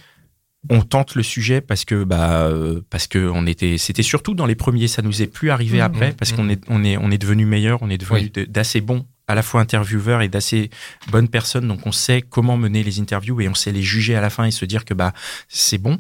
on 0.69 0.81
tente 0.83 1.15
le 1.15 1.23
sujet 1.23 1.61
parce 1.61 1.85
que 1.85 2.03
bah 2.03 2.41
euh, 2.49 2.81
parce 2.91 3.07
que 3.07 3.31
on 3.33 3.47
était 3.47 3.79
c'était 3.79 4.03
surtout 4.03 4.35
dans 4.35 4.47
les 4.47 4.57
premiers 4.57 4.89
ça 4.89 5.01
nous 5.01 5.23
est 5.23 5.29
plus 5.29 5.51
arrivé 5.51 5.79
Mhm. 5.79 5.85
après 5.85 6.13
parce 6.13 6.33
qu'on 6.33 6.49
est 6.49 6.61
on 6.67 6.83
est 6.83 6.97
on 6.97 7.13
est 7.13 7.19
devenu 7.19 7.47
meilleur 7.47 7.79
on 7.83 7.89
est 7.91 7.99
devenu 7.99 8.33
Oui. 8.37 8.47
d'assez 8.49 8.81
bons 8.81 9.07
à 9.29 9.35
la 9.35 9.43
fois 9.43 9.61
intervieweurs 9.61 10.23
et 10.23 10.29
d'assez 10.29 10.71
bonnes 11.11 11.29
personnes 11.29 11.67
donc 11.69 11.87
on 11.87 11.93
sait 11.93 12.23
comment 12.23 12.57
mener 12.57 12.83
les 12.83 13.01
interviews 13.01 13.41
et 13.41 13.49
on 13.49 13.55
sait 13.55 13.73
les 13.73 13.83
juger 13.83 14.15
à 14.15 14.21
la 14.21 14.31
fin 14.31 14.45
et 14.45 14.51
se 14.51 14.65
dire 14.65 14.85
que 14.85 14.95
bah 14.95 15.13
c'est 15.49 15.79
bon 15.79 15.99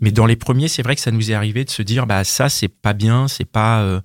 mais 0.00 0.10
dans 0.10 0.26
les 0.26 0.36
premiers 0.36 0.68
c'est 0.68 0.82
vrai 0.82 0.94
que 0.96 1.00
ça 1.00 1.10
nous 1.10 1.30
est 1.30 1.34
arrivé 1.34 1.64
de 1.64 1.70
se 1.70 1.82
dire 1.82 2.06
bah 2.06 2.24
ça 2.24 2.48
c'est 2.48 2.68
pas 2.68 2.92
bien 2.92 3.28
c'est 3.28 3.44
pas 3.44 3.82
euh, 3.82 4.00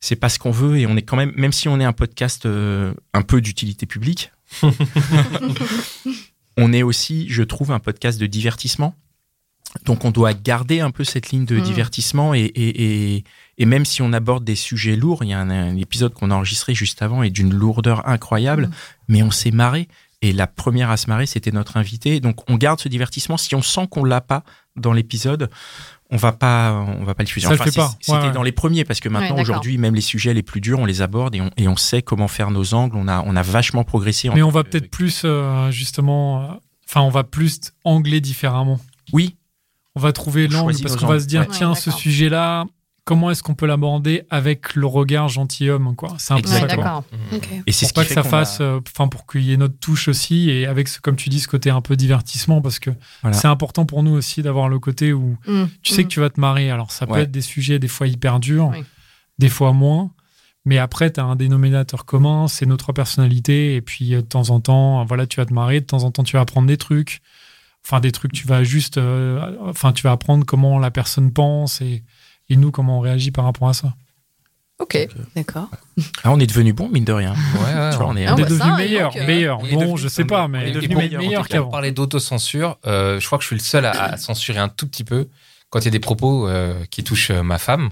c'est 0.00 0.16
pas 0.16 0.28
ce 0.28 0.38
qu'on 0.38 0.52
veut 0.52 0.78
et 0.78 0.86
on 0.86 0.96
est 0.96 1.02
quand 1.02 1.16
même 1.16 1.32
même 1.36 1.52
si 1.52 1.68
on 1.68 1.78
est 1.80 1.84
un 1.84 1.92
podcast 1.92 2.46
euh, 2.46 2.94
un 3.12 3.22
peu 3.22 3.40
d'utilité 3.40 3.86
publique 3.86 4.32
on 6.56 6.72
est 6.72 6.82
aussi, 6.82 7.26
je 7.28 7.42
trouve, 7.42 7.70
un 7.72 7.78
podcast 7.78 8.20
de 8.20 8.26
divertissement. 8.26 8.94
Donc 9.84 10.04
on 10.04 10.10
doit 10.10 10.32
garder 10.32 10.80
un 10.80 10.90
peu 10.90 11.04
cette 11.04 11.30
ligne 11.30 11.44
de 11.44 11.56
Mm. 11.58 11.62
divertissement 11.62 12.34
et, 12.34 12.40
et, 12.40 13.16
et, 13.16 13.24
et 13.58 13.66
même 13.66 13.84
si 13.84 14.00
on 14.02 14.12
aborde 14.12 14.44
des 14.44 14.54
sujets 14.56 14.96
lourds, 14.96 15.24
il 15.24 15.30
y 15.30 15.32
a 15.34 15.40
un, 15.40 15.50
un 15.50 15.76
épisode 15.76 16.14
qu'on 16.14 16.30
a 16.30 16.34
enregistré 16.34 16.74
juste 16.74 17.02
avant 17.02 17.22
et 17.22 17.30
d'une 17.30 17.52
lourdeur 17.52 18.06
incroyable, 18.08 18.66
Mm. 18.68 18.70
mais 19.08 19.22
on 19.22 19.30
s'est 19.30 19.50
marré. 19.50 19.88
Et 20.22 20.32
la 20.32 20.46
première 20.48 20.90
à 20.90 20.96
se 20.96 21.06
marrer, 21.08 21.26
c'était 21.26 21.52
notre 21.52 21.76
invité. 21.76 22.18
Donc 22.20 22.48
on 22.50 22.56
garde 22.56 22.80
ce 22.80 22.88
divertissement. 22.88 23.36
Si 23.36 23.54
on 23.54 23.62
sent 23.62 23.86
qu'on 23.90 24.02
l'a 24.04 24.20
pas 24.20 24.42
dans 24.74 24.92
l'épisode, 24.92 25.48
on 26.10 26.16
va 26.16 26.32
pas, 26.32 26.72
on 26.98 27.04
va 27.04 27.14
pas 27.14 27.22
le 27.22 27.26
diffuser. 27.26 27.46
Ça 27.46 27.52
le 27.52 27.60
Enfin, 27.60 27.64
fait 27.66 27.70
c'est- 27.70 27.78
pas. 27.80 27.92
C'était 28.00 28.18
Ouais, 28.18 28.24
ouais. 28.26 28.32
dans 28.32 28.42
les 28.42 28.50
premiers 28.52 28.84
parce 28.84 28.98
que 28.98 29.08
maintenant 29.08 29.38
aujourd'hui, 29.38 29.78
même 29.78 29.94
les 29.94 30.00
sujets 30.00 30.34
les 30.34 30.42
plus 30.42 30.60
durs, 30.60 30.78
on 30.80 30.86
les 30.86 31.02
aborde 31.02 31.34
et 31.36 31.40
on, 31.40 31.50
et 31.56 31.68
on 31.68 31.76
sait 31.76 32.02
comment 32.02 32.26
faire 32.28 32.50
nos 32.50 32.74
angles. 32.74 32.96
On 32.96 33.06
a, 33.06 33.22
on 33.26 33.36
a 33.36 33.42
vachement 33.42 33.84
progressé. 33.84 34.28
Mais 34.34 34.42
on 34.42 34.50
va 34.50 34.64
peut-être 34.64 34.90
plus, 34.90 35.22
euh, 35.24 35.70
justement, 35.70 36.42
euh, 36.42 36.46
enfin, 36.88 37.02
on 37.02 37.10
va 37.10 37.22
plus 37.24 37.60
angler 37.84 38.20
différemment. 38.20 38.80
Oui, 39.12 39.36
On 39.96 40.00
va 40.00 40.12
trouver 40.12 40.46
l'angle 40.48 40.76
parce 40.82 40.96
qu'on 40.96 41.06
va 41.06 41.18
se 41.20 41.26
dire, 41.26 41.40
Ouais. 41.42 41.48
tiens, 41.50 41.74
ce 41.74 41.90
sujet-là, 41.90 42.64
comment 43.08 43.30
est-ce 43.30 43.42
qu'on 43.42 43.54
peut 43.54 43.64
l'aborder 43.66 44.24
avec 44.28 44.74
le 44.74 44.84
regard 44.86 45.28
gentilhomme, 45.28 45.96
quoi? 45.96 46.14
C'est 46.18 46.34
un 46.34 46.40
peu 46.42 46.46
ça, 46.48 46.66
quoi. 46.76 47.04
Ok. 47.32 47.48
et 47.66 47.72
c'est 47.72 47.86
ce 47.86 47.94
pas 47.94 48.02
qui 48.02 48.08
que 48.08 48.14
fait 48.14 48.22
ça 48.22 48.28
fasse, 48.28 48.58
euh, 48.60 48.80
enfin, 48.94 49.08
pour 49.08 49.26
qu'il 49.26 49.40
y 49.44 49.52
ait 49.54 49.56
notre 49.56 49.78
touche 49.78 50.08
aussi 50.08 50.50
et 50.50 50.66
avec, 50.66 50.88
ce, 50.88 51.00
comme 51.00 51.16
tu 51.16 51.30
dis, 51.30 51.40
ce 51.40 51.48
côté 51.48 51.70
un 51.70 51.80
peu 51.80 51.96
divertissement 51.96 52.60
parce 52.60 52.78
que 52.78 52.90
Voilà. 53.22 53.34
c'est 53.34 53.48
important 53.48 53.86
pour 53.86 54.02
nous 54.02 54.10
aussi 54.12 54.42
d'avoir 54.42 54.68
le 54.68 54.78
côté 54.78 55.14
où 55.14 55.38
Mm. 55.46 55.64
tu 55.82 55.94
sais 55.94 56.02
Mm. 56.02 56.04
que 56.04 56.08
tu 56.10 56.20
vas 56.20 56.28
te 56.28 56.38
marrer. 56.38 56.70
Alors, 56.70 56.90
ça 56.90 57.06
peut 57.06 57.18
être 57.18 57.30
des 57.30 57.40
sujets 57.40 57.78
des 57.78 57.88
fois 57.88 58.06
hyper 58.08 58.40
durs, 58.40 58.68
Oui. 58.72 58.84
des 59.38 59.48
fois 59.48 59.72
moins. 59.72 60.10
Mais 60.66 60.76
après, 60.76 61.10
tu 61.10 61.18
as 61.18 61.24
un 61.24 61.34
dénominateur 61.36 62.04
commun, 62.04 62.46
c'est 62.46 62.66
notre 62.66 62.92
personnalité. 62.92 63.74
Et 63.76 63.80
puis, 63.80 64.12
euh, 64.14 64.18
de 64.20 64.26
temps 64.26 64.50
en 64.50 64.60
temps, 64.60 65.00
euh, 65.00 65.04
voilà, 65.08 65.26
tu 65.26 65.36
vas 65.40 65.46
te 65.46 65.54
marrer. 65.54 65.80
De 65.80 65.86
temps 65.86 66.04
en 66.04 66.10
temps, 66.10 66.24
tu 66.24 66.34
vas 66.36 66.42
apprendre 66.42 66.66
des 66.66 66.76
trucs. 66.76 67.20
Enfin, 67.86 68.00
des 68.00 68.12
trucs, 68.12 68.32
tu 68.32 68.46
vas 68.46 68.64
juste. 68.64 68.98
euh, 68.98 69.56
enfin, 69.64 69.92
tu 69.92 70.02
vas 70.02 70.12
apprendre 70.12 70.44
comment 70.44 70.78
la 70.78 70.90
personne 70.90 71.32
pense 71.32 71.80
et, 71.80 72.02
et 72.50 72.56
nous, 72.56 72.70
comment 72.70 72.98
on 72.98 73.00
réagit 73.00 73.30
par 73.30 73.44
rapport 73.44 73.68
à 73.68 73.74
ça. 73.74 73.94
Ok. 74.78 74.96
D'accord. 75.34 75.68
Ah, 76.22 76.30
on 76.30 76.38
est 76.38 76.46
devenu 76.46 76.72
bon, 76.72 76.88
mine 76.88 77.04
de 77.04 77.12
rien. 77.12 77.32
Ouais, 77.34 77.74
ouais, 77.74 77.90
Tu 77.90 77.96
vois, 77.96 78.06
on 78.06 78.16
est, 78.16 78.26
Ah, 78.26 78.34
on 78.34 78.36
bah 78.36 78.42
est 78.42 78.44
devenu 78.44 78.58
ça, 78.70 78.76
meilleur, 78.76 79.12
donc, 79.12 79.20
euh, 79.22 79.26
meilleur. 79.26 79.58
on 79.60 79.64
est 79.66 79.72
Bon, 79.74 79.80
devenu- 79.80 79.98
je 79.98 80.08
sais 80.08 80.24
pas, 80.24 80.46
mais 80.46 80.58
on 80.58 80.62
est 80.62 80.70
devenu 80.70 80.94
meilleur, 80.96 81.20
meilleur 81.22 81.48
qu'avant. 81.48 81.66
On 81.66 81.70
parlait 81.70 81.90
d'autocensure. 81.92 82.78
Euh, 82.86 83.18
je 83.18 83.26
crois 83.26 83.38
que 83.38 83.42
je 83.42 83.48
suis 83.48 83.56
le 83.56 83.60
seul 83.62 83.84
à, 83.86 83.90
à 83.90 84.16
censurer 84.16 84.60
un 84.60 84.68
tout 84.68 84.86
petit 84.86 85.02
peu 85.04 85.28
quand 85.70 85.80
il 85.80 85.86
y 85.86 85.88
a 85.88 85.90
des 85.90 85.98
propos 85.98 86.46
euh, 86.48 86.84
qui 86.90 87.02
touchent 87.02 87.32
ma 87.32 87.58
femme, 87.58 87.90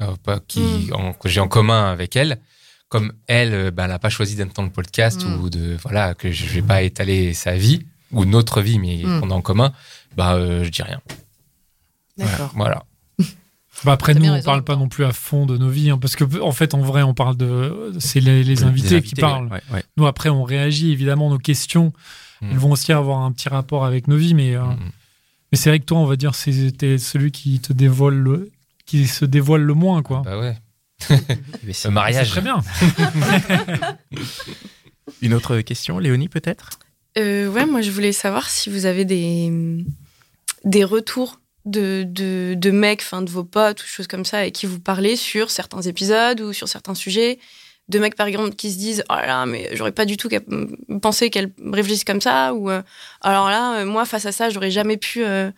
euh, 0.00 0.14
pas- 0.22 0.40
qui, 0.40 0.60
Mm. 0.60 0.94
en- 0.94 1.12
que 1.12 1.28
j'ai 1.28 1.40
en 1.40 1.48
commun 1.48 1.90
avec 1.92 2.16
elle. 2.16 2.38
Comme 2.88 3.12
elle, 3.26 3.70
ben, 3.72 3.84
elle 3.84 3.90
n'a 3.90 3.98
pas 3.98 4.08
choisi 4.08 4.34
d'être 4.34 4.54
dans 4.54 4.62
le 4.62 4.70
podcast 4.70 5.24
Mm. 5.26 5.42
ou 5.42 5.50
de 5.50 5.76
voilà 5.82 6.14
que 6.14 6.30
je 6.30 6.46
vais 6.46 6.62
pas 6.62 6.80
étaler 6.82 7.34
sa 7.34 7.54
vie 7.56 7.84
ou 8.12 8.24
notre 8.24 8.62
vie, 8.62 8.78
mais 8.78 9.02
Mm. 9.04 9.20
qu'on 9.20 9.30
a 9.30 9.34
en 9.34 9.42
commun. 9.42 9.72
Bah, 10.16 10.34
euh, 10.36 10.64
je 10.64 10.70
dis 10.70 10.82
rien. 10.82 11.02
D'accord. 12.16 12.50
Voilà. 12.54 12.84
Bah 13.84 13.92
après, 13.92 14.14
nous, 14.14 14.24
on 14.26 14.32
raison. 14.32 14.44
parle 14.44 14.64
pas 14.64 14.76
non 14.76 14.88
plus 14.88 15.04
à 15.04 15.12
fond 15.12 15.46
de 15.46 15.56
nos 15.58 15.68
vies, 15.68 15.90
hein, 15.90 15.98
parce 15.98 16.16
que 16.16 16.40
en 16.40 16.52
fait, 16.52 16.74
en 16.74 16.80
vrai, 16.80 17.02
on 17.02 17.14
parle 17.14 17.36
de, 17.36 17.92
c'est 17.98 18.20
les, 18.20 18.62
invités 18.64 19.02
qui 19.02 19.14
parlent. 19.14 19.46
ouais, 19.48 19.60
ouais. 19.72 19.82
Nous, 19.96 20.06
après, 20.06 20.28
on 20.30 20.42
réagit 20.44 20.90
évidemment 20.92 21.28
nos 21.30 21.38
questions. 21.38 21.92
Mm. 22.40 22.48
Elles 22.50 22.58
vont 22.58 22.70
aussi 22.72 22.92
avoir 22.92 23.20
un 23.20 23.30
petit 23.32 23.48
rapport 23.48 23.84
avec 23.84 24.08
nos 24.08 24.16
vies, 24.16 24.34
mais 24.34 24.54
euh, 24.56 24.62
Mm. 24.64 24.78
mais 25.52 25.58
c'est 25.58 25.70
vrai 25.70 25.78
que 25.80 25.84
toi, 25.84 25.98
on 25.98 26.06
va 26.06 26.16
dire, 26.16 26.34
c'était 26.34 26.98
celui 26.98 27.30
qui 27.30 27.60
te 27.60 27.72
dévoile 27.72 28.14
le, 28.14 28.50
qui 28.86 29.06
se 29.06 29.24
dévoile 29.24 29.62
le 29.62 29.74
moins, 29.74 30.02
quoi. 30.02 30.22
Bah 30.24 30.38
ouais. 30.38 30.56
Mais 31.64 31.72
c'est- 31.72 31.88
Le 31.88 31.94
mariage. 31.94 32.26
C'est 32.26 32.30
très 32.32 32.40
bien. 32.40 32.62
Une 35.22 35.34
autre 35.34 35.60
question, 35.60 35.98
Léonie, 35.98 36.28
peut-être? 36.28 36.70
Euh, 37.18 37.48
ouais, 37.50 37.66
moi 37.66 37.80
je 37.80 37.90
voulais 37.90 38.12
savoir 38.12 38.48
si 38.50 38.70
vous 38.70 38.86
avez 38.86 39.04
des, 39.04 39.52
des 40.64 40.84
retours 40.84 41.40
de, 41.64 42.04
de, 42.06 42.54
de 42.56 42.70
mecs, 42.70 43.00
enfin 43.02 43.22
de 43.22 43.30
vos 43.30 43.44
potes 43.44 43.82
ou 43.82 43.86
choses 43.86 44.06
comme 44.06 44.24
ça, 44.24 44.38
avec 44.38 44.52
qui 44.54 44.66
vous 44.66 44.80
parlez 44.80 45.16
sur 45.16 45.50
certains 45.50 45.80
épisodes 45.82 46.40
ou 46.40 46.52
sur 46.52 46.68
certains 46.68 46.94
sujets. 46.94 47.38
De 47.88 47.98
mecs 47.98 48.16
par 48.16 48.26
exemple 48.26 48.54
qui 48.54 48.72
se 48.72 48.78
disent 48.78 49.04
Oh 49.10 49.14
là 49.14 49.26
là, 49.26 49.46
mais 49.46 49.68
j'aurais 49.74 49.92
pas 49.92 50.06
du 50.06 50.16
tout 50.16 50.28
pensé 51.02 51.28
qu'elle 51.28 51.50
réfléchisse 51.72 52.04
comme 52.04 52.20
ça. 52.22 52.54
Ou 52.54 52.70
euh, 52.70 52.80
alors 53.20 53.50
là, 53.50 53.80
euh, 53.80 53.84
moi 53.84 54.06
face 54.06 54.24
à 54.24 54.32
ça, 54.32 54.48
j'aurais 54.48 54.70
jamais 54.70 54.96
pu 54.96 55.22
euh, 55.22 55.50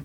À 0.00 0.04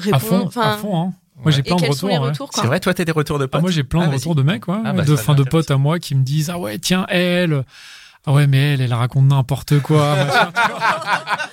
répondre. 0.00 0.20
fond, 0.20 0.46
Enfin, 0.46 0.74
à 0.74 0.76
fond, 0.78 1.00
hein. 1.00 1.12
Moi, 1.36 1.50
j'ai 1.50 1.60
Et 1.60 1.62
plein 1.62 1.76
de 1.76 1.86
retours. 1.86 2.08
ouais. 2.10 2.18
retours 2.18 2.50
C'est 2.52 2.66
vrai, 2.66 2.78
toi, 2.78 2.94
t'as 2.94 3.04
des 3.04 3.10
retours 3.12 3.38
de 3.38 3.46
potes 3.46 3.58
Ah, 3.58 3.62
moi, 3.62 3.70
j'ai 3.70 3.82
plein 3.84 4.02
Ah, 4.02 4.06
de 4.08 4.12
retours 4.14 4.34
de 4.36 4.42
mecs, 4.42 4.68
ouais, 4.68 4.76
Ah, 4.84 4.92
bah, 4.92 5.02
de, 5.02 5.16
fin, 5.16 5.34
de 5.34 5.42
potes 5.42 5.70
à 5.72 5.76
moi 5.76 5.98
qui 5.98 6.14
me 6.14 6.22
disent 6.22 6.50
Ah 6.50 6.58
ouais, 6.58 6.78
tiens, 6.78 7.06
elle. 7.08 7.64
Ah 8.26 8.32
ouais, 8.32 8.46
mais 8.46 8.74
elle, 8.74 8.80
elle 8.80 8.94
raconte 8.94 9.26
n'importe 9.26 9.80
quoi. 9.80 10.14
machin, 10.14 10.52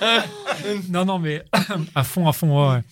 non, 0.90 1.04
non, 1.04 1.18
mais 1.18 1.42
à 1.94 2.04
fond, 2.04 2.28
à 2.28 2.32
fond, 2.32 2.68
ouais, 2.68 2.74
ouais. 2.76 2.82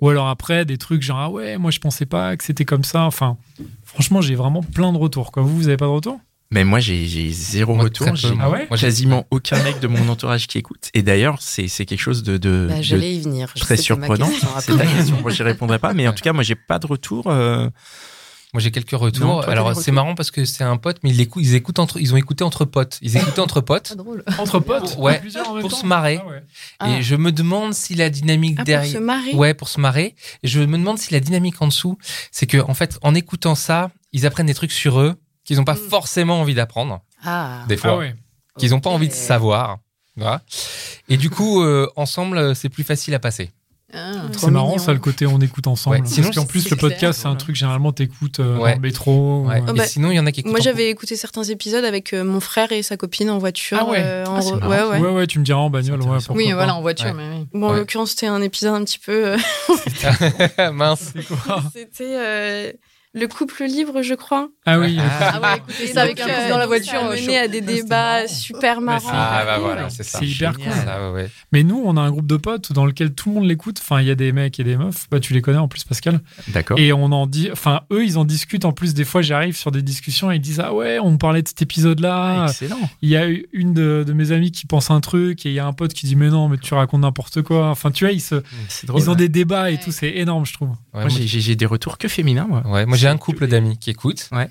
Ou 0.00 0.08
alors 0.08 0.28
après, 0.28 0.64
des 0.64 0.78
trucs 0.78 1.02
genre 1.02 1.18
Ah 1.18 1.30
ouais, 1.30 1.58
moi, 1.58 1.70
je 1.70 1.78
pensais 1.78 2.06
pas 2.06 2.36
que 2.36 2.44
c'était 2.44 2.64
comme 2.64 2.84
ça. 2.84 3.02
Enfin, 3.02 3.36
franchement, 3.84 4.20
j'ai 4.20 4.34
vraiment 4.34 4.62
plein 4.62 4.92
de 4.92 4.98
retours. 4.98 5.30
Quoi. 5.32 5.42
Vous, 5.42 5.54
vous 5.56 5.68
avez 5.68 5.76
pas 5.76 5.84
de 5.86 5.90
retour 5.90 6.18
Mais 6.50 6.64
moi, 6.64 6.80
j'ai 6.80 7.30
zéro 7.32 7.74
Moi, 7.74 7.84
retour. 7.84 8.14
J'ai. 8.16 8.28
Ah 8.40 8.48
ouais? 8.50 8.66
quasiment 8.78 9.26
aucun 9.30 9.62
mec 9.62 9.78
de 9.80 9.86
mon 9.88 10.08
entourage 10.08 10.46
qui 10.46 10.58
écoute. 10.58 10.88
Et 10.94 11.02
d'ailleurs, 11.02 11.36
c'est 11.42 11.68
c'est 11.68 11.84
quelque 11.86 12.00
chose 12.00 12.22
de, 12.22 12.38
de, 12.38 12.66
Bah, 12.68 12.78
de 12.78 12.82
J'allais 12.82 13.14
y 13.14 13.20
venir. 13.20 13.50
Je 13.54 13.60
très 13.60 13.76
surprenant. 13.76 14.28
C'est 14.60 14.66
ta 14.74 14.82
après. 14.82 14.86
question. 14.86 15.20
Moi, 15.20 15.30
j'y 15.30 15.42
répondrai 15.42 15.78
pas. 15.78 15.92
Mais 15.92 16.08
en 16.08 16.12
tout 16.12 16.22
cas, 16.22 16.32
moi, 16.32 16.42
j'ai 16.42 16.54
pas 16.56 16.78
de 16.78 16.86
retour. 16.86 17.26
euh, 17.26 17.68
Moi, 18.52 18.60
j'ai 18.60 18.70
quelques 18.72 18.90
retours. 18.90 19.24
Non, 19.26 19.34
toi, 19.36 19.44
t'as 19.46 19.52
Alors, 19.52 19.76
c'est 19.76 19.92
marrant 19.92 20.14
parce 20.16 20.32
que 20.32 20.44
c'est 20.44 20.64
un 20.64 20.76
pote, 20.76 20.98
mais 21.04 21.10
ils, 21.10 21.20
écoutent, 21.20 21.42
ils, 21.44 21.54
écoutent 21.54 21.78
entre, 21.78 22.00
ils 22.00 22.12
ont 22.12 22.16
écouté 22.16 22.42
entre 22.42 22.64
potes. 22.64 22.98
Ils 23.00 23.16
écoutaient 23.16 23.40
entre 23.40 23.60
potes 23.60 23.90
Pas 23.90 23.94
drôle. 23.94 24.24
Entre 24.38 24.58
potes 24.58 24.96
Ouais, 24.98 25.20
en 25.46 25.60
pour 25.60 25.70
temps 25.70 25.76
se 25.76 25.86
marrer. 25.86 26.18
Ah 26.20 26.26
ouais. 26.28 26.42
Ah. 26.80 26.90
Et 26.90 27.02
je 27.02 27.14
me 27.14 27.30
demande 27.30 27.74
si 27.74 27.94
la 27.94 28.10
dynamique 28.10 28.54
Ah, 28.56 28.62
pour 28.62 28.64
derrière. 28.66 28.92
se 28.92 28.98
marrer 28.98 29.34
Ouais, 29.34 29.54
pour 29.54 29.68
se 29.68 29.80
marrer. 29.80 30.16
Et 30.42 30.48
je 30.48 30.58
me 30.60 30.76
demande 30.78 30.98
si 30.98 31.12
la 31.12 31.20
dynamique 31.20 31.62
en 31.62 31.68
dessous, 31.68 31.96
c'est 32.32 32.46
que 32.46 32.58
en 32.58 32.74
fait, 32.74 32.98
en 33.02 33.14
écoutant 33.14 33.54
ça, 33.54 33.92
ils 34.12 34.26
apprennent 34.26 34.46
des 34.46 34.54
trucs 34.54 34.72
sur 34.72 34.98
eux 35.00 35.14
qu'ils 35.44 35.56
n'ont 35.58 35.64
pas 35.64 35.74
Mm. 35.74 35.88
forcément 35.88 36.40
envie 36.40 36.54
d'apprendre, 36.54 37.02
Ah, 37.24 37.64
des 37.68 37.76
fois, 37.76 37.92
Ah 37.92 37.96
ouais. 37.98 38.14
qu'ils 38.58 38.70
n'ont 38.70 38.80
pas 38.80 38.90
envie 38.90 39.08
de 39.08 39.12
savoir. 39.12 39.78
Voilà. 40.16 40.42
Et 41.08 41.16
du 41.16 41.30
coup, 41.30 41.62
euh, 41.62 41.88
ensemble, 41.94 42.56
c'est 42.56 42.68
plus 42.68 42.82
facile 42.84 43.14
à 43.14 43.20
passer. 43.20 43.52
Ah. 43.92 44.12
C'est 44.36 44.50
marrant 44.50 44.68
mignon. 44.68 44.78
ça 44.78 44.92
le 44.92 44.98
côté 45.00 45.26
on 45.26 45.40
écoute 45.40 45.66
ensemble. 45.66 45.96
Ouais, 45.96 46.02
sinon, 46.06 46.26
Parce 46.28 46.36
qu'en 46.36 46.46
plus 46.46 46.70
le 46.70 46.76
podcast 46.76 47.20
c'est 47.22 47.26
un 47.28 47.34
truc 47.34 47.56
généralement 47.56 47.92
t'écoutes 47.92 48.38
euh, 48.40 48.56
Ouais. 48.58 48.70
dans 48.70 48.76
le 48.76 48.82
métro. 48.82 49.44
Ouais. 49.46 49.56
euh, 49.56 49.64
Oh, 49.68 49.70
Et 49.74 49.78
bah, 49.78 49.84
sinon, 49.86 50.10
il 50.10 50.16
y 50.16 50.20
en 50.20 50.26
a 50.26 50.32
qui 50.32 50.40
écoutent. 50.40 50.52
Moi, 50.52 50.60
j'avais 50.60 50.88
écouté 50.90 51.16
certains 51.16 51.42
épisodes 51.42 51.84
avec 51.84 52.12
euh, 52.12 52.22
mon 52.24 52.40
frère 52.40 52.70
et 52.72 52.82
sa 52.82 52.96
copine 52.96 53.30
en 53.30 53.38
voiture. 53.38 53.78
Ah 53.80 53.84
ouais. 53.90 53.98
euh, 54.00 54.24
en 54.26 54.36
Ah, 54.36 54.40
re- 54.40 54.66
ouais, 54.68 54.82
ouais. 54.82 54.98
ouais. 55.06 55.12
ouais 55.14 55.26
tu 55.26 55.38
me 55.38 55.44
diras 55.44 55.58
en 55.60 55.70
bagnole 55.70 56.00
Oui, 56.30 56.48
pas. 56.48 56.54
voilà, 56.54 56.74
en 56.76 56.82
voiture, 56.82 57.06
Ouais. 57.06 57.12
mais 57.14 57.38
oui. 57.40 57.46
Bon, 57.52 57.68
en 57.68 57.72
l'occurrence, 57.72 58.10
c'était 58.10 58.26
un 58.26 58.40
épisode 58.42 58.74
un 58.74 58.84
petit 58.84 58.98
peu. 58.98 59.34
euh. 59.34 59.36
Mince. 60.72 61.12
Quoi 61.28 61.62
c'était 61.74 62.04
euh, 62.16 62.72
le 63.12 63.26
couple 63.26 63.64
libre, 63.64 64.02
je 64.02 64.14
crois. 64.14 64.48
Ah 64.66 64.78
oui. 64.78 64.96
Ah. 65.00 65.32
Ah 65.40 65.40
ouais, 65.40 65.56
écoutez 65.58 65.84
Et 65.84 65.86
ça 65.92 66.02
avec 66.02 66.20
un 66.20 66.28
euh, 66.28 66.48
dans 66.48 66.56
la 66.56 66.62
ça 66.62 66.66
voiture. 66.66 67.00
a 67.00 67.08
euh, 67.10 67.14
mené 67.20 67.38
à 67.38 67.48
des 67.48 67.60
débats 67.60 68.26
super 68.28 68.80
marrants. 68.80 69.08
Ah, 69.12 69.42
bah 69.44 69.54
cool. 69.56 69.64
voilà, 69.64 69.90
c'est 69.90 70.02
ça. 70.02 70.18
C'est 70.18 70.26
hyper 70.26 70.54
cool. 70.56 70.72
Ça, 70.72 71.12
ouais. 71.12 71.30
Mais 71.52 71.62
nous, 71.62 71.80
on 71.84 71.96
a 71.96 72.00
un 72.00 72.10
groupe 72.10 72.26
de 72.26 72.36
potes 72.36 72.72
dans 72.72 72.84
lequel 72.86 73.12
tout 73.12 73.28
le 73.30 73.34
monde 73.36 73.46
l'écoute. 73.48 73.78
Enfin, 73.80 74.00
il 74.00 74.06
y 74.08 74.10
a 74.10 74.14
des 74.14 74.32
mecs 74.32 74.58
et 74.60 74.64
des 74.64 74.76
meufs. 74.76 75.06
Bah, 75.10 75.18
tu 75.20 75.32
les 75.34 75.40
connais 75.42 75.58
en 75.58 75.68
plus, 75.68 75.84
Pascal. 75.84 76.20
D'accord. 76.48 76.78
Et 76.78 76.92
on 76.92 77.04
en 77.06 77.26
dit. 77.26 77.48
Enfin, 77.52 77.82
eux, 77.92 78.04
ils 78.04 78.18
en 78.18 78.24
discutent. 78.24 78.64
En 78.64 78.72
plus, 78.72 78.94
des 78.94 79.04
fois, 79.04 79.22
j'arrive 79.22 79.56
sur 79.56 79.70
des 79.70 79.82
discussions 79.82 80.30
et 80.30 80.36
ils 80.36 80.40
disent 80.40 80.60
Ah 80.60 80.74
ouais, 80.74 80.98
on 81.00 81.12
me 81.12 81.18
parlait 81.18 81.42
de 81.42 81.48
cet 81.48 81.62
épisode-là. 81.62 82.44
Ah, 82.44 82.46
excellent. 82.48 82.78
Il 83.02 83.08
y 83.08 83.16
a 83.16 83.28
eu 83.28 83.46
une 83.52 83.72
de, 83.74 84.04
de 84.06 84.12
mes 84.12 84.32
amies 84.32 84.52
qui 84.52 84.66
pense 84.66 84.90
un 84.90 85.00
truc 85.00 85.46
et 85.46 85.50
il 85.50 85.54
y 85.54 85.58
a 85.60 85.66
un 85.66 85.72
pote 85.72 85.92
qui 85.94 86.06
dit 86.06 86.16
Mais 86.16 86.28
non, 86.28 86.48
mais 86.48 86.58
tu 86.58 86.74
racontes 86.74 87.00
n'importe 87.02 87.42
quoi. 87.42 87.68
Enfin, 87.68 87.90
tu 87.90 88.04
vois, 88.04 88.12
ils, 88.12 88.20
se, 88.20 88.42
C'est 88.68 88.86
drôle. 88.86 89.00
ils 89.00 89.08
ont 89.08 89.12
ouais. 89.12 89.18
des 89.18 89.28
débats 89.28 89.70
et 89.70 89.74
Ouais. 89.74 89.80
tout. 89.82 89.92
C'est 89.92 90.10
énorme, 90.16 90.44
je 90.46 90.52
trouve. 90.54 90.70
Ouais, 90.94 91.02
Moi, 91.02 91.08
j'ai- 91.08 91.56
des 91.56 91.66
retours 91.66 91.98
que 91.98 92.08
féminins, 92.08 92.46
moi. 92.48 92.62
Ouais, 92.66 92.86
moi 92.86 92.96
j'ai 93.00 93.08
un 93.08 93.16
couple 93.18 93.46
d'amis 93.46 93.78
qui 93.78 93.90
écoutent. 93.90 94.28
Ouais. 94.32 94.48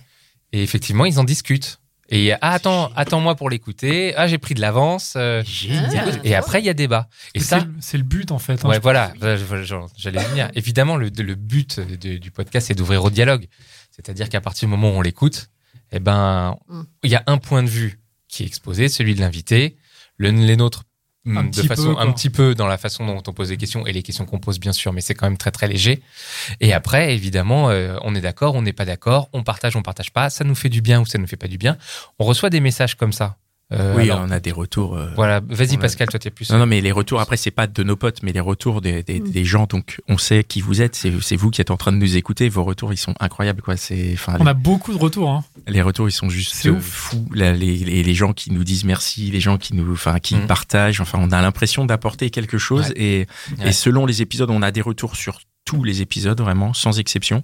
Et 0.52 0.64
effectivement, 0.64 1.06
ils 1.06 1.20
en 1.20 1.24
discutent. 1.24 1.80
Et 2.12 2.34
ah, 2.34 2.54
attends, 2.54 2.92
attends-moi 2.96 3.36
pour 3.36 3.52
l'écouter. 3.52 4.16
Ah, 4.18 4.28
j'ai 4.28 4.40
pris 4.40 4.56
de 4.56 4.62
l'avance. 4.62 5.14
euh, 5.16 5.44
Génial. 5.46 6.20
et 6.24 6.34
après, 6.34 6.60
il 6.60 6.66
y 6.66 6.70
a 6.70 6.74
débat. 6.74 7.08
Et 7.36 7.40
C'est 7.40 7.46
ça, 7.46 7.60
le- 7.60 7.72
c'est 7.82 7.98
le 7.98 8.04
but, 8.04 8.32
en 8.32 8.40
fait. 8.40 8.66
hein, 8.66 8.70
ouais, 8.70 8.78
je- 8.78 8.82
voilà, 8.82 9.14
genre, 9.64 9.88
j'allais 9.96 10.24
venir. 10.24 10.50
Évidemment, 10.56 10.96
le, 10.98 11.10
le 11.10 11.36
but 11.36 11.80
de- 11.80 12.18
du 12.18 12.32
podcast, 12.32 12.68
c'est 12.68 12.74
d'ouvrir 12.74 13.04
au 13.04 13.12
dialogue. 13.12 13.46
C'est-à-dire 13.92 14.28
qu'à 14.28 14.42
partir 14.42 14.68
du 14.68 14.72
moment 14.72 14.90
où 14.90 14.94
on 14.98 15.02
l'écoute, 15.02 15.50
eh 15.92 16.00
ben, 16.00 16.56
Mm. 16.68 16.82
il 17.04 17.12
y 17.12 17.16
a 17.16 17.24
un 17.28 17.38
point 17.38 17.62
de 17.62 17.70
vue 17.70 18.00
qui 18.28 18.42
est 18.42 18.48
exposé, 18.48 18.90
celui 18.90 19.14
de 19.14 19.20
l'invité. 19.20 19.78
Le, 20.18 20.32
les 20.32 20.58
nôtres, 20.58 20.84
Un 21.26 21.44
de 21.44 21.50
petit 21.50 21.68
façon 21.68 21.96
peu, 21.96 22.00
un 22.00 22.12
petit 22.12 22.30
peu 22.30 22.56
dans 22.56 22.68
la 22.68 22.78
façon 22.78 23.06
dont 23.06 23.22
on 23.28 23.34
pose 23.34 23.50
des 23.50 23.58
questions 23.58 23.86
et 23.86 23.92
les 23.92 24.04
questions 24.04 24.26
qu'on 24.26 24.40
pose 24.40 24.60
bien 24.60 24.72
sûr, 24.72 24.94
mais 24.94 25.02
c'est 25.02 25.14
quand 25.14 25.28
même 25.28 25.38
très 25.38 25.52
très 25.52 25.68
léger. 25.68 26.02
Et 26.62 26.72
après, 26.74 27.14
évidemment, 27.14 27.70
euh, 27.70 27.98
on 28.04 28.16
est 28.16 28.22
d'accord, 28.22 28.56
on 28.56 28.62
n'est 28.62 28.74
pas 28.74 28.86
d'accord, 28.86 29.30
on 29.34 29.44
partage, 29.44 29.76
on 29.76 29.82
partage 29.82 30.12
pas, 30.12 30.30
ça 30.30 30.46
nous 30.46 30.56
fait 30.56 30.70
du 30.70 30.82
bien 30.82 31.02
ou 31.02 31.06
ça 31.06 31.18
nous 31.18 31.28
fait 31.28 31.36
pas 31.36 31.50
du 31.50 31.58
bien. 31.58 31.78
On 32.20 32.26
reçoit 32.26 32.50
des 32.50 32.62
messages 32.62 32.96
comme 32.96 33.12
ça. 33.12 33.38
Euh, 33.72 33.96
Oui, 33.96 34.10
alors, 34.10 34.24
on 34.28 34.32
a 34.32 34.40
des 34.40 34.52
retours. 34.52 34.98
euh, 34.98 35.10
voilà, 35.16 35.42
vas-y 35.48 35.74
on 35.76 35.78
a- 35.78 35.82
Pascal, 35.82 36.08
toi 36.08 36.20
t'es 36.20 36.32
plus. 36.32 36.50
Non, 36.50 36.58
non, 36.58 36.66
mais 36.66 36.82
les 36.82 36.92
retours, 36.92 37.20
après, 37.22 37.38
c'est 37.38 37.52
pas 37.52 37.68
de 37.68 37.84
nos 37.84 37.96
potes, 37.96 38.24
mais 38.24 38.32
les 38.32 38.40
retours 38.40 38.82
des, 38.82 39.04
des, 39.04 39.20
Mm. 39.20 39.30
des 39.30 39.44
gens. 39.46 39.66
Donc, 39.68 40.02
on 40.08 40.18
sait 40.18 40.44
qui 40.44 40.62
vous 40.62 40.82
êtes. 40.82 40.96
C'est 40.96 41.36
vous 41.36 41.52
qui 41.52 41.62
êtes 41.62 41.70
en 41.70 41.78
train 41.78 41.92
de 41.92 41.98
nous 41.98 42.18
écouter. 42.18 42.50
Vos 42.50 42.64
retours, 42.64 42.94
ils 42.94 42.98
sont 42.98 43.14
incroyables, 43.20 43.62
quoi. 43.62 43.78
C'est, 43.78 44.12
enfin, 44.14 44.36
On 44.40 44.48
a 44.48 44.56
beaucoup 44.56 44.92
de 44.92 44.98
retours. 44.98 45.30
Hein. 45.30 45.44
les, 45.68 45.84
retours, 45.84 46.10
ils 46.10 46.14
sont 46.14 46.30
juste 46.30 46.54
C'est 46.56 46.70
euh, 46.70 46.80
fous. 46.80 47.28
Là, 47.34 47.54
les, 47.54 47.78
les, 47.78 48.02
les 48.02 48.14
gens 48.16 48.34
qui 48.34 48.52
nous 48.52 48.64
disent 48.64 48.86
merci, 48.86 49.30
les 49.30 49.40
gens 49.40 49.58
qui 49.60 49.76
nous, 49.76 49.92
enfin, 49.94 50.20
qui 50.20 50.36
Mm. 50.36 50.48
partagent. 50.48 51.00
Enfin, 51.02 51.20
on 51.22 51.32
a 51.32 51.40
l'impression 51.42 51.86
d'apporter 51.86 52.32
quelque 52.32 52.58
chose. 52.58 52.88
Ouais. 52.90 52.94
Et, 52.96 53.28
Ouais. 53.60 53.70
et 53.70 53.72
selon 53.72 54.06
les 54.08 54.24
épisodes, 54.24 54.50
on 54.50 54.64
a 54.64 54.72
des 54.72 54.82
retours 54.82 55.16
sur 55.16 55.40
tous 55.66 55.84
les 55.84 56.02
épisodes, 56.02 56.42
vraiment, 56.42 56.74
sans 56.74 56.98
exception. 56.98 57.44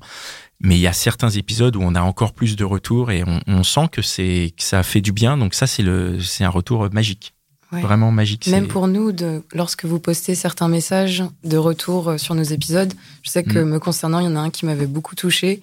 Mais 0.61 0.75
il 0.75 0.81
y 0.81 0.87
a 0.87 0.93
certains 0.93 1.29
épisodes 1.29 1.75
où 1.75 1.81
on 1.81 1.95
a 1.95 2.01
encore 2.01 2.33
plus 2.33 2.55
de 2.55 2.63
retours 2.63 3.11
et 3.11 3.23
on, 3.27 3.41
on 3.47 3.63
sent 3.63 3.87
que 3.91 4.01
c'est, 4.01 4.53
que 4.57 4.63
ça 4.63 4.83
fait 4.83 5.01
du 5.01 5.11
bien. 5.11 5.37
Donc 5.37 5.53
ça, 5.53 5.67
c'est 5.67 5.83
le, 5.83 6.19
c'est 6.21 6.43
un 6.43 6.49
retour 6.49 6.87
magique. 6.93 7.33
Ouais. 7.71 7.81
Vraiment 7.81 8.11
magique. 8.11 8.47
Même 8.47 8.63
C'est- 8.65 8.69
pour 8.69 8.87
nous, 8.87 9.11
de, 9.11 9.43
lorsque 9.53 9.85
vous 9.85 9.99
postez 9.99 10.33
certains 10.35 10.67
messages 10.69 11.23
de 11.43 11.57
retour 11.57 12.09
euh, 12.09 12.17
sur 12.17 12.35
nos 12.35 12.43
épisodes, 12.43 12.93
je 13.23 13.29
sais 13.31 13.43
que 13.43 13.59
Mm. 13.59 13.69
me 13.69 13.79
concernant, 13.79 14.19
il 14.19 14.25
y 14.25 14.27
en 14.27 14.35
a 14.35 14.39
un 14.39 14.49
qui 14.49 14.65
m'avait 14.65 14.85
beaucoup 14.87 15.15
touché. 15.15 15.61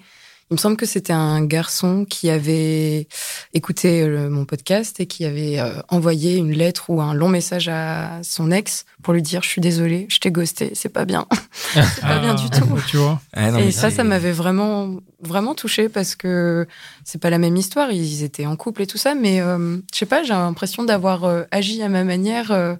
Il 0.49 0.53
me 0.53 0.57
semble 0.57 0.77
que 0.77 0.85
c'était 0.85 1.13
un 1.13 1.43
garçon 1.43 2.05
qui 2.07 2.29
avait 2.29 3.07
écouté 3.53 4.03
euh, 4.03 4.29
mon 4.29 4.45
podcast 4.45 4.99
et 4.99 5.07
qui 5.07 5.25
avait 5.25 5.59
euh, 5.59 5.81
envoyé 5.89 6.35
une 6.35 6.51
lettre 6.51 6.89
ou 6.89 7.01
un 7.01 7.13
long 7.13 7.29
message 7.29 7.69
à 7.69 8.21
son 8.23 8.51
ex 8.51 8.85
pour 9.03 9.13
lui 9.13 9.21
dire 9.21 9.43
je 9.43 9.49
suis 9.49 9.61
désolé, 9.61 10.07
je 10.09 10.17
t'ai 10.19 10.31
ghosté, 10.31 10.71
c'est 10.73 10.89
pas 10.89 11.05
bien. 11.05 11.27
c'est 11.73 12.01
pas 12.01 12.19
bien 12.19 12.33
du 12.33 12.49
tout. 12.49 12.65
Tu 12.87 12.97
vois 12.97 13.21
Ah, 13.33 13.51
non, 13.51 13.59
mais 13.59 13.67
et 13.67 13.71
ça, 13.71 13.91
ça 13.91 14.03
m'avait 14.03 14.31
vraiment, 14.31 14.97
vraiment 15.21 15.53
touché 15.53 15.89
parce 15.89 16.15
que 16.15 16.67
c'est 17.03 17.21
pas 17.21 17.29
la 17.29 17.37
même 17.37 17.55
histoire. 17.57 17.91
Ils 17.91 18.23
étaient 18.23 18.45
en 18.45 18.55
couple 18.55 18.83
et 18.83 18.87
tout 18.87 18.97
ça, 18.97 19.13
mais 19.13 19.41
euh, 19.41 19.77
je 19.93 19.97
sais 19.99 20.05
pas, 20.05 20.23
j'ai 20.23 20.33
l'impression 20.33 20.83
d'avoir 20.83 21.25
euh, 21.25 21.43
agi 21.51 21.83
à 21.83 21.89
ma 21.89 22.03
manière 22.03 22.51
euh, 22.51 22.75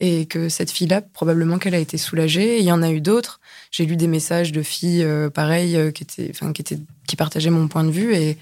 et 0.00 0.26
que 0.26 0.48
cette 0.48 0.70
fille-là, 0.70 1.02
probablement 1.02 1.58
qu'elle 1.58 1.74
a 1.74 1.78
été 1.78 1.98
soulagée. 1.98 2.56
Et 2.56 2.60
Il 2.60 2.64
y 2.64 2.72
en 2.72 2.82
a 2.82 2.90
eu 2.90 3.00
d'autres. 3.00 3.40
J'ai 3.70 3.84
lu 3.86 3.96
des 3.96 4.06
messages 4.06 4.52
de 4.52 4.62
filles 4.62 5.02
euh, 5.02 5.28
pareilles 5.30 5.76
euh, 5.76 5.90
qui 5.90 6.02
étaient, 6.04 6.28
enfin, 6.30 6.52
qui 6.52 6.62
étaient, 6.62 6.78
qui 7.06 7.16
partageaient 7.16 7.50
mon 7.50 7.68
point 7.68 7.84
de 7.84 7.90
vue 7.90 8.14
et 8.14 8.38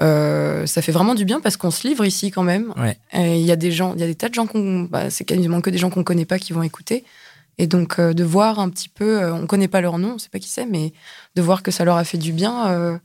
euh, 0.00 0.66
ça 0.66 0.82
fait 0.82 0.92
vraiment 0.92 1.14
du 1.14 1.24
bien 1.24 1.40
parce 1.40 1.56
qu'on 1.56 1.70
se 1.70 1.86
livre 1.86 2.04
ici 2.04 2.30
quand 2.30 2.42
même. 2.42 2.72
Ouais. 2.76 2.98
Il 3.14 3.44
y 3.44 3.52
a 3.52 3.56
des 3.56 3.72
gens, 3.72 3.94
il 3.94 4.00
y 4.00 4.04
a 4.04 4.06
des 4.06 4.14
tas 4.14 4.28
de 4.28 4.34
gens 4.34 4.46
qu'on, 4.46 4.82
bah, 4.82 5.10
c'est 5.10 5.24
quasiment 5.24 5.60
que 5.60 5.70
des 5.70 5.78
gens 5.78 5.90
qu'on 5.90 6.04
connaît 6.04 6.24
pas 6.24 6.38
qui 6.38 6.52
vont 6.52 6.62
écouter. 6.62 7.04
Et 7.58 7.66
donc 7.66 7.98
euh, 7.98 8.12
de 8.14 8.22
voir 8.24 8.60
un 8.60 8.68
petit 8.70 8.88
peu, 8.88 9.20
euh, 9.20 9.34
on 9.34 9.46
connaît 9.46 9.68
pas 9.68 9.80
leur 9.80 9.98
nom, 9.98 10.12
on 10.14 10.18
sait 10.18 10.28
pas 10.30 10.38
qui 10.38 10.48
c'est, 10.48 10.66
mais 10.66 10.92
de 11.34 11.42
voir 11.42 11.62
que 11.62 11.70
ça 11.72 11.84
leur 11.84 11.96
a 11.96 12.04
fait 12.04 12.18
du 12.18 12.32
bien, 12.32 12.68
euh, 12.68 12.96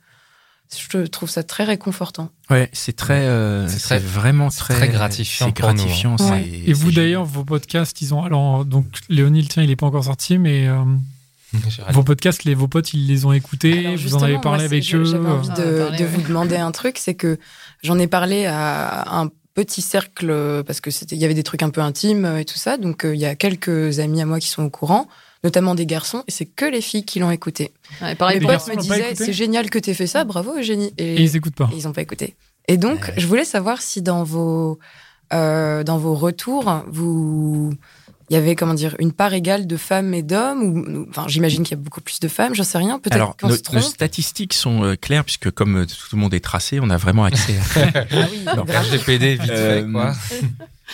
je 0.91 1.05
trouve 1.07 1.29
ça 1.29 1.41
très 1.43 1.63
réconfortant. 1.63 2.29
Ouais, 2.51 2.69
c'est 2.71 2.95
très, 2.95 3.25
euh, 3.25 3.67
C'est 3.67 3.79
très- 3.79 3.99
vraiment 3.99 4.49
très, 4.49 4.75
très 4.75 4.89
gratifiant 4.89 5.47
C'est 5.47 5.53
pour 5.55 5.65
nous, 5.73 5.81
hein. 5.81 5.85
gratifiant. 5.85 6.15
Ouais. 6.17 6.47
c'est- 6.63 6.69
Et 6.69 6.73
vous 6.73 6.91
d'ailleurs, 6.91 7.25
vos 7.25 7.43
podcasts, 7.43 7.99
ils 8.01 8.13
ont. 8.13 8.23
Alors, 8.23 8.63
donc, 8.65 8.85
Léonie, 9.09 9.41
le 9.41 9.47
tien, 9.47 9.63
il 9.63 9.69
n'est 9.69 9.75
pas 9.75 9.85
encore 9.87 10.03
sorti, 10.05 10.37
mais 10.37 10.67
euh. 10.67 10.83
Vos 11.91 12.03
podcasts, 12.03 12.43
les, 12.43 12.55
vos 12.55 12.67
potes, 12.67 12.93
ils 12.93 13.07
les 13.07 13.25
ont 13.25 13.33
écoutés. 13.33 13.85
Alors, 13.87 13.97
vous 13.97 14.15
en 14.15 14.23
avez 14.23 14.39
parlé 14.39 14.59
moi, 14.63 14.65
avec 14.65 14.83
eux. 14.95 15.03
J'avais 15.05 15.27
envie 15.29 15.49
Ah, 15.51 15.55
de, 15.61 15.77
parler, 15.79 15.97
de 15.97 16.03
ouais. 16.03 16.09
vous 16.09 16.21
demander 16.21 16.55
un 16.57 16.71
truc, 16.71 16.97
c'est 16.97 17.13
que 17.13 17.37
j'en 17.83 17.99
ai 17.99 18.07
parlé 18.07 18.45
à 18.45 19.19
un 19.19 19.29
petit 19.53 19.81
cercle 19.81 20.29
euh, 20.31 20.63
parce 20.63 20.81
que 20.81 20.89
c'était, 20.89 21.15
il 21.15 21.21
y 21.21 21.25
avait 21.25 21.35
des 21.35 21.43
trucs 21.43 21.61
un 21.61 21.69
peu 21.69 21.81
intimes 21.81 22.25
euh, 22.25 22.39
et 22.39 22.45
tout 22.45 22.57
ça. 22.57 22.77
Donc 22.77 23.05
euh, 23.05 23.13
il 23.13 23.21
y 23.21 23.25
a 23.25 23.35
quelques 23.35 23.99
amis 23.99 24.19
à 24.21 24.25
moi 24.25 24.39
qui 24.39 24.47
sont 24.49 24.63
au 24.63 24.69
courant, 24.71 25.07
notamment 25.43 25.75
des 25.75 25.85
garçons, 25.85 26.23
et 26.27 26.31
c'est 26.31 26.45
que 26.47 26.65
les 26.65 26.81
filles 26.81 27.05
qui 27.05 27.19
l'ont 27.19 27.29
écouté. 27.29 27.71
Ouais, 28.01 28.15
pareil, 28.15 28.37
Mes 28.37 28.39
les 28.39 28.45
pour- 28.45 28.51
garçons 28.53 28.67
potes 28.71 28.77
me 28.77 28.81
disaient 28.81 29.13
c'est 29.15 29.33
génial 29.33 29.69
que 29.69 29.77
t'aies 29.77 29.93
fait 29.93 30.07
ça, 30.07 30.23
bravo 30.23 30.57
Eugénie. 30.57 30.91
Et 30.97 31.21
ils 31.21 31.35
écoutent 31.35 31.53
pas. 31.55 31.69
Et 31.71 31.77
ils 31.77 31.83
n'ont 31.85 31.93
pas 31.93 32.01
écouté. 32.01 32.35
Et 32.67 32.77
donc, 32.77 33.01
Ouais. 33.09 33.13
je 33.17 33.27
voulais 33.27 33.45
savoir 33.45 33.81
si 33.81 34.01
dans 34.01 34.23
vos, 34.23 34.79
euh, 35.33 35.83
dans 35.83 35.97
vos 35.99 36.15
retours, 36.15 36.83
vous, 36.87 37.73
il 38.33 38.37
y 38.37 38.39
avait, 38.39 38.55
comment 38.55 38.73
dire, 38.73 38.95
une 38.97 39.11
part 39.11 39.31
égale 39.35 39.67
de 39.67 39.77
femmes 39.77 40.11
et 40.15 40.23
d'hommes, 40.23 40.63
ou, 40.63 41.05
enfin, 41.07 41.25
j'imagine 41.27 41.61
qu'il 41.63 41.77
y 41.77 41.79
a 41.79 41.83
beaucoup 41.83 42.01
plus 42.01 42.19
de 42.19 42.27
femmes, 42.27 42.55
j'en 42.55 42.63
sais 42.63 42.79
rien, 42.79 42.97
peut-être 42.97 43.13
Alors, 43.13 43.37
nos, 43.43 43.49
se 43.49 43.55
nos 43.57 43.61
trompe. 43.61 43.81
statistiques 43.83 44.53
sont 44.55 44.83
euh, 44.83 44.95
claires 44.95 45.23
puisque 45.23 45.51
comme 45.51 45.83
euh, 45.83 45.85
tout 45.85 46.15
le 46.15 46.17
monde 46.17 46.33
est 46.33 46.39
tracé, 46.39 46.79
on 46.81 46.89
a 46.89 46.97
vraiment 46.97 47.25
accès. 47.25 47.55
à... 47.57 47.61
Ah 48.11 48.27
oui, 48.31 48.43
Non. 48.57 48.65
RGPD 48.67 49.35
vite 49.35 49.51
Euh, 49.51 49.85
fait 49.85 49.91
quoi. 49.91 50.13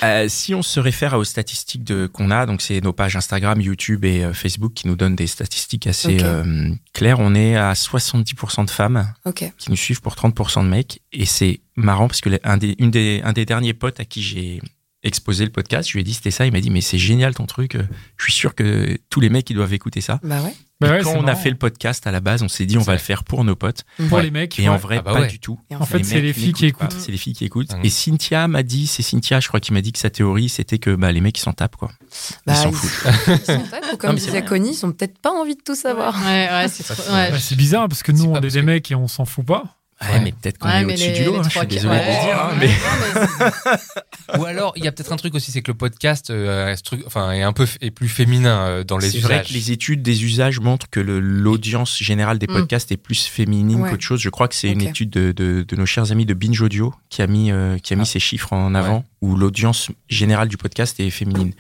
Euh, 0.04 0.28
si 0.30 0.54
on 0.56 0.62
se 0.62 0.80
réfère 0.80 1.16
aux 1.16 1.24
statistiques 1.24 1.84
de 1.84 2.08
qu'on 2.08 2.32
a, 2.32 2.46
donc 2.46 2.62
c'est 2.62 2.80
nos 2.80 2.94
pages 2.94 3.16
Instagram, 3.16 3.60
YouTube 3.60 4.06
et 4.06 4.24
euh, 4.24 4.34
Facebook 4.34 4.74
qui 4.74 4.88
nous 4.88 4.96
donnent 4.96 5.16
des 5.16 5.28
statistiques 5.28 5.88
assez 5.88 6.20
euh, 6.22 6.70
claires. 6.94 7.20
On 7.20 7.36
est 7.36 7.58
à 7.58 7.74
70% 7.74 8.66
de 8.66 8.70
femmes 8.70 9.12
qui 9.36 9.70
nous 9.70 9.76
suivent 9.76 10.02
pour 10.02 10.14
30% 10.14 10.64
de 10.64 10.70
mecs. 10.70 11.02
Et 11.12 11.26
c'est 11.26 11.60
marrant 11.76 12.08
parce 12.08 12.22
que 12.22 12.30
un 12.44 12.58
des, 12.58 12.76
une 12.80 12.92
des, 12.92 13.20
un 13.26 13.34
des 13.34 13.46
derniers 13.46 13.74
potes 13.74 14.00
à 14.00 14.06
qui 14.06 14.22
j'ai 14.22 14.62
exposé 15.04 15.46
le 15.46 15.52
podcast, 15.52 15.88
je 15.90 15.94
lui 15.94 16.02
ai 16.02 16.04
dit 16.04 16.14
c'était 16.14 16.32
ça. 16.32 16.46
Il 16.46 16.52
m'a 16.52 16.62
dit 16.62 16.70
mais 16.70 16.82
c'est 16.82 16.98
génial 16.98 17.34
ton 17.36 17.46
truc. 17.46 17.78
Je 18.18 18.24
suis 18.24 18.34
sûr 18.34 18.56
que 18.56 18.98
tous 19.10 19.20
les 19.20 19.30
mecs 19.30 19.50
ils 19.50 19.56
doivent 19.56 19.74
écouter 19.74 20.02
ça. 20.02 20.20
Bah 20.24 20.42
ouais. 20.42 20.54
Bah 20.82 20.92
ouais, 20.92 21.02
quand 21.04 21.14
on 21.18 21.28
a 21.28 21.36
fait 21.36 21.50
le 21.50 21.58
podcast 21.58 22.08
à 22.08 22.12
la 22.12 22.22
base, 22.22 22.42
on 22.42 22.48
s'est 22.48 22.66
dit 22.66 22.78
on 22.78 22.82
va 22.82 22.94
le 22.94 23.00
faire 23.00 23.26
pour 23.26 23.44
nos 23.44 23.56
potes. 23.58 23.84
Pour 24.08 24.14
Ouais. 24.18 24.24
les 24.24 24.32
mecs. 24.32 24.58
Et 24.60 24.70
en 24.70 24.78
vrai, 24.78 24.98
Ah 25.00 25.02
bah 25.02 25.14
pas 25.14 25.26
du 25.26 25.38
tout. 25.38 25.60
En 25.74 25.82
En 25.82 25.86
fait, 25.86 26.04
c'est 26.06 26.22
les 26.22 26.32
filles 26.32 26.54
qui 26.54 26.68
écoutent. 26.68 26.96
C'est 26.98 27.12
les 27.12 27.18
filles 27.18 27.34
qui 27.34 27.44
écoutent. 27.44 27.72
Et 27.84 27.90
Cynthia 27.90 28.48
m'a 28.48 28.64
dit, 28.64 28.88
c'est 28.88 29.04
Cynthia, 29.04 29.42
je 29.42 29.50
crois, 29.50 29.60
qui 29.60 29.74
m'a 29.74 29.82
dit 29.82 29.92
que 29.92 30.00
sa 30.00 30.10
théorie, 30.10 30.48
c'était 30.48 30.80
que 30.80 30.96
bah, 30.96 31.12
les 31.12 31.20
mecs, 31.20 31.38
ils 31.38 31.42
s'en 31.42 31.52
tapent, 31.52 31.76
quoi. 31.76 31.92
Ils 32.02 32.36
Bah, 32.48 32.56
s'en 32.56 32.72
foutent. 32.72 33.12
Ils 33.28 33.46
sont 33.46 33.64
tapes, 33.70 33.86
ou 33.94 33.98
comme 33.98 34.16
disait. 34.16 34.42
Connie, 34.46 34.72
ils 34.72 34.86
ont 34.86 34.94
peut-être 34.94 35.18
pas 35.20 35.32
envie 35.32 35.56
de 35.58 35.62
tout 35.62 35.76
savoir. 35.76 36.16
Ouais, 36.26 36.48
ouais, 36.50 36.68
c'est. 36.70 36.88
Bah, 37.10 37.28
bizarre 37.58 37.90
parce 37.90 38.02
que 38.02 38.14
nous, 38.14 38.24
on 38.24 38.40
est 38.42 38.48
des 38.50 38.62
mecs 38.62 38.90
et 38.90 38.96
on 38.96 39.10
s'en 39.10 39.26
fout 39.26 39.46
pas. 39.46 39.79
Ouais, 40.02 40.08
Ouais. 40.14 40.20
mais 40.22 40.32
peut-être 40.32 40.58
qu'on 40.60 40.70
Ouais, 40.70 40.82
est 40.82 40.86
au-dessus 40.86 41.12
du 41.12 41.24
lot. 41.26 41.36
hein, 41.40 41.42
je 41.44 41.50
suis 41.58 41.68
désolé 41.68 41.96
de 41.96 42.00
le 42.00 42.26
dire. 42.26 42.40
hein, 42.42 42.52
mais- 42.60 44.38
Ou 44.40 44.46
alors, 44.46 44.74
il 44.78 44.84
y 44.84 44.88
a 44.88 44.92
peut-être 44.92 45.12
un 45.12 45.16
truc 45.18 45.34
aussi, 45.36 45.52
c'est 45.52 45.62
que 45.62 45.72
le 45.72 45.78
podcast 45.78 46.30
euh, 46.30 46.68
est, 46.74 46.82
enfin, 47.06 47.32
est 47.32 47.42
un 47.42 47.52
peu 47.52 47.66
est 47.82 47.92
plus 47.92 48.08
féminin 48.08 48.60
euh, 48.60 48.84
dans 48.84 48.98
les 48.98 49.10
C'est 49.10 49.20
vrai 49.20 49.36
usages. 49.36 49.48
que 49.50 49.54
les 49.54 49.72
études 49.72 50.02
des 50.02 50.24
usages 50.24 50.60
montrent 50.60 50.90
que 50.90 51.00
l'audience 51.00 51.98
générale 51.98 52.38
des 52.40 52.46
Mm. 52.48 52.54
podcasts 52.54 52.92
est 52.92 52.98
plus 52.98 53.26
féminine 53.26 53.82
Ouais. 53.82 53.90
qu'autre 53.90 54.04
chose. 54.04 54.22
Je 54.22 54.30
crois 54.30 54.48
que 54.48 54.56
c'est 54.56 54.70
une 54.72 54.82
étude 54.82 55.10
de, 55.10 55.32
de- 55.32 55.66
de 55.68 55.76
nos 55.76 55.86
chers 55.86 56.12
amis 56.12 56.26
de 56.26 56.34
Binge 56.34 56.62
Audio 56.62 56.94
qui 57.10 57.22
a 57.22 57.28
mis, 57.28 57.52
euh, 57.52 57.78
qui 57.80 57.94
a 57.94 57.96
mis 57.96 58.04
Ah. 58.04 58.06
ces 58.06 58.20
chiffres 58.20 58.54
en 58.54 58.76
avant, 58.76 59.04
où 59.22 59.36
l'audience 59.36 59.90
générale 60.10 60.48
du 60.48 60.58
podcast 60.58 61.00
est 61.00 61.10
féminine. 61.10 61.52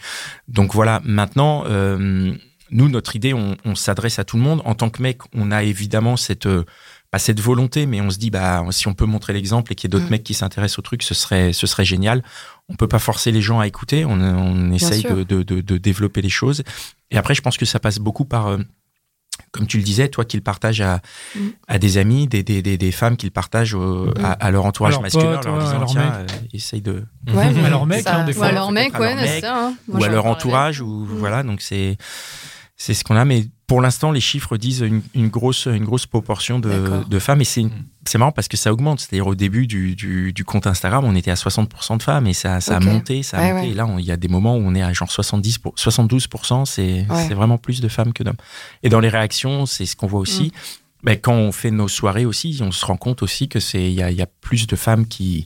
Donc 0.47 0.73
voilà, 0.73 1.01
maintenant, 1.03 1.63
euh, 1.67 2.33
nous, 2.71 2.87
notre 2.87 3.15
idée, 3.15 3.33
on, 3.33 3.57
on 3.65 3.73
s'adresse 3.75 4.19
à 4.19 4.23
tout 4.23 4.37
le 4.37 4.43
monde. 4.43 4.61
En 4.63 4.75
tant 4.75 4.89
que 4.91 5.01
mec, 5.01 5.17
on 5.33 5.51
a 5.51 5.63
évidemment 5.63 6.15
cette... 6.17 6.47
pas 7.11 7.19
cette 7.19 7.39
volonté, 7.39 7.85
mais 7.87 8.01
on 8.01 8.09
se 8.11 8.17
dit, 8.19 8.29
bah, 8.29 8.63
si 8.71 8.87
on 8.87 8.93
peut 8.93 9.05
montrer 9.05 9.33
l'exemple 9.33 9.71
et 9.71 9.75
qu'il 9.75 9.87
y 9.87 9.89
ait 9.89 9.93
d'autres 9.97 10.05
Mm. 10.07 10.11
mecs 10.11 10.23
qui 10.23 10.33
s'intéressent 10.35 10.79
au 10.79 10.81
truc, 10.83 11.01
ce 11.03 11.13
serait, 11.15 11.53
ce 11.53 11.65
serait 11.67 11.85
génial. 11.85 12.23
On 12.69 12.75
peut 12.75 12.87
pas 12.87 12.99
forcer 12.99 13.31
les 13.31 13.41
gens 13.41 13.59
à 13.59 13.65
écouter. 13.67 14.05
On, 14.05 14.11
on 14.21 14.71
essaye 14.71 15.01
de, 15.03 15.23
de, 15.23 15.41
de, 15.41 15.61
de 15.61 15.77
développer 15.77 16.21
les 16.21 16.29
choses. 16.29 16.63
Et 17.09 17.17
après, 17.17 17.33
je 17.33 17.41
pense 17.41 17.57
que 17.57 17.65
ça 17.65 17.79
passe 17.79 17.97
beaucoup 17.97 18.25
par, 18.25 18.47
euh, 18.47 18.57
comme 19.51 19.65
tu 19.65 19.77
le 19.77 19.83
disais, 19.83 20.07
toi 20.09 20.23
qui 20.23 20.37
le 20.37 20.43
partages 20.43 20.81
à, 20.81 21.01
Mm. 21.35 21.39
à 21.67 21.79
des 21.79 21.97
amis, 21.97 22.27
des, 22.27 22.43
des, 22.43 22.61
des, 22.61 22.77
des 22.77 22.91
femmes 22.91 23.17
qui 23.17 23.25
le 23.25 23.31
partagent 23.31 23.73
au- 23.73 24.13
à, 24.23 24.33
à 24.33 24.51
leur 24.51 24.65
entourage 24.65 24.99
masculin, 24.99 25.37
potes, 25.37 25.45
leur 25.45 25.59
disant, 25.63 25.85
tiens, 25.85 26.13
euh, 26.13 26.27
essaye 26.53 26.81
de... 26.81 27.05
Ouais, 27.33 27.51
mais 27.53 27.63
À 27.65 27.69
leur 27.71 27.87
mec, 27.87 28.01
ça- 28.03 28.17
hein, 28.19 28.25
des 28.25 28.33
Ou 28.33 28.37
fois. 28.37 28.47
à 28.47 28.51
leur 28.51 28.71
mec, 28.71 28.93
ouais, 28.99 29.15
c'est 29.25 29.41
ça. 29.41 29.57
hein. 29.67 29.73
Moi, 29.87 29.99
ou 30.01 30.03
à 30.03 30.09
leur 30.09 30.27
entourage, 30.27 30.79
ou 30.81 31.05
voilà, 31.05 31.41
donc 31.41 31.61
c'est... 31.61 31.97
C'est 32.81 32.93
ce 32.93 33.03
qu'on 33.03 33.15
a, 33.17 33.25
mais 33.25 33.45
pour 33.69 33.79
l'instant, 33.81 34.11
les 34.11 34.19
chiffres 34.19 34.57
disent 34.57 34.81
une, 34.81 35.01
une 35.15 35.29
grosse, 35.29 35.65
une 35.67 35.85
grosse 35.85 36.05
proportion 36.05 36.59
de, 36.59 37.05
de 37.07 37.19
femmes. 37.19 37.39
Et 37.39 37.45
c'est, 37.45 37.63
Mm. 37.63 37.71
c'est 38.05 38.17
marrant 38.17 38.33
parce 38.33 38.49
que 38.49 38.57
ça 38.57 38.73
augmente. 38.73 38.99
C'est-à-dire, 38.99 39.27
au 39.27 39.35
début 39.35 39.65
du, 39.67 39.95
du, 39.95 40.33
du 40.33 40.43
compte 40.43 40.67
Instagram, 40.67 41.05
on 41.05 41.15
était 41.15 41.31
à 41.31 41.35
60% 41.35 41.97
de 41.97 42.03
femmes 42.03 42.27
et 42.27 42.33
ça, 42.33 42.59
ça 42.59 42.75
a 42.75 42.79
monté, 42.81 43.23
ça 43.23 43.37
a 43.37 43.41
Ouais, 43.41 43.53
monté. 43.53 43.65
ouais. 43.67 43.71
Et 43.71 43.75
là, 43.75 43.87
il 43.99 44.05
y 44.05 44.11
a 44.11 44.17
des 44.17 44.27
moments 44.27 44.57
où 44.57 44.61
on 44.61 44.75
est 44.75 44.81
à 44.81 44.91
genre 44.91 45.09
70 45.09 45.59
pour, 45.59 45.73
72%. 45.77 46.65
C'est, 46.65 47.05
Ouais. 47.09 47.25
c'est 47.27 47.33
vraiment 47.33 47.57
plus 47.57 47.79
de 47.79 47.87
femmes 47.87 48.11
que 48.11 48.23
d'hommes. 48.23 48.35
Et 48.83 48.89
dans 48.89 48.99
les 48.99 49.09
réactions, 49.09 49.65
c'est 49.65 49.85
ce 49.85 49.95
qu'on 49.95 50.07
voit 50.07 50.19
aussi. 50.19 50.47
Mm. 50.47 50.51
Ben, 51.03 51.17
quand 51.21 51.33
on 51.35 51.51
fait 51.53 51.71
nos 51.71 51.87
soirées 51.87 52.25
aussi, 52.25 52.59
on 52.61 52.71
se 52.71 52.85
rend 52.85 52.97
compte 52.97 53.23
aussi 53.23 53.47
que 53.47 53.61
c'est, 53.61 53.83
il 53.89 53.93
y 53.93 54.01
a, 54.03 54.11
il 54.11 54.17
y 54.17 54.21
a 54.21 54.27
plus 54.41 54.67
de 54.67 54.75
femmes 54.75 55.05
qui, 55.07 55.45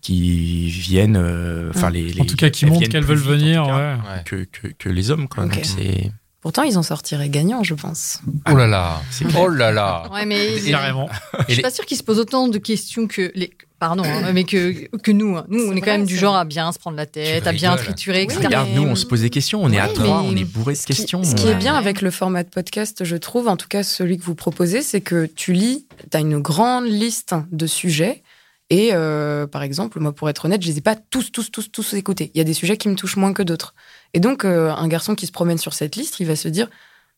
qui 0.00 0.68
viennent, 0.70 1.16
euh, 1.18 1.70
enfin, 1.74 1.90
les, 1.90 2.12
les- 2.12 2.20
En 2.20 2.24
tout 2.24 2.36
cas, 2.36 2.48
qui 2.50 2.64
montrent 2.66 2.88
qu'elles 2.88 3.04
veulent 3.04 3.18
venir. 3.18 3.64
cas. 3.66 3.98
Que, 4.24 4.44
que, 4.50 4.68
que 4.68 4.88
les 4.88 5.10
hommes, 5.10 5.28
quoi. 5.28 5.44
Ok. 5.44 5.54
Donc, 5.54 5.64
c'est, 5.64 6.12
Pourtant, 6.46 6.62
ils 6.62 6.78
en 6.78 6.84
sortiraient 6.84 7.28
gagnants, 7.28 7.64
je 7.64 7.74
pense. 7.74 8.20
Oh 8.48 8.54
là 8.54 8.68
là, 8.68 9.02
C'est 9.10 9.24
oh 9.36 9.48
là 9.48 9.72
là. 9.72 10.04
Ouais, 10.12 10.24
mais 10.26 10.60
Carrément. 10.70 11.08
je 11.48 11.54
suis 11.54 11.60
pas 11.62 11.72
sûre 11.72 11.84
qu'ils 11.84 11.96
se 11.96 12.04
posent 12.04 12.20
autant 12.20 12.46
de 12.46 12.58
questions 12.58 13.08
que 13.08 13.32
les. 13.34 13.52
Pardon, 13.80 14.04
hein, 14.06 14.30
mais 14.32 14.44
que, 14.44 14.86
que 14.98 15.10
nous. 15.10 15.36
hein. 15.36 15.44
Nous, 15.48 15.64
on 15.64 15.74
est 15.74 15.80
quand 15.80 15.90
même 15.90 16.06
du 16.06 16.16
genre 16.16 16.34
vrai. 16.34 16.42
à 16.42 16.44
bien 16.44 16.70
se 16.70 16.78
prendre 16.78 16.96
la 16.96 17.04
tête, 17.06 17.48
à 17.48 17.52
bien 17.52 17.74
triturer, 17.74 18.22
etc. 18.22 18.42
Regarde, 18.44 18.68
mais- 18.72 18.76
nous, 18.80 18.86
on 18.86 18.94
se 18.94 19.06
pose 19.06 19.22
des 19.22 19.30
questions. 19.30 19.60
On 19.60 19.72
est 19.72 19.78
à 19.80 19.88
trois, 19.88 20.22
on 20.22 20.36
est 20.36 20.44
bourré 20.44 20.74
de 20.74 20.78
qui, 20.78 20.84
questions. 20.86 21.24
ce 21.24 21.34
qui 21.34 21.48
est 21.48 21.56
bien 21.56 21.74
avec 21.74 22.00
le 22.00 22.12
format 22.12 22.44
de 22.44 22.48
podcast, 22.48 23.02
je 23.04 23.16
trouve, 23.16 23.48
en 23.48 23.56
tout 23.56 23.66
cas 23.68 23.82
celui 23.82 24.16
que 24.16 24.22
vous 24.22 24.36
proposez, 24.36 24.82
c'est 24.82 25.00
que 25.00 25.26
tu 25.26 25.52
lis, 25.52 25.88
tu 26.12 26.16
as 26.16 26.20
une 26.20 26.38
grande 26.38 26.86
liste 26.86 27.34
de 27.50 27.66
sujets. 27.66 28.22
Et 28.70 28.90
euh, 28.92 29.48
par 29.48 29.62
exemple, 29.64 29.98
moi, 29.98 30.12
pour 30.12 30.28
être 30.30 30.44
honnête, 30.44 30.62
je 30.62 30.68
les 30.68 30.78
ai 30.78 30.80
pas 30.80 30.94
tous, 30.94 31.32
tous, 31.32 31.50
tous, 31.50 31.70
tous 31.72 31.94
écoutés. 31.94 32.30
Il 32.34 32.38
y 32.38 32.40
a 32.40 32.44
des 32.44 32.54
sujets 32.54 32.76
qui 32.76 32.88
me 32.88 32.94
touchent 32.94 33.16
moins 33.16 33.32
que 33.32 33.42
d'autres. 33.42 33.74
Et 34.14 34.20
donc, 34.20 34.44
euh, 34.44 34.70
un 34.70 34.88
garçon 34.88 35.14
qui 35.14 35.26
se 35.26 35.32
promène 35.32 35.58
sur 35.58 35.74
cette 35.74 35.96
liste, 35.96 36.20
il 36.20 36.26
va 36.26 36.36
se 36.36 36.48
dire 36.48 36.68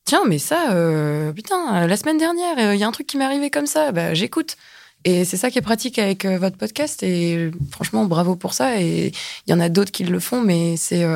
Tiens, 0.05 0.22
mais 0.26 0.39
ça, 0.39 0.72
euh, 0.72 1.32
putain, 1.32 1.86
la 1.86 1.97
semaine 1.97 2.18
dernière, 2.18 2.59
euh, 2.59 2.74
il 2.74 2.80
y 2.80 2.84
a 2.84 2.89
un 2.89 2.93
truc 2.93 3.07
qui 3.07 3.18
m'est 3.18 3.24
arrivé 3.24 3.51
comme 3.51 3.66
ça, 3.66 3.93
bah, 3.93 4.14
j'écoute. 4.14 4.57
Et 5.05 5.24
c'est 5.24 5.36
ça 5.36 5.51
qui 5.51 5.59
est 5.59 5.62
pratique 5.62 5.99
avec 5.99 6.26
votre 6.26 6.57
podcast. 6.57 7.03
Et 7.03 7.51
franchement, 7.70 8.05
bravo 8.05 8.34
pour 8.34 8.53
ça. 8.53 8.80
Et 8.80 9.12
il 9.47 9.51
y 9.51 9.55
en 9.55 9.61
a 9.61 9.68
d'autres 9.68 9.93
qui 9.93 10.05
le 10.05 10.18
font, 10.18 10.41
mais 10.41 10.76
c'est 10.76 11.07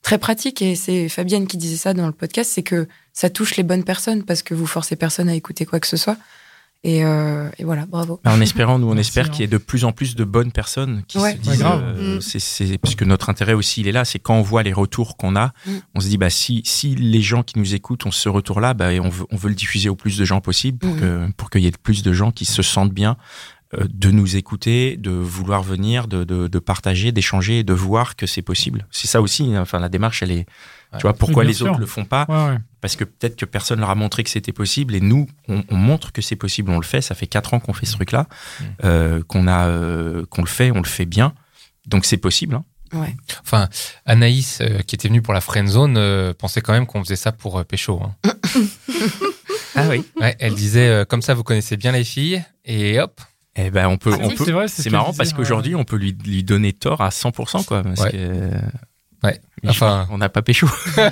très 0.00 0.16
pratique. 0.16 0.62
Et 0.62 0.74
c'est 0.74 1.08
Fabienne 1.10 1.46
qui 1.46 1.58
disait 1.58 1.76
ça 1.76 1.92
dans 1.92 2.06
le 2.06 2.14
podcast 2.14 2.50
c'est 2.54 2.62
que 2.62 2.88
ça 3.12 3.28
touche 3.28 3.56
les 3.56 3.62
bonnes 3.62 3.84
personnes 3.84 4.22
parce 4.24 4.42
que 4.42 4.54
vous 4.54 4.66
forcez 4.66 4.96
personne 4.96 5.28
à 5.28 5.34
écouter 5.34 5.66
quoi 5.66 5.80
que 5.80 5.86
ce 5.86 5.98
soit. 5.98 6.16
Et, 6.82 7.04
euh, 7.04 7.50
et 7.58 7.64
voilà, 7.64 7.84
bravo. 7.84 8.20
Bah, 8.24 8.32
en 8.32 8.40
espérant, 8.40 8.78
nous, 8.78 8.86
on 8.86 8.94
Merci, 8.94 9.10
espère 9.10 9.26
hein. 9.26 9.28
qu'il 9.28 9.40
y 9.42 9.44
ait 9.44 9.48
de 9.48 9.58
plus 9.58 9.84
en 9.84 9.92
plus 9.92 10.16
de 10.16 10.24
bonnes 10.24 10.50
personnes 10.50 11.02
qui 11.06 11.18
Ouais. 11.18 11.32
se 11.32 11.36
disent. 11.38 11.62
Euh, 11.62 12.16
Mm. 12.16 12.20
c'est, 12.22 12.38
c'est- 12.38 12.78
parce 12.78 12.94
que 12.94 13.04
notre 13.04 13.28
intérêt 13.28 13.52
aussi, 13.52 13.82
il 13.82 13.88
est 13.88 13.92
là. 13.92 14.06
C'est 14.06 14.18
quand 14.18 14.34
on 14.36 14.40
voit 14.42 14.62
les 14.62 14.72
retours 14.72 15.18
qu'on 15.18 15.36
a, 15.36 15.52
Mm. 15.66 15.70
on 15.96 16.00
se 16.00 16.08
dit, 16.08 16.16
bah, 16.16 16.30
si, 16.30 16.62
si 16.64 16.94
les 16.94 17.20
gens 17.20 17.42
qui 17.42 17.58
nous 17.58 17.74
écoutent 17.74 18.06
ont 18.06 18.10
ce 18.10 18.30
retour-là, 18.30 18.72
bah, 18.72 18.88
on 19.02 19.10
veut, 19.10 19.26
on 19.30 19.36
veut 19.36 19.50
le 19.50 19.54
diffuser 19.54 19.90
au 19.90 19.94
plus 19.94 20.16
de 20.16 20.24
gens 20.24 20.40
possible 20.40 20.78
pour, 20.78 20.94
Mm. 20.94 21.00
que, 21.00 21.30
pour 21.36 21.50
qu'il 21.50 21.60
y 21.60 21.66
ait 21.66 21.72
plus 21.72 22.02
de 22.02 22.12
gens 22.14 22.30
qui 22.30 22.46
se 22.46 22.62
sentent 22.62 22.94
bien 22.94 23.16
euh, 23.78 23.84
de 23.88 24.10
nous 24.10 24.34
écouter, 24.34 24.96
de 24.96 25.12
vouloir 25.12 25.62
venir, 25.62 26.08
de, 26.08 26.24
de, 26.24 26.48
de 26.48 26.58
partager, 26.58 27.12
d'échanger, 27.12 27.62
de 27.62 27.72
voir 27.72 28.16
que 28.16 28.26
c'est 28.26 28.42
possible. 28.42 28.84
C'est 28.90 29.06
ça 29.06 29.20
aussi. 29.20 29.54
hein. 29.54 29.60
Enfin, 29.62 29.78
la 29.78 29.88
démarche, 29.88 30.24
elle 30.24 30.32
est. 30.32 30.46
Ouais. 30.92 30.98
Tu 30.98 31.02
vois, 31.02 31.12
pourquoi 31.14 31.44
les 31.44 31.52
sûr. 31.52 31.70
autres 31.70 31.78
le 31.80 31.86
font 31.86 32.04
pas 32.04 32.26
Ouais, 32.28 32.52
ouais. 32.54 32.58
parce 32.80 32.96
que 32.96 33.04
peut-être 33.04 33.36
que 33.36 33.44
personne 33.44 33.78
leur 33.80 33.90
a 33.90 33.94
montré 33.94 34.24
que 34.24 34.30
c'était 34.30 34.52
possible 34.52 34.94
et 34.96 35.00
nous 35.00 35.28
on, 35.48 35.62
on 35.70 35.76
montre 35.76 36.10
que 36.12 36.20
c'est 36.20 36.34
possible 36.36 36.70
on 36.72 36.78
le 36.78 36.84
fait 36.84 37.00
ça 37.00 37.14
fait 37.14 37.28
quatre 37.28 37.54
ans 37.54 37.60
qu'on 37.60 37.72
fait 37.72 37.86
ce 37.86 37.92
truc 37.94 38.10
là 38.12 38.26
Mm. 38.82 39.22
qu'on 39.28 39.46
a 39.46 39.66
euh, 39.68 40.26
qu'on 40.30 40.42
le 40.42 40.48
fait 40.48 40.70
on 40.72 40.78
le 40.82 40.84
fait 40.88 41.04
bien 41.06 41.32
donc 41.86 42.04
c'est 42.04 42.16
possible 42.16 42.56
hein. 42.56 42.64
Ouais. 42.92 43.14
Enfin, 43.44 43.68
Anaïs, 44.04 44.58
euh, 44.62 44.80
qui 44.80 44.96
était 44.96 45.06
venue 45.06 45.22
pour 45.22 45.32
la 45.32 45.40
friend 45.40 45.68
zone, 45.68 45.96
euh, 45.96 46.34
pensait 46.36 46.60
quand 46.60 46.72
même 46.72 46.86
qu'on 46.86 47.04
faisait 47.04 47.14
ça 47.14 47.30
pour 47.30 47.60
euh, 47.60 47.62
pécho. 47.62 48.02
hein. 48.02 48.16
ah 49.76 49.86
oui 49.88 50.04
Ouais, 50.20 50.34
elle 50.40 50.54
disait 50.56 50.88
euh, 50.88 51.04
comme 51.04 51.22
ça, 51.22 51.34
vous 51.34 51.44
connaissez 51.44 51.76
bien 51.76 51.92
les 51.92 52.02
filles, 52.02 52.42
et 52.64 52.98
hop. 52.98 53.20
eh 53.54 53.70
ben 53.70 53.86
on 53.86 53.96
peut 53.96 54.10
Ah, 54.14 54.18
on 54.22 54.30
si, 54.30 54.34
peut 54.36 54.66
c'est 54.66 54.90
marrant 54.90 55.12
parce 55.12 55.30
ouais. 55.30 55.36
qu'aujourd'hui 55.36 55.76
on 55.76 55.84
peut 55.84 55.94
lui, 55.96 56.16
lui 56.24 56.42
donner 56.42 56.72
tort 56.72 57.00
à 57.00 57.10
100% 57.10 57.64
quoi 57.64 57.84
parce 57.84 58.00
Ouais. 58.00 58.10
que 58.10 58.50
Ouais. 59.22 59.40
mais 59.62 59.70
Enfin- 59.70 60.06
je- 60.08 60.14
on 60.14 60.18
n'a 60.18 60.28
pas 60.28 60.42
pécho 60.42 60.66
pas 60.96 61.10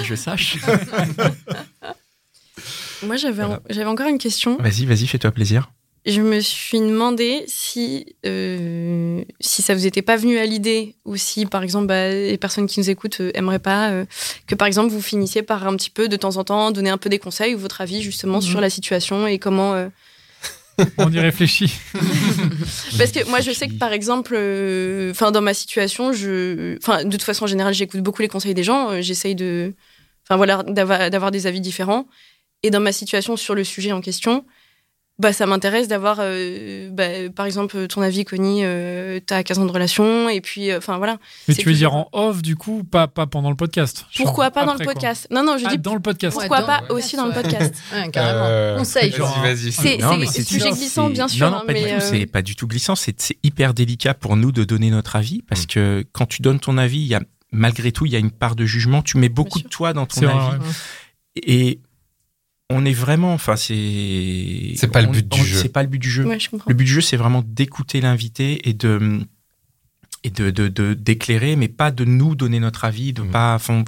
que 0.00 0.04
je 0.04 0.14
sache 0.14 0.58
Moi, 3.02 3.16
j'avais 3.16 3.44
Voilà. 3.44 3.90
encore 3.90 4.06
une 4.08 4.18
question. 4.18 4.56
vas-y 4.58 4.86
vas-y 4.86 5.06
fais-toi 5.06 5.30
plaisir 5.30 5.70
Je 6.06 6.20
me 6.22 6.40
suis 6.40 6.80
demandé 6.80 7.44
si, 7.46 8.16
euh, 8.24 9.22
si 9.40 9.60
ça 9.62 9.74
vous 9.74 9.86
était 9.86 10.02
pas 10.02 10.16
venu 10.16 10.38
à 10.38 10.46
l'idée 10.46 10.94
ou 11.04 11.16
si, 11.16 11.44
par 11.46 11.62
exemple, 11.62 11.86
bah, 11.88 12.08
les 12.08 12.38
personnes 12.38 12.66
qui 12.66 12.80
nous 12.80 12.88
écoutent 12.88 13.20
euh, 13.20 13.30
aimeraient 13.34 13.58
pas 13.58 13.90
euh, 13.90 14.04
que, 14.46 14.54
par 14.54 14.66
exemple, 14.66 14.90
vous 14.92 15.02
finissiez 15.02 15.42
par 15.42 15.66
un 15.66 15.76
petit 15.76 15.90
peu, 15.90 16.08
de 16.08 16.16
temps 16.16 16.36
en 16.38 16.44
temps, 16.44 16.70
donner 16.70 16.90
un 16.90 16.98
peu 16.98 17.08
des 17.10 17.18
conseils 17.18 17.54
ou 17.54 17.58
votre 17.58 17.80
avis 17.82 18.02
justement 18.02 18.36
Mhm. 18.38 18.42
sur 18.42 18.60
la 18.60 18.70
situation 18.70 19.26
et 19.26 19.38
comment. 19.38 19.74
On 20.98 21.10
y 21.10 21.18
réfléchit. 21.18 21.72
Parce 22.98 23.12
que 23.12 23.28
moi, 23.28 23.40
je 23.40 23.50
sais 23.50 23.68
que, 23.68 23.74
par 23.74 23.92
exemple, 23.92 24.34
euh, 24.36 25.12
dans 25.32 25.40
ma 25.40 25.54
situation, 25.54 26.12
je, 26.12 26.74
de 26.74 27.10
toute 27.10 27.22
façon, 27.22 27.44
en 27.44 27.48
général, 27.48 27.72
j'écoute 27.74 28.00
beaucoup 28.00 28.22
les 28.22 28.28
conseils 28.28 28.54
des 28.54 28.64
gens. 28.64 28.90
euh, 28.90 29.00
J'essaye 29.00 29.34
de, 29.34 29.74
voilà, 30.30 30.62
d'avoir 30.64 31.30
des 31.30 31.46
avis 31.46 31.60
différents. 31.60 32.06
Et 32.62 32.70
dans 32.70 32.80
ma 32.80 32.92
situation 32.92 33.36
sur 33.36 33.54
le 33.54 33.64
sujet 33.64 33.92
en 33.92 34.00
question, 34.00 34.44
bah, 35.18 35.32
ça 35.32 35.46
m'intéresse 35.46 35.88
d'avoir, 35.88 36.18
euh, 36.20 36.90
bah, 36.92 37.04
par 37.34 37.46
exemple, 37.46 37.86
ton 37.86 38.02
avis, 38.02 38.24
Connie, 38.26 38.60
euh, 38.64 39.18
t'as 39.24 39.42
15 39.42 39.58
ans 39.60 39.64
de 39.64 39.70
relation, 39.72 40.28
et 40.28 40.40
puis, 40.42 40.70
euh, 40.70 40.76
enfin 40.78 40.98
voilà. 40.98 41.16
Mais 41.48 41.54
tu 41.54 41.66
veux 41.68 41.74
dire 41.74 41.94
en 41.94 42.08
off, 42.12 42.42
du 42.42 42.54
coup, 42.54 42.84
pas, 42.84 43.08
pas 43.08 43.26
pendant 43.26 43.48
le 43.50 43.56
podcast 43.56 44.04
Genre 44.10 44.26
Pourquoi 44.26 44.50
pas 44.50 44.66
dans 44.66 44.74
le 44.74 44.78
quoi. 44.84 44.92
podcast? 44.92 45.26
Non, 45.30 45.42
non, 45.42 45.56
je 45.56 45.64
Ah, 45.66 45.70
dis 45.70 45.78
dans 45.78 45.94
le 45.94 46.00
podcast. 46.00 46.36
pourquoi 46.38 46.60
dans 46.60 46.66
pas 46.66 46.82
aussi 46.90 47.16
dans 47.16 47.26
le 47.26 47.32
podcast, 47.32 47.74
carrément. 48.12 48.44
Euh, 48.44 48.76
Conseil, 48.76 49.10
Vas-y, 49.10 49.70
vas-y. 49.70 50.26
C'est 50.28 50.42
sujet 50.42 50.70
glissant, 50.72 51.08
bien 51.08 51.28
sûr. 51.28 51.46
Non, 51.46 51.56
non, 51.56 51.62
hein, 51.62 51.64
pas 51.66 51.72
du 51.72 51.80
mais, 51.82 51.88
tout. 51.90 51.94
euh, 51.96 52.00
C'est 52.10 52.26
pas 52.26 52.42
du 52.42 52.54
tout 52.54 52.66
glissant. 52.66 52.94
C'est 52.94 53.18
c'est 53.20 53.38
hyper 53.42 53.72
délicat 53.72 54.12
pour 54.14 54.36
nous 54.36 54.52
de 54.52 54.64
donner 54.64 54.90
notre 54.90 55.16
avis 55.16 55.42
parce 55.42 55.62
Mm. 55.62 55.66
que 55.66 56.04
quand 56.12 56.26
tu 56.26 56.42
donnes 56.42 56.60
ton 56.60 56.76
avis, 56.76 56.98
il 57.00 57.06
y 57.06 57.14
a 57.14 57.20
malgré 57.52 57.90
tout, 57.90 58.04
il 58.04 58.12
y 58.12 58.16
a 58.16 58.18
une 58.18 58.30
part 58.30 58.54
de 58.54 58.66
jugement. 58.66 59.00
Tu 59.00 59.16
mets 59.16 59.30
beaucoup 59.30 59.60
de 59.60 59.68
toi 59.68 59.94
dans 59.94 60.04
ton 60.04 60.26
avis. 60.26 60.58
ouais. 60.58 60.66
Et 61.36 61.80
on 62.70 62.84
est 62.84 62.92
vraiment, 62.92 63.32
enfin, 63.34 63.56
c'est. 63.56 64.72
C'est 64.76 64.88
pas 64.90 65.02
le 65.02 65.08
on- 65.08 65.12
but 65.12 65.28
du 65.28 65.40
on- 65.40 65.44
jeu. 65.44 65.58
C'est 65.60 65.68
pas 65.68 65.82
le 65.82 65.88
but 65.88 65.98
du 65.98 66.10
jeu. 66.10 66.24
ouais, 66.24 66.38
je 66.40 66.50
comprends. 66.50 66.68
Le 66.68 66.74
but 66.74 66.84
du 66.84 66.90
jeu, 66.92 67.00
c'est 67.00 67.16
vraiment 67.16 67.42
d'écouter 67.46 68.00
l'invité 68.00 68.68
et 68.68 68.74
de 68.74 69.20
et 70.24 70.30
de 70.30 70.50
de- 70.50 70.68
de- 70.68 70.94
d'éclairer, 70.94 71.54
mais 71.56 71.68
pas 71.68 71.90
de 71.92 72.04
nous 72.04 72.34
donner 72.34 72.58
notre 72.58 72.84
avis, 72.84 73.12
de 73.12 73.22
Mm. 73.22 73.30
pas. 73.30 73.54
enfin, 73.54 73.84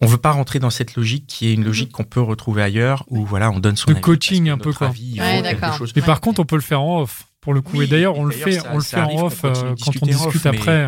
on 0.00 0.06
veut 0.06 0.18
pas 0.18 0.30
rentrer 0.32 0.58
dans 0.60 0.70
cette 0.70 0.94
logique 0.94 1.26
qui 1.26 1.48
est 1.48 1.54
une 1.54 1.64
logique 1.64 1.90
qu'on 1.90 2.04
peut 2.04 2.20
retrouver 2.20 2.62
ailleurs, 2.62 3.04
où 3.08 3.24
voilà, 3.24 3.50
on 3.50 3.58
donne 3.58 3.76
son 3.76 3.86
De 3.90 3.92
avis 3.96 4.00
coaching 4.02 4.48
un 4.50 4.58
peu, 4.58 4.72
quoi. 4.72 4.88
avis, 4.88 5.12
il 5.14 5.20
Ouais, 5.20 5.36
vaut 5.38 5.42
quelque 5.42 5.60
d'accord. 5.60 5.78
chose. 5.78 5.92
Mais 5.96 6.02
Ouais. 6.02 6.06
par 6.06 6.20
contre, 6.20 6.40
on 6.40 6.44
peut 6.44 6.56
le 6.56 6.62
faire 6.62 6.82
en 6.82 7.00
off. 7.02 7.24
pour 7.40 7.52
le 7.52 7.60
coup. 7.60 7.76
Oui, 7.76 7.84
et 7.84 7.88
d'ailleurs, 7.88 8.16
on 8.16 8.24
le 8.24 8.32
fait, 8.32 8.52
ça- 8.52 8.70
on 8.72 8.78
le 8.78 8.82
fait 8.82 8.96
en 8.98 9.26
off 9.26 9.44
euh, 9.44 9.50
de 9.52 9.54
quand 9.82 9.92
on 10.00 10.06
discute 10.06 10.26
off, 10.36 10.44
mais 10.46 10.50
après. 10.56 10.86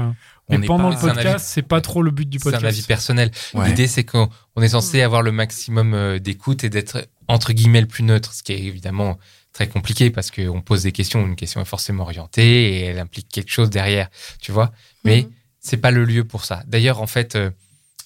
on 0.49 0.59
Mais 0.59 0.67
pendant 0.67 0.89
pas- 0.91 1.07
le 1.09 1.13
podcast, 1.13 1.45
c'est 1.51 1.61
pas 1.61 1.83
trop 1.83 2.01
le 2.03 2.11
but 2.11 2.27
du 2.27 2.39
C'est 2.39 2.49
un 2.49 2.53
podcast. 2.53 2.79
avis 2.79 2.87
personnel. 2.87 3.31
Ouais. 3.53 3.69
L'idée, 3.69 3.87
c'est 3.87 4.05
qu'on 4.05 4.31
on 4.55 4.63
est 4.63 4.71
censé 4.71 5.03
avoir 5.03 5.21
le 5.21 5.33
maximum 5.33 5.93
euh, 5.93 6.19
d'écoute 6.19 6.65
et 6.65 6.71
d'être, 6.71 7.07
entre 7.29 7.53
guillemets, 7.53 7.81
le 7.81 7.87
plus 7.87 8.05
neutre, 8.05 8.33
ce 8.35 8.43
qui 8.43 8.53
est 8.53 8.61
évidemment 8.63 9.19
très 9.53 9.69
compliqué 9.69 10.11
parce 10.11 10.31
qu'on 10.31 10.61
pose 10.61 10.83
des 10.83 10.93
questions, 10.93 11.27
une 11.27 11.37
question 11.37 11.61
est 11.61 11.65
forcément 11.67 12.03
orientée 12.05 12.75
et 12.75 12.81
elle 12.85 12.99
implique 12.99 13.29
quelque 13.29 13.51
chose 13.51 13.71
derrière, 13.71 14.09
tu 14.41 14.53
vois. 14.53 14.73
Mais 15.05 15.23
Mhm. 15.23 15.31
c'est 15.61 15.77
pas 15.79 15.91
le 15.91 16.05
lieu 16.05 16.25
pour 16.25 16.45
ça. 16.45 16.63
D'ailleurs, 16.67 17.01
en 17.01 17.07
fait, 17.07 17.37
euh, 17.37 17.51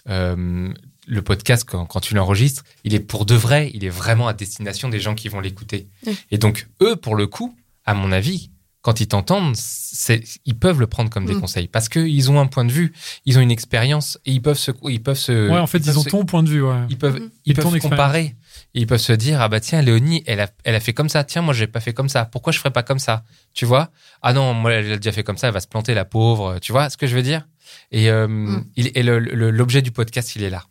euh, 0.09 0.73
le 1.07 1.23
podcast, 1.23 1.65
quand, 1.69 1.87
quand 1.87 2.01
tu 2.01 2.15
l'enregistres, 2.15 2.63
il 2.85 2.95
est 2.95 3.01
pour 3.01 3.27
de 3.27 3.35
vrai, 3.35 3.71
il 3.75 3.85
est 3.85 3.89
vraiment 3.91 4.29
à 4.29 4.33
destination 4.33 4.89
des 4.89 5.01
gens 5.01 5.15
qui 5.17 5.29
vont 5.29 5.41
l'écouter. 5.41 5.89
Et 6.31 6.39
donc, 6.39 6.69
eux, 6.83 6.95
pour 6.97 7.17
le 7.17 7.27
coup, 7.27 7.57
à 7.85 7.95
mon 7.95 8.13
avis, 8.13 8.51
quand 8.83 9.01
ils 9.01 9.07
t'entendent, 9.09 9.55
c'est- 9.57 10.23
ils 10.47 10.59
peuvent 10.59 10.81
le 10.81 10.87
prendre 10.87 11.11
comme 11.11 11.27
des 11.27 11.35
Mm. 11.35 11.41
conseils 11.41 11.69
parce 11.69 11.89
qu'ils 11.91 12.31
ont 12.31 12.41
un 12.41 12.47
point 12.47 12.65
de 12.65 12.73
vue, 12.73 12.93
ils 13.27 13.37
ont 13.39 13.43
une 13.43 13.51
expérience 13.51 14.19
et 14.25 14.33
ils 14.33 14.41
peuvent 14.41 14.59
se, 14.59 14.71
ils 14.89 15.03
peuvent 15.03 15.19
se, 15.19 15.49
Ouais, 15.51 15.59
en 15.59 15.67
fait, 15.67 15.79
ils 15.79 15.99
ont 15.99 16.03
se- 16.03 16.09
ton 16.09 16.25
point 16.25 16.43
de 16.43 16.49
vue. 16.49 16.63
Ouais. 16.63 16.87
ils 16.89 16.97
peuvent, 16.97 17.21
Mhm. 17.21 17.31
ils 17.45 17.55
peuvent 17.55 17.79
comparer. 17.79 18.35
Et 18.75 18.81
ils 18.83 18.87
peuvent 18.87 19.01
se 19.01 19.13
dire, 19.13 19.41
ah 19.41 19.49
bah 19.49 19.61
tiens, 19.61 19.83
Léonie, 19.83 20.23
elle 20.27 20.41
a, 20.41 20.49
elle 20.65 20.75
a 20.75 20.81
fait 20.81 20.93
comme 20.93 21.09
ça. 21.09 21.25
Tiens, 21.25 21.43
moi, 21.43 21.53
j'ai 21.55 21.67
pas 21.67 21.81
fait 21.81 21.93
comme 21.93 22.09
ça. 22.09 22.25
Pourquoi 22.25 22.53
je 22.53 22.59
ferais 22.59 22.71
pas 22.71 22.83
comme 22.83 22.99
ça? 23.01 23.25
Tu 23.53 23.65
vois? 23.67 23.91
Ah 24.23 24.33
non, 24.33 24.55
moi, 24.55 24.73
elle 24.73 24.93
a 24.93 24.97
déjà 24.97 25.13
fait 25.13 25.25
comme 25.25 25.37
ça. 25.37 25.49
Elle 25.49 25.55
va 25.55 25.61
se 25.61 25.67
planter, 25.69 25.93
la 25.95 26.05
pauvre. 26.05 26.59
Tu 26.61 26.71
vois 26.73 26.89
ce 26.89 26.97
que 26.97 27.07
je 27.07 27.15
veux 27.17 27.23
dire? 27.23 27.47
Et, 27.93 28.11
euh, 28.11 28.29
Mm. 28.29 28.65
il, 28.77 28.91
et 28.95 29.03
le- 29.03 29.19
le- 29.19 29.51
l'objet 29.51 29.83
du 29.83 29.91
podcast, 29.91 30.37
il 30.37 30.43
est 30.43 30.51
là. 30.51 30.65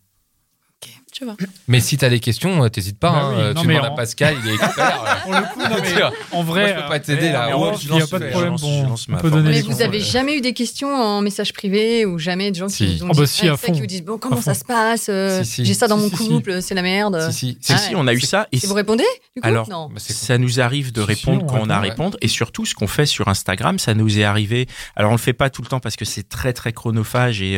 Tu 1.12 1.26
vois. 1.26 1.36
Mais 1.68 1.80
si 1.80 1.97
tu 1.97 2.05
as 2.05 2.10
des 2.10 2.20
questions, 2.20 2.64
euh, 2.64 2.70
t'hésites 2.70 2.99
pas. 2.99 3.12
Bah 3.12 3.20
hein. 3.24 3.34
oui, 3.36 3.41
Euh, 3.41 3.53
non, 3.53 3.62
tu 3.62 3.68
demandes 3.68 3.82
en- 3.86 3.93
à 3.93 3.95
Pascal, 3.95 4.36
il 4.43 4.49
est 4.49 4.53
expert. 4.64 5.22
Pour 5.24 5.34
le 5.34 5.41
coup, 5.53 5.60
non, 5.60 5.76
mais 5.82 5.88
Tu 5.89 5.95
vois. 5.95 6.12
en 6.32 6.43
vrai, 6.43 6.62
Moi, 6.62 6.70
je 6.78 6.82
peux 6.84 6.89
pas 6.89 6.99
t'aider, 6.99 7.32
là. 7.32 7.49
euh, 7.49 7.53
off, 7.55 7.82
je 7.82 7.88
il 7.88 7.91
n'y 7.91 7.97
a 7.97 7.99
lance- 8.01 8.10
pas 8.10 8.20
de 8.20 8.26
problème. 8.30 8.51
lance- 8.51 8.62
Bon, 8.62 8.84
je 8.84 8.89
lance 8.89 9.05
on 9.10 9.12
ma 9.14 9.18
peut 9.20 9.32
donner 9.32 9.49
Mais 9.49 9.62
vous 9.62 9.82
avez 9.82 9.99
jamais 9.99 10.36
eu 10.38 10.41
des 10.41 10.53
questions 10.53 10.93
en 10.93 11.22
message 11.22 11.51
privé 11.53 12.05
ou 12.05 12.20
jamais 12.20 12.51
de 12.51 12.55
gens 12.55 12.70
Si. 12.70 12.86
qui 12.86 12.97
vous 12.99 13.05
ont 13.05 13.07
Oh 13.10 13.14
dit 13.14 13.20
bah 13.22 13.26
si, 13.28 13.47
à 13.49 13.57
ça, 13.57 13.72
qui 13.72 13.80
vous 13.80 13.86
disent 13.88 14.03
bon 14.03 14.18
comment 14.18 14.41
ça 14.41 14.53
se 14.53 14.64
passe 14.64 15.07
euh, 15.10 15.43
Si, 15.43 15.66
j'ai 15.66 15.74
ça 15.74 15.88
dans 15.88 15.97
mon 15.97 16.10
couple 16.10 16.62
c'est 16.62 16.76
la 16.76 16.82
merde 16.84 17.30
Si, 17.32 17.57
si. 17.60 17.74
Ah 17.74 17.76
ouais. 17.89 17.95
on 17.95 18.07
a 18.07 18.14
eu 18.14 18.22
ça. 18.22 18.47
Et 18.51 18.57
vous 18.60 18.74
répondez 18.74 19.03
du 19.36 19.41
coup 19.41 19.47
Alors, 19.47 19.68
non 19.70 19.88
Bah, 19.89 19.99
ça 19.99 20.38
nous 20.38 20.60
arrive 20.60 20.91
de 20.91 21.01
répondre 21.01 21.43
on 21.43 21.47
quand 21.47 21.60
on 21.62 21.70
a 21.70 21.76
à 21.76 21.80
répondre. 21.80 22.18
Et 22.22 22.28
surtout, 22.28 22.66
ce 22.66 22.76
qu'on 22.76 22.88
fait 22.88 23.05
sur 23.07 23.28
Instagram, 23.28 23.80
ça 23.80 23.93
nous 23.95 24.20
est 24.20 24.24
arrivé. 24.24 24.68
Alors, 24.95 25.10
on 25.12 25.16
le 25.16 25.20
fait 25.20 25.34
pas 25.34 25.49
tout 25.49 25.62
le 25.64 25.68
temps 25.68 25.80
parce 25.80 25.95
que 25.95 26.05
c'est 26.05 26.28
très, 26.30 26.53
très 26.53 26.72
chronophage 26.72 27.41
et, 27.41 27.57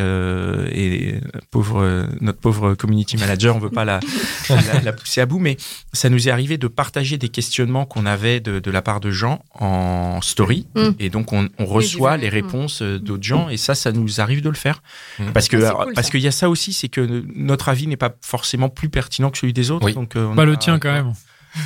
pauvre, 1.52 2.08
notre 2.22 2.40
pauvre 2.40 2.74
community 2.76 3.18
manager, 3.18 3.41
on 3.50 3.60
veut 3.60 3.70
pas 3.70 3.86
la, 3.86 4.00
la, 4.50 4.82
la 4.84 4.94
pousser 4.94 5.22
à 5.22 5.26
bout. 5.26 5.40
Mais 5.40 5.58
ça 5.94 6.10
nous 6.10 6.28
est 6.28 6.32
arrivé 6.32 6.58
de 6.58 6.68
partager 6.68 7.18
des 7.18 7.30
questionnements 7.30 7.86
qu'on 7.86 8.06
avait 8.06 8.40
de, 8.40 8.60
de 8.60 8.72
la 8.72 8.82
part 8.82 9.00
de 9.00 9.12
gens 9.12 9.44
en 9.54 10.20
story. 10.22 10.68
Mm. 10.76 10.90
Et 11.00 11.10
donc, 11.10 11.34
on, 11.34 11.48
reçoit 11.60 12.18
les 12.18 12.30
réponses 12.30 12.82
euh, 12.82 13.00
d'autres 13.00 13.24
gens. 13.24 13.50
Et 13.50 13.58
ça, 13.58 13.76
ça 13.76 13.92
nous 13.92 14.20
arrive 14.22 14.42
de 14.42 14.50
le 14.50 14.56
faire. 14.56 14.82
Mm. 15.20 15.32
Parce 15.34 15.48
que, 15.48 15.58
Ah, 15.64 15.84
cool, 15.86 15.94
parce 15.94 16.10
qu'il 16.10 16.22
y 16.22 16.28
a 16.28 16.32
ça 16.32 16.50
aussi, 16.50 16.74
c'est 16.74 16.90
que 16.90 17.24
notre 17.36 17.70
avis 17.70 17.88
n'est 17.88 17.98
pas 17.98 18.14
forcément 18.22 18.70
plus 18.70 18.90
pertinent 18.90 19.30
que 19.30 19.38
celui 19.38 19.54
des 19.54 19.72
autres. 19.72 19.86
Oui. 19.86 19.94
Donc, 19.94 20.16
euh, 20.16 20.26
on 20.26 20.36
Bah, 20.36 20.44
a- 20.44 20.46
le 20.46 20.58
tien, 20.58 20.80
quand 20.80 20.92
même. 20.92 21.14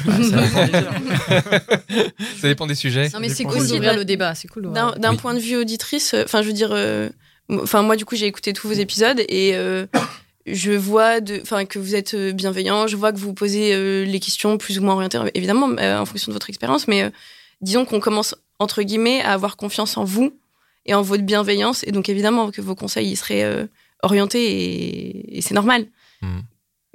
Ça 0.04 0.12
dépend 0.42 0.66
des 0.66 0.76
heures. 0.76 0.94
Ça 2.42 2.48
dépend 2.48 2.68
des 2.68 2.76
sujets. 2.76 3.10
non 3.14 3.20
mais 3.20 3.30
c'est 3.30 3.44
cool 3.44 3.58
aussi 3.62 3.74
d'ouvrir 3.74 3.96
le 3.96 4.04
débat 4.04 4.34
c'est 4.34 4.48
cool 4.48 4.72
D'un 4.72 4.94
Oui. 5.12 5.18
point 5.18 5.34
de 5.36 5.40
vue 5.40 5.58
auditrice, 5.58 6.14
euh, 6.16 6.24
enfin, 6.26 6.42
je 6.42 6.48
veux 6.48 6.54
dire, 6.54 6.70
euh, 6.72 7.10
enfin, 7.52 7.84
moi, 7.84 7.96
du 7.96 8.06
coup, 8.06 8.16
j'ai 8.16 8.26
écouté 8.26 8.52
tous 8.54 8.68
vos 8.68 8.74
épisodes 8.74 9.20
et 9.30 9.52
euh, 9.56 9.86
je 10.46 10.72
vois 10.72 11.22
de, 11.22 11.40
enfin, 11.42 11.66
que 11.66 11.80
vous 11.80 11.96
êtes 11.96 12.14
euh, 12.14 12.32
bienveillant. 12.32 12.88
Je 12.88 12.96
vois 12.96 13.12
que 13.12 13.18
vous 13.18 13.34
posez 13.34 13.74
euh, 13.74 14.06
les 14.06 14.20
questions 14.20 14.58
plus 14.58 14.78
ou 14.78 14.84
moins 14.84 14.94
orientées, 14.94 15.20
évidemment, 15.34 15.70
euh, 15.80 16.00
en 16.00 16.06
fonction 16.06 16.30
de 16.30 16.34
votre 16.34 16.50
expérience. 16.50 16.88
Mais 16.88 17.12
disons 17.62 17.86
qu'on 17.86 18.00
commence 18.00 18.36
entre 18.60 18.84
guillemets 18.84 19.22
à 19.22 19.34
avoir 19.34 19.58
confiance 19.58 19.98
en 19.98 20.04
vous 20.04 20.34
et 20.86 20.94
en 20.94 21.02
votre 21.02 21.24
bienveillance, 21.24 21.84
et 21.88 21.92
donc 21.92 22.10
évidemment 22.10 22.52
que 22.52 22.62
vos 22.62 22.76
conseils 22.76 23.10
ils 23.10 23.16
seraient 23.16 23.68
orientés 24.04 25.36
et, 25.36 25.42
c'est 25.42 25.56
normal. 25.56 25.88
Mhm. 26.22 26.44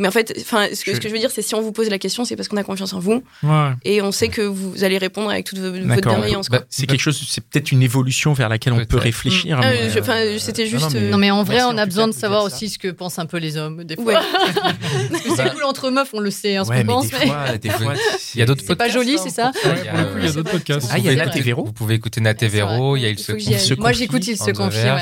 Mais 0.00 0.08
en 0.08 0.10
fait, 0.10 0.34
enfin, 0.40 0.66
ce 0.74 0.84
que, 0.84 0.90
Je- 0.90 0.96
ce 0.96 1.00
que 1.00 1.08
je 1.08 1.12
veux 1.12 1.20
dire, 1.20 1.30
c'est 1.30 1.42
si 1.42 1.54
on 1.54 1.60
vous 1.60 1.70
pose 1.72 1.88
la 1.90 1.98
question, 1.98 2.24
c'est 2.24 2.34
parce 2.34 2.48
qu'on 2.48 2.56
a 2.56 2.64
confiance 2.64 2.92
en 2.94 2.98
vous 2.98 3.22
Ouais. 3.42 3.70
et 3.84 4.02
on 4.02 4.10
sait 4.10 4.28
que 4.28 4.40
vous 4.42 4.82
allez 4.82 4.98
répondre 4.98 5.30
avec 5.30 5.44
toute 5.46 5.58
vo- 5.58 5.70
votre 5.70 6.08
bienveillance. 6.08 6.48
Bah, 6.48 6.62
C'est 6.70 6.86
quelque 6.86 7.00
chose, 7.00 7.22
c'est 7.28 7.44
peut-être 7.44 7.70
une 7.70 7.82
évolution 7.82 8.32
vers 8.32 8.48
laquelle 8.48 8.72
on 8.72 8.84
peut 8.84 8.96
réfléchir. 8.96 9.60
Ah, 9.62 9.66
euh, 9.68 9.90
enfin, 10.00 10.16
c'était 10.38 10.66
juste, 10.66 10.94
non, 10.94 11.00
euh, 11.00 11.10
non 11.10 11.18
mais 11.18 11.30
en 11.30 11.42
vrai 11.44 11.56
Merci, 11.56 11.70
on 11.74 11.78
a 11.78 11.86
besoin 11.86 12.08
de 12.08 12.12
savoir 12.12 12.44
aussi 12.44 12.68
ce 12.70 12.78
que 12.78 12.88
pensent 12.88 13.18
un 13.18 13.26
peu 13.26 13.36
les 13.36 13.56
hommes 13.56 13.84
des 13.84 13.94
fois 13.96 14.04
Ouais. 14.04 14.14
parce 15.10 15.22
que 15.22 15.36
c'est 15.36 15.50
cool 15.52 15.64
entre 15.64 15.90
meufs 15.90 16.08
on 16.14 16.20
le 16.20 16.30
sait 16.30 16.56
hein, 16.56 16.64
ce 16.64 16.70
ouais, 16.70 16.76
qu'on 16.76 16.82
mais 16.84 16.92
pense 16.92 17.06
Il 18.34 18.38
y 18.40 18.42
a 18.42 18.46
d'autres 18.46 18.62
c'est 18.62 18.74
pas 18.74 18.84
podcasts, 18.86 18.94
joli 18.94 19.14
hein, 19.16 19.20
c'est 19.22 19.30
ça 19.30 19.52
il 19.64 20.24
y 20.24 20.28
a 20.28 20.32
d'autres 20.32 20.50
podcasts. 20.50 20.88
Ah, 20.92 20.98
il 20.98 21.04
y 21.04 21.08
a 21.08 21.12
Vous 21.12 21.18
Nat 21.18 21.24
pouvez- 21.26 21.38
et 21.38 21.42
Véro 21.42 21.64
Vous 21.66 21.72
pouvez 21.72 21.94
écouter 21.96 22.20
Nat 22.22 22.34
Véro, 22.40 22.96
il 22.96 23.02
y 23.02 23.06
a 23.06 23.10
il 23.10 23.18
se 23.18 23.38
se 23.38 23.74
moi 23.74 23.88
confie, 23.90 23.98
j'écoute 23.98 24.26
il 24.26 24.36
se 24.38 24.50
the 24.50 24.56
confie 24.56 24.78
euh, 24.78 24.96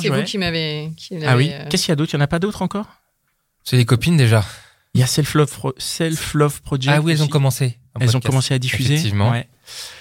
c'est 0.00 0.08
vous 0.08 0.22
qui 0.24 0.38
m'avez 0.38 0.90
Ah 1.26 1.36
oui. 1.36 1.52
Qu'est-ce 1.70 1.84
qu'il 1.84 1.92
y 1.92 1.92
a 1.92 1.96
d'autre? 1.96 2.10
Il 2.14 2.16
n'y 2.16 2.22
en 2.22 2.24
a 2.24 2.28
pas 2.28 2.38
d'autres 2.38 2.62
encore? 2.62 2.86
C'est 3.68 3.76
les 3.76 3.84
copines 3.84 4.16
déjà. 4.16 4.44
Il 4.94 5.00
y 5.00 5.04
a 5.04 5.06
Self 5.06 5.34
Love, 5.34 5.50
Pro- 5.50 5.74
Self 5.76 6.32
Love 6.32 6.62
Project. 6.62 6.94
Ah 6.96 7.02
oui, 7.02 7.12
elles 7.12 7.22
ont 7.22 7.28
commencé. 7.28 7.78
Elles 8.00 8.16
ont 8.16 8.20
commencé 8.20 8.54
à 8.54 8.58
diffuser. 8.58 8.94
Effectivement. 8.94 9.30
Ouais. 9.30 9.46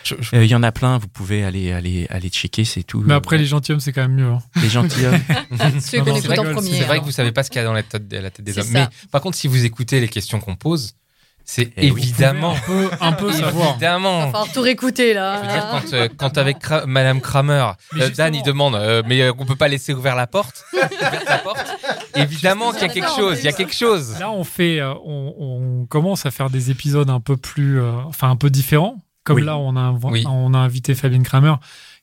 Je- 0.06 0.16
Euh, 0.34 0.46
Il 0.46 0.50
y 0.50 0.56
en 0.56 0.64
a 0.64 0.72
plein. 0.72 0.98
Vous 1.00 1.10
pouvez 1.10 1.44
aller, 1.44 1.74
aller, 1.74 2.08
aller 2.10 2.30
checker. 2.30 2.64
C'est 2.64 2.84
tout. 2.84 3.04
Mais 3.06 3.14
après, 3.16 3.38
les 3.38 3.46
gentilshommes, 3.46 3.82
c'est 3.82 3.92
quand 3.92 4.04
même 4.04 4.14
mieux. 4.16 4.28
hein. 4.32 4.40
les 4.62 4.70
gentilshommes. 4.70 5.20
c'est 5.80 6.00
vrai 6.00 6.22
que- 7.00 7.04
vous 7.04 7.12
savez 7.12 7.32
pas 7.34 7.44
ce 7.44 7.50
qu'il 7.50 7.60
y 7.60 7.62
a 7.62 7.66
dans 7.66 7.74
la 7.74 7.84
tête, 7.84 8.04
la 8.14 8.30
tête 8.32 8.46
des 8.46 8.54
C'est 8.54 8.62
hommes. 8.62 8.68
ça. 8.68 8.80
Mais 8.80 9.08
par 9.12 9.20
contre, 9.22 9.38
si 9.38 9.48
vous 9.50 9.66
écoutez 9.66 10.00
les 10.00 10.08
questions 10.08 10.40
qu'on 10.40 10.56
pose, 10.56 10.94
c'est 11.50 11.72
Eh 11.78 11.92
oui. 11.92 12.02
évidemment, 12.02 12.52
Un 12.54 12.60
peu, 12.66 12.90
un 13.00 13.12
peu 13.14 13.32
savoir. 13.44 13.72
évidemment. 13.72 14.20
va 14.20 14.26
falloir 14.26 14.52
tout 14.52 14.62
réécouter 14.62 15.14
là 15.14 15.38
Je 15.42 15.48
veux 15.48 15.54
dire, 15.54 15.68
quand, 15.72 15.94
euh, 15.94 16.08
quand 16.18 16.38
avec 16.44 16.58
Madame 16.86 17.22
Kramer, 17.22 17.72
euh, 17.96 18.10
Dan 18.10 18.36
il 18.36 18.44
demande, 18.44 18.76
euh, 18.76 19.02
mais 19.08 19.22
euh, 19.22 19.32
on 19.40 19.46
peut 19.46 19.56
pas 19.56 19.70
laisser 19.70 19.94
ouvert 19.94 20.16
la 20.18 20.28
porte, 20.28 20.66
ouverte 20.74 21.26
la 21.26 21.38
porte? 21.38 21.66
Évidemment 22.16 22.72
qu'il 22.74 22.82
y 22.82 22.86
a 22.86 22.90
quelque 22.90 23.16
chose, 23.16 23.40
il 23.40 23.46
y 23.46 23.48
a 23.48 23.54
quelque 23.54 23.74
chose. 23.76 24.20
Là, 24.20 24.30
on 24.30 24.44
fait, 24.44 24.80
euh, 24.82 24.94
on, 25.06 25.34
on 25.82 25.86
commence 25.86 26.26
à 26.26 26.32
faire 26.32 26.50
des 26.50 26.70
épisodes 26.70 27.10
un 27.10 27.22
peu 27.22 27.38
plus, 27.38 27.80
euh, 27.80 27.92
enfin 28.08 28.30
un 28.30 28.36
peu 28.36 28.50
différents. 28.50 28.98
Comme 29.24 29.38
Oui. 29.38 29.46
là, 29.46 29.58
on 29.58 29.76
a, 29.76 29.92
Oui. 30.04 30.26
on 30.28 30.54
a 30.54 30.58
invité 30.58 30.96
Fabienne 30.96 31.24
Kramer, 31.24 31.56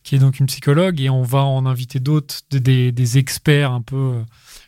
qui 0.03 0.15
est 0.17 0.19
donc 0.19 0.39
une 0.41 0.47
psychologue, 0.47 1.01
et 1.01 1.09
on 1.09 1.23
va 1.23 1.39
en 1.41 1.65
inviter 1.65 1.99
d'autres, 2.01 2.37
des- 2.51 2.61
des, 2.61 2.93
des 2.93 3.19
experts 3.19 3.73
un 3.73 3.81
peu 3.81 3.97
euh, 3.97 4.23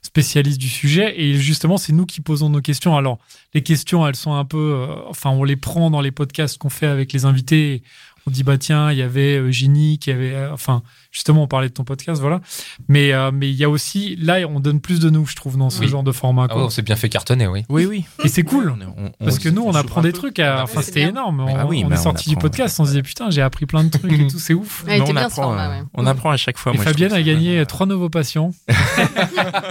spécialistes 0.06 0.60
du 0.60 0.68
sujet. 0.68 1.20
Et 1.20 1.34
justement, 1.34 1.76
c'est 1.76 1.92
nous 1.92 2.06
qui 2.06 2.20
posons 2.20 2.48
nos 2.48 2.60
questions. 2.60 2.96
Alors, 2.96 3.18
les 3.54 3.62
questions, 3.62 4.06
elles 4.06 4.16
sont 4.16 4.32
un 4.32 4.44
peu, 4.44 4.74
euh, 4.74 4.86
enfin, 5.08 5.30
on 5.30 5.44
les 5.44 5.56
prend 5.56 5.90
dans 5.90 6.00
les 6.00 6.10
podcasts 6.10 6.58
qu'on 6.58 6.70
fait 6.70 6.86
avec 6.86 7.12
les 7.12 7.24
invités. 7.24 7.82
On 8.28 8.32
dit 8.32 8.42
bah 8.42 8.58
tiens, 8.58 8.90
il 8.90 8.98
y 8.98 9.02
avait 9.02 9.38
Eugénie, 9.38 9.98
qui 10.00 10.10
avait, 10.10 10.34
euh, 10.34 10.52
enfin, 10.52 10.82
justement, 11.12 11.44
on 11.44 11.46
parlait 11.46 11.68
de 11.68 11.72
ton 11.74 11.84
podcast, 11.84 12.20
voilà. 12.20 12.40
Mais 12.88 13.12
euh, 13.12 13.30
mais 13.32 13.48
il 13.48 13.54
y 13.54 13.62
a 13.62 13.70
aussi, 13.70 14.16
là, 14.16 14.38
on 14.48 14.58
donne 14.58 14.80
plus 14.80 14.98
de 14.98 15.10
nous, 15.10 15.26
je 15.26 15.36
trouve, 15.36 15.56
dans 15.56 15.70
ce 15.70 15.80
Oui. 15.80 15.88
genre 15.88 16.02
de 16.02 16.10
format. 16.10 16.48
Ah 16.50 16.56
ouais, 16.56 16.62
on 16.64 16.68
s'est 16.70 16.82
bien 16.82 16.96
fait 16.96 17.08
cartonner, 17.08 17.46
oui. 17.46 17.64
oui, 17.68 17.86
oui. 17.86 18.04
Et 18.24 18.28
c'est 18.28 18.42
cool. 18.42 18.70
On- 18.70 18.82
on- 19.04 19.12
on- 19.20 19.24
Parce 19.24 19.38
que 19.38 19.48
nous, 19.48 19.62
on, 19.62 19.74
apprend 19.74 20.00
des 20.02 20.10
peu. 20.10 20.18
trucs. 20.18 20.38
à- 20.40 20.64
Enfin, 20.64 20.82
c'était 20.82 21.02
énorme. 21.02 21.38
On, 21.40 21.56
Ah 21.56 21.66
oui, 21.66 21.82
on 21.84 21.88
bah, 21.88 21.94
est 21.94 21.98
sorti 22.02 22.28
du 22.28 22.36
podcast, 22.36 22.80
on 22.80 22.84
se 22.84 22.90
disait 22.90 23.02
putain, 23.02 23.30
j'ai 23.30 23.42
appris 23.42 23.64
plein 23.66 23.84
de 23.84 23.90
trucs 23.90 24.12
et 24.12 24.26
tout, 24.26 24.38
c'est 24.40 24.54
ouf. 24.54 24.82
Ouais, 24.86 25.00
on 25.00 25.14
apprend, 25.14 25.30
format, 25.30 25.68
ouais. 25.70 25.82
on 25.94 26.04
apprend 26.06 26.30
à 26.30 26.36
chaque 26.36 26.58
fois. 26.58 26.72
Et 26.72 26.76
moi, 26.76 26.84
je 26.84 26.90
Fabienne 26.90 27.12
a 27.12 27.22
gagné 27.22 27.64
trois 27.66 27.86
nouveaux 27.86 28.10
patients. 28.10 28.50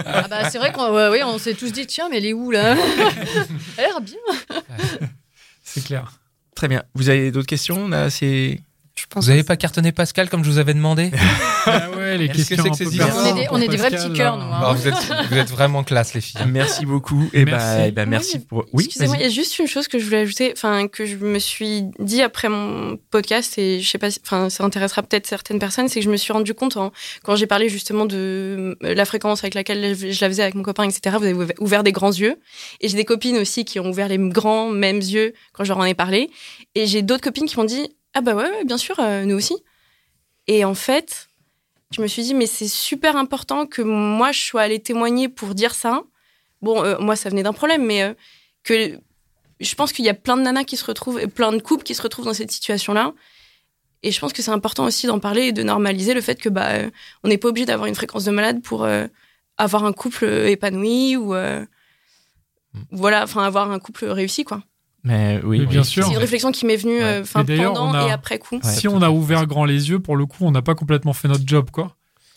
Ah 0.08 0.26
bah, 0.30 0.48
c'est 0.50 0.58
vrai 0.58 0.72
qu'on 0.72 0.92
ouais, 0.92 1.22
on 1.24 1.38
s'est 1.38 1.54
tous 1.54 1.72
dit 1.72 1.86
tiens 1.86 2.08
mais 2.10 2.18
elle 2.18 2.26
est 2.26 2.32
où 2.32 2.50
là? 2.50 2.74
Elle 3.76 3.84
a 3.84 3.88
l'air 3.88 4.00
bien. 4.00 4.60
C'est 5.62 5.84
clair. 5.84 6.12
Très 6.56 6.66
bien. 6.68 6.82
Vous 6.94 7.10
avez 7.10 7.30
d'autres 7.30 7.46
questions 7.46 7.88
Je 8.98 9.04
pense 9.10 9.24
Vous 9.26 9.30
avez 9.30 9.44
pas 9.44 9.56
cartonné 9.56 9.92
Pascal 9.92 10.28
comme 10.30 10.42
je 10.42 10.50
vous 10.50 10.58
avais 10.58 10.72
demandé 10.74 11.10
Ah 11.66 11.90
ouais, 11.96 12.16
les 12.16 12.28
Qu'est-ce 12.28 12.50
que 12.50 12.54
questions 12.54 12.72
que 12.72 12.84
peu 12.84 12.90
ces 12.90 13.02
On 13.02 13.26
est 13.26 13.32
des- 13.40 13.46
on 13.50 13.60
est 13.60 13.68
des 13.68 13.76
vrais 13.76 13.90
petits 13.90 14.12
cœurs, 14.12 14.36
nous, 14.38 14.44
hein. 14.44 14.56
Alors, 14.58 14.74
vous, 14.74 14.86
êtes, 14.88 14.94
vous 15.30 15.36
êtes 15.36 15.50
vraiment 15.50 15.82
classe, 15.84 16.14
les 16.14 16.20
filles. 16.20 16.40
Merci 16.46 16.86
beaucoup. 16.86 17.28
Et 17.32 17.44
Merci. 17.44 17.66
bah, 17.76 17.86
eh 17.88 17.90
ben, 17.90 18.08
merci 18.08 18.36
Oui, 18.38 18.44
pour. 18.48 18.64
Oui. 18.72 18.84
Excusez-moi, 18.84 19.16
il 19.16 19.22
y 19.22 19.26
a 19.26 19.28
juste 19.28 19.58
une 19.58 19.66
chose 19.66 19.88
que 19.88 19.98
je 19.98 20.04
voulais 20.04 20.18
ajouter, 20.20 20.52
enfin 20.56 20.86
que 20.86 21.04
je 21.04 21.16
me 21.16 21.38
suis 21.40 21.84
dit 21.98 22.22
après 22.22 22.48
mon 22.48 22.96
podcast 23.10 23.58
et 23.58 23.80
je 23.80 23.88
sais 23.90 23.98
pas, 23.98 24.10
si- 24.12 24.20
enfin 24.24 24.48
ça 24.48 24.62
intéressera 24.64 25.02
peut-être 25.02 25.26
certaines 25.26 25.58
personnes, 25.58 25.88
c'est 25.88 25.98
que 26.00 26.04
je 26.04 26.10
me 26.10 26.16
suis 26.16 26.32
rendu 26.32 26.54
compte 26.54 26.76
en- 26.76 26.92
quand 27.24 27.34
j'ai 27.36 27.46
parlé 27.48 27.68
justement 27.68 28.06
de 28.06 28.76
euh, 28.82 28.94
la 28.94 29.04
fréquence 29.04 29.42
avec 29.42 29.54
laquelle 29.54 29.94
je 29.96 30.20
la 30.20 30.28
faisais 30.30 30.42
avec 30.42 30.54
mon 30.54 30.62
copain, 30.62 30.84
etc. 30.84 31.16
Vous 31.18 31.24
avez 31.24 31.34
ouver- 31.34 31.54
ouvert 31.58 31.82
des 31.82 31.92
grands 31.92 32.12
yeux 32.12 32.36
et 32.80 32.88
j'ai 32.88 32.96
des 32.96 33.04
copines 33.04 33.36
aussi 33.38 33.64
qui 33.64 33.80
ont 33.80 33.88
ouvert 33.90 34.08
les 34.08 34.18
grands 34.18 34.68
mêmes 34.70 34.98
yeux 35.00 35.34
quand 35.52 35.64
je 35.64 35.70
leur 35.70 35.78
en 35.78 35.84
ai 35.84 35.94
parlé 35.94 36.30
et 36.76 36.86
j'ai 36.86 37.02
d'autres 37.02 37.22
copines 37.24 37.46
qui 37.46 37.56
m'ont 37.56 37.64
dit 37.64 37.88
ah 38.16 38.20
bah 38.22 38.34
ouais, 38.34 38.50
ouais, 38.50 38.64
bien 38.64 38.78
sûr 38.78 38.98
euh, 38.98 39.24
nous 39.24 39.36
aussi. 39.36 39.54
Et 40.46 40.64
en 40.64 40.74
fait, 40.74 41.28
je 41.92 42.00
me 42.00 42.06
suis 42.06 42.22
dit 42.22 42.34
mais 42.34 42.46
c'est 42.46 42.68
super 42.68 43.16
important 43.16 43.66
que 43.66 43.82
moi 43.82 44.32
je 44.32 44.40
sois 44.40 44.62
allée 44.62 44.80
témoigner 44.80 45.28
pour 45.28 45.54
dire 45.54 45.74
ça. 45.74 46.02
Bon, 46.62 46.82
euh, 46.82 46.98
moi 46.98 47.16
ça 47.16 47.28
venait 47.28 47.42
d'un 47.42 47.52
problème, 47.52 47.84
mais 47.84 48.02
euh, 48.02 48.14
que 48.62 48.98
je 49.60 49.74
pense 49.74 49.92
qu'il 49.92 50.04
y 50.04 50.08
a 50.08 50.14
plein 50.14 50.36
de 50.36 50.42
nanas 50.42 50.64
qui 50.64 50.76
se 50.76 50.84
retrouvent, 50.84 51.20
et 51.20 51.26
plein 51.26 51.52
de 51.52 51.60
couples 51.60 51.84
qui 51.84 51.94
se 51.94 52.02
retrouvent 52.02 52.24
dans 52.24 52.34
cette 52.34 52.50
situation-là. 52.50 53.12
Et 54.02 54.12
je 54.12 54.20
pense 54.20 54.32
que 54.32 54.42
c'est 54.42 54.50
important 54.50 54.84
aussi 54.84 55.06
d'en 55.06 55.18
parler 55.18 55.46
et 55.48 55.52
de 55.52 55.62
normaliser 55.62 56.14
le 56.14 56.20
fait 56.20 56.40
que 56.40 56.48
bah 56.48 56.70
on 57.24 57.28
n'est 57.28 57.38
pas 57.38 57.48
obligé 57.48 57.66
d'avoir 57.66 57.86
une 57.86 57.94
fréquence 57.94 58.24
de 58.24 58.30
malade 58.30 58.62
pour 58.62 58.86
avoir 59.58 59.84
un 59.84 59.92
couple 59.92 60.24
épanoui 60.24 61.16
ou 61.16 61.34
Mm. 62.76 62.80
voilà, 62.90 63.22
enfin 63.24 63.42
avoir 63.44 63.70
un 63.70 63.78
couple 63.78 64.06
réussi 64.06 64.44
quoi. 64.44 64.62
Mais 65.06 65.40
oui, 65.44 65.60
Mais 65.60 65.66
bien 65.66 65.80
oui, 65.82 65.86
sûr. 65.86 66.04
C'est 66.04 66.12
une 66.12 66.18
réflexion 66.18 66.50
qui 66.50 66.66
m'est 66.66 66.76
venue 66.76 67.00
euh, 67.00 67.22
enfin, 67.22 67.42
Et 67.42 67.44
d'ailleurs, 67.44 67.74
pendant 67.74 67.94
a- 67.94 68.08
et 68.08 68.10
après 68.10 68.38
coup. 68.40 68.58
si 68.64 68.88
on 68.88 69.00
a 69.02 69.10
ouvert 69.10 69.46
grand 69.46 69.64
les 69.64 69.88
yeux, 69.88 70.00
pour 70.00 70.16
le 70.16 70.26
coup, 70.26 70.38
on 70.40 70.50
n'a 70.50 70.62
pas 70.62 70.74
complètement 70.74 71.12
fait 71.12 71.28
notre 71.28 71.46
job, 71.46 71.70
quoi. 71.70 71.95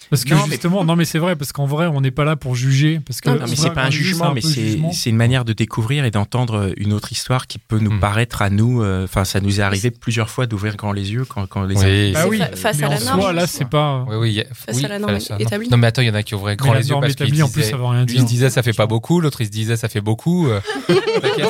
Parce 0.09 0.23
que 0.25 0.33
Non, 0.33 0.41
mais- 0.45 0.51
justement, 0.51 0.83
non 0.83 0.95
mais 0.95 1.05
c'est 1.05 1.19
vrai, 1.19 1.35
parce 1.35 1.51
qu'en 1.51 1.65
vrai, 1.65 1.85
on 1.87 2.01
n'est 2.01 2.11
pas 2.11 2.23
là 2.25 2.35
pour 2.35 2.55
juger. 2.55 2.99
Parce 3.05 3.21
que 3.21 3.29
Non, 3.29 3.45
mais 3.47 3.55
c'est 3.55 3.69
pas 3.73 3.83
un 3.83 3.89
jugement, 3.91 4.33
c'est 4.41 4.79
mais 4.81 4.91
c'est 4.93 5.09
une 5.09 5.15
manière 5.15 5.45
de 5.45 5.53
découvrir 5.53 6.05
et 6.05 6.11
d'entendre 6.11 6.73
une 6.77 6.93
autre 6.93 7.11
histoire 7.11 7.47
qui 7.47 7.59
peut 7.59 7.79
nous 7.79 7.91
Mm. 7.93 7.99
paraître 7.99 8.41
à 8.41 8.49
nous. 8.49 8.81
euh, 8.81 9.03
Enfin, 9.05 9.23
ça 9.25 9.39
nous 9.39 9.59
est 9.59 9.63
arrivé 9.63 9.91
plusieurs 9.91 10.29
fois 10.29 10.45
d'ouvrir 10.47 10.75
grand 10.75 10.91
les 10.91 11.11
yeux 11.11 11.25
quand, 11.25 11.45
quand 11.47 11.63
les 11.63 11.75
Oui. 11.75 12.11
Bah 12.13 12.21
C'est 12.23 12.29
oui, 12.29 12.37
fa- 12.39 12.55
face 12.55 12.77
mais 12.79 12.85
à 12.85 12.89
la 12.89 12.99
norme. 12.99 13.21
soi, 13.21 13.33
là, 13.33 13.47
c'est 13.47 13.69
pas. 13.69 14.05
Oui, 14.09 14.15
oui. 14.17 14.31
y 14.33 14.41
a- 14.41 14.45
Face 14.53 14.77
oui, 14.77 14.85
à 14.85 14.87
la 14.87 14.99
norme 14.99 15.17
établie. 15.39 15.69
Non, 15.69 15.77
mais 15.77 15.87
attends, 15.87 16.01
il 16.01 16.07
y 16.07 16.11
en 16.11 16.15
a 16.15 16.23
qui 16.23 16.35
ouvraient 16.35 16.55
grand 16.55 16.73
les 16.73 16.83
yeux 16.87 16.89
norme 16.91 17.01
parce 17.03 17.15
qu'ils 17.15 17.25
établie, 17.27 17.43
en 17.43 17.49
plus, 17.49 17.61
disaient- 17.61 17.71
ça 17.71 17.77
veut 17.77 17.85
rien 17.85 18.05
Lui, 18.05 18.13
dire. 18.13 18.21
se 18.21 18.25
disait 18.27 18.49
ça 18.49 18.63
fait 18.63 18.73
pas 18.73 18.87
beaucoup, 18.87 19.21
l'autre 19.21 19.41
il 19.41 19.45
se 19.45 19.51
disait 19.51 19.77
ça 19.77 19.89
fait 19.89 20.01
beaucoup. 20.01 20.47
euh, 20.47 20.59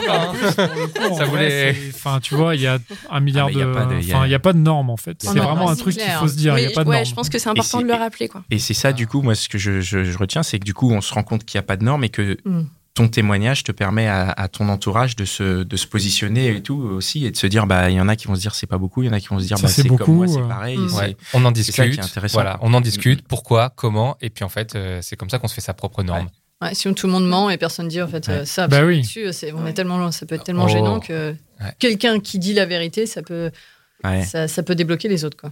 hein. 0.09 1.13
Ça 1.17 1.25
voulait- 1.25 1.75
Enfin, 1.93 2.19
tu 2.21 2.35
vois, 2.35 2.55
il 2.55 2.61
y 2.61 2.67
a 2.67 2.79
un 3.09 3.19
milliard 3.19 3.47
Ah, 3.47 3.51
y 3.51 3.55
de. 3.55 3.59
y 3.59 4.13
Enfin, 4.13 4.25
il 4.25 4.29
n'y 4.29 4.35
a 4.35 4.39
pas 4.39 4.53
de 4.53 4.59
normes, 4.59 4.89
en 4.89 4.97
fait. 4.97 5.23
Y 5.23 5.27
C'est 5.27 5.39
vraiment 5.39 5.69
un 5.69 5.75
truc 5.75 5.95
qu'il 5.95 6.03
faut 6.11 6.27
se 6.27 6.35
dire. 6.35 6.57
Il 6.57 6.61
n'y 6.61 6.65
a 6.65 6.69
Oui, 6.69 6.75
pas 6.75 6.83
de 6.83 6.89
normes. 6.89 7.05
je 7.05 7.13
pense 7.13 7.29
que 7.29 7.39
c'est 7.39 7.49
important 7.49 7.81
de 7.81 7.87
le 7.87 7.93
rappeler. 7.93 8.27
Quoi. 8.27 8.43
Et 8.51 8.59
c'est 8.59 8.73
ça, 8.73 8.93
du 8.93 9.07
coup, 9.07 9.21
moi, 9.21 9.35
ce 9.35 9.47
que 9.49 9.57
je, 9.57 9.81
je- 9.81 10.03
je 10.03 10.17
retiens, 10.17 10.43
c'est 10.43 10.59
que 10.59 10.65
du 10.65 10.73
coup, 10.73 10.91
on 10.91 11.01
se 11.01 11.13
rend 11.13 11.23
compte 11.23 11.45
qu'il 11.45 11.57
n'y 11.57 11.63
a 11.63 11.67
pas 11.67 11.77
de 11.77 11.83
normes 11.83 12.03
et 12.03 12.09
que 12.09 12.37
Mm. 12.45 12.63
ton 12.95 13.07
témoignage 13.07 13.63
te 13.63 13.71
permet 13.71 14.07
à, 14.07 14.29
à 14.31 14.47
ton 14.47 14.67
entourage 14.69 15.15
de 15.15 15.23
se, 15.25 15.63
de 15.63 15.75
se 15.77 15.87
positionner 15.87 16.49
et 16.55 16.61
tout 16.63 16.75
aussi, 16.75 17.25
et 17.25 17.31
de 17.31 17.37
se 17.37 17.47
dire, 17.47 17.65
bah, 17.67 17.89
il 17.89 17.95
y 17.95 18.01
en 18.01 18.09
a 18.09 18.15
qui 18.15 18.27
vont 18.27 18.35
se 18.35 18.41
dire 18.41 18.55
c'est 18.55 18.67
pas 18.67 18.77
beaucoup, 18.79 19.03
il 19.03 19.05
y 19.05 19.09
en 19.09 19.13
a 19.13 19.19
qui 19.19 19.27
vont 19.27 19.39
se 19.39 19.45
dire, 19.45 19.57
bah, 19.61 19.67
c'est 19.67 19.83
c'est 19.83 19.87
comme 19.87 19.97
beaucoup, 19.97 20.13
moi, 20.13 20.27
c'est 20.27 20.39
euh. 20.39 20.47
pareil. 20.47 20.77
Mm. 20.77 20.93
Ouais, 20.95 21.15
on 21.33 21.45
en 21.45 21.53
c'est 21.55 21.63
ça 21.63 21.71
qui 21.71 21.81
est 21.81 21.87
discute. 21.91 22.05
intéressant, 22.05 22.33
Voilà, 22.33 22.57
on 22.61 22.73
en 22.73 22.81
discute. 22.81 23.21
Pourquoi, 23.27 23.69
comment, 23.75 24.17
et 24.21 24.29
puis 24.29 24.43
en 24.43 24.49
fait, 24.49 24.75
euh, 24.75 24.99
c'est 25.01 25.15
comme 25.15 25.29
ça 25.29 25.37
qu'on 25.39 25.47
se 25.47 25.53
fait 25.53 25.61
sa 25.61 25.73
propre 25.73 26.03
norme. 26.03 26.27
Ouais, 26.61 26.73
si 26.73 26.93
tout 26.93 27.07
le 27.07 27.13
monde 27.13 27.25
ment 27.25 27.49
et 27.49 27.57
personne 27.57 27.87
dit 27.87 28.01
en 28.01 28.07
fait 28.09 28.27
euh, 28.27 28.39
Ouais. 28.39 28.45
ça, 28.45 28.67
Bah 28.67 28.83
oui. 28.83 29.07
on 29.55 29.65
est 29.65 29.73
tellement, 29.73 30.11
ça 30.11 30.25
peut 30.25 30.35
être 30.35 30.43
tellement 30.43 30.65
Oh. 30.65 30.69
gênant 30.69 30.99
que 30.99 31.31
Ouais. 31.61 31.73
quelqu'un 31.79 32.19
qui 32.19 32.37
dit 32.37 32.53
la 32.53 32.65
vérité, 32.65 33.05
ça 33.05 33.21
peut, 33.21 33.49
Ouais. 34.03 34.23
ça, 34.25 34.49
ça 34.49 34.61
peut 34.63 34.75
débloquer 34.75 35.07
les 35.07 35.23
autres 35.23 35.37
quoi. 35.37 35.51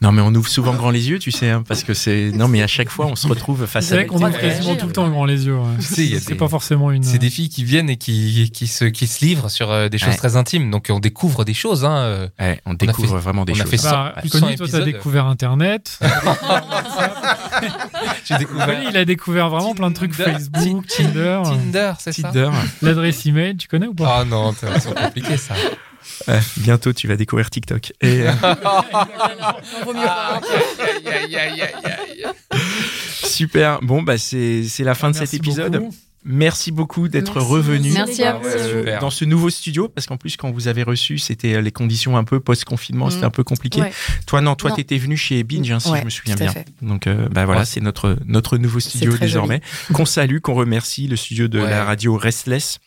Non, 0.00 0.12
mais 0.12 0.22
on 0.22 0.32
ouvre 0.34 0.48
souvent 0.48 0.74
grand 0.74 0.90
les 0.90 1.08
yeux, 1.10 1.18
tu 1.18 1.32
sais, 1.32 1.50
hein, 1.50 1.64
parce 1.66 1.82
que 1.82 1.92
c'est. 1.92 2.30
Non, 2.32 2.46
mais 2.46 2.62
à 2.62 2.68
chaque 2.68 2.88
fois, 2.88 3.06
on 3.06 3.16
se 3.16 3.26
retrouve 3.26 3.66
face 3.66 3.86
C'est 3.86 3.94
à 3.94 3.96
vrai 3.96 4.06
qu'on 4.06 4.16
ouvre 4.24 4.38
quasiment 4.38 4.76
tout 4.76 4.86
le 4.86 4.92
temps 4.92 5.08
grand 5.10 5.24
les 5.24 5.46
yeux. 5.46 5.56
ouais. 5.56 5.64
Tu 5.80 5.82
sais, 5.82 6.04
il 6.04 6.12
y 6.12 6.16
a 6.16 6.20
C'est 6.20 6.28
des- 6.30 6.34
pas 6.36 6.46
forcément 6.48 6.92
une. 6.92 7.02
C'est 7.02 7.18
des 7.18 7.30
filles 7.30 7.48
qui 7.48 7.64
viennent 7.64 7.90
et 7.90 7.96
qui, 7.96 8.50
qui, 8.54 8.68
se, 8.68 8.84
qui 8.84 9.08
se 9.08 9.24
livrent 9.24 9.50
sur 9.50 9.72
euh, 9.72 9.88
des 9.88 9.98
choses 9.98 10.10
Ouais. 10.10 10.16
très 10.16 10.36
intimes. 10.36 10.70
Donc 10.70 10.86
on 10.90 11.00
découvre 11.00 11.44
des 11.44 11.54
choses. 11.54 11.84
Hein, 11.84 11.96
euh. 11.96 12.28
Ouais, 12.38 12.60
on 12.64 12.74
découvre 12.74 13.18
vraiment 13.18 13.44
des 13.44 13.52
on 13.52 13.56
a 13.56 13.58
choses. 13.62 13.70
fait 13.70 13.76
ça. 13.76 14.12
Bah, 14.14 14.22
Connie, 14.30 14.50
100 14.52 14.54
toi, 14.56 14.66
t'as 14.70 14.84
découvert 14.84 15.26
Internet. 15.26 15.98
J'ai 18.24 18.38
découvert 18.38 18.66
Connie, 18.66 18.86
il 18.90 18.96
a 18.96 19.04
découvert 19.04 19.48
vraiment 19.50 19.74
plein 19.74 19.90
de 19.90 19.94
trucs 19.94 20.16
Tinder. 20.16 20.32
Facebook, 20.32 20.86
Tinder, 20.86 21.40
Tinder, 21.44 21.92
c'est 21.98 22.12
ça 22.12 22.28
Tinder. 22.30 22.50
l'adresse 22.82 23.26
email, 23.26 23.56
tu 23.56 23.68
connais 23.68 23.86
ou 23.88 23.94
pas? 23.94 24.18
Ah 24.20 24.24
non, 24.24 24.54
c'est 24.58 24.66
c'est 24.80 24.94
compliqué 24.94 25.36
ça. 25.36 25.54
Ouais, 26.28 26.38
bientôt, 26.58 26.92
tu 26.92 27.08
vas 27.08 27.16
découvrir 27.16 27.50
TikTok. 27.50 27.92
Et, 28.00 28.22
euh, 28.28 28.32
super. 33.24 33.80
Bon, 33.82 34.02
bah, 34.02 34.18
c'est 34.18 34.64
la 34.80 34.94
fin 34.94 35.10
de 35.10 35.16
cet 35.16 35.34
épisode. 35.34 35.76
beaucoup. 35.78 35.94
Merci 36.24 36.70
beaucoup 36.70 37.08
d'être 37.08 37.40
revenu 37.40 37.90
Merci 37.90 38.22
à 38.22 38.34
vous. 38.34 38.46
euh, 38.46 39.00
dans 39.00 39.10
ce 39.10 39.24
nouveau 39.24 39.50
studio 39.50 39.88
parce 39.88 40.06
qu'en 40.06 40.16
plus 40.16 40.36
quand 40.36 40.52
vous 40.52 40.68
avez 40.68 40.84
reçu 40.84 41.18
c'était 41.18 41.54
euh, 41.54 41.60
les 41.60 41.72
conditions 41.72 42.16
un 42.16 42.22
peu 42.22 42.38
post-confinement 42.38 43.08
Mm. 43.08 43.10
c'était 43.10 43.24
un 43.24 43.30
peu 43.30 43.42
compliqué 43.42 43.80
Ouais. 43.80 43.92
toi 44.24 44.40
non 44.40 44.54
toi 44.54 44.70
t'étais 44.70 44.98
venu 44.98 45.16
chez 45.16 45.42
Binge 45.42 45.68
hein, 45.72 45.80
si 45.80 45.90
Ouais, 45.90 45.98
je 45.98 46.04
me 46.04 46.10
souviens 46.10 46.36
bien 46.36 46.52
fait. 46.52 46.64
donc 46.80 47.08
euh, 47.08 47.28
bah 47.28 47.44
voilà 47.44 47.62
Ouais. 47.62 47.66
c'est 47.66 47.80
notre 47.80 48.16
notre 48.24 48.56
nouveau 48.56 48.78
studio 48.78 49.16
désormais 49.18 49.62
qu'on 49.94 50.04
salue 50.04 50.38
qu'on 50.38 50.54
remercie 50.54 51.08
le 51.08 51.16
studio 51.16 51.48
de 51.48 51.58
Ouais. 51.60 51.68
la 51.68 51.82
radio 51.84 52.16
Restless 52.16 52.78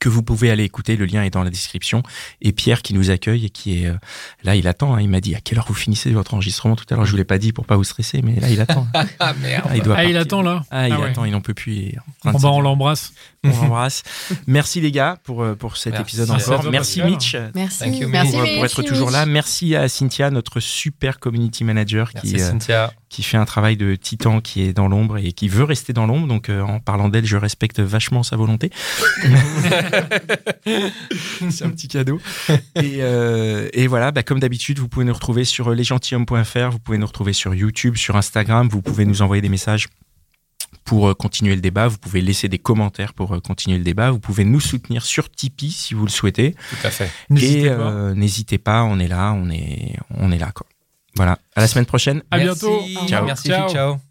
que 0.00 0.08
vous 0.08 0.22
pouvez 0.24 0.50
aller 0.50 0.64
écouter, 0.64 0.96
le 0.96 1.04
lien 1.04 1.22
est 1.22 1.30
dans 1.30 1.44
la 1.44 1.50
description. 1.50 2.02
Et 2.40 2.50
Pierre 2.52 2.82
qui 2.82 2.94
nous 2.94 3.10
accueille 3.10 3.46
et 3.46 3.50
qui 3.50 3.82
est 3.82 3.86
euh, 3.86 3.94
là, 4.42 4.56
il 4.56 4.66
attend. 4.66 4.94
hein, 4.94 5.00
il 5.00 5.08
m'a 5.08 5.20
dit 5.20 5.34
à 5.36 5.40
quelle 5.40 5.58
heure 5.58 5.66
vous 5.68 5.74
finissez 5.74 6.10
votre 6.10 6.34
enregistrement 6.34 6.74
tout 6.74 6.86
à 6.90 6.96
l'heure? 6.96 7.04
Je 7.04 7.12
vous 7.12 7.16
l'ai 7.18 7.24
pas 7.24 7.38
dit 7.38 7.52
pour 7.52 7.66
pas 7.66 7.76
vous 7.76 7.84
stresser, 7.84 8.20
mais 8.22 8.40
là 8.40 8.48
il 8.50 8.60
attend. 8.60 8.86
Ah 9.20 9.34
merde. 9.34 9.66
Ah, 9.70 9.76
il 9.76 9.82
doit 9.82 9.94
Ah, 9.96 10.04
il 10.04 10.16
attend 10.16 10.42
là? 10.42 10.64
Ah, 10.70 10.88
il 10.88 10.92
Ah 10.94 11.00
ouais. 11.00 11.10
attend, 11.10 11.24
il 11.24 11.32
n'en 11.32 11.40
peut 11.42 11.54
plus. 11.54 11.76
de 11.92 11.92
Bon, 12.24 12.38
bah, 12.38 12.48
on 12.50 12.60
l'embrasse. 12.60 13.12
on 13.44 13.48
l'embrasse. 13.50 14.02
Merci 14.46 14.80
les 14.80 14.90
gars 14.90 15.18
pour, 15.22 15.42
euh, 15.42 15.54
pour 15.54 15.76
cet 15.76 15.92
Merci. 15.92 16.02
épisode 16.16 16.28
Merci 16.30 16.50
encore. 16.50 16.70
Merci. 16.72 17.02
Mitch 17.02 17.36
Merci. 17.54 17.78
Thank 17.80 17.98
you, 18.00 18.08
Merci, 18.08 18.32
pour, 18.32 18.42
Mitch. 18.42 18.54
pour 18.56 18.64
être 18.64 18.82
toujours 18.82 19.10
là. 19.10 19.26
Merci 19.26 19.76
à 19.76 19.88
Cynthia, 19.88 20.30
notre 20.30 20.60
super 20.60 21.18
community 21.20 21.62
manager 21.64 22.10
Merci 22.14 22.34
qui, 22.34 22.40
euh, 22.40 22.48
Cynthia. 22.50 22.92
Qui 23.10 23.22
fait 23.24 23.36
un 23.36 23.44
travail 23.44 23.76
de 23.76 23.96
titan, 23.96 24.40
qui 24.40 24.62
est 24.62 24.72
dans 24.72 24.88
l'ombre 24.88 25.18
et 25.18 25.32
qui 25.32 25.48
veut 25.48 25.64
rester 25.64 25.92
dans 25.92 26.06
l'ombre. 26.06 26.28
Donc 26.28 26.48
euh, 26.48 26.62
en 26.62 26.78
parlant 26.78 27.08
d'elle, 27.08 27.26
je 27.26 27.36
respecte 27.36 27.80
vachement 27.80 28.22
sa 28.22 28.36
volonté. 28.36 28.70
C'est 31.50 31.64
un 31.64 31.70
petit 31.70 31.88
cadeau. 31.88 32.20
Et, 32.76 32.98
euh, 33.00 33.68
et 33.72 33.86
voilà, 33.88 34.12
bah, 34.12 34.22
comme 34.22 34.38
d'habitude, 34.40 34.78
vous 34.78 34.88
pouvez 34.88 35.04
nous 35.04 35.12
retrouver 35.12 35.44
sur 35.44 35.70
lesgentilhommes.fr, 35.70 36.70
vous 36.70 36.78
pouvez 36.78 36.98
nous 36.98 37.06
retrouver 37.06 37.32
sur 37.32 37.54
YouTube, 37.54 37.96
sur 37.96 38.16
Instagram, 38.16 38.68
vous 38.68 38.80
pouvez 38.80 39.04
nous 39.04 39.22
envoyer 39.22 39.42
des 39.42 39.48
messages 39.48 39.88
pour 40.84 41.08
euh, 41.08 41.14
continuer 41.14 41.56
le 41.56 41.60
débat. 41.60 41.88
Vous 41.88 41.98
pouvez 41.98 42.20
laisser 42.20 42.48
des 42.48 42.58
commentaires 42.58 43.12
pour 43.12 43.34
euh, 43.34 43.40
continuer 43.40 43.78
le 43.78 43.84
débat. 43.84 44.10
Vous 44.12 44.20
pouvez 44.20 44.44
nous 44.44 44.60
soutenir 44.60 45.04
sur 45.04 45.28
Tipeee 45.30 45.72
si 45.72 45.94
vous 45.94 46.04
le 46.04 46.10
souhaitez. 46.10 46.52
Tout 46.52 46.86
à 46.86 46.90
fait. 46.90 47.10
N'hésitez 47.28 47.62
et 47.64 47.70
pas. 47.70 47.74
euh, 47.74 48.14
n'hésitez 48.14 48.58
pas, 48.58 48.84
on 48.84 48.98
est 49.00 49.08
là, 49.08 49.32
on 49.32 49.50
est, 49.50 49.96
on 50.16 50.30
est 50.30 50.38
là 50.38 50.52
quoi. 50.54 50.66
Voilà. 51.16 51.38
À 51.56 51.60
la 51.60 51.66
semaine 51.66 51.86
prochaine. 51.86 52.22
À 52.30 52.38
Merci. 52.38 52.66
bientôt. 52.66 53.06
Ciao. 53.08 53.24
Merci. 53.24 53.48
Ciao. 53.48 53.68
ciao. 53.68 54.09